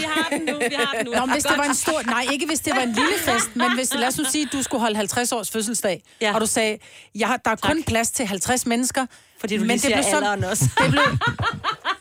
Vi 0.00 0.04
har 0.08 0.28
den 0.30 0.40
nu, 0.54 0.58
vi 0.58 0.74
har 0.78 0.94
den 0.98 1.06
nu. 1.06 1.12
Nå, 1.12 1.26
men 1.26 1.32
hvis 1.32 1.44
det 1.44 1.58
var 1.58 1.64
en 1.64 1.74
stor... 1.74 2.02
Nej, 2.06 2.26
ikke 2.32 2.46
hvis 2.46 2.60
det 2.60 2.72
var 2.76 2.82
en 2.82 2.88
lille 2.92 3.18
fest, 3.18 3.56
men 3.56 3.74
hvis, 3.74 3.94
lad 3.94 4.08
os 4.08 4.18
nu 4.18 4.24
sige, 4.24 4.42
at 4.46 4.52
du 4.52 4.62
skulle 4.62 4.80
holde 4.80 4.96
50 4.96 5.32
års 5.32 5.50
fødselsdag, 5.50 6.02
ja. 6.20 6.34
og 6.34 6.40
du 6.40 6.46
sagde, 6.46 6.78
jeg 7.14 7.28
har, 7.28 7.36
der 7.36 7.50
er 7.50 7.56
kun 7.56 7.82
plads 7.82 8.10
til 8.10 8.26
50 8.26 8.66
mennesker. 8.66 9.06
Fordi 9.40 9.56
du 9.58 9.64
lige 9.64 9.78
siger 9.78 9.96
alderen 10.16 10.44
også. 10.44 10.64
Det 10.82 10.90
blev, 10.90 11.02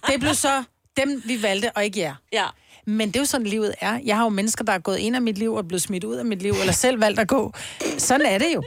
det 0.08 0.20
blev 0.20 0.34
så 0.34 0.64
dem, 0.97 1.22
vi 1.26 1.41
valgte, 1.43 1.72
og 1.76 1.86
ikke 1.86 1.99
jer. 1.99 2.16
Ja. 2.34 2.45
Men 2.88 3.08
det 3.08 3.16
er 3.16 3.20
jo 3.20 3.26
sådan, 3.26 3.47
livet 3.47 3.76
er. 3.82 3.99
Jeg 4.06 4.16
har 4.16 4.24
jo 4.24 4.30
mennesker, 4.30 4.64
der 4.66 4.74
er 4.74 4.80
gået 4.80 4.97
ind 4.97 5.16
af 5.16 5.22
mit 5.22 5.38
liv 5.38 5.53
og 5.53 5.68
blevet 5.68 5.82
smidt 5.82 6.03
ud 6.03 6.16
af 6.16 6.26
mit 6.26 6.41
liv, 6.41 6.51
eller 6.60 6.74
selv 6.74 6.99
valgt 7.01 7.20
at 7.20 7.28
gå. 7.28 7.53
Sådan 7.97 8.26
er 8.26 8.38
det 8.38 8.47
jo. 8.56 8.64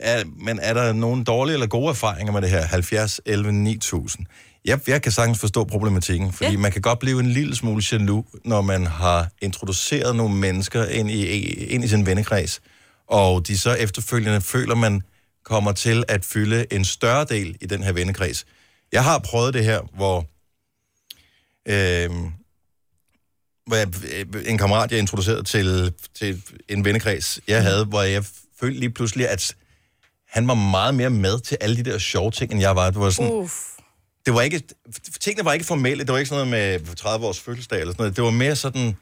Er, 0.00 0.24
men 0.36 0.58
er 0.62 0.74
der 0.74 0.92
nogle 0.92 1.24
dårlige 1.24 1.54
eller 1.54 1.66
gode 1.66 1.88
erfaringer 1.88 2.32
med 2.32 2.42
det 2.42 2.50
her? 2.50 2.66
70, 2.66 3.20
11, 3.26 3.52
9000. 3.52 4.26
Jeg, 4.64 4.88
jeg 4.88 5.02
kan 5.02 5.12
sagtens 5.12 5.38
forstå 5.38 5.64
problematikken, 5.64 6.32
fordi 6.32 6.50
ja. 6.50 6.58
man 6.58 6.72
kan 6.72 6.82
godt 6.82 6.98
blive 6.98 7.20
en 7.20 7.30
lille 7.30 7.56
smule 7.56 7.82
jaloux, 7.92 8.26
når 8.44 8.60
man 8.60 8.86
har 8.86 9.28
introduceret 9.42 10.16
nogle 10.16 10.34
mennesker 10.34 10.84
ind 10.84 11.10
i, 11.10 11.24
ind 11.64 11.84
i 11.84 11.88
sin 11.88 12.06
vennekreds, 12.06 12.60
og 13.06 13.46
de 13.46 13.58
så 13.58 13.74
efterfølgende 13.74 14.40
føler, 14.40 14.74
man 14.74 15.02
kommer 15.44 15.72
til 15.72 16.04
at 16.08 16.24
fylde 16.24 16.66
en 16.70 16.84
større 16.84 17.24
del 17.24 17.56
i 17.60 17.66
den 17.66 17.82
her 17.82 17.92
vennekreds. 17.92 18.46
Jeg 18.92 19.04
har 19.04 19.18
prøvet 19.18 19.54
det 19.54 19.64
her, 19.64 19.80
hvor, 19.96 20.18
øh, 21.68 22.10
hvor 23.66 23.76
jeg, 23.76 23.88
øh, 24.12 24.42
en 24.46 24.58
kammerat, 24.58 24.90
jeg 24.90 24.98
introducerede 24.98 25.42
til, 25.42 25.92
til 26.14 26.42
en 26.68 26.84
vennekreds, 26.84 27.40
jeg 27.48 27.62
havde, 27.62 27.84
hvor 27.84 28.02
jeg 28.02 28.24
følte 28.62 28.80
lige 28.80 28.90
pludselig, 28.90 29.28
at 29.28 29.56
han 30.28 30.48
var 30.48 30.54
meget 30.54 30.94
mere 30.94 31.10
med 31.10 31.40
til 31.40 31.58
alle 31.60 31.76
de 31.76 31.90
der 31.90 31.98
sjove 31.98 32.30
ting, 32.30 32.52
end 32.52 32.60
jeg 32.60 32.76
var. 32.76 32.90
Det 32.90 33.00
var 33.00 33.10
sådan, 33.10 33.32
Uff. 33.32 33.54
det 34.26 34.34
var 34.34 34.42
ikke, 34.42 34.62
tingene 35.20 35.44
var 35.44 35.52
ikke 35.52 35.66
formelle. 35.66 36.04
Det 36.04 36.12
var 36.12 36.18
ikke 36.18 36.28
sådan 36.28 36.48
noget 36.48 36.80
med 36.86 36.96
30 36.96 37.26
års 37.26 37.40
fødselsdag 37.40 37.80
eller 37.80 37.92
sådan 37.92 38.02
noget. 38.02 38.16
Det 38.16 38.24
var 38.24 38.30
mere 38.30 38.56
sådan, 38.56 38.96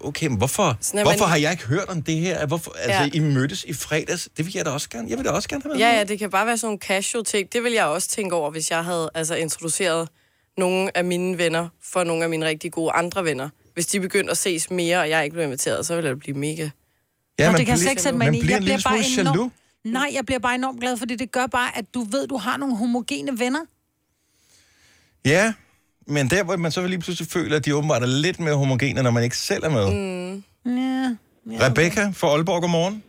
okay, 0.00 0.26
men 0.26 0.36
hvorfor, 0.38 0.78
Sådan, 0.80 1.02
hvorfor 1.02 1.18
man- 1.18 1.28
har 1.28 1.36
jeg 1.36 1.50
ikke 1.52 1.64
hørt 1.66 1.88
om 1.88 2.02
det 2.02 2.16
her? 2.16 2.46
Hvorfor, 2.46 2.72
altså, 2.78 3.00
Ja. 3.02 3.08
I 3.12 3.18
mødtes 3.18 3.64
i 3.64 3.72
fredags. 3.72 4.28
Det 4.36 4.46
vil 4.46 4.52
jeg 4.56 4.64
da 4.64 4.70
også 4.70 4.88
gerne. 4.88 5.10
Jeg 5.10 5.18
vil 5.18 5.24
da 5.24 5.30
også 5.30 5.48
gerne 5.48 5.62
have 5.62 5.70
været 5.70 5.80
Ja, 5.80 5.96
ja, 5.98 6.04
det 6.04 6.18
kan 6.18 6.30
bare 6.30 6.46
være 6.46 6.58
sådan 6.58 6.66
nogle 6.66 6.78
casual 6.78 7.24
ting. 7.24 7.52
Det 7.52 7.62
vil 7.64 7.72
jeg 7.72 7.84
også 7.84 8.08
tænke 8.08 8.34
over, 8.34 8.50
hvis 8.50 8.70
jeg 8.70 8.84
havde 8.84 9.10
altså, 9.14 9.34
introduceret 9.34 10.08
nogle 10.58 10.96
af 10.96 11.04
mine 11.04 11.38
venner 11.38 11.68
for 11.82 12.04
nogle 12.04 12.24
af 12.24 12.30
mine 12.30 12.46
rigtig 12.46 12.72
gode 12.72 12.92
andre 12.92 13.24
venner. 13.24 13.48
Hvis 13.74 13.86
de 13.86 14.00
begyndte 14.00 14.30
at 14.30 14.38
ses 14.38 14.70
mere, 14.70 14.98
og 15.00 15.08
jeg 15.10 15.24
ikke 15.24 15.34
blev 15.34 15.44
inviteret, 15.44 15.86
så 15.86 15.94
ville 15.94 16.10
det 16.10 16.18
blive 16.18 16.36
mega... 16.36 16.68
Ja, 17.40 17.50
Nå, 17.50 17.58
det 17.58 17.66
kan 17.66 17.68
jeg 17.68 17.74
bliver- 17.74 17.76
slet 17.76 17.90
ikke 17.90 18.02
sætte 18.02 18.18
mig 18.18 18.26
ind 18.26 18.36
i. 18.36 18.40
bliver 18.40 18.56
Jeg 18.56 18.62
bliver 18.62 18.80
bare 18.84 18.96
enormt... 18.98 19.16
jaloux. 19.36 19.52
Nej, 19.84 20.10
jeg 20.14 20.26
bliver 20.26 20.38
bare 20.38 20.54
enormt 20.54 20.80
glad, 20.80 20.96
fordi 20.96 21.16
det 21.16 21.32
gør 21.32 21.46
bare, 21.46 21.78
at 21.78 21.84
du 21.94 22.00
ved, 22.10 22.26
du 22.26 22.36
har 22.36 22.56
nogle 22.56 22.76
homogene 22.76 23.38
venner. 23.38 23.60
Ja, 25.24 25.52
men 26.06 26.30
der, 26.30 26.44
hvor 26.44 26.56
man 26.56 26.72
så 26.72 26.86
lige 26.86 26.98
pludselig 26.98 27.30
føler, 27.30 27.56
at 27.56 27.64
de 27.64 27.74
åbenbart 27.74 28.02
er 28.02 28.06
lidt 28.06 28.40
mere 28.40 28.54
homogene, 28.54 29.02
når 29.02 29.10
man 29.10 29.22
ikke 29.24 29.36
selv 29.38 29.64
er 29.64 29.70
med. 29.70 29.86
Mm. 29.92 30.42
Ja. 31.52 31.66
Rebecca 31.66 32.10
fra 32.14 32.28
Aalborg, 32.28 32.60
godmorgen. 32.62 33.02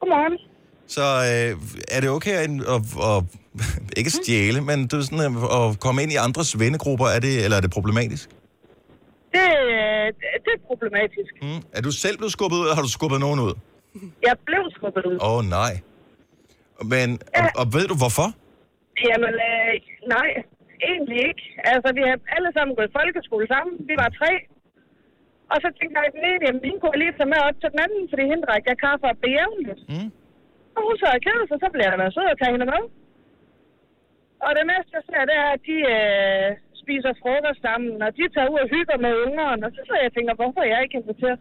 Godmorgen. 0.00 0.38
Så 0.88 1.02
øh, 1.02 1.60
er 1.88 2.00
det 2.00 2.10
okay 2.10 2.30
at, 2.32 2.50
at, 2.50 2.82
at 3.16 3.24
ikke 3.96 4.10
stjæle, 4.10 4.60
men 4.60 4.86
du, 4.86 4.96
er 4.96 5.00
sådan, 5.02 5.20
at, 5.20 5.32
at 5.52 5.80
komme 5.80 6.02
ind 6.02 6.12
i 6.12 6.16
andres 6.16 6.58
vennegrupper, 6.58 7.06
er 7.06 7.18
det, 7.20 7.44
eller 7.44 7.56
er 7.56 7.60
det 7.60 7.70
problematisk? 7.70 8.28
Det, 9.36 9.48
øh, 9.76 10.06
det 10.44 10.52
er 10.58 10.62
problematisk. 10.70 11.32
Mm. 11.46 11.60
Er 11.76 11.82
du 11.86 11.92
selv 12.04 12.16
blevet 12.20 12.34
skubbet 12.36 12.56
ud, 12.60 12.64
eller 12.64 12.78
har 12.78 12.86
du 12.88 12.92
skubbet 12.98 13.18
nogen 13.26 13.38
ud? 13.46 13.52
Jeg 14.28 14.36
blev 14.48 14.64
skubbet 14.76 15.04
ud. 15.10 15.16
Åh, 15.26 15.30
oh, 15.32 15.40
nej. 15.58 15.72
Men, 16.92 17.08
og, 17.40 17.46
og 17.60 17.66
ved 17.74 17.84
du 17.92 17.96
hvorfor? 18.02 18.28
Jamen, 19.08 19.34
øh, 19.50 19.72
nej, 20.16 20.28
egentlig 20.90 21.18
ikke. 21.28 21.44
Altså, 21.72 21.88
vi 21.98 22.02
har 22.08 22.16
alle 22.36 22.50
sammen 22.56 22.72
gået 22.76 22.88
i 22.90 22.96
folkeskole 22.98 23.46
sammen. 23.54 23.72
Vi 23.90 23.94
var 24.02 24.08
tre. 24.20 24.32
Og 25.52 25.56
så 25.64 25.68
tænkte 25.78 25.94
jeg, 25.98 26.14
den 26.16 26.24
ene, 26.30 26.42
jamen, 26.46 26.62
hende 26.66 26.78
kunne 26.80 26.94
jeg 26.94 27.00
lige 27.02 27.16
tage 27.18 27.32
med 27.32 27.40
op 27.48 27.56
til 27.62 27.70
den 27.72 27.80
anden, 27.84 28.02
fordi 28.10 28.22
hende 28.30 28.44
drak 28.46 28.62
jeg 28.70 28.78
kaffe 28.86 29.04
op 29.10 29.20
jævnligt. 29.36 29.82
Mm. 29.92 30.08
Og 30.76 30.80
hun 30.86 30.96
så 31.02 31.08
ked 31.26 31.40
sig, 31.48 31.58
så 31.64 31.68
bliver 31.74 31.88
jeg 31.90 31.98
da 32.00 32.06
sød 32.16 32.28
at 32.32 32.38
tage 32.40 32.54
hende 32.54 32.68
med. 32.72 32.82
Og 34.46 34.50
det 34.58 34.64
næste, 34.72 34.90
jeg 34.98 35.04
ser, 35.08 35.22
det 35.30 35.36
er, 35.44 35.48
at 35.56 35.62
de 35.68 35.76
øh, 35.96 36.48
spiser 36.86 37.12
frokost 37.22 37.60
sammen, 37.68 37.92
og 38.06 38.10
de 38.18 38.24
tager 38.34 38.48
ud 38.52 38.58
og 38.64 38.68
hygger 38.74 38.96
med 39.04 39.12
ungerne. 39.26 39.62
Og 39.66 39.72
så 39.76 39.80
sidder 39.86 40.00
jeg 40.02 40.10
og 40.12 40.16
tænker, 40.18 40.34
hvorfor 40.40 40.60
er 40.64 40.70
jeg 40.74 40.80
ikke 40.84 40.98
inviteret? 41.02 41.38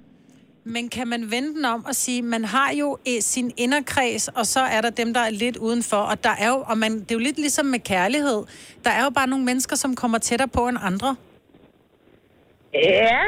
Men 0.75 0.83
kan 0.95 1.07
man 1.13 1.21
vende 1.33 1.51
den 1.57 1.65
om 1.65 1.81
og 1.89 1.95
sige, 2.03 2.21
man 2.21 2.43
har 2.55 2.69
jo 2.81 2.87
eh, 3.11 3.21
sin 3.33 3.47
inderkreds, 3.57 4.27
og 4.39 4.45
så 4.53 4.61
er 4.75 4.81
der 4.85 4.89
dem, 5.01 5.09
der 5.13 5.23
er 5.29 5.33
lidt 5.43 5.57
udenfor. 5.57 6.01
Og 6.11 6.23
der 6.23 6.35
er 6.43 6.49
jo, 6.53 6.59
og 6.71 6.77
man, 6.83 6.91
det 7.05 7.11
er 7.11 7.15
jo 7.19 7.27
lidt 7.27 7.39
ligesom 7.45 7.65
med 7.65 7.81
kærlighed. 7.93 8.39
Der 8.85 8.91
er 8.97 9.03
jo 9.07 9.11
bare 9.19 9.29
nogle 9.33 9.45
mennesker, 9.49 9.75
som 9.83 9.95
kommer 10.01 10.17
tættere 10.17 10.51
på 10.57 10.61
end 10.67 10.77
andre. 10.89 11.11
Ja, 12.73 13.25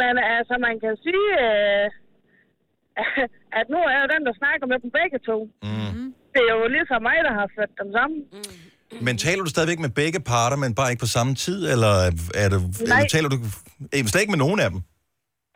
men 0.00 0.14
altså, 0.36 0.54
man 0.66 0.74
kan 0.82 0.94
sige, 1.04 1.28
øh, 1.46 1.86
at 3.58 3.66
nu 3.72 3.78
er 3.88 3.92
jeg 3.98 4.08
den, 4.14 4.26
der 4.26 4.34
snakker 4.42 4.66
med 4.66 4.78
dem 4.82 4.90
begge 5.00 5.18
to. 5.28 5.36
Mm. 5.62 6.14
Det 6.34 6.42
er 6.50 6.54
jo 6.60 6.66
ligesom 6.76 7.02
mig, 7.02 7.18
der 7.26 7.32
har 7.40 7.48
ført 7.56 7.72
dem 7.80 7.92
sammen. 7.92 8.20
Men 9.00 9.18
taler 9.18 9.42
du 9.44 9.50
stadigvæk 9.50 9.78
med 9.78 9.88
begge 9.88 10.20
parter, 10.20 10.56
men 10.56 10.74
bare 10.74 10.90
ikke 10.90 11.00
på 11.00 11.06
samme 11.06 11.34
tid? 11.34 11.70
Eller, 11.70 11.88
er 12.34 12.48
det, 12.48 12.60
Nej. 12.62 12.98
eller 12.98 13.08
taler 13.08 13.28
du 13.28 13.38
eh, 13.92 14.06
slet 14.06 14.20
ikke 14.20 14.30
med 14.30 14.38
nogen 14.38 14.60
af 14.60 14.70
dem? 14.70 14.80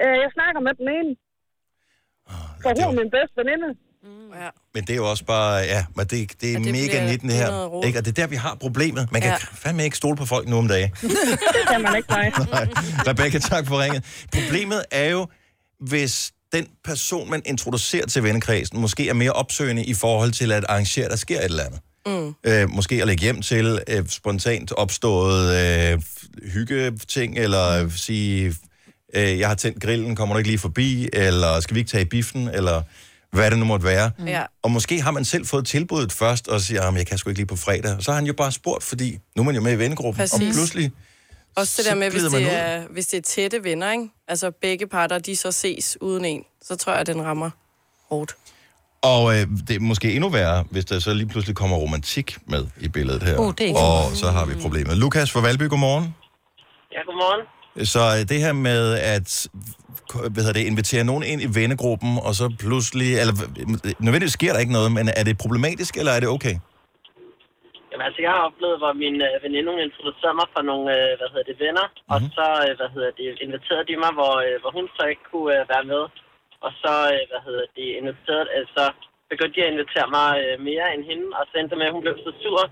Øh, 0.03 0.07
jeg 0.25 0.31
snakker 0.33 0.61
med 0.61 0.73
den 0.81 0.89
ene. 0.99 1.17
For 2.63 2.69
hun 2.69 2.99
er 2.99 3.03
min 3.03 3.11
bedste 3.11 3.35
veninde. 3.37 3.69
Ja. 4.45 4.49
Men 4.75 4.83
det 4.85 4.91
er 4.91 4.97
jo 4.97 5.11
også 5.11 5.25
bare, 5.25 5.55
ja, 5.57 5.85
men 5.97 6.07
det, 6.07 6.33
det 6.41 6.55
er 6.55 6.59
det 6.59 6.73
mega 6.73 6.87
bliver 6.87 7.07
19 7.07 7.29
det 7.29 7.37
her. 7.37 7.85
Ikke? 7.87 7.99
Og 7.99 8.05
det 8.05 8.11
er 8.19 8.23
der, 8.23 8.27
vi 8.27 8.37
har 8.37 8.55
problemet. 8.55 9.13
Man 9.13 9.23
kan 9.23 9.31
Ja. 9.31 9.37
fandme 9.53 9.85
ikke 9.85 9.97
stole 9.97 10.17
på 10.17 10.25
folk 10.27 10.49
nu 10.49 10.59
om 10.59 10.69
dagen. 10.69 10.91
det 11.57 11.65
kan 11.71 11.83
man 11.83 11.97
ikke, 11.97 12.09
nej. 12.09 12.33
Nej. 12.51 12.69
Rebecca, 13.07 13.39
tak 13.39 13.67
for 13.67 13.83
ringet. 13.83 14.05
Problemet 14.33 14.85
er 14.91 15.11
jo, 15.11 15.27
hvis 15.81 16.33
den 16.53 16.67
person, 16.85 17.31
man 17.31 17.43
introducerer 17.47 18.07
til 18.07 18.23
vennekredsen, 18.23 18.81
måske 18.81 19.09
er 19.09 19.15
mere 19.15 19.33
opsøgende 19.33 19.85
i 19.85 19.95
forhold 19.95 20.33
til 20.33 20.53
at 20.53 20.65
arrangere, 20.69 21.09
der 21.09 21.17
sker 21.17 21.39
et 21.39 21.45
eller 21.45 21.65
andet. 21.65 21.81
Mm. 21.81 21.96
Øh, 22.45 22.71
måske 22.71 23.01
at 23.01 23.07
lægge 23.07 23.23
hjem 23.23 23.43
til 23.43 23.81
øh, 23.89 24.09
spontant 24.09 24.73
opstået 24.73 25.57
øh, 25.57 26.03
hyggeting, 26.53 27.39
eller 27.39 27.85
øh, 27.85 27.93
sige, 27.93 28.55
øh, 29.15 29.39
jeg 29.39 29.49
har 29.49 29.55
tændt 29.55 29.83
grillen, 29.83 30.17
kommer 30.17 30.35
du 30.35 30.39
ikke 30.39 30.51
lige 30.51 30.59
forbi, 30.59 31.09
eller 31.13 31.61
skal 31.61 31.75
vi 31.75 31.81
ikke 31.81 31.91
tage 31.91 32.03
i 32.03 32.09
biffen, 32.09 32.49
eller 32.49 32.83
hvad 33.33 33.51
det 33.51 33.59
nu 33.59 33.65
måtte 33.65 33.85
være. 33.87 34.11
Mm. 34.19 34.29
Og 34.63 34.71
måske 34.71 35.03
har 35.03 35.11
man 35.11 35.25
selv 35.25 35.47
fået 35.47 35.67
tilbuddet 35.67 36.13
først, 36.13 36.49
og 36.49 36.61
siger, 36.61 36.83
at 36.83 36.95
jeg 36.95 37.07
kan 37.07 37.19
sgu 37.19 37.31
ikke 37.31 37.39
lige 37.39 37.47
på 37.47 37.57
fredag. 37.57 37.97
Og 37.97 38.03
så 38.03 38.11
har 38.11 38.17
han 38.17 38.27
jo 38.27 38.33
bare 38.33 38.53
spurgt, 38.53 38.85
fordi 38.85 39.19
nu 39.37 39.43
er 39.43 39.45
man 39.45 39.55
jo 39.55 39.61
med 39.61 39.73
i 39.73 39.79
vennegruppen, 39.79 40.23
og 40.23 40.29
Præcis. 40.29 40.55
pludselig... 40.55 40.93
Også 41.57 41.75
det 41.77 41.85
så 41.85 41.91
der 41.91 41.97
med, 41.97 42.11
hvis 42.11 42.23
det, 42.23 42.35
ud. 42.35 42.43
er, 42.51 42.83
hvis 42.91 43.07
det 43.07 43.17
er 43.17 43.23
tætte 43.23 43.65
venner, 43.65 43.93
ikke? 43.93 44.09
Altså 44.29 44.51
begge 44.51 44.87
parter, 44.87 45.19
de 45.19 45.37
så 45.37 45.53
ses 45.53 45.97
uden 46.01 46.25
en, 46.25 46.43
så 46.63 46.77
tror 46.77 46.93
jeg, 46.93 47.01
at 47.01 47.07
den 47.07 47.23
rammer 47.23 47.51
hårdt. 48.09 48.37
Og 49.11 49.23
øh, 49.35 49.43
det 49.69 49.75
er 49.77 49.81
måske 49.81 50.09
endnu 50.17 50.29
værre, 50.29 50.65
hvis 50.71 50.85
der 50.85 50.99
så 50.99 51.15
lige 51.15 51.29
pludselig 51.33 51.57
kommer 51.57 51.77
romantik 51.77 52.29
med 52.53 52.63
i 52.87 52.89
billedet 52.89 53.23
her. 53.23 53.37
Uh, 53.39 53.53
det 53.59 53.71
er 53.71 53.75
og 53.87 54.01
så 54.23 54.27
har 54.37 54.45
vi 54.51 54.55
problemet. 54.65 54.97
Lukas 55.03 55.33
fra 55.33 55.41
Valby, 55.47 55.67
godmorgen. 55.69 56.07
Ja, 56.95 57.01
godmorgen. 57.09 57.43
Så 57.95 58.03
øh, 58.17 58.21
det 58.31 58.39
her 58.45 58.53
med 58.69 58.83
at 59.15 59.29
hvad 60.33 60.43
hedder 60.45 60.59
det, 60.59 60.73
invitere 60.73 61.05
nogen 61.11 61.25
ind 61.33 61.41
i 61.47 61.49
vennegruppen, 61.59 62.13
og 62.27 62.33
så 62.41 62.47
pludselig, 62.65 63.09
eller 63.21 63.35
øh, 63.61 63.95
nødvendigvis 64.05 64.37
sker 64.41 64.53
der 64.53 64.61
ikke 64.65 64.77
noget, 64.79 64.91
men 64.99 65.05
er 65.21 65.25
det 65.29 65.35
problematisk, 65.45 65.93
eller 66.01 66.13
er 66.17 66.21
det 66.25 66.29
okay? 66.37 66.57
Jamen, 67.91 68.05
altså, 68.09 68.21
jeg 68.27 68.33
har 68.37 68.43
oplevet, 68.49 68.77
hvor 68.83 68.93
min 69.05 69.17
øh, 69.29 69.35
veninde 69.45 69.69
hun 69.73 69.83
introducerede 69.89 70.37
mig 70.41 70.49
for 70.55 70.63
nogle, 70.71 70.87
øh, 70.97 71.11
hvad 71.19 71.29
hedder 71.33 71.47
det, 71.51 71.57
venner, 71.65 71.87
mm-hmm. 71.91 72.13
og 72.13 72.19
så, 72.37 72.47
øh, 72.65 72.73
hvad 72.79 72.91
hedder 72.95 73.13
det, 73.21 73.29
inviterede 73.47 73.87
de 73.91 73.97
mig, 74.05 74.13
hvor, 74.19 74.35
øh, 74.47 74.57
hvor 74.63 74.73
hun 74.79 74.87
så 74.97 75.03
ikke 75.13 75.25
kunne 75.33 75.51
øh, 75.57 75.63
være 75.73 75.87
med. 75.93 76.03
Og 76.67 76.73
så, 76.83 76.95
øh, 77.15 77.23
hvad 77.31 77.41
hedder 77.47 77.67
det, 77.79 77.89
inviterede, 78.01 78.49
altså, 78.61 78.85
begyndte 79.33 79.57
de 79.57 79.65
at 79.67 79.73
invitere 79.75 80.09
mig 80.19 80.31
øh, 80.43 80.55
mere 80.69 80.87
end 80.95 81.03
hende, 81.11 81.27
og 81.39 81.45
så 81.49 81.55
endte 81.57 81.77
med, 81.81 81.89
at 81.89 81.95
hun 81.97 82.05
blev 82.05 82.17
så 82.27 82.33
sur, 82.43 82.63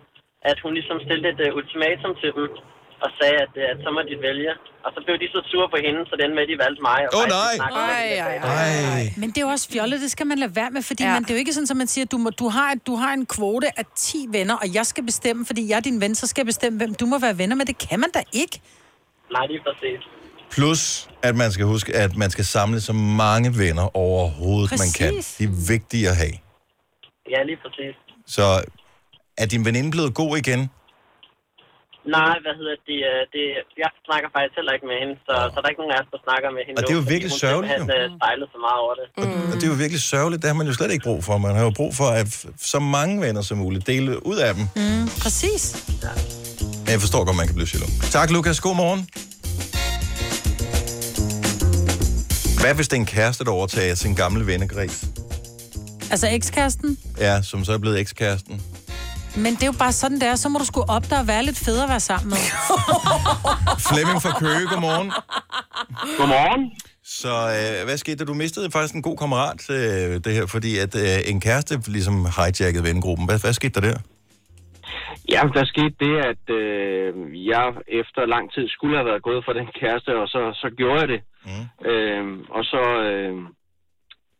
at 0.50 0.58
hun 0.64 0.72
ligesom 0.78 0.98
stillede 1.06 1.30
et 1.34 1.40
øh, 1.46 1.56
ultimatum 1.58 2.12
til 2.22 2.30
dem, 2.36 2.46
og 3.04 3.10
sagde, 3.18 3.36
at, 3.44 3.52
at 3.72 3.78
så 3.84 3.90
må 3.96 4.00
de 4.10 4.16
vælge. 4.28 4.52
Og 4.84 4.90
så 4.94 4.98
blev 5.04 5.16
de 5.22 5.28
så 5.34 5.40
sure 5.50 5.68
på 5.74 5.78
hende, 5.86 6.00
så 6.10 6.14
den 6.22 6.30
med, 6.36 6.42
at 6.46 6.50
de 6.52 6.56
valgte 6.64 6.82
mig. 6.90 7.00
Åh, 7.14 7.20
oh, 7.20 7.26
nej! 7.38 7.54
Ej. 8.58 9.02
Men 9.20 9.28
det 9.32 9.38
er 9.38 9.46
jo 9.48 9.52
også 9.56 9.66
fjollet, 9.74 9.98
det 10.04 10.10
skal 10.16 10.26
man 10.32 10.38
lade 10.44 10.52
være 10.60 10.70
med, 10.76 10.82
fordi 10.90 11.02
ja. 11.04 11.12
man, 11.14 11.22
det 11.22 11.30
er 11.30 11.34
jo 11.38 11.42
ikke 11.44 11.54
sådan, 11.56 11.70
at 11.74 11.80
man 11.82 11.90
siger, 11.94 12.04
du, 12.14 12.18
må, 12.24 12.30
du, 12.42 12.46
har, 12.56 12.68
du 12.88 12.94
har 13.02 13.12
en 13.18 13.26
kvote 13.36 13.68
af 13.80 13.84
10 13.94 14.18
venner, 14.36 14.56
og 14.62 14.66
jeg 14.78 14.86
skal 14.92 15.04
bestemme, 15.10 15.46
fordi 15.46 15.62
jeg 15.70 15.76
er 15.80 15.86
din 15.90 16.00
ven, 16.04 16.14
så 16.14 16.26
skal 16.30 16.40
jeg 16.42 16.46
bestemme, 16.52 16.76
hvem 16.78 16.92
du 17.00 17.06
må 17.12 17.16
være 17.26 17.38
venner 17.38 17.56
med. 17.56 17.64
Det 17.72 17.78
kan 17.88 17.98
man 18.00 18.10
da 18.16 18.22
ikke. 18.42 18.56
Nej, 19.34 19.46
lige 19.46 19.62
præcis. 19.66 20.00
Plus, 20.50 21.08
at 21.22 21.36
man 21.36 21.52
skal 21.52 21.66
huske, 21.66 21.96
at 21.96 22.16
man 22.16 22.30
skal 22.30 22.44
samle 22.44 22.80
så 22.80 22.92
mange 22.92 23.58
venner 23.58 23.96
overhovedet, 23.96 24.70
man 24.70 24.90
kan. 24.98 25.14
Præcis. 25.14 25.36
De 25.38 25.44
er 25.44 25.72
vigtige 25.72 26.08
at 26.08 26.16
have. 26.16 26.36
Ja, 27.30 27.42
lige 27.42 27.58
præcis. 27.64 27.94
Så 28.26 28.64
er 29.38 29.46
din 29.46 29.64
veninde 29.64 29.90
blevet 29.90 30.14
god 30.14 30.36
igen? 30.36 30.70
Nej, 32.18 32.36
hvad 32.44 32.54
hedder 32.60 32.76
det, 32.90 32.98
øh, 33.12 33.20
det 33.34 33.44
jeg 33.82 33.90
snakker 34.08 34.28
faktisk 34.36 34.54
heller 34.58 34.72
ikke 34.76 34.86
med 34.90 34.96
hende, 35.02 35.14
så, 35.26 35.34
så 35.52 35.56
der 35.60 35.66
er 35.66 35.72
ikke 35.72 35.82
nogen 35.82 35.94
af 35.96 36.00
os, 36.02 36.08
der 36.14 36.20
snakker 36.26 36.48
med 36.56 36.62
hende 36.66 36.76
Og 36.78 36.82
det 36.86 36.92
er 36.94 36.98
jo 37.00 37.04
nu, 37.06 37.12
virkelig 37.14 37.32
hun 37.34 37.42
sørgeligt, 37.44 37.72
simpelthen, 37.72 38.10
øh, 38.12 38.18
spejlet 38.20 38.46
så 38.54 38.58
meget 38.66 38.78
over 38.84 38.94
det. 39.00 39.06
Mm. 39.18 39.50
Og 39.50 39.54
det 39.58 39.64
er 39.68 39.72
jo 39.74 39.78
virkelig 39.84 40.02
sørgeligt. 40.14 40.38
Det 40.42 40.48
har 40.52 40.58
man 40.60 40.66
jo 40.70 40.74
slet 40.78 40.90
ikke 40.94 41.06
brug 41.10 41.20
for. 41.26 41.32
Man 41.46 41.54
har 41.58 41.64
jo 41.68 41.72
brug 41.80 41.92
for 42.00 42.08
at 42.20 42.28
så 42.72 42.78
mange 42.96 43.14
venner 43.24 43.42
som 43.48 43.56
muligt 43.64 43.84
dele 43.92 44.10
ud 44.30 44.38
af 44.46 44.52
dem. 44.56 44.64
Mm, 44.80 45.06
præcis. 45.22 45.62
Men 46.84 46.90
jeg 46.96 47.00
forstår 47.04 47.20
godt, 47.28 47.36
man 47.42 47.46
kan 47.50 47.56
blive 47.58 47.70
jaloux. 47.74 47.92
Tak, 48.16 48.28
Lukas. 48.34 48.56
God 48.66 48.76
morgen. 48.82 49.00
Hvad 52.64 52.74
hvis 52.74 52.88
det 52.88 52.96
er 52.96 53.00
en 53.00 53.06
kæreste, 53.06 53.44
der 53.44 53.50
overtager 53.50 53.94
sin 53.94 54.14
gamle 54.14 54.46
vennekreds? 54.46 55.04
Altså 56.10 56.28
ekskæresten. 56.28 56.98
Ja, 57.18 57.42
som 57.42 57.64
så 57.64 57.72
er 57.72 57.78
blevet 57.78 58.00
ekskæresten. 58.00 58.62
Men 59.36 59.54
det 59.54 59.62
er 59.62 59.66
jo 59.66 59.72
bare 59.72 59.92
sådan, 59.92 60.20
det 60.20 60.28
er. 60.28 60.36
Så 60.36 60.48
må 60.48 60.58
du 60.58 60.64
sgu 60.64 60.84
op 60.88 61.10
der 61.10 61.18
og 61.18 61.26
være 61.26 61.42
lidt 61.42 61.58
federe 61.58 61.82
at 61.82 61.88
være 61.88 62.00
sammen 62.00 62.28
med. 62.30 62.36
Flemming 63.88 64.22
fra 64.22 64.38
Køge, 64.38 64.68
godmorgen. 64.68 65.12
Godmorgen. 66.18 66.70
Så 67.04 67.28
øh, 67.28 67.84
hvad 67.84 67.98
skete 67.98 68.16
der? 68.16 68.24
Du 68.24 68.34
mistede 68.34 68.70
faktisk 68.70 68.94
en 68.94 69.02
god 69.02 69.16
kammerat, 69.16 69.70
øh, 69.70 70.20
det 70.24 70.32
her, 70.34 70.46
fordi 70.46 70.78
at 70.78 70.94
øh, 70.94 71.18
en 71.24 71.40
kæreste 71.40 71.80
ligesom 71.86 72.26
hijackede 72.36 72.84
vennegruppen. 72.84 73.26
Hvad, 73.26 73.38
hvad 73.38 73.52
skete 73.52 73.80
der 73.80 73.88
der? 73.88 73.98
Ja, 75.32 75.40
der 75.54 75.64
skete 75.64 75.96
det, 76.00 76.16
at 76.32 76.44
øh, 76.60 77.12
jeg 77.46 77.74
efter 77.88 78.26
lang 78.26 78.52
tid 78.52 78.68
skulle 78.68 78.96
have 78.96 79.06
været 79.06 79.22
gået 79.22 79.44
for 79.44 79.52
den 79.52 79.66
kæreste, 79.80 80.16
og 80.22 80.28
så, 80.28 80.40
så 80.54 80.70
gjorde 80.76 81.00
jeg 81.00 81.08
det. 81.08 81.20
Mm. 81.46 81.86
Øh, 81.90 82.24
og 82.48 82.64
så, 82.64 82.82
øh, 83.08 83.34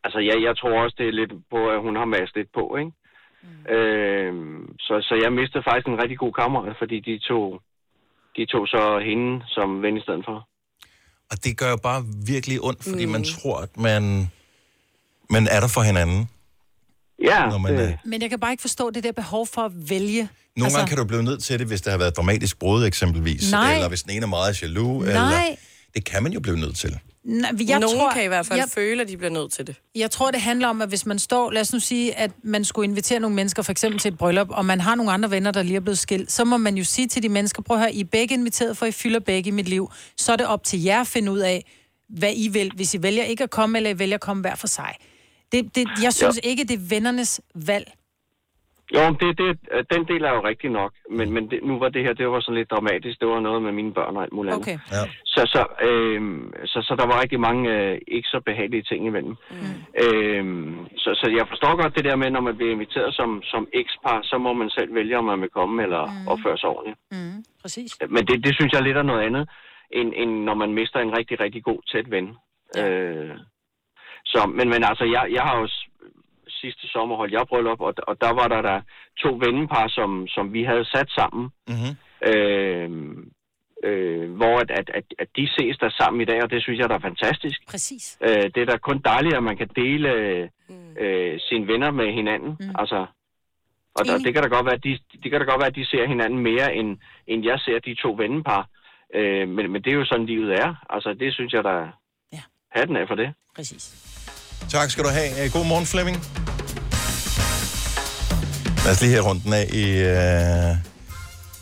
altså 0.03 0.19
jeg, 0.19 0.37
jeg 0.47 0.57
tror 0.57 0.83
også, 0.83 0.95
det 0.97 1.07
er 1.07 1.19
lidt 1.21 1.33
på, 1.51 1.69
at 1.69 1.81
hun 1.81 1.95
har 1.95 2.05
masset 2.05 2.35
lidt 2.35 2.51
på, 2.53 2.75
ikke? 2.81 2.91
Mm. 3.43 3.73
Øh, 3.75 4.33
så, 4.79 4.93
så 5.07 5.13
jeg 5.23 5.31
mistede 5.33 5.63
faktisk 5.63 5.87
en 5.87 6.01
rigtig 6.01 6.17
god 6.17 6.33
kammerat, 6.33 6.75
fordi 6.81 6.99
de 6.99 7.19
tog, 7.19 7.61
de 8.37 8.45
tog 8.45 8.67
så 8.67 8.83
hende 9.09 9.43
som 9.47 9.81
ven 9.81 9.97
i 9.97 10.01
stedet 10.01 10.23
for. 10.25 10.47
Og 11.31 11.43
det 11.43 11.57
gør 11.57 11.69
jo 11.69 11.79
bare 11.89 12.01
virkelig 12.27 12.57
ondt, 12.63 12.83
fordi 12.89 13.05
mm. 13.05 13.11
man 13.11 13.23
tror, 13.23 13.57
at 13.65 13.77
man, 13.77 14.03
man 15.29 15.43
er 15.55 15.59
der 15.63 15.71
for 15.75 15.81
hinanden. 15.81 16.29
Ja, 17.23 17.49
Når 17.49 17.57
man, 17.57 17.73
øh, 17.73 17.97
Men 18.05 18.21
jeg 18.21 18.29
kan 18.29 18.39
bare 18.39 18.51
ikke 18.51 18.61
forstå 18.61 18.89
det 18.89 19.03
der 19.03 19.11
behov 19.11 19.47
for 19.47 19.61
at 19.61 19.71
vælge. 19.89 20.29
Nogle 20.55 20.65
altså... 20.65 20.77
gange 20.77 20.89
kan 20.89 20.97
du 20.97 21.03
blive 21.03 21.23
nødt 21.23 21.43
til 21.43 21.59
det, 21.59 21.67
hvis 21.67 21.81
der 21.81 21.91
har 21.91 21.97
været 21.97 22.17
dramatisk 22.17 22.59
brud 22.59 22.85
eksempelvis. 22.85 23.51
Nej. 23.51 23.73
Eller 23.73 23.87
hvis 23.87 24.03
den 24.03 24.11
ene 24.11 24.23
er 24.23 24.27
meget 24.27 24.61
jaloux. 24.61 25.05
Nej. 25.05 25.09
Eller... 25.09 25.55
Det 25.95 26.05
kan 26.05 26.23
man 26.23 26.33
jo 26.33 26.39
blive 26.39 26.59
nødt 26.59 26.75
til. 26.77 26.99
Nej, 27.23 27.51
Jeg 27.67 27.79
Nogen 27.79 27.97
tror, 27.97 28.11
kan 28.11 28.23
i 28.23 28.27
hvert 28.27 28.45
fald 28.45 28.59
jeg... 28.59 28.69
føle, 28.69 29.01
at 29.01 29.07
de 29.07 29.17
bliver 29.17 29.31
nødt 29.31 29.51
til 29.51 29.67
det. 29.67 29.75
Jeg 29.95 30.11
tror, 30.11 30.31
det 30.31 30.41
handler 30.41 30.67
om, 30.67 30.81
at 30.81 30.89
hvis 30.89 31.05
man 31.05 31.19
står, 31.19 31.51
lad 31.51 31.61
os 31.61 31.73
nu 31.73 31.79
sige, 31.79 32.17
at 32.17 32.31
man 32.43 32.65
skulle 32.65 32.89
invitere 32.89 33.19
nogle 33.19 33.35
mennesker 33.35 33.63
for 33.63 33.71
eksempel 33.71 33.99
til 33.99 34.11
et 34.11 34.17
bryllup, 34.17 34.47
og 34.49 34.65
man 34.65 34.81
har 34.81 34.95
nogle 34.95 35.11
andre 35.11 35.31
venner, 35.31 35.51
der 35.51 35.63
lige 35.63 35.75
er 35.75 35.79
blevet 35.79 35.97
skilt, 35.99 36.31
så 36.31 36.45
må 36.45 36.57
man 36.57 36.77
jo 36.77 36.83
sige 36.83 37.07
til 37.07 37.23
de 37.23 37.29
mennesker, 37.29 37.61
prøv 37.61 37.77
at 37.77 37.81
høre, 37.83 37.93
I 37.93 37.99
er 37.99 38.05
begge 38.05 38.33
inviteret, 38.33 38.77
for 38.77 38.85
I 38.85 38.91
fylder 38.91 39.19
begge 39.19 39.47
i 39.47 39.51
mit 39.51 39.69
liv. 39.69 39.91
Så 40.17 40.31
er 40.31 40.35
det 40.35 40.45
op 40.45 40.63
til 40.63 40.81
jer 40.83 41.01
at 41.01 41.07
finde 41.07 41.31
ud 41.31 41.39
af, 41.39 41.65
hvad 42.09 42.33
I 42.35 42.47
vil, 42.47 42.71
hvis 42.75 42.93
I 42.93 43.01
vælger 43.01 43.23
ikke 43.23 43.43
at 43.43 43.49
komme, 43.49 43.77
eller 43.77 43.89
I 43.89 43.99
vælger 43.99 44.15
at 44.15 44.21
komme 44.21 44.41
hver 44.41 44.55
for 44.55 44.67
sig. 44.67 44.95
Det, 45.51 45.75
det, 45.75 45.87
jeg 46.01 46.13
synes 46.13 46.39
ikke, 46.43 46.63
det 46.63 46.73
er 46.73 46.77
vennernes 46.89 47.41
valg. 47.55 47.91
Jo, 48.93 48.99
det, 49.21 49.37
det, 49.37 49.49
den 49.93 50.07
del 50.07 50.23
er 50.23 50.33
jo 50.33 50.41
rigtig 50.43 50.69
nok, 50.69 50.93
men, 51.09 51.31
men 51.33 51.49
det, 51.51 51.59
nu 51.63 51.79
var 51.79 51.89
det 51.89 52.03
her, 52.03 52.13
det 52.13 52.29
var 52.29 52.39
sådan 52.39 52.55
lidt 52.55 52.71
dramatisk. 52.71 53.19
Det 53.19 53.27
var 53.27 53.39
noget 53.39 53.61
med 53.61 53.71
mine 53.71 53.93
børn 53.93 54.17
og 54.17 54.23
alt 54.23 54.33
muligt 54.33 54.53
andet. 54.53 54.67
Okay. 54.67 54.77
Ja. 54.91 55.03
Så, 55.25 55.41
så, 55.53 55.61
øh, 55.89 56.21
så, 56.65 56.81
så 56.87 56.95
der 56.99 57.05
var 57.05 57.21
rigtig 57.21 57.39
mange 57.39 57.63
øh, 57.75 57.97
ikke 58.07 58.27
så 58.27 58.39
behagelige 58.45 58.83
ting 58.83 59.05
imellem. 59.05 59.35
Mm. 59.51 59.77
Øh, 60.03 60.43
så, 60.97 61.09
så 61.21 61.31
jeg 61.37 61.45
forstår 61.49 61.81
godt 61.81 61.95
det 61.95 62.05
der 62.05 62.15
med, 62.15 62.29
når 62.31 62.41
man 62.41 62.57
bliver 62.57 62.71
inviteret 62.71 63.15
som, 63.15 63.41
som 63.43 63.67
ekspar, 63.73 64.19
så 64.23 64.37
må 64.37 64.53
man 64.53 64.69
selv 64.69 64.95
vælge, 64.95 65.17
om 65.17 65.23
man 65.25 65.41
vil 65.41 65.49
komme 65.49 65.83
eller 65.83 66.05
mm. 66.05 66.27
opføre 66.27 66.57
sig 66.57 66.69
ordentligt. 66.69 66.99
Mm, 67.11 67.43
præcis. 67.61 67.91
Men 68.09 68.27
det, 68.27 68.43
det 68.45 68.55
synes 68.55 68.73
jeg 68.73 68.81
lidt 68.81 68.97
er 68.97 69.03
noget 69.11 69.25
andet, 69.25 69.49
end, 69.91 70.13
end 70.15 70.31
når 70.43 70.53
man 70.53 70.73
mister 70.73 70.99
en 70.99 71.17
rigtig, 71.17 71.39
rigtig 71.39 71.63
god 71.63 71.79
tæt 71.91 72.11
ven. 72.11 72.27
Ja. 72.75 72.89
Øh, 72.89 73.35
så, 74.25 74.45
men, 74.57 74.69
men 74.69 74.83
altså, 74.83 75.03
jeg, 75.05 75.27
jeg 75.31 75.41
har 75.43 75.59
jo 75.59 75.67
s- 75.67 75.87
sidste 76.65 76.87
sommer 76.93 77.15
holdt 77.15 77.33
jeg 77.33 77.45
bryllup, 77.49 77.81
og, 77.87 77.93
og 78.09 78.15
der 78.23 78.31
var 78.39 78.47
der, 78.53 78.61
der 78.69 78.77
to 79.23 79.29
vennepar, 79.45 79.87
som, 79.97 80.27
som 80.35 80.45
vi 80.53 80.63
havde 80.71 80.85
sat 80.95 81.09
sammen. 81.19 81.43
Mm-hmm. 81.71 81.93
Øh, 82.29 82.89
øh, 83.87 84.25
hvor 84.39 84.55
at, 84.63 84.71
at, 84.79 84.87
at, 84.99 85.05
at 85.19 85.29
de 85.37 85.45
ses 85.55 85.77
der 85.77 85.89
sammen 85.99 86.21
i 86.21 86.25
dag, 86.31 86.39
og 86.43 86.49
det 86.51 86.61
synes 86.61 86.79
jeg 86.79 86.89
der 86.89 86.95
er 86.95 87.09
fantastisk. 87.09 87.59
Præcis. 87.73 88.17
Øh, 88.27 88.45
det 88.53 88.59
er 88.61 88.65
da 88.65 88.77
kun 88.77 88.99
dejligt, 89.11 89.35
at 89.35 89.43
man 89.43 89.57
kan 89.57 89.69
dele 89.75 90.09
øh, 91.03 91.39
sine 91.47 91.67
venner 91.67 91.91
med 91.91 92.13
hinanden. 92.19 92.51
Mm. 92.59 92.75
Altså, 92.81 93.05
og 93.95 94.05
der, 94.05 94.17
det 94.17 94.33
kan 94.33 94.43
da 94.43 94.49
godt 94.49 94.65
være, 94.65 94.79
at 94.79 94.83
de, 94.83 94.99
det 95.23 95.31
kan 95.31 95.39
da 95.39 95.45
godt 95.51 95.61
være, 95.61 95.73
at 95.73 95.75
de 95.75 95.85
ser 95.85 96.07
hinanden 96.07 96.39
mere, 96.39 96.75
end, 96.75 96.97
end 97.27 97.45
jeg 97.45 97.59
ser 97.59 97.79
de 97.79 97.95
to 97.95 98.09
vennepar. 98.17 98.67
Øh, 99.15 99.49
men, 99.49 99.71
men 99.71 99.83
det 99.83 99.89
er 99.91 99.95
jo 100.01 100.05
sådan, 100.05 100.25
livet 100.25 100.53
er. 100.53 100.85
Altså, 100.89 101.13
det 101.13 101.33
synes 101.33 101.53
jeg, 101.53 101.63
der 101.63 101.87
ja. 102.33 102.41
hatten 102.71 102.95
af 102.95 103.07
for 103.07 103.15
det. 103.15 103.33
Præcis. 103.55 103.83
Tak 104.69 104.89
skal 104.89 105.03
du 105.03 105.09
have. 105.09 105.29
Øh, 105.43 105.51
God 105.53 105.65
morgen, 105.71 105.85
Flemming. 105.85 106.17
Lad 108.85 108.93
os 108.95 109.01
lige 109.03 109.13
her 109.17 109.23
runden 109.29 109.51
af 109.61 109.65
i 109.83 109.85
øh, 110.13 110.71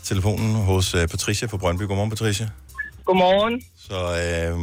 telefonen 0.09 0.51
hos 0.69 0.87
øh, 0.97 1.03
Patricia 1.13 1.45
fra 1.51 1.57
Brøndby. 1.61 1.83
Godmorgen, 1.89 2.11
Patricia. 2.15 2.47
Godmorgen. 3.07 3.55
Så 3.87 3.99
øh, 4.21 4.53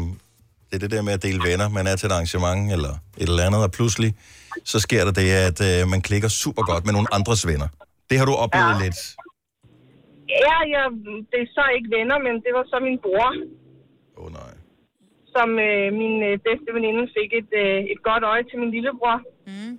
det 0.68 0.74
er 0.78 0.82
det 0.84 0.90
der 0.94 1.02
med 1.08 1.12
at 1.18 1.22
dele 1.26 1.40
venner. 1.48 1.66
Man 1.78 1.84
er 1.90 1.94
til 1.96 2.06
et 2.10 2.14
arrangement 2.16 2.62
eller 2.76 2.92
et 3.22 3.28
eller 3.32 3.44
andet, 3.48 3.60
og 3.66 3.70
pludselig 3.78 4.10
så 4.72 4.78
sker 4.86 5.02
der 5.08 5.14
det, 5.20 5.28
at 5.48 5.58
øh, 5.68 5.78
man 5.92 6.00
klikker 6.08 6.30
super 6.42 6.62
godt 6.70 6.82
med 6.86 6.92
nogle 6.96 7.08
andres 7.16 7.42
venner. 7.50 7.68
Det 8.10 8.16
har 8.18 8.26
du 8.30 8.34
oplevet 8.44 8.74
ja. 8.76 8.82
lidt. 8.84 9.00
Ja, 10.46 10.56
ja, 10.74 10.82
det 11.30 11.38
er 11.44 11.50
så 11.58 11.64
ikke 11.76 11.88
venner, 11.98 12.18
men 12.26 12.34
det 12.44 12.52
var 12.56 12.64
så 12.72 12.76
min 12.88 12.98
bror. 13.04 13.30
Åh 14.18 14.24
oh, 14.24 14.28
nej. 14.40 14.52
Som 15.34 15.48
øh, 15.68 15.86
min 16.00 16.14
øh, 16.28 16.34
bedste 16.46 16.68
veninde 16.76 17.02
fik 17.16 17.30
et, 17.40 17.50
øh, 17.62 17.78
et 17.92 18.00
godt 18.08 18.22
øje 18.32 18.44
til 18.48 18.56
min 18.62 18.70
lillebror. 18.74 19.16
Mm. 19.50 19.72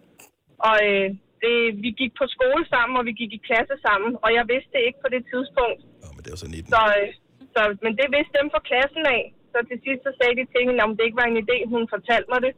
Og 0.70 0.78
øh, 0.90 1.10
det, 1.46 1.58
vi 1.84 1.90
gik 2.02 2.14
på 2.20 2.26
skole 2.36 2.64
sammen, 2.74 2.96
og 3.00 3.04
vi 3.10 3.14
gik 3.22 3.32
i 3.38 3.46
klasse 3.48 3.76
sammen, 3.88 4.12
og 4.24 4.30
jeg 4.38 4.44
vidste 4.54 4.72
det 4.76 4.84
ikke 4.88 5.04
på 5.06 5.10
det 5.16 5.24
tidspunkt. 5.32 5.80
Nå, 6.04 6.08
men 6.14 6.22
det 6.24 6.30
jo 6.34 6.40
så 6.44 6.50
19. 6.50 6.74
Så, 6.74 6.82
øh, 7.00 7.10
så, 7.54 7.62
men 7.84 7.94
det 8.00 8.08
vidste 8.16 8.36
dem 8.42 8.50
fra 8.54 8.66
klassen 8.70 9.06
af. 9.18 9.24
Så 9.54 9.58
til 9.70 9.78
sidst 9.86 10.02
så 10.04 10.12
sagde 10.20 10.36
de 10.40 10.46
til 10.54 10.62
hende, 10.68 10.86
om 10.88 10.94
det 10.96 11.04
ikke 11.06 11.22
var 11.22 11.30
en 11.30 11.42
idé, 11.44 11.58
hun 11.74 11.84
fortalte 11.96 12.30
mig 12.34 12.42
det. 12.48 12.54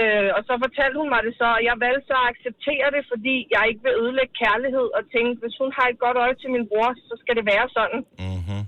Øh, 0.00 0.30
og 0.36 0.40
så 0.48 0.52
fortalte 0.64 0.96
hun 1.00 1.10
mig 1.14 1.22
det 1.26 1.34
så, 1.40 1.48
og 1.56 1.62
jeg 1.68 1.76
valgte 1.84 2.08
så 2.10 2.16
at 2.20 2.28
acceptere 2.32 2.88
det, 2.96 3.02
fordi 3.12 3.34
jeg 3.54 3.62
ikke 3.70 3.84
vil 3.86 3.98
ødelægge 4.02 4.40
kærlighed, 4.44 4.86
og 4.96 5.02
tænkte, 5.14 5.40
hvis 5.42 5.56
hun 5.62 5.70
har 5.76 5.86
et 5.88 6.02
godt 6.04 6.18
øje 6.24 6.36
til 6.38 6.50
min 6.54 6.68
bror, 6.70 6.90
så 7.08 7.14
skal 7.22 7.34
det 7.38 7.46
være 7.52 7.68
sådan. 7.78 8.00
Mm-hmm. 8.24 8.62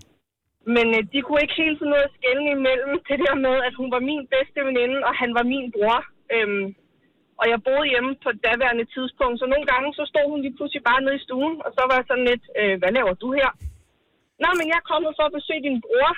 Men 0.74 0.86
øh, 0.96 1.02
de 1.12 1.18
kunne 1.22 1.42
ikke 1.44 1.60
helt 1.62 1.78
finde 1.78 1.94
ud 1.94 2.02
af 2.02 2.08
at 2.08 2.16
skelne 2.18 2.50
imellem 2.58 2.94
det 3.10 3.18
der 3.24 3.36
med, 3.46 3.56
at 3.68 3.74
hun 3.80 3.88
var 3.94 4.02
min 4.10 4.24
bedste 4.34 4.58
veninde, 4.68 4.98
og 5.08 5.12
han 5.20 5.30
var 5.38 5.44
min 5.52 5.66
bror. 5.76 5.98
Øhm, 6.34 6.66
og 7.40 7.44
jeg 7.52 7.58
boede 7.68 7.86
hjemme 7.92 8.10
på 8.24 8.28
et 8.34 8.40
daværende 8.46 8.86
tidspunkt, 8.94 9.36
så 9.40 9.46
nogle 9.52 9.66
gange 9.72 9.88
så 9.98 10.02
stod 10.12 10.26
hun 10.32 10.40
lige 10.44 10.54
pludselig 10.58 10.82
bare 10.90 11.00
nede 11.06 11.16
i 11.20 11.22
stuen, 11.26 11.56
og 11.66 11.70
så 11.76 11.82
var 11.88 11.94
jeg 12.00 12.06
sådan 12.10 12.26
lidt, 12.30 12.44
øh, 12.60 12.74
hvad 12.80 12.90
laver 12.98 13.14
du 13.22 13.28
her? 13.40 13.50
Nå, 14.42 14.48
men 14.58 14.64
jeg 14.70 14.78
er 14.82 14.86
kommet 14.92 15.10
for 15.18 15.24
at 15.28 15.32
besøge 15.38 15.62
din 15.68 15.78
bror. 15.86 16.12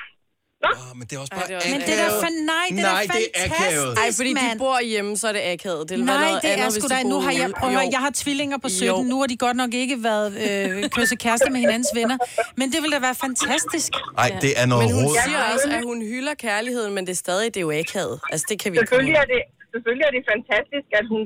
Nå. 0.64 0.70
Ah, 0.82 0.92
men 0.98 1.04
det 1.08 1.14
er 1.16 1.20
også 1.24 1.34
bare 1.38 1.48
Ej, 1.52 1.70
Men 1.72 1.80
det 1.86 1.92
er 1.96 2.00
da 2.04 2.08
for, 2.24 2.30
nej, 2.54 2.66
det 2.76 2.80
er 2.80 2.92
Nej, 2.92 3.02
det 3.16 3.24
er 3.34 3.44
akavet. 3.44 3.96
fantastisk, 3.96 4.02
Ej, 4.02 4.08
fordi 4.18 4.30
de 4.40 4.58
bor 4.64 4.76
hjemme, 4.92 5.12
så 5.20 5.24
er 5.30 5.34
det 5.38 5.42
akavet. 5.54 5.82
Det 5.88 5.94
Nej, 5.98 6.06
noget 6.06 6.42
det 6.42 6.50
er 6.64 6.68
sgu 6.76 6.86
da. 6.94 6.98
Nu 7.14 7.18
har 7.26 7.32
jeg, 7.40 7.48
prøv 7.60 7.70
høre, 7.76 7.88
jeg 7.96 8.02
har 8.06 8.12
tvillinger 8.22 8.58
på 8.64 8.68
17. 8.68 8.88
Jo. 8.88 8.94
Nu 9.10 9.16
har 9.20 9.26
de 9.32 9.36
godt 9.46 9.56
nok 9.62 9.72
ikke 9.82 9.96
været 10.10 10.28
øh, 10.46 10.88
kysset 10.96 11.18
kærester 11.24 11.50
med 11.54 11.60
hinandens 11.64 11.92
venner. 11.98 12.16
Men 12.60 12.66
det 12.72 12.78
ville 12.82 12.94
da 12.96 13.00
være 13.08 13.18
fantastisk. 13.26 13.90
Ej, 14.24 14.28
det 14.44 14.52
er 14.60 14.66
noget 14.72 14.82
Men 14.84 14.94
hun 14.98 15.04
rod. 15.04 15.16
siger 15.24 15.40
også, 15.52 15.68
at 15.76 15.82
hun 15.90 15.98
hylder 16.12 16.34
kærligheden, 16.46 16.90
men 16.96 17.02
det 17.06 17.12
er 17.12 17.20
stadig, 17.26 17.46
det 17.54 17.60
er 17.62 17.66
jo 17.68 17.72
akavet. 17.82 18.16
Altså, 18.32 18.44
det 18.50 18.56
kan 18.62 18.68
vi 18.72 18.76
ikke 18.78 18.88
Selvfølgelig 18.88 19.16
er, 19.22 19.26
det, 19.34 19.40
selvfølgelig 19.76 20.06
er 20.06 20.14
det 20.16 20.30
fantastisk, 20.32 20.88
at 21.00 21.06
hun 21.12 21.22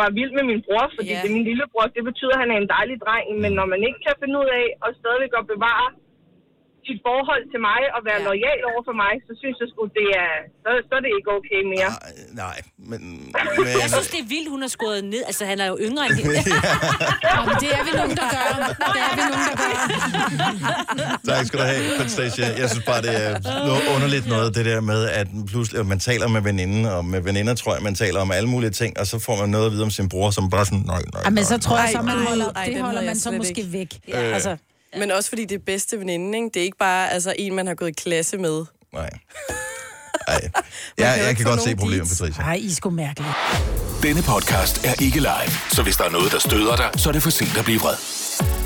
var 0.00 0.08
vild 0.18 0.32
med 0.38 0.44
min 0.50 0.60
bror, 0.66 0.86
fordi 0.96 1.10
yeah. 1.12 1.22
det 1.22 1.28
er 1.30 1.36
min 1.38 1.48
lillebror. 1.50 1.84
Det 1.96 2.04
betyder, 2.10 2.34
at 2.36 2.42
han 2.44 2.52
er 2.54 2.58
en 2.60 2.72
dejlig 2.76 2.96
dreng. 3.04 3.26
Men 3.42 3.52
når 3.58 3.66
man 3.72 3.80
ikke 3.88 4.00
kan 4.06 4.14
finde 4.20 4.36
ud 4.42 4.48
af 4.60 4.66
at 4.84 4.90
stadigvæk 5.00 5.32
at 5.40 5.48
bevare 5.54 5.86
sit 6.88 7.00
forhold 7.08 7.44
til 7.52 7.60
mig 7.68 7.80
og 7.96 8.00
være 8.08 8.20
ja. 8.22 8.26
lojal 8.28 8.60
over 8.70 8.82
for 8.88 8.94
mig, 9.02 9.12
så 9.26 9.32
synes 9.40 9.56
jeg 9.62 9.68
sgu, 9.72 9.82
det 10.00 10.08
er, 10.24 10.32
så, 10.64 10.70
så 10.88 10.92
er 10.98 11.02
det 11.06 11.10
ikke 11.18 11.30
okay 11.38 11.60
mere. 11.74 11.90
Nej, 12.42 12.56
men... 12.90 13.00
Jeg 13.82 13.88
synes, 13.94 14.08
det 14.14 14.20
er 14.24 14.28
vildt, 14.34 14.48
hun 14.54 14.60
har 14.66 14.72
skåret 14.78 15.02
ned. 15.14 15.22
Altså, 15.30 15.42
han 15.50 15.58
er 15.64 15.68
jo 15.72 15.76
yngre 15.86 16.02
end 16.08 16.14
hende. 16.20 16.34
Ja, 17.28 17.34
men 17.48 17.54
det 17.62 17.68
er 17.78 17.82
vi 17.88 17.92
nogen, 18.00 18.14
der 18.20 18.26
gør. 18.34 18.46
Det 18.94 19.00
er 19.08 19.12
vi 19.18 19.22
nogen, 19.32 19.44
der 19.50 19.56
gør. 19.62 19.74
Tak 21.30 21.42
skal 21.48 21.58
du 21.60 21.64
have, 21.72 21.82
Patricia. 22.00 22.46
Jeg 22.62 22.66
synes 22.72 22.84
bare, 22.90 23.00
det 23.06 23.14
er 23.26 23.30
noget 23.68 23.82
underligt 23.94 24.26
noget, 24.34 24.48
det 24.58 24.64
der 24.70 24.80
med, 24.92 25.00
at 25.20 25.26
pludselig 25.50 25.86
man 25.86 25.98
taler 26.08 26.28
med 26.28 26.42
veninden, 26.50 26.82
og 26.94 27.04
med 27.04 27.20
veninder 27.20 27.54
tror 27.54 27.74
jeg, 27.74 27.82
man 27.82 27.94
taler 27.94 28.20
om 28.20 28.30
alle 28.38 28.48
mulige 28.48 28.70
ting, 28.70 28.98
og 29.00 29.06
så 29.06 29.16
får 29.26 29.36
man 29.40 29.48
noget 29.48 29.66
at 29.66 29.72
vide 29.72 29.82
om 29.88 29.90
sin 29.98 30.08
bror, 30.08 30.30
som 30.30 30.50
bare 30.50 30.64
sådan, 30.64 30.84
nej, 30.86 31.02
nej, 31.12 31.22
Ja, 31.24 31.30
men 31.30 31.44
så 31.44 31.58
tror 31.60 31.76
jeg 31.78 31.88
så, 31.92 32.02
man 32.02 32.18
holder, 32.28 32.48
det 32.66 32.80
holder 32.82 33.02
man 33.04 33.16
så 33.16 33.30
måske 33.30 33.62
væk. 33.72 33.88
Ja. 34.08 34.20
Altså, 34.20 34.56
Men 34.98 35.10
også 35.10 35.28
fordi 35.28 35.44
det 35.44 35.54
er 35.54 35.62
bedste 35.66 35.98
veninde, 35.98 36.38
ikke? 36.38 36.50
Det 36.54 36.60
er 36.60 36.64
ikke 36.64 36.78
bare 36.78 37.12
altså, 37.12 37.34
en, 37.38 37.54
man 37.54 37.66
har 37.66 37.74
gået 37.74 37.88
i 37.88 37.92
klasse 37.92 38.38
med. 38.38 38.64
Nej. 38.92 39.10
Ej. 40.28 40.50
Ja, 40.98 41.10
jeg 41.10 41.36
kan 41.36 41.46
godt 41.46 41.62
se 41.62 41.76
problemet, 41.76 42.08
Patricia. 42.08 42.44
ej, 42.44 42.54
I 42.54 42.66
er 42.66 42.70
sgu 42.70 42.90
mærkelige. 42.90 43.32
Denne 44.02 44.22
podcast 44.22 44.86
er 44.86 45.02
ikke 45.02 45.18
live, 45.18 45.52
så 45.70 45.82
hvis 45.82 45.96
der 45.96 46.04
er 46.04 46.10
noget, 46.10 46.32
der 46.32 46.38
støder 46.38 46.76
dig, 46.76 46.90
så 46.96 47.08
er 47.08 47.12
det 47.12 47.22
for 47.22 47.30
sent 47.30 47.58
at 47.58 47.64
blive 47.64 47.80
vred. 47.80 47.94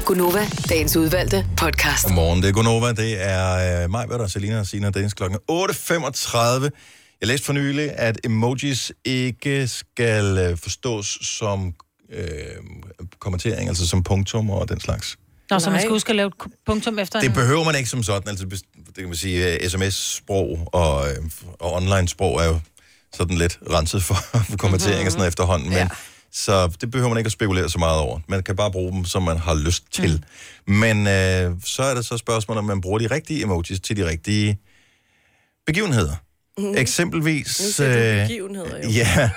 Gunova, 0.05 0.47
dagens 0.69 0.97
udvalgte 0.97 1.47
podcast. 1.57 2.05
Godmorgen, 2.05 2.43
det 2.43 2.48
er 2.48 2.53
Gunova. 2.53 2.93
Det 2.93 3.23
er 3.23 3.82
øh, 3.85 3.90
mig, 3.90 4.09
der 4.09 4.27
Selina 4.27 4.59
og 4.59 4.66
Sina 4.66 4.90
Dennis 4.90 5.15
klokken 5.15 5.39
8.35. 5.51 6.39
Jeg 7.20 7.28
læste 7.28 7.47
for 7.47 7.53
nylig, 7.53 7.93
at 7.98 8.19
emojis 8.24 8.93
ikke 9.05 9.69
skal 9.69 10.39
øh, 10.39 10.59
forstås 10.59 11.19
som 11.23 11.74
øh, 12.12 12.27
kommentering, 13.19 13.69
altså 13.69 13.89
som 13.89 14.03
punktum 14.03 14.51
og 14.51 14.69
den 14.69 14.81
slags. 14.81 15.16
Nå, 15.51 15.59
så 15.59 15.70
man 15.70 15.81
skal 15.81 15.90
huske 15.90 16.10
at 16.10 16.16
lave 16.16 16.27
et 16.27 16.35
punktum 16.66 16.98
efter 16.98 17.20
Det 17.20 17.35
behøver 17.35 17.64
man 17.64 17.74
ikke 17.74 17.89
som 17.90 18.02
sådan. 18.02 18.28
Altså, 18.28 18.44
det 18.44 18.94
kan 18.97 19.06
man 19.06 19.16
sige, 19.16 19.59
uh, 19.62 19.68
sms-sprog 19.68 20.68
og, 20.73 21.10
øh, 21.10 21.16
og 21.60 21.73
online-sprog 21.73 22.40
er 22.40 22.44
jo 22.44 22.60
sådan 23.14 23.36
lidt 23.36 23.59
renset 23.70 24.02
for, 24.02 24.14
for 24.51 24.56
kommentering 24.56 25.06
og 25.06 25.12
sådan 25.12 25.18
noget 25.18 25.28
efterhånden. 25.28 25.68
Men, 25.68 25.89
Så 26.32 26.77
det 26.81 26.90
behøver 26.90 27.09
man 27.09 27.18
ikke 27.18 27.28
at 27.28 27.32
spekulere 27.32 27.68
så 27.68 27.78
meget 27.78 28.01
over. 28.01 28.20
Man 28.28 28.43
kan 28.43 28.56
bare 28.56 28.70
bruge 28.70 28.93
dem, 28.93 29.05
som 29.05 29.23
man 29.23 29.39
har 29.39 29.55
lyst 29.55 29.85
til. 29.93 30.24
Mm. 30.66 30.74
Men 30.74 31.06
øh, 31.06 31.52
så 31.64 31.82
er 31.82 31.94
det 31.94 32.06
så 32.06 32.16
spørgsmålet, 32.16 32.59
om 32.59 32.64
man 32.64 32.81
bruger 32.81 32.98
de 32.98 33.06
rigtige 33.06 33.43
emojis 33.43 33.81
til 33.81 33.97
de 33.97 34.09
rigtige 34.09 34.59
begivenheder. 35.66 36.16
Mhm. 36.59 36.77
Eksempelvis... 36.77 37.60
Nu 37.60 37.70
siger 37.70 38.20
øh, 38.23 38.28
begivenheder, 38.28 38.77
jo. 38.85 38.89
Ja. 38.90 39.31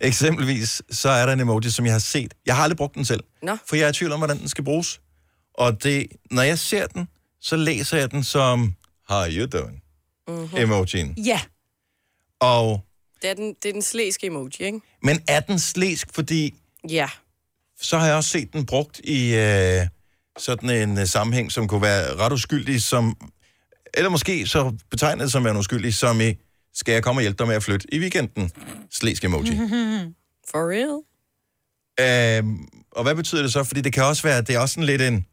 Eksempelvis, 0.00 0.82
så 0.90 1.08
er 1.08 1.26
der 1.26 1.32
en 1.32 1.40
emoji, 1.40 1.70
som 1.70 1.84
jeg 1.84 1.94
har 1.94 1.98
set. 1.98 2.34
Jeg 2.46 2.56
har 2.56 2.62
aldrig 2.62 2.76
brugt 2.76 2.94
den 2.94 3.04
selv, 3.04 3.20
Nå. 3.42 3.56
for 3.68 3.76
jeg 3.76 3.84
er 3.84 3.88
i 3.88 3.92
tvivl 3.92 4.12
om, 4.12 4.20
hvordan 4.20 4.38
den 4.38 4.48
skal 4.48 4.64
bruges. 4.64 5.00
Og 5.58 5.82
det, 5.82 6.06
når 6.30 6.42
jeg 6.42 6.58
ser 6.58 6.86
den, 6.86 7.08
så 7.40 7.56
læser 7.56 7.96
jeg 7.98 8.10
den 8.10 8.24
som, 8.24 8.74
how 9.08 9.26
you 9.30 9.46
doing? 9.46 9.82
Mhm. 10.28 10.48
Emojien. 10.56 11.14
Ja. 11.18 11.40
Og, 12.40 12.84
Det 13.22 13.30
er 13.30 13.34
den, 13.34 13.54
det 13.62 13.68
er 13.68 13.72
den 13.72 13.82
slæske 13.82 14.26
emoji, 14.26 14.50
ikke? 14.60 14.80
men 15.02 15.20
er 15.28 15.40
den 15.40 15.58
slæsk, 15.58 16.08
fordi 16.14 16.54
Ja. 16.90 17.08
så 17.80 17.98
har 17.98 18.06
jeg 18.06 18.16
også 18.16 18.30
set 18.30 18.52
den 18.52 18.66
brugt 18.66 19.00
i 19.04 19.34
øh, 19.34 19.86
sådan 20.38 20.70
en 20.70 20.98
øh, 20.98 21.06
sammenhæng, 21.06 21.52
som 21.52 21.68
kunne 21.68 21.82
være 21.82 22.16
ret 22.16 22.32
uskyldig, 22.32 22.82
som, 22.82 23.16
eller 23.94 24.10
måske 24.10 24.46
så 24.46 24.76
betegnet 24.90 25.32
som 25.32 25.46
en 25.46 25.56
uskyldig, 25.56 25.94
som 25.94 26.20
i, 26.20 26.34
skal 26.74 26.92
jeg 26.92 27.02
komme 27.02 27.18
og 27.18 27.22
hjælpe 27.22 27.38
dig 27.38 27.46
med 27.46 27.56
at 27.56 27.62
flytte 27.62 27.94
i 27.94 27.98
weekenden? 28.00 28.50
Slæsk 28.90 29.24
emoji. 29.24 29.50
For 30.50 30.70
real? 30.70 31.02
Øhm, 32.00 32.68
og 32.90 33.02
hvad 33.02 33.14
betyder 33.14 33.42
det 33.42 33.52
så? 33.52 33.64
Fordi 33.64 33.80
det 33.80 33.92
kan 33.92 34.04
også 34.04 34.22
være, 34.22 34.42
det 34.42 34.54
er 34.54 34.58
også 34.58 34.72
sådan 34.72 34.84
lidt 34.86 35.02
en, 35.02 35.26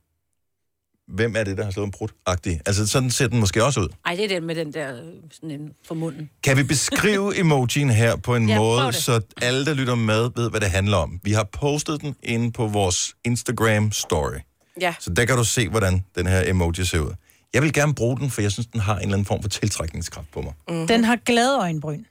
hvem 1.07 1.35
er 1.35 1.43
det, 1.43 1.57
der 1.57 1.63
har 1.63 1.71
slået 1.71 1.85
en 1.85 1.91
brud-agtig? 1.91 2.59
Altså 2.65 2.87
sådan 2.87 3.11
ser 3.11 3.27
den 3.27 3.39
måske 3.39 3.63
også 3.63 3.79
ud. 3.79 3.87
Ej, 4.05 4.15
det 4.15 4.23
er 4.23 4.27
den 4.27 4.43
med 4.43 4.55
den 4.55 4.73
der 4.73 4.95
sådan 5.31 5.51
en 5.51 5.73
for 5.87 5.95
munden. 5.95 6.29
Kan 6.43 6.57
vi 6.57 6.63
beskrive 6.63 7.37
emojien 7.39 7.89
her 7.89 8.15
på 8.15 8.35
en 8.35 8.49
Ja, 8.49 8.57
måde, 8.57 8.93
så 8.93 9.21
alle, 9.41 9.65
der 9.65 9.73
lytter 9.73 9.95
med, 9.95 10.29
ved, 10.35 10.49
hvad 10.49 10.61
det 10.61 10.69
handler 10.69 10.97
om? 10.97 11.19
Vi 11.23 11.31
har 11.31 11.43
postet 11.43 12.01
den 12.01 12.15
inde 12.23 12.51
på 12.51 12.67
vores 12.67 13.15
Instagram-story. 13.27 14.39
Ja. 14.81 14.95
Så 14.99 15.09
der 15.09 15.25
kan 15.25 15.37
du 15.37 15.43
se, 15.43 15.69
hvordan 15.69 16.05
den 16.15 16.27
her 16.27 16.49
emoji 16.49 16.85
ser 16.85 16.99
ud. 16.99 17.11
Jeg 17.53 17.61
vil 17.61 17.73
gerne 17.73 17.95
bruge 17.95 18.17
den, 18.19 18.29
for 18.31 18.41
jeg 18.41 18.51
synes, 18.51 18.67
den 18.67 18.79
har 18.79 18.95
en 18.95 19.01
eller 19.01 19.13
anden 19.13 19.25
form 19.25 19.41
for 19.41 19.49
tiltrækningskraft 19.49 20.31
på 20.31 20.41
mig. 20.41 20.53
Mm-hmm. 20.67 20.87
Den 20.87 21.03
har 21.03 21.15
glade 21.15 21.59
øjenbryn. 21.59 22.03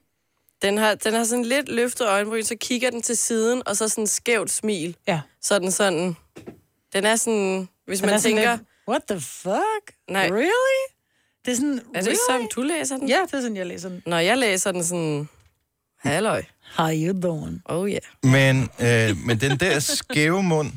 Den 0.63 0.79
har, 0.79 0.95
den 0.95 1.15
har 1.15 1.25
sådan 1.25 1.45
lidt 1.45 1.69
løftet 1.69 2.09
øjenbryn, 2.09 2.43
så 2.43 2.57
kigger 2.61 2.91
den 2.91 3.03
til 3.03 3.17
siden, 3.17 3.63
og 3.67 3.77
så 3.77 3.89
sådan 3.89 4.07
skævt 4.07 4.51
smil. 4.51 4.97
Ja. 5.09 5.21
Sådan 5.43 5.71
sådan... 5.71 6.17
Den 6.93 7.05
er 7.07 7.17
sådan... 7.17 7.69
Hvis 7.87 7.99
Den 7.99 8.07
man 8.07 8.15
er 8.15 8.19
sådan 8.19 8.37
tænker... 8.37 8.51
lidt, 8.53 8.63
What 8.89 9.03
the 9.11 9.21
fuck? 9.21 9.95
Nej. 10.11 10.29
Really? 10.31 10.83
Det 11.45 11.53
er 11.53 11.57
sådan, 11.57 11.81
Er 11.95 12.01
det 12.01 12.07
really? 12.07 12.17
sådan, 12.31 12.49
du 12.57 12.63
læser 12.63 12.97
den? 12.97 13.09
Ja, 13.09 13.19
det 13.27 13.35
er 13.35 13.41
sådan, 13.41 13.57
jeg 13.57 13.67
læser 13.67 13.89
den. 13.89 14.03
Når 14.07 14.19
jeg 14.19 14.39
læser 14.39 14.73
den 14.73 14.85
sådan... 14.85 15.29
Halløj. 15.99 16.43
How 16.77 16.91
you 16.91 17.21
doing? 17.23 17.63
Oh 17.65 17.89
yeah. 17.91 18.01
Men, 18.23 18.69
øh, 18.81 19.17
men 19.27 19.41
den 19.41 19.61
der 19.61 19.79
skæve 19.79 20.43
mund, 20.43 20.73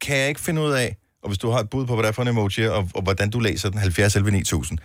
kan 0.00 0.16
jeg 0.16 0.28
ikke 0.28 0.40
finde 0.40 0.62
ud 0.62 0.72
af, 0.72 0.96
og 1.22 1.28
hvis 1.28 1.38
du 1.38 1.50
har 1.50 1.58
et 1.60 1.70
bud 1.70 1.86
på, 1.86 1.94
hvad 1.94 2.02
det 2.02 2.08
er 2.08 2.12
for 2.12 2.22
en 2.22 2.28
emoji, 2.28 2.66
og, 2.68 2.88
og 2.94 3.02
hvordan 3.02 3.30
du 3.30 3.40
læser 3.40 3.70
den, 3.70 3.78
70 3.78 4.16
11 4.16 4.30
9000. 4.30 4.78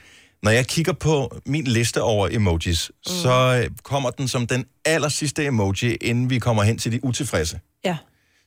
Når 0.43 0.51
jeg 0.51 0.67
kigger 0.67 0.93
på 0.93 1.41
min 1.45 1.63
liste 1.63 2.01
over 2.01 2.27
emojis, 2.31 2.91
mm. 3.05 3.11
så 3.11 3.61
øh, 3.63 3.71
kommer 3.83 4.09
den 4.09 4.27
som 4.27 4.47
den 4.47 4.65
aller 4.85 5.09
sidste 5.09 5.45
emoji, 5.45 5.95
inden 5.95 6.29
vi 6.29 6.39
kommer 6.39 6.63
hen 6.63 6.77
til 6.77 6.91
de 6.91 7.03
utilfredse. 7.03 7.59
Ja. 7.85 7.97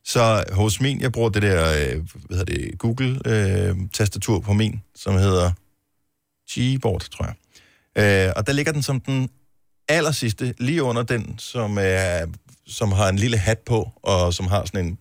Så 0.05 0.45
hos 0.53 0.81
min, 0.81 1.01
jeg 1.01 1.12
bruger 1.12 1.29
det 1.29 1.43
der, 1.43 1.73
øh, 1.73 2.03
hvad 2.27 2.39
hedder 2.39 2.45
det, 2.55 2.79
Google-tastatur 2.79 4.41
på 4.41 4.53
min, 4.53 4.83
som 4.95 5.15
hedder 5.16 5.51
Gboard, 6.53 7.01
tror 7.01 7.24
jeg. 7.24 7.35
Øh, 8.29 8.33
og 8.37 8.47
der 8.47 8.53
ligger 8.53 8.73
den 8.73 8.83
som 8.83 9.01
den 9.01 9.29
aller 9.89 10.11
sidste, 10.12 10.55
lige 10.59 10.83
under 10.83 11.03
den, 11.03 11.39
som, 11.39 11.79
er, 11.81 12.27
som 12.66 12.93
har 12.93 13.09
en 13.09 13.16
lille 13.16 13.37
hat 13.37 13.59
på, 13.59 13.91
og 14.03 14.35
som 14.35 14.47
har 14.47 14.65
sådan 14.65 14.87
en, 14.87 14.99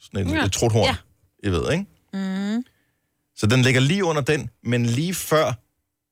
sådan 0.00 0.26
en 0.28 0.34
Ja. 0.34 0.44
et 0.44 0.52
truthorn, 0.52 0.84
Ja. 0.86 0.96
I 1.44 1.48
ved, 1.50 1.72
ikke? 1.72 1.86
Mm. 2.12 2.64
Så 3.36 3.46
den 3.46 3.62
ligger 3.62 3.80
lige 3.80 4.04
under 4.04 4.22
den, 4.22 4.50
men 4.64 4.86
lige 4.86 5.14
før 5.14 5.52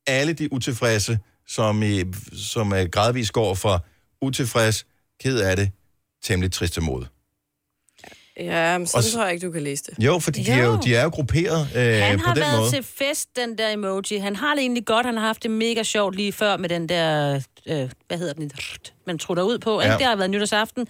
alle 0.06 0.32
de 0.32 0.52
utilfredse, 0.52 1.18
som, 1.46 1.82
i, 1.82 2.04
som 2.32 2.72
er 2.72 2.84
gradvist 2.88 3.32
går 3.32 3.54
fra 3.54 3.78
utilfreds, 4.22 4.86
ked 5.20 5.38
af 5.40 5.56
det, 5.56 5.70
temmelig 6.22 6.52
triste 6.52 6.80
mod. 6.80 7.04
Ja, 8.40 8.78
men 8.78 8.82
Og 8.82 8.88
sådan 8.88 9.02
s- 9.02 9.12
tror 9.12 9.24
jeg 9.24 9.34
ikke, 9.34 9.46
du 9.46 9.52
kan 9.52 9.62
læse 9.62 9.84
det. 9.84 10.04
Jo, 10.04 10.18
fordi 10.18 10.42
de 10.42 10.50
er 10.50 10.64
jo, 10.64 10.78
de 10.84 10.94
er 10.96 11.02
jo 11.02 11.08
grupperet 11.08 11.68
øh, 11.76 12.02
Han 12.02 12.18
på 12.18 12.24
har 12.26 12.34
den 12.34 12.40
været 12.42 12.58
måde. 12.58 12.70
til 12.70 12.82
fest, 12.82 13.28
den 13.36 13.58
der 13.58 13.68
emoji. 13.72 14.18
Han 14.18 14.36
har 14.36 14.54
det 14.54 14.60
egentlig 14.60 14.86
godt. 14.86 15.06
Han 15.06 15.16
har 15.16 15.26
haft 15.26 15.42
det 15.42 15.50
mega 15.50 15.82
sjovt 15.82 16.16
lige 16.16 16.32
før 16.32 16.56
med 16.56 16.68
den 16.68 16.88
der, 16.88 17.34
øh, 17.66 17.90
hvad 18.08 18.18
hedder 18.18 18.34
den, 18.34 18.50
man 19.06 19.18
trutter 19.18 19.42
ud 19.42 19.58
på. 19.58 19.80
Ja. 19.80 19.90
Ja. 19.90 19.96
Det 19.98 20.06
har 20.06 20.16
været 20.16 20.30
nytårsaften. 20.30 20.86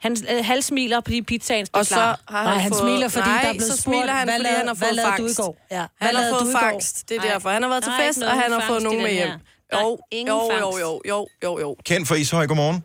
Han 0.00 0.16
øh, 0.30 0.44
halsmiler, 0.44 1.00
fordi 1.04 1.22
pizzaen 1.22 1.66
står 1.66 1.78
Og 1.78 1.86
så 1.86 1.94
har 1.94 2.18
han 2.30 2.44
Nej, 2.44 2.54
han 2.54 2.70
fået- 2.70 2.80
smiler, 2.80 3.08
fordi 3.08 3.28
Nej, 3.28 3.42
der 3.42 3.48
er 3.48 3.52
blevet 3.52 3.72
så 3.72 3.80
spurgt, 3.82 3.96
smiler 3.96 4.12
han, 4.12 4.28
hvad 4.28 4.38
lavede- 4.38 4.56
han 4.58 4.66
har 4.66 4.74
hvad 4.74 4.88
fået 4.88 4.96
lavede 4.96 5.16
du 5.18 5.26
i 5.26 5.34
går? 5.36 5.66
Ja. 5.70 5.76
Hvad 5.76 5.86
Han 6.08 6.16
har 6.16 6.30
fået 6.38 6.52
fangst. 6.60 7.08
Det 7.08 7.16
er 7.16 7.20
Nej. 7.20 7.32
derfor. 7.32 7.50
Han 7.50 7.62
har 7.62 7.68
været 7.70 7.82
til 7.84 7.92
fest, 8.06 8.18
ikke 8.18 8.26
og 8.28 8.32
han 8.42 8.52
har 8.52 8.64
fået 8.68 8.82
nogen 8.82 9.02
med 9.02 9.12
hjem. 9.12 9.28
er 9.28 9.78
Jo, 9.80 9.98
jo, 10.28 10.50
jo, 10.60 10.78
jo, 10.80 11.00
jo, 11.08 11.26
jo, 11.44 11.60
jo. 11.60 11.76
Ken 11.84 12.06
fra 12.06 12.14
Ishøj, 12.14 12.46
godmorgen. 12.46 12.84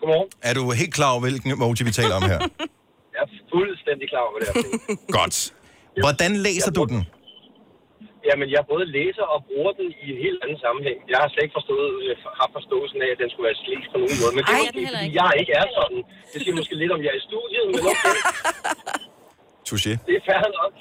Godmorgen. 0.00 0.28
Er 0.42 0.54
du 0.54 0.70
helt 0.70 0.94
klar 0.94 1.10
over, 1.10 1.20
hvilken 1.20 1.50
emoji 1.50 1.82
vi 1.84 1.90
taler 1.92 2.14
om 2.14 2.22
her? 2.22 2.38
Jeg 3.14 3.20
er 3.26 3.30
fuldstændig 3.54 4.06
klar 4.12 4.24
over 4.28 4.38
det 4.42 4.48
her. 4.54 4.62
Godt. 5.18 5.36
Hvordan 6.04 6.32
læser 6.46 6.72
du 6.78 6.82
den? 6.92 7.00
Jamen, 8.28 8.48
jeg 8.56 8.62
både 8.72 8.84
læser 8.98 9.24
og 9.34 9.38
bruger 9.48 9.72
den 9.80 9.88
i 10.04 10.06
en 10.14 10.18
helt 10.26 10.38
anden 10.44 10.58
sammenhæng. 10.64 10.98
Jeg 11.12 11.18
har 11.22 11.28
slet 11.32 11.44
ikke 11.46 11.56
forstået, 11.60 11.90
øh, 12.06 12.12
haft 12.40 12.52
forståelsen 12.58 12.98
af, 13.06 13.10
at 13.14 13.18
den 13.22 13.28
skulle 13.32 13.46
være 13.50 13.58
slæs 13.64 13.84
på 13.92 13.96
nogen 14.02 14.16
måde. 14.22 14.32
Men 14.36 14.42
det 14.48 14.52
er 14.54 14.60
måske, 14.62 14.82
fordi 14.90 15.04
ikke. 15.06 15.16
jeg 15.20 15.30
ikke 15.40 15.52
er 15.62 15.66
sådan. 15.78 16.00
Det 16.32 16.38
siger 16.42 16.54
måske 16.60 16.74
lidt 16.82 16.92
om, 16.96 17.00
jeg 17.04 17.10
er 17.14 17.18
i 17.22 17.24
studiet, 17.30 17.64
men 17.74 17.80
okay, 17.92 18.14
Touché. 19.68 19.92
det 20.08 20.14
er 20.20 20.22
fair 20.30 20.44
nok. 20.60 20.74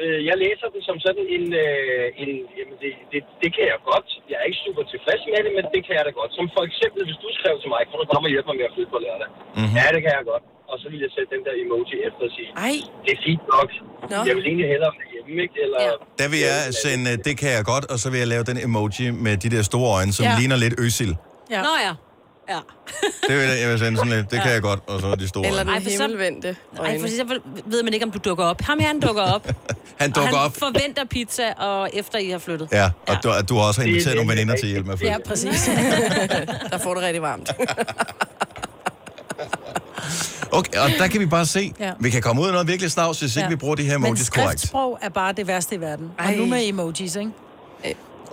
Øh, 0.00 0.18
Jeg 0.28 0.36
læser 0.44 0.66
den 0.74 0.82
som 0.88 0.96
sådan 1.06 1.24
en... 1.36 1.44
øh, 1.64 2.04
en 2.22 2.30
jamen 2.58 2.76
det, 2.82 2.90
det, 3.12 3.20
det 3.42 3.50
kan 3.56 3.64
jeg 3.72 3.78
godt. 3.90 4.08
Jeg 4.30 4.36
er 4.40 4.46
ikke 4.50 4.60
super 4.66 4.82
tilfreds 4.92 5.22
med 5.32 5.40
det, 5.46 5.52
men 5.58 5.64
det 5.74 5.80
kan 5.86 5.94
jeg 5.98 6.04
da 6.08 6.12
godt. 6.20 6.30
Som 6.38 6.46
for 6.56 6.62
eksempel, 6.68 7.00
hvis 7.08 7.18
du 7.24 7.28
skrev 7.38 7.54
til 7.62 7.68
mig, 7.74 7.80
kan 7.88 7.96
du 8.00 8.04
komme 8.12 8.26
og 8.28 8.32
hjælpe 8.34 8.48
mig 8.50 8.56
med 8.60 8.66
at 8.70 8.74
flytte 8.76 8.92
på 8.94 9.00
lørdag? 9.06 9.28
Mhm. 9.60 9.72
Ja, 9.78 9.84
det 9.94 10.00
kan 10.04 10.12
jeg 10.18 10.24
godt. 10.32 10.44
Og 10.72 10.76
så 10.82 10.86
vil 10.92 10.98
jeg 11.04 11.10
sætte 11.16 11.30
den 11.34 11.42
der 11.46 11.54
emoji 11.62 11.94
efter 12.08 12.22
og 12.28 12.32
sige, 12.36 12.48
Ej. 12.66 12.74
det 13.04 13.12
er 13.16 13.20
fint 13.28 13.44
nok. 13.54 13.68
Nå. 14.12 14.16
Jeg 14.28 14.34
vil 14.36 14.44
egentlig 14.50 14.68
hellere 14.74 14.92
være 14.98 15.08
hjemme, 15.14 15.42
ikke? 15.46 15.56
Eller, 15.64 15.78
ja. 15.88 15.92
Der 16.20 16.28
vil 16.32 16.38
jeg 16.48 16.58
sende, 16.84 17.10
det 17.26 17.34
kan 17.40 17.50
jeg 17.56 17.64
godt, 17.72 17.84
og 17.92 17.98
så 18.02 18.06
vil 18.10 18.18
jeg 18.24 18.28
lave 18.34 18.44
den 18.50 18.56
emoji 18.66 19.10
med 19.10 19.36
de 19.44 19.48
der 19.56 19.62
store 19.62 19.88
øjne, 19.98 20.12
som 20.12 20.24
Ja. 20.24 20.34
ligner 20.38 20.56
lidt 20.56 20.74
øsil. 20.86 21.12
Ja. 21.50 21.62
Nå 21.62 21.68
ja. 21.86 21.92
Ja. 22.54 22.60
Det 23.28 23.36
vil 23.38 23.44
jeg, 23.50 23.56
jeg 23.62 23.68
vil 23.70 23.78
sende 23.78 23.96
sådan 23.98 24.12
lidt, 24.12 24.30
det 24.30 24.38
kan 24.42 24.52
jeg 24.52 24.62
godt, 24.62 24.80
og 24.86 25.00
så 25.00 25.14
de 25.14 25.28
store 25.28 25.46
Eller 25.46 25.62
den 25.62 25.72
Ej, 25.72 25.82
for 25.82 25.90
så- 25.90 26.02
himmelvendte 26.02 26.56
Nej, 26.78 26.98
for 26.98 27.06
eksempel 27.06 27.40
ved 27.64 27.82
man 27.82 27.94
ikke, 27.94 28.06
om 28.06 28.12
du 28.12 28.18
dukker 28.28 28.44
op. 28.44 28.60
Ham 28.60 28.78
her, 28.80 28.86
han 28.86 29.00
dukker 29.00 29.22
op. 29.22 29.44
Han 30.00 30.10
og 30.10 30.16
dukker 30.16 30.36
han 30.36 30.44
op, 30.46 30.56
forventer 30.56 31.04
pizza, 31.04 31.52
og 31.52 31.90
efter 31.92 32.18
I 32.18 32.28
har 32.30 32.38
flyttet. 32.38 32.68
ja, 32.72 32.90
og 33.08 33.16
du, 33.22 33.28
du 33.48 33.54
har 33.54 33.66
også 33.68 33.82
inviteret 33.82 34.12
er 34.12 34.16
nogle 34.16 34.30
veninder 34.32 34.56
til 34.56 34.66
at 34.66 34.70
hjælpe 34.70 34.86
med 34.86 34.92
at 34.92 34.98
flytte. 34.98 35.12
Ja, 35.12 35.18
præcis. 35.28 35.70
Der 36.72 36.78
får 36.78 36.94
det 36.94 37.02
rigtig 37.02 37.22
varmt. 37.22 37.50
Okay, 40.52 40.78
og 40.84 40.88
der 40.98 41.06
kan 41.12 41.20
vi 41.20 41.26
bare 41.26 41.46
se, 41.46 41.72
Ja. 41.80 41.92
vi 42.00 42.10
kan 42.10 42.22
komme 42.22 42.42
ud 42.42 42.46
af 42.46 42.52
noget 42.52 42.68
virkelig 42.68 42.90
snavs, 42.90 43.20
hvis 43.20 43.36
ikke 43.36 43.44
Ja. 43.44 43.54
vi 43.54 43.56
bruger 43.56 43.74
de 43.74 43.84
her 43.90 43.98
Men 43.98 44.06
emojis 44.06 44.30
korrekt. 44.30 44.60
skriftsprog 44.60 44.98
er 45.02 45.08
bare 45.08 45.32
det 45.32 45.46
værste 45.46 45.74
i 45.74 45.80
verden. 45.80 46.06
Og 46.18 46.24
Ej. 46.24 46.34
nu 46.36 46.46
med 46.46 46.68
emojis, 46.68 47.16
ikke? 47.16 47.32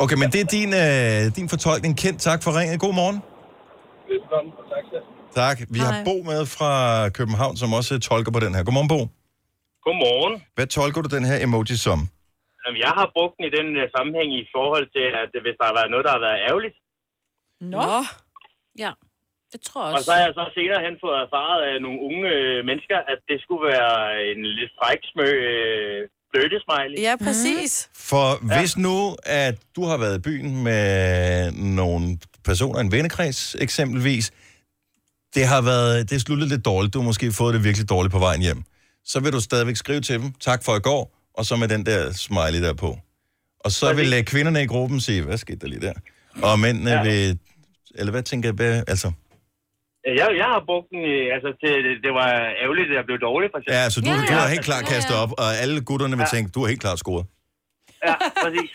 Okay, 0.03 0.17
men 0.21 0.27
det 0.33 0.39
er 0.45 0.49
din, 0.57 0.71
øh, 0.85 1.35
din 1.37 1.47
fortolkning. 1.53 1.91
Kendt, 2.03 2.19
tak 2.29 2.39
for 2.43 2.51
ringet. 2.59 2.79
God 2.85 2.93
morgen. 3.01 3.17
Velkommen, 4.13 4.51
og 4.59 4.65
tak 4.73 4.83
selv. 4.93 5.03
Tak. 5.41 5.57
Vi 5.75 5.79
har 5.85 5.93
Hej. 5.93 6.03
Bo 6.07 6.15
med 6.31 6.41
fra 6.57 6.71
København, 7.17 7.55
som 7.61 7.69
også 7.79 7.93
tolker 8.09 8.31
på 8.31 8.39
den 8.45 8.51
her. 8.55 8.61
Godmorgen, 8.67 8.89
Bo. 8.93 8.99
Godmorgen. 9.85 10.33
Hvad 10.55 10.67
tolker 10.77 10.99
du 11.05 11.09
den 11.17 11.25
her 11.29 11.37
emoji 11.45 11.75
som? 11.87 11.99
Jamen, 12.63 12.79
Jeg 12.85 12.93
har 12.99 13.07
brugt 13.15 13.33
den 13.37 13.43
i 13.49 13.51
den 13.57 13.67
uh, 13.81 13.85
sammenhæng 13.95 14.29
i 14.41 14.43
forhold 14.55 14.85
til, 14.95 15.05
at 15.21 15.29
hvis 15.45 15.55
der 15.59 15.65
har 15.69 15.75
været 15.79 15.89
noget, 15.93 16.03
der 16.07 16.13
har 16.17 16.21
været 16.27 16.39
ærgerligt. 16.49 16.75
Nå. 17.73 17.79
Nå. 17.89 17.97
Ja, 18.83 18.91
det 19.51 19.59
tror 19.67 19.81
jeg 19.85 19.91
Og 19.93 19.97
også. 19.97 20.05
så 20.07 20.11
har 20.15 20.21
jeg 20.27 20.33
så 20.39 20.45
senere 20.57 20.81
hen 20.87 20.95
fået 21.03 21.17
erfaret 21.25 21.61
af 21.69 21.75
nogle 21.85 21.99
unge 22.07 22.23
øh, 22.37 22.57
mennesker, 22.69 22.97
at 23.13 23.19
det 23.29 23.37
skulle 23.43 23.63
være 23.73 23.95
en 24.29 24.39
lidt 24.59 24.71
fræk 24.79 25.01
smø 25.11 25.27
øh, 25.51 25.99
flirtesmiley. 26.31 26.97
Ja, 27.07 27.13
præcis. 27.27 27.89
For 28.11 28.27
ja. 28.49 28.59
hvis 28.59 28.77
nu, 28.77 28.97
at 29.43 29.55
du 29.75 29.81
har 29.89 29.97
været 29.97 30.15
i 30.17 30.21
byen 30.21 30.63
med 30.63 31.51
nogle 31.51 32.17
personer, 32.49 32.79
en 32.79 32.91
vennekreds 32.91 33.55
eksempelvis, 33.65 34.25
det 35.35 35.45
har 35.45 35.61
været, 35.61 36.09
det 36.09 36.15
er 36.15 36.19
sluttet 36.19 36.47
lidt 36.49 36.65
dårligt, 36.65 36.93
du 36.93 36.99
har 36.99 37.05
måske 37.05 37.31
fået 37.31 37.53
det 37.53 37.63
virkelig 37.63 37.89
dårligt 37.89 38.11
på 38.11 38.19
vejen 38.19 38.41
hjem, 38.41 38.63
så 39.05 39.19
vil 39.19 39.31
du 39.33 39.41
stadigvæk 39.41 39.75
skrive 39.75 40.01
til 40.01 40.19
dem, 40.21 40.33
tak 40.39 40.63
for 40.63 40.75
i 40.75 40.79
går, 40.79 41.03
og 41.33 41.45
så 41.45 41.55
med 41.55 41.67
den 41.67 41.85
der 41.85 42.11
smiley 42.11 42.61
der 42.67 42.73
på. 42.73 42.97
Og 43.59 43.71
så 43.71 43.93
vil 43.93 44.25
kvinderne 44.25 44.63
i 44.63 44.65
gruppen 44.65 45.01
sige, 45.01 45.21
hvad 45.21 45.37
skete 45.37 45.59
der 45.59 45.67
lige 45.67 45.81
der? 45.81 45.93
Og 46.41 46.59
mændene 46.59 46.91
ja. 46.91 46.97
Ja. 46.97 47.03
vil, 47.03 47.39
eller 47.95 48.11
hvad 48.11 48.23
tænker 48.23 48.53
jeg, 48.59 48.83
altså... 48.87 49.11
Jeg, 50.21 50.27
jeg 50.41 50.47
har 50.53 50.61
brugt 50.69 50.87
den, 50.93 51.01
altså 51.35 51.49
til, 51.61 51.73
det 52.05 52.11
var 52.19 52.29
ærgerligt, 52.63 52.87
at 52.91 52.95
jeg 52.99 53.05
blev 53.09 53.17
dårlig, 53.29 53.47
for 53.53 53.57
eksempel. 53.59 53.77
Ja, 53.81 53.89
så 53.93 53.97
du, 54.01 54.05
Ja, 54.09 54.13
ja, 54.15 54.21
ja. 54.21 54.27
du 54.29 54.33
har 54.41 54.47
helt 54.55 54.65
klart 54.71 54.83
kastet 54.93 55.15
op, 55.23 55.31
og 55.41 55.47
alle 55.63 55.75
gutterne 55.89 56.15
vil 56.19 56.25
tænke, 56.35 56.47
du 56.55 56.59
har 56.61 56.67
helt 56.73 56.81
klart 56.85 56.99
scoret. 57.05 57.25
Ja, 58.07 58.15
præcis. 58.43 58.69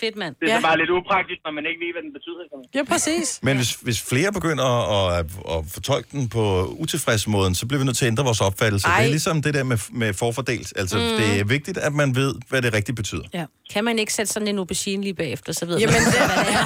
Fedt, 0.00 0.16
mand. 0.16 0.34
Det 0.40 0.44
er 0.48 0.52
Ja. 0.52 0.60
så 0.60 0.66
bare 0.66 0.78
lidt 0.78 0.90
upraktisk, 0.90 1.40
når 1.46 1.52
man 1.58 1.64
ikke 1.70 1.80
ved, 1.84 1.90
hvad 1.94 2.02
den 2.06 2.12
betyder. 2.18 2.42
Ja, 2.74 2.82
præcis. 2.92 3.40
Men 3.42 3.56
hvis, 3.56 3.70
hvis 3.86 3.98
flere 4.12 4.32
begynder 4.32 4.66
at, 4.96 5.18
at, 5.18 5.24
at 5.54 5.60
fortolke 5.76 6.08
den 6.12 6.28
på 6.28 6.44
utilfreds 6.82 7.26
måden, 7.26 7.54
så 7.54 7.66
bliver 7.66 7.78
vi 7.78 7.84
nødt 7.84 7.96
til 7.96 8.04
at 8.04 8.10
ændre 8.10 8.24
vores 8.24 8.40
opfattelse. 8.40 8.86
Ej. 8.88 8.96
Det 8.98 9.04
er 9.06 9.10
ligesom 9.10 9.42
det 9.42 9.54
der 9.54 9.64
med, 9.64 9.78
med 9.92 10.14
forfordelt. 10.14 10.72
Altså, 10.76 10.96
mm. 10.98 11.02
det 11.20 11.40
er 11.40 11.44
vigtigt, 11.44 11.78
at 11.78 11.92
man 11.92 12.16
ved, 12.16 12.34
hvad 12.48 12.62
det 12.62 12.74
rigtigt 12.74 12.96
betyder. 12.96 13.22
Ja. 13.34 13.44
Kan 13.72 13.84
man 13.84 13.98
ikke 13.98 14.12
sætte 14.12 14.32
sådan 14.32 14.48
en 14.48 14.58
aubergine 14.58 15.02
lige 15.02 15.14
bagefter, 15.14 15.52
så 15.52 15.66
ved 15.66 15.78
Jamen, 15.78 15.94
man, 15.94 16.02
det- 16.02 16.12
hvad 16.12 16.44
det 16.44 16.54
er. 16.54 16.64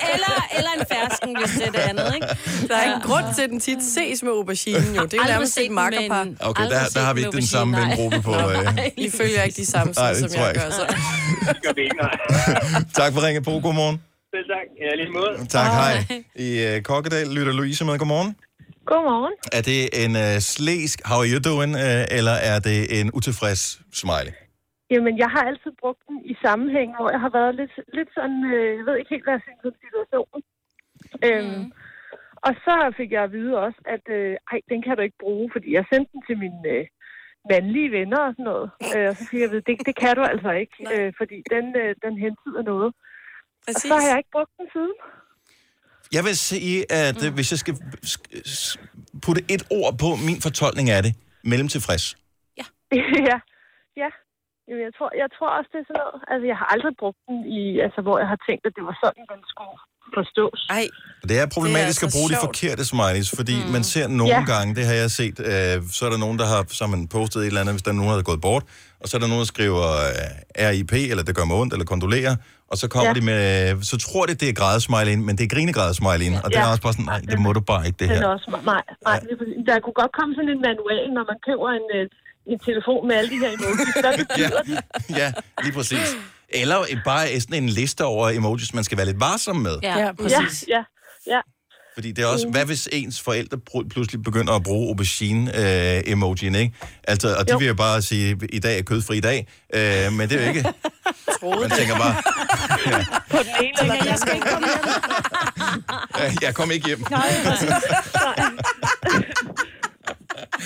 eller, 0.57 0.69
en 0.79 0.85
fersken, 0.93 1.37
hvis 1.39 1.51
det 1.57 1.67
er 1.67 1.71
det 1.71 1.79
andet, 1.79 2.15
ikke? 2.15 2.27
Der 2.69 2.75
er 2.77 2.95
en 2.95 3.01
grund 3.01 3.25
til, 3.35 3.41
at 3.41 3.49
den 3.49 3.59
tit 3.59 3.83
ses 3.83 4.23
med 4.23 4.31
auberginen 4.31 4.95
jo. 4.95 5.05
Det 5.05 5.13
er 5.13 5.27
nærmest 5.27 5.53
set 5.53 5.65
et 5.65 5.71
makkerpar. 5.71 6.23
med 6.23 6.31
en- 6.31 6.37
Okay, 6.41 6.63
der, 6.63 6.79
der 6.93 6.99
har 6.99 7.13
vi 7.13 7.19
ikke 7.19 7.31
den 7.31 7.45
samme 7.45 7.71
nej. 7.71 7.81
vengruppe 7.87 8.21
på. 8.21 8.31
Øh. 8.51 8.67
I 8.97 9.09
følger 9.09 9.43
ikke 9.43 9.55
de 9.55 9.65
samme 9.65 9.93
Nej, 9.97 10.13
som 10.13 10.29
jeg 10.35 10.39
jeg 10.45 10.53
gør. 10.55 10.69
Så. 10.69 10.95
Gør 11.63 11.81
ikke, 11.83 11.95
nej. 12.01 12.15
tak 12.93 13.13
for 13.13 13.25
ringet 13.27 13.43
på. 13.43 13.51
Godmorgen. 13.51 14.01
Selv 14.35 14.45
tak. 14.55 14.67
Ja, 14.81 14.95
lige 14.95 15.11
måde. 15.13 15.47
Tak, 15.49 15.71
hej. 15.71 16.05
I 16.35 16.75
uh, 16.77 16.81
Kokkedal 16.83 17.27
lytter 17.27 17.53
Louise 17.53 17.85
med. 17.85 17.97
Godmorgen. 17.99 18.35
Godmorgen. 18.85 19.33
Er 19.51 19.61
det 19.61 20.03
en 20.05 20.15
uh, 20.15 20.39
slæsk, 20.41 21.01
how 21.05 21.19
are 21.21 21.27
you 21.29 21.39
doing, 21.43 21.75
uh, 21.75 21.81
eller 22.17 22.31
er 22.31 22.59
det 22.59 22.99
en 23.01 23.11
utilfreds 23.13 23.79
smiley? 23.93 24.31
Jamen, 24.91 25.17
jeg 25.23 25.29
har 25.35 25.43
altid 25.49 25.71
brugt 25.81 26.01
den 26.07 26.17
i 26.31 26.35
sammenhæng, 26.45 26.89
hvor 26.95 27.09
jeg 27.15 27.21
har 27.25 27.33
været 27.39 27.55
lidt, 27.55 27.73
lidt 27.97 28.09
sådan, 28.17 28.41
øh, 28.53 28.77
jeg 28.77 28.85
ved 28.85 28.95
ikke 28.97 29.13
helt, 29.13 29.25
hvad 29.25 29.33
jeg 29.33 29.43
synes 29.45 29.65
om 29.69 29.75
situationen. 29.85 30.41
Øhm, 31.27 31.65
og 32.47 32.53
så 32.65 32.75
fik 32.97 33.11
jeg 33.11 33.23
at 33.23 33.31
vide 33.37 33.53
også, 33.65 33.79
at 33.95 34.05
øh, 34.17 34.35
ej, 34.51 34.59
den 34.71 34.79
kan 34.85 34.95
du 34.95 35.01
ikke 35.01 35.23
bruge, 35.25 35.49
fordi 35.55 35.69
jeg 35.77 35.85
sendte 35.91 36.11
den 36.13 36.21
til 36.27 36.37
mine 36.43 36.61
øh, 36.75 36.85
mandlige 37.49 37.91
venner 37.97 38.21
og 38.27 38.33
sådan 38.33 38.49
noget. 38.51 38.67
Øh, 38.95 39.07
og 39.09 39.15
så 39.17 39.23
fik 39.29 39.39
jeg 39.39 39.49
at 39.49 39.53
vide, 39.55 39.67
det, 39.69 39.75
det 39.89 39.95
kan 40.03 40.13
du 40.15 40.23
altså 40.33 40.51
ikke, 40.63 40.77
øh, 40.95 41.13
fordi 41.19 41.37
den, 41.53 41.65
øh, 41.81 41.91
den 42.05 42.13
hentyder 42.25 42.61
noget. 42.71 42.89
Præcis. 43.65 43.75
Og 43.75 43.81
så 43.89 43.93
har 44.01 44.07
jeg 44.11 44.17
ikke 44.21 44.33
brugt 44.35 44.51
den 44.57 44.67
siden. 44.75 44.97
Jeg 46.17 46.23
vil 46.27 46.37
sige, 46.49 46.77
at 47.01 47.17
mm. 47.21 47.33
hvis 47.35 47.47
jeg 47.53 47.59
skal 47.63 47.75
putte 49.25 49.41
et 49.53 49.63
ord 49.79 49.91
på 50.03 50.09
min 50.27 50.39
fortolkning 50.47 50.87
af 50.95 51.01
det, 51.05 51.11
mellemtilfreds. 51.51 52.05
ja, 53.31 53.37
ja. 54.01 54.09
Jamen, 54.71 54.83
jeg 54.87 54.93
tror, 54.97 55.09
jeg 55.23 55.29
tror 55.37 55.49
også, 55.57 55.69
det 55.73 55.79
er 55.83 55.87
sådan 55.89 56.01
noget. 56.05 56.19
Altså, 56.31 56.45
jeg 56.51 56.57
har 56.61 56.67
aldrig 56.73 56.93
brugt 57.01 57.19
den 57.27 57.37
i, 57.59 57.61
altså, 57.85 57.99
hvor 58.05 58.15
jeg 58.23 58.29
har 58.33 58.39
tænkt, 58.47 58.63
at 58.69 58.73
det 58.77 58.83
var 58.89 58.95
sådan, 59.03 59.23
den 59.33 59.41
skulle 59.53 59.75
forstås. 60.17 60.59
Ej. 60.79 60.85
Det 61.29 61.35
er 61.41 61.45
problematisk 61.57 61.99
Det 62.01 62.05
er 62.05 62.09
at 62.09 62.13
bruge 62.17 62.29
de 62.31 62.35
altså 62.35 62.47
forkerte 62.49 62.83
smileys, 62.91 63.29
fordi 63.39 63.55
mm. 63.63 63.69
man 63.75 63.83
ser 63.93 64.05
nogle 64.19 64.35
Ja. 64.37 64.43
gange, 64.53 64.69
det 64.77 64.85
har 64.89 64.95
jeg 65.03 65.09
set, 65.21 65.37
øh, 65.51 65.75
så 65.97 66.01
er 66.07 66.11
der 66.13 66.19
nogen, 66.25 66.37
der 66.41 66.47
har, 66.53 66.61
så 66.77 66.81
har 66.85 66.91
man 66.95 67.01
postet 67.17 67.39
et 67.41 67.47
eller 67.51 67.61
andet, 67.63 67.73
hvis 67.75 67.85
der 67.87 67.91
er 67.93 67.99
nogen, 68.01 68.11
der 68.15 68.21
er 68.25 68.29
gået 68.31 68.41
bort, 68.49 68.63
og 69.01 69.05
så 69.07 69.11
er 69.17 69.19
der 69.23 69.29
nogen, 69.31 69.43
der 69.45 69.51
skriver 69.55 69.85
øh, 70.07 70.69
RIP, 70.71 70.93
eller 71.11 71.23
det 71.27 71.33
gør 71.37 71.45
mig 71.49 71.55
ondt, 71.61 71.71
eller 71.75 71.87
kondolerer, 71.93 72.33
og 72.71 72.75
så 72.81 72.85
kommer 72.93 73.09
ja. 73.09 73.13
Ja. 73.15 73.19
de 73.19 73.23
med, 73.31 73.41
så 73.91 73.95
tror 74.05 74.23
de, 74.29 74.33
det 74.41 74.47
er 74.53 74.55
grædesmileyen, 74.61 75.21
men 75.27 75.33
det 75.37 75.43
er 75.47 75.51
grinegrædesmileyen, 75.55 76.35
og 76.43 76.47
det 76.51 76.57
er 76.61 76.65
Ja. 76.67 76.73
også 76.73 76.83
bare 76.87 76.95
sådan, 76.97 77.09
nej, 77.13 77.21
det 77.31 77.39
må 77.45 77.49
du 77.57 77.61
bare 77.71 77.83
ikke, 77.87 77.97
det 78.01 78.07
her. 78.11 78.19
er 78.27 78.29
også, 78.35 78.47
nej, 78.73 78.83
nej, 79.09 79.17
præcis. 79.39 79.55
der 79.69 79.75
kunne 79.85 79.97
godt 80.01 80.13
komme 80.19 80.31
sådan 80.37 80.51
en 80.55 80.61
manual, 80.69 81.03
når 81.17 81.23
man 81.31 81.37
køber 81.47 81.67
en, 81.79 81.87
øh, 81.97 82.05
en 82.47 82.59
telefon 82.59 83.07
med 83.07 83.15
alle 83.15 83.29
de 83.29 83.37
her 83.39 83.51
emojis. 83.51 83.93
Hvad 84.01 84.17
betyder 84.25 84.61
de? 84.63 84.77
Ja, 85.09 85.31
lige 85.63 85.73
præcis. 85.73 86.15
Eller 86.49 86.85
bare 87.05 87.39
sådan 87.41 87.63
en 87.63 87.69
liste 87.69 88.05
over 88.05 88.29
emojis, 88.29 88.73
man 88.73 88.83
skal 88.83 88.97
være 88.97 89.05
lidt 89.05 89.19
varsom 89.19 89.55
med. 89.55 89.77
Ja, 89.83 89.97
ja, 89.99 90.11
ja, 90.67 90.83
ja. 91.27 91.39
Fordi 91.93 92.11
det 92.11 92.23
er 92.23 92.27
også, 92.27 92.47
hvad 92.47 92.65
hvis 92.65 92.89
ens 92.91 93.21
forældre 93.21 93.57
pludselig 93.89 94.23
begynder 94.23 94.53
at 94.53 94.63
bruge 94.63 94.87
aubergine-emojien, 94.87 96.55
ikke? 96.55 96.75
Altså, 97.03 97.35
og 97.39 97.47
de 97.47 97.51
Jo. 97.51 97.57
vil 97.57 97.67
jo 97.67 97.73
bare 97.73 98.01
sige, 98.01 98.39
i 98.53 98.59
dag 98.59 98.79
er 98.79 98.83
kødfri 98.83 99.19
dag, 99.19 99.47
øh, 99.73 100.13
men 100.13 100.29
det 100.29 100.37
er 100.37 100.41
jo 100.41 100.47
ikke. 100.47 100.63
Man 101.61 101.69
tænker 101.69 101.97
bare, 101.97 102.15
På 103.31 103.37
den 103.37 103.65
ene 103.65 103.73
eller 103.81 103.95
den 103.95 104.05
Jeg 104.05 104.19
skal 104.19 104.35
ikke 104.35 104.47
komme 104.49 104.67
hjem. 104.67 105.83
"Ja, 106.19 106.33
jeg 106.47 106.55
kom 106.55 106.71
ikke 106.71 106.85
hjem. 106.87 107.05
Nej, 107.11 107.29
præcis. 107.45 107.69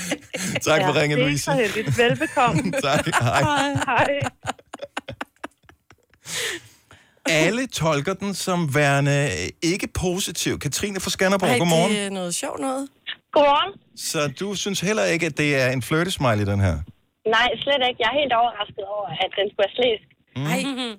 tak 0.68 0.80
for 0.88 0.92
Ja, 0.96 1.00
ringen, 1.02 1.18
det 1.18 1.24
er 1.24 1.28
Louise. 1.28 1.44
så 1.44 1.54
heldigt. 1.62 1.98
Velbekomme. 1.98 2.62
tak, 2.88 3.06
hej. 3.22 3.42
Hej. 3.92 4.20
alle 7.44 7.64
tolker 7.82 8.14
den 8.24 8.32
som 8.46 8.60
værende 8.80 9.18
ikke 9.72 9.88
positiv. 10.06 10.54
Katrine 10.66 11.00
fra 11.06 11.10
Skanderborg, 11.16 11.50
Ej, 11.50 11.58
godmorgen. 11.64 11.92
det 11.92 12.02
er 12.10 12.14
noget 12.20 12.34
sjovt 12.42 12.60
noget. 12.68 12.84
Godmorgen. 13.36 13.72
Så 14.10 14.20
du 14.40 14.48
synes 14.64 14.80
heller 14.88 15.06
ikke, 15.14 15.26
at 15.30 15.36
det 15.42 15.50
er 15.64 15.70
en 15.78 15.82
flirtesmiley, 15.90 16.46
den 16.54 16.60
her? 16.68 16.76
Nej, 17.38 17.50
slet 17.64 17.82
ikke. 17.90 18.00
Jeg 18.04 18.10
er 18.14 18.18
helt 18.22 18.34
overrasket 18.42 18.86
over, 18.96 19.08
at 19.24 19.30
den 19.40 19.46
skulle 19.50 19.64
være 19.66 19.76
slæsk. 19.80 20.08
Mm. 20.38 20.94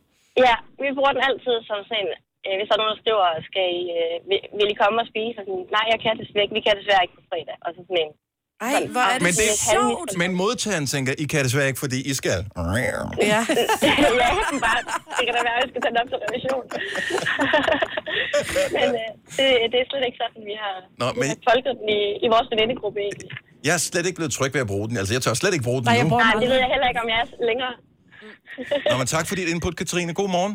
Ja, 0.47 0.55
vi 0.83 0.89
bruger 0.99 1.13
den 1.17 1.25
altid 1.29 1.55
som 1.69 1.79
sådan 1.89 1.99
en, 2.03 2.09
øh, 2.47 2.55
hvis 2.59 2.67
der 2.69 2.75
er 2.77 2.81
nogen, 2.83 2.95
der 2.95 3.03
skriver, 3.05 3.27
skal 3.51 3.67
I, 3.81 3.83
øh, 4.01 4.15
vil, 4.29 4.41
vil 4.59 4.69
I 4.75 4.81
komme 4.83 4.97
og 5.03 5.09
spise? 5.13 5.37
Og 5.41 5.45
sådan, 5.49 5.65
Nej, 5.77 5.85
jeg 5.93 5.99
kan 6.05 6.15
desværre 6.21 6.45
ikke. 6.47 6.57
Vi 6.59 6.65
kan 6.67 6.75
desværre 6.81 7.03
ikke 7.05 7.17
på 7.19 7.25
fredag. 7.31 7.57
Og 7.65 7.71
så 7.75 7.81
sådan 7.87 8.01
en. 8.05 8.13
Ej, 8.61 8.87
hvor 8.95 9.01
er 9.01 9.13
det 9.19 9.23
Men, 9.27 9.33
det, 9.43 9.49
sjovt. 9.73 10.11
men 10.23 10.31
modtageren 10.43 10.87
tænker, 10.95 11.13
I 11.23 11.25
kan 11.33 11.41
desværre 11.47 11.69
ikke, 11.71 11.81
fordi 11.85 11.99
I 12.11 12.15
skal. 12.21 12.41
Ja. 12.57 12.63
ja, 13.33 13.41
bare, 14.67 14.81
det 15.19 15.23
kan 15.27 15.33
da 15.39 15.41
være, 15.49 15.57
at 15.59 15.63
jeg 15.63 15.69
skal 15.73 15.81
tage 15.85 15.93
den 15.95 16.01
op 16.03 16.09
til 16.13 16.19
revision. 16.27 16.65
men 18.77 18.89
øh, 19.03 19.09
det, 19.39 19.47
det 19.73 19.79
er 19.83 19.87
slet 19.91 20.05
ikke 20.09 20.19
sådan, 20.23 20.43
vi 20.51 20.55
har, 20.63 20.75
Nå, 21.01 21.07
vi 21.13 21.19
men 21.21 21.29
har 21.33 21.39
tolket 21.49 21.73
den 21.81 21.89
i, 21.99 22.01
i 22.25 22.29
vores 22.35 22.47
venindegruppe 22.53 22.99
egentlig. 23.07 23.29
jeg 23.67 23.75
er 23.79 23.83
slet 23.91 24.05
ikke 24.09 24.19
blevet 24.21 24.33
tryg 24.39 24.51
ved 24.57 24.63
at 24.67 24.71
bruge 24.73 24.87
den. 24.89 24.97
Altså, 25.01 25.13
jeg 25.17 25.23
tør 25.25 25.35
slet 25.43 25.53
ikke 25.57 25.67
bruge 25.71 25.81
den 25.83 25.89
Nej, 25.93 26.03
nu. 26.03 26.09
Nej, 26.25 26.35
det 26.43 26.49
ved 26.53 26.59
jeg 26.65 26.71
heller 26.75 26.89
ikke, 26.91 27.01
om 27.05 27.09
jeg 27.15 27.19
er 27.25 27.29
længere. 27.51 27.75
Nå, 28.91 28.95
men 29.01 29.07
tak 29.15 29.25
for 29.29 29.35
dit 29.41 29.49
input, 29.55 29.75
Katrine. 29.81 30.15
God 30.21 30.29
morgen. 30.37 30.55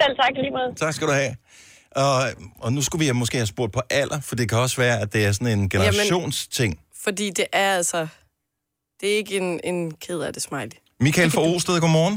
Selv 0.00 0.14
tak 0.22 0.32
lige 0.44 0.52
måde. 0.58 0.70
Tak 0.84 0.92
skal 0.96 1.06
du 1.10 1.12
have. 1.22 1.32
Og, 2.04 2.12
og 2.64 2.72
nu 2.72 2.80
skulle 2.82 3.00
vi 3.06 3.12
måske 3.12 3.36
have 3.36 3.46
spurgt 3.46 3.72
på 3.72 3.80
alder, 3.90 4.20
for 4.20 4.34
det 4.36 4.48
kan 4.48 4.58
også 4.58 4.76
være, 4.76 5.00
at 5.00 5.12
det 5.12 5.24
er 5.26 5.32
sådan 5.32 5.58
en 5.58 5.68
generationsting. 5.68 6.72
Fordi 7.06 7.30
det 7.30 7.46
er 7.52 7.70
altså... 7.80 8.08
Det 9.00 9.12
er 9.12 9.16
ikke 9.16 9.36
en, 9.36 9.60
en 9.64 9.94
ked 10.04 10.20
af 10.20 10.32
det 10.32 10.42
smiley. 10.42 10.78
Michael 11.00 11.30
fra 11.30 11.42
Osted, 11.54 11.80
godmorgen. 11.80 12.16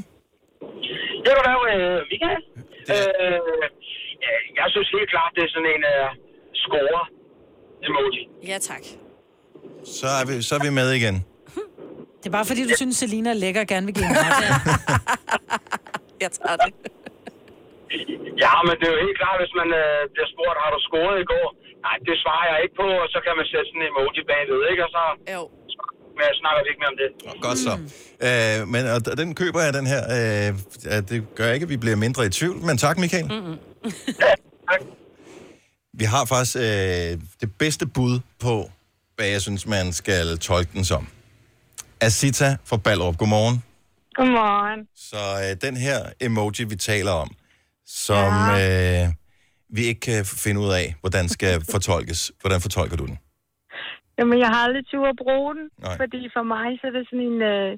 Det 1.26 1.32
var 1.38 1.44
da 1.48 1.54
øh, 1.74 2.00
Michael. 2.12 2.42
Øh, 2.94 3.40
ja, 4.24 4.32
jeg 4.60 4.68
synes 4.74 4.90
helt 4.98 5.10
klart, 5.14 5.32
det 5.36 5.42
er 5.44 5.50
sådan 5.56 5.70
en 5.76 5.84
uh, 5.96 6.08
score-emoji. 6.62 8.22
Ja, 8.52 8.58
tak. 8.70 8.84
Så 9.98 10.08
er 10.20 10.24
vi, 10.28 10.42
så 10.42 10.56
er 10.56 10.64
vi 10.68 10.72
med 10.80 10.92
igen. 10.92 11.16
Det 12.20 12.26
er 12.26 12.32
bare 12.32 12.46
fordi, 12.46 12.64
du 12.64 12.76
synes, 12.76 12.98
Selina 12.98 13.30
er 13.30 13.34
lækker 13.34 13.62
og 13.62 13.68
gerne 13.68 13.86
vil 13.86 13.96
give 13.96 14.06
en 14.06 14.12
ret. 14.12 14.44
Jeg 16.24 16.32
tager 16.32 16.56
det. 16.56 16.74
Ja, 18.44 18.54
men 18.68 18.74
det 18.80 18.86
er 18.88 18.94
jo 18.96 19.00
helt 19.08 19.18
klart, 19.22 19.38
hvis 19.44 19.54
man 19.62 19.70
øh, 19.82 20.02
bliver 20.14 20.30
spurgt, 20.34 20.58
har 20.64 20.70
du 20.76 20.80
scoret 20.88 21.18
i 21.24 21.28
går? 21.34 21.48
Nej, 21.86 21.96
det 22.08 22.16
svarer 22.24 22.46
jeg 22.52 22.58
ikke 22.64 22.76
på, 22.84 22.88
og 23.04 23.08
så 23.14 23.20
kan 23.26 23.34
man 23.40 23.46
sætte 23.52 23.68
sådan 23.70 23.82
en 23.84 23.88
emoji 23.92 24.22
bagved, 24.32 24.60
ikke? 24.72 24.82
Og 24.88 24.92
så 24.96 25.04
jo. 25.36 25.44
Men 26.16 26.24
jeg 26.30 26.36
snakker 26.42 26.60
vi 26.64 26.68
ikke 26.72 26.82
mere 26.84 26.94
om 26.96 27.00
det. 27.04 27.10
Godt 27.48 27.60
så. 27.68 27.74
Øh, 28.28 28.60
men 28.74 28.82
og, 28.96 29.00
og 29.12 29.18
den 29.22 29.30
køber 29.42 29.60
jeg, 29.66 29.72
den 29.80 29.88
her. 29.94 30.02
Øh, 30.18 30.50
det 31.10 31.18
gør 31.36 31.50
ikke, 31.56 31.64
at 31.64 31.70
vi 31.70 31.78
bliver 31.84 31.96
mindre 32.06 32.26
i 32.26 32.30
tvivl. 32.30 32.58
Men 32.68 32.78
tak, 32.78 32.98
Michael. 32.98 33.26
Mm-hmm. 33.26 33.58
Vi 36.00 36.06
har 36.06 36.26
faktisk 36.26 36.56
øh, 36.56 36.62
det 37.42 37.56
bedste 37.60 37.88
bud 37.88 38.20
på, 38.40 38.72
hvad 39.16 39.28
jeg 39.28 39.42
synes, 39.42 39.68
man 39.68 39.94
skal 39.94 40.38
tolke 40.38 40.70
den 40.74 40.86
som. 40.86 41.08
Asita 42.02 42.58
fra 42.66 42.78
Ballerup, 42.78 43.18
godmorgen. 43.18 43.64
Godmorgen. 44.16 44.88
Så 44.96 45.18
øh, 45.44 45.70
den 45.70 45.78
her 45.78 46.00
emoji, 46.22 46.64
vi 46.64 46.76
taler 46.76 47.12
om, 47.12 47.32
som 47.90 48.32
ja. 48.50 49.04
øh, 49.04 49.08
vi 49.70 49.82
ikke 49.92 50.00
kan 50.10 50.26
finde 50.46 50.60
ud 50.66 50.72
af, 50.82 50.88
hvordan 51.02 51.26
skal 51.36 51.54
fortolkes. 51.76 52.32
Hvordan 52.42 52.62
fortolker 52.62 52.98
du 52.98 53.06
den? 53.06 53.18
Jamen, 54.18 54.40
jeg 54.44 54.50
har 54.54 54.62
aldrig 54.66 54.84
tur 54.92 55.08
at 55.14 55.20
bruge 55.24 55.52
den, 55.58 55.66
Nej. 55.78 55.98
fordi 56.02 56.22
for 56.36 56.44
mig 56.54 56.68
så 56.80 56.84
er 56.90 56.94
det 56.98 57.04
sådan 57.10 57.26
en, 57.30 57.38
øh, 57.52 57.70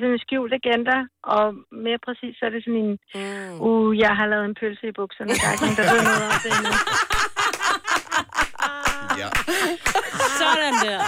sådan 0.00 0.14
en 0.14 0.22
skjult 0.24 0.52
agenda, 0.60 0.96
og 1.34 1.44
mere 1.86 2.00
præcis 2.06 2.32
så 2.38 2.42
er 2.48 2.52
det 2.54 2.62
sådan 2.66 2.80
en, 2.84 2.92
mm. 3.14 3.60
uh, 3.68 3.98
jeg 4.04 4.12
har 4.18 4.26
lavet 4.32 4.44
en 4.50 4.56
pølse 4.60 4.84
i 4.92 4.94
bukserne, 4.98 5.30
der 5.38 5.46
er 5.48 5.52
ikke 5.54 5.64
nogen, 5.64 5.78
der 5.80 5.86
ved 5.94 6.02
noget 6.08 6.22
om 6.30 6.38
det 6.44 6.50
endnu. 6.58 6.72
Ja. 9.22 9.30
Sådan 10.40 10.74
der. 10.86 11.00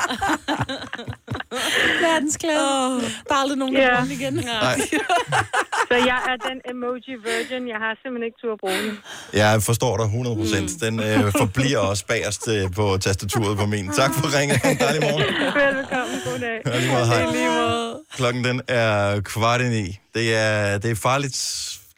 Verdensglæde. 2.06 2.96
Oh. 2.96 3.02
Der 3.28 3.34
er 3.34 3.40
aldrig 3.42 3.58
nogen, 3.58 3.74
der 3.74 4.00
den 4.00 4.10
igen. 4.10 4.34
Nej. 4.34 4.76
Så 5.90 5.96
jeg 6.10 6.18
er 6.30 6.36
den 6.48 6.58
emoji 6.70 7.12
virgin, 7.30 7.68
jeg 7.68 7.78
har 7.84 7.92
simpelthen 8.02 8.24
ikke 8.28 8.38
tur 8.42 8.52
at 8.52 8.60
bruge 8.64 8.78
den. 8.86 8.98
Jeg 9.32 9.62
forstår 9.62 9.96
dig 9.96 10.06
100%. 10.06 10.60
Mm. 10.60 10.68
Den 10.84 11.00
øh, 11.00 11.32
forbliver 11.42 11.78
også 11.78 12.06
bagerst 12.06 12.48
øh, 12.48 12.70
på 12.72 12.98
tastaturet 13.00 13.58
på 13.58 13.66
min. 13.66 13.86
Tak 14.00 14.10
for 14.14 14.38
ringet. 14.38 14.56
Ha' 14.56 14.70
en 14.70 14.78
dejlig 14.78 15.00
morgen. 15.02 15.22
Velbekomme, 15.60 16.14
goddag. 16.26 16.56
Ja, 16.66 16.78
lige 16.78 16.92
måde, 16.92 17.06
hej. 17.06 17.32
Lige 17.32 17.48
måde. 17.48 18.00
Klokken 18.16 18.44
den 18.44 18.60
er 18.68 19.20
kvart 19.20 19.60
i 19.60 19.68
ni. 19.68 19.98
Det 20.14 20.34
er, 20.34 20.78
det 20.78 20.90
er 20.90 20.94
farligt 20.94 21.36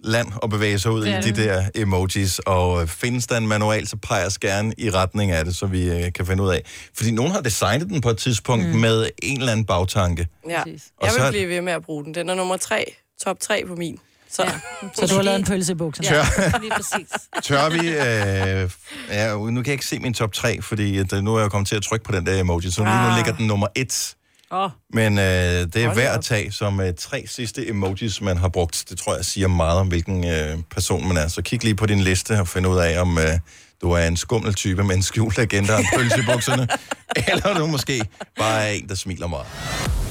land 0.05 0.29
at 0.43 0.51
bevæge 0.51 0.79
sig 0.79 0.91
ud 0.93 1.03
Det 1.05 1.27
i 1.27 1.31
de 1.33 1.43
der 1.45 1.63
emojis, 1.75 2.39
og 2.39 2.83
øh, 2.83 2.89
findes 2.89 3.27
der 3.27 3.37
en 3.37 3.49
manual, 3.49 3.89
så 3.89 3.97
peger 3.97 4.27
os 4.27 4.39
gerne 4.39 4.73
i 4.79 4.91
retning 4.91 5.31
af 5.31 5.45
det, 5.45 5.57
så 5.57 5.67
vi 5.67 5.91
øh, 5.91 6.13
kan 6.13 6.27
finde 6.27 6.43
ud 6.43 6.49
af. 6.51 6.63
Fordi 6.97 7.11
nogen 7.11 7.33
har 7.33 7.41
designet 7.41 7.89
den 7.89 8.01
på 8.01 8.11
et 8.11 8.19
tidspunkt 8.19 8.67
mm. 8.67 8.75
med 8.81 9.09
en 9.23 9.39
eller 9.39 9.53
anden 9.53 9.67
bagtanke. 9.67 10.27
Ja. 10.49 10.61
Og 10.61 10.67
Jeg 11.03 11.11
så- 11.13 11.23
vil 11.23 11.31
blive 11.31 11.49
ved 11.49 11.61
med 11.61 11.73
at 11.73 11.83
bruge 11.83 12.05
den. 12.05 12.15
Den 12.15 12.29
er 12.31 12.35
nummer 12.35 12.57
tre. 12.57 12.95
Top 13.25 13.41
tre 13.41 13.65
på 13.69 13.75
min. 13.75 13.99
Så, 14.31 14.43
ja. 14.45 14.51
Så 14.95 15.07
du 15.07 15.15
har 15.15 15.23
lavet 15.23 15.39
en 15.39 15.45
pølse 15.45 15.73
i 15.73 15.75
bukserne. 15.75 16.09
Tør. 16.09 16.59
lige 16.61 16.71
præcis. 16.77 17.09
Tør 17.49 17.69
vi... 17.69 17.89
Øh, 17.89 18.71
ja, 19.09 19.35
nu 19.35 19.47
kan 19.47 19.67
jeg 19.67 19.73
ikke 19.73 19.87
se 19.87 19.99
min 19.99 20.15
top 20.15 20.33
3, 20.33 20.63
fordi 20.63 20.99
at, 20.99 21.13
øh, 21.13 21.23
nu 21.23 21.35
er 21.37 21.41
jeg 21.41 21.51
kommet 21.51 21.69
til 21.69 21.77
at 21.77 21.83
trykke 21.83 22.05
på 22.05 22.13
den 22.13 22.27
der 22.27 22.41
emoji, 22.41 22.71
så 22.71 22.81
lige 22.85 22.95
nu 23.03 23.09
Ah. 23.09 23.17
ligger 23.17 23.33
den 23.37 23.47
nummer 23.47 23.67
1. 23.75 24.15
Åh. 24.51 24.71
Men 24.93 25.19
øh, 25.19 25.25
det 25.25 25.77
er 25.77 25.87
Hold 25.87 25.97
værd 25.97 26.19
at 26.19 26.25
tage 26.25 26.53
som 26.53 26.81
øh, 26.81 26.95
tre 26.99 27.25
sidste 27.29 27.69
emojis, 27.69 28.21
man 28.21 28.37
har 28.37 28.49
brugt. 28.49 28.85
Det 28.89 28.99
tror 28.99 29.17
jeg 29.17 29.25
siger 29.25 29.49
meget 29.49 29.79
om, 29.79 29.89
hvilken 29.89 30.27
øh, 30.27 30.59
person 30.71 31.09
man 31.09 31.17
er. 31.17 31.29
Så 31.29 31.43
kig 31.43 31.65
lige 31.65 31.75
på 31.75 31.87
din 31.87 32.01
liste 32.01 32.41
og 32.41 32.49
find 32.49 32.67
ud 32.67 32.79
af, 32.79 33.01
om 33.01 33.19
øh, 33.19 33.39
du 33.83 33.91
er 33.91 34.07
en 34.07 34.17
skummel 34.17 34.55
type 34.55 34.85
med 34.85 34.97
en 34.97 35.03
skjult 35.03 35.39
agenda 35.39 35.73
og 35.75 35.81
en 35.81 35.87
pølse 35.97 36.19
i 36.19 36.23
bukserne, 36.33 36.69
eller 37.33 37.55
du 37.55 37.67
måske 37.67 38.03
bare 38.39 38.63
er 38.63 38.73
en, 38.73 38.89
der 38.89 38.95
smiler 38.95 39.27
meget. 39.27 39.47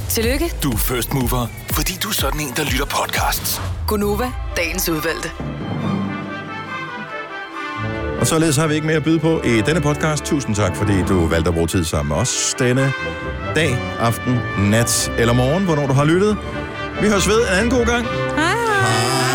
Tillykke, 0.09 0.53
Du 0.63 0.71
er 0.71 0.77
first 0.77 1.13
mover, 1.13 1.47
fordi 1.71 1.93
du 2.03 2.09
er 2.09 2.13
sådan 2.13 2.39
en, 2.39 2.53
der 2.55 2.63
lytter 2.63 2.85
podcasts. 2.85 3.61
Gunova, 3.87 4.31
dagens 4.57 4.89
udvalgte. 4.89 5.31
Og 8.19 8.27
således 8.27 8.55
har 8.55 8.67
vi 8.67 8.73
ikke 8.73 8.87
mere 8.87 8.95
at 8.97 9.03
byde 9.03 9.19
på 9.19 9.41
i 9.41 9.61
denne 9.61 9.81
podcast. 9.81 10.23
Tusind 10.23 10.55
tak, 10.55 10.75
fordi 10.75 11.01
du 11.03 11.27
valgte 11.27 11.47
at 11.47 11.53
bruge 11.53 11.67
tid 11.67 11.83
sammen 11.83 12.09
med 12.09 12.17
os 12.17 12.55
denne 12.59 12.93
dag, 13.55 13.77
aften, 13.99 14.39
nat 14.57 15.11
eller 15.17 15.33
morgen, 15.33 15.63
hvornår 15.65 15.87
du 15.87 15.93
har 15.93 16.05
lyttet. 16.05 16.37
Vi 17.01 17.07
høres 17.07 17.27
ved 17.27 17.41
en 17.41 17.47
anden 17.57 17.69
god 17.69 17.85
gang. 17.85 18.05
Hej. 18.07 19.30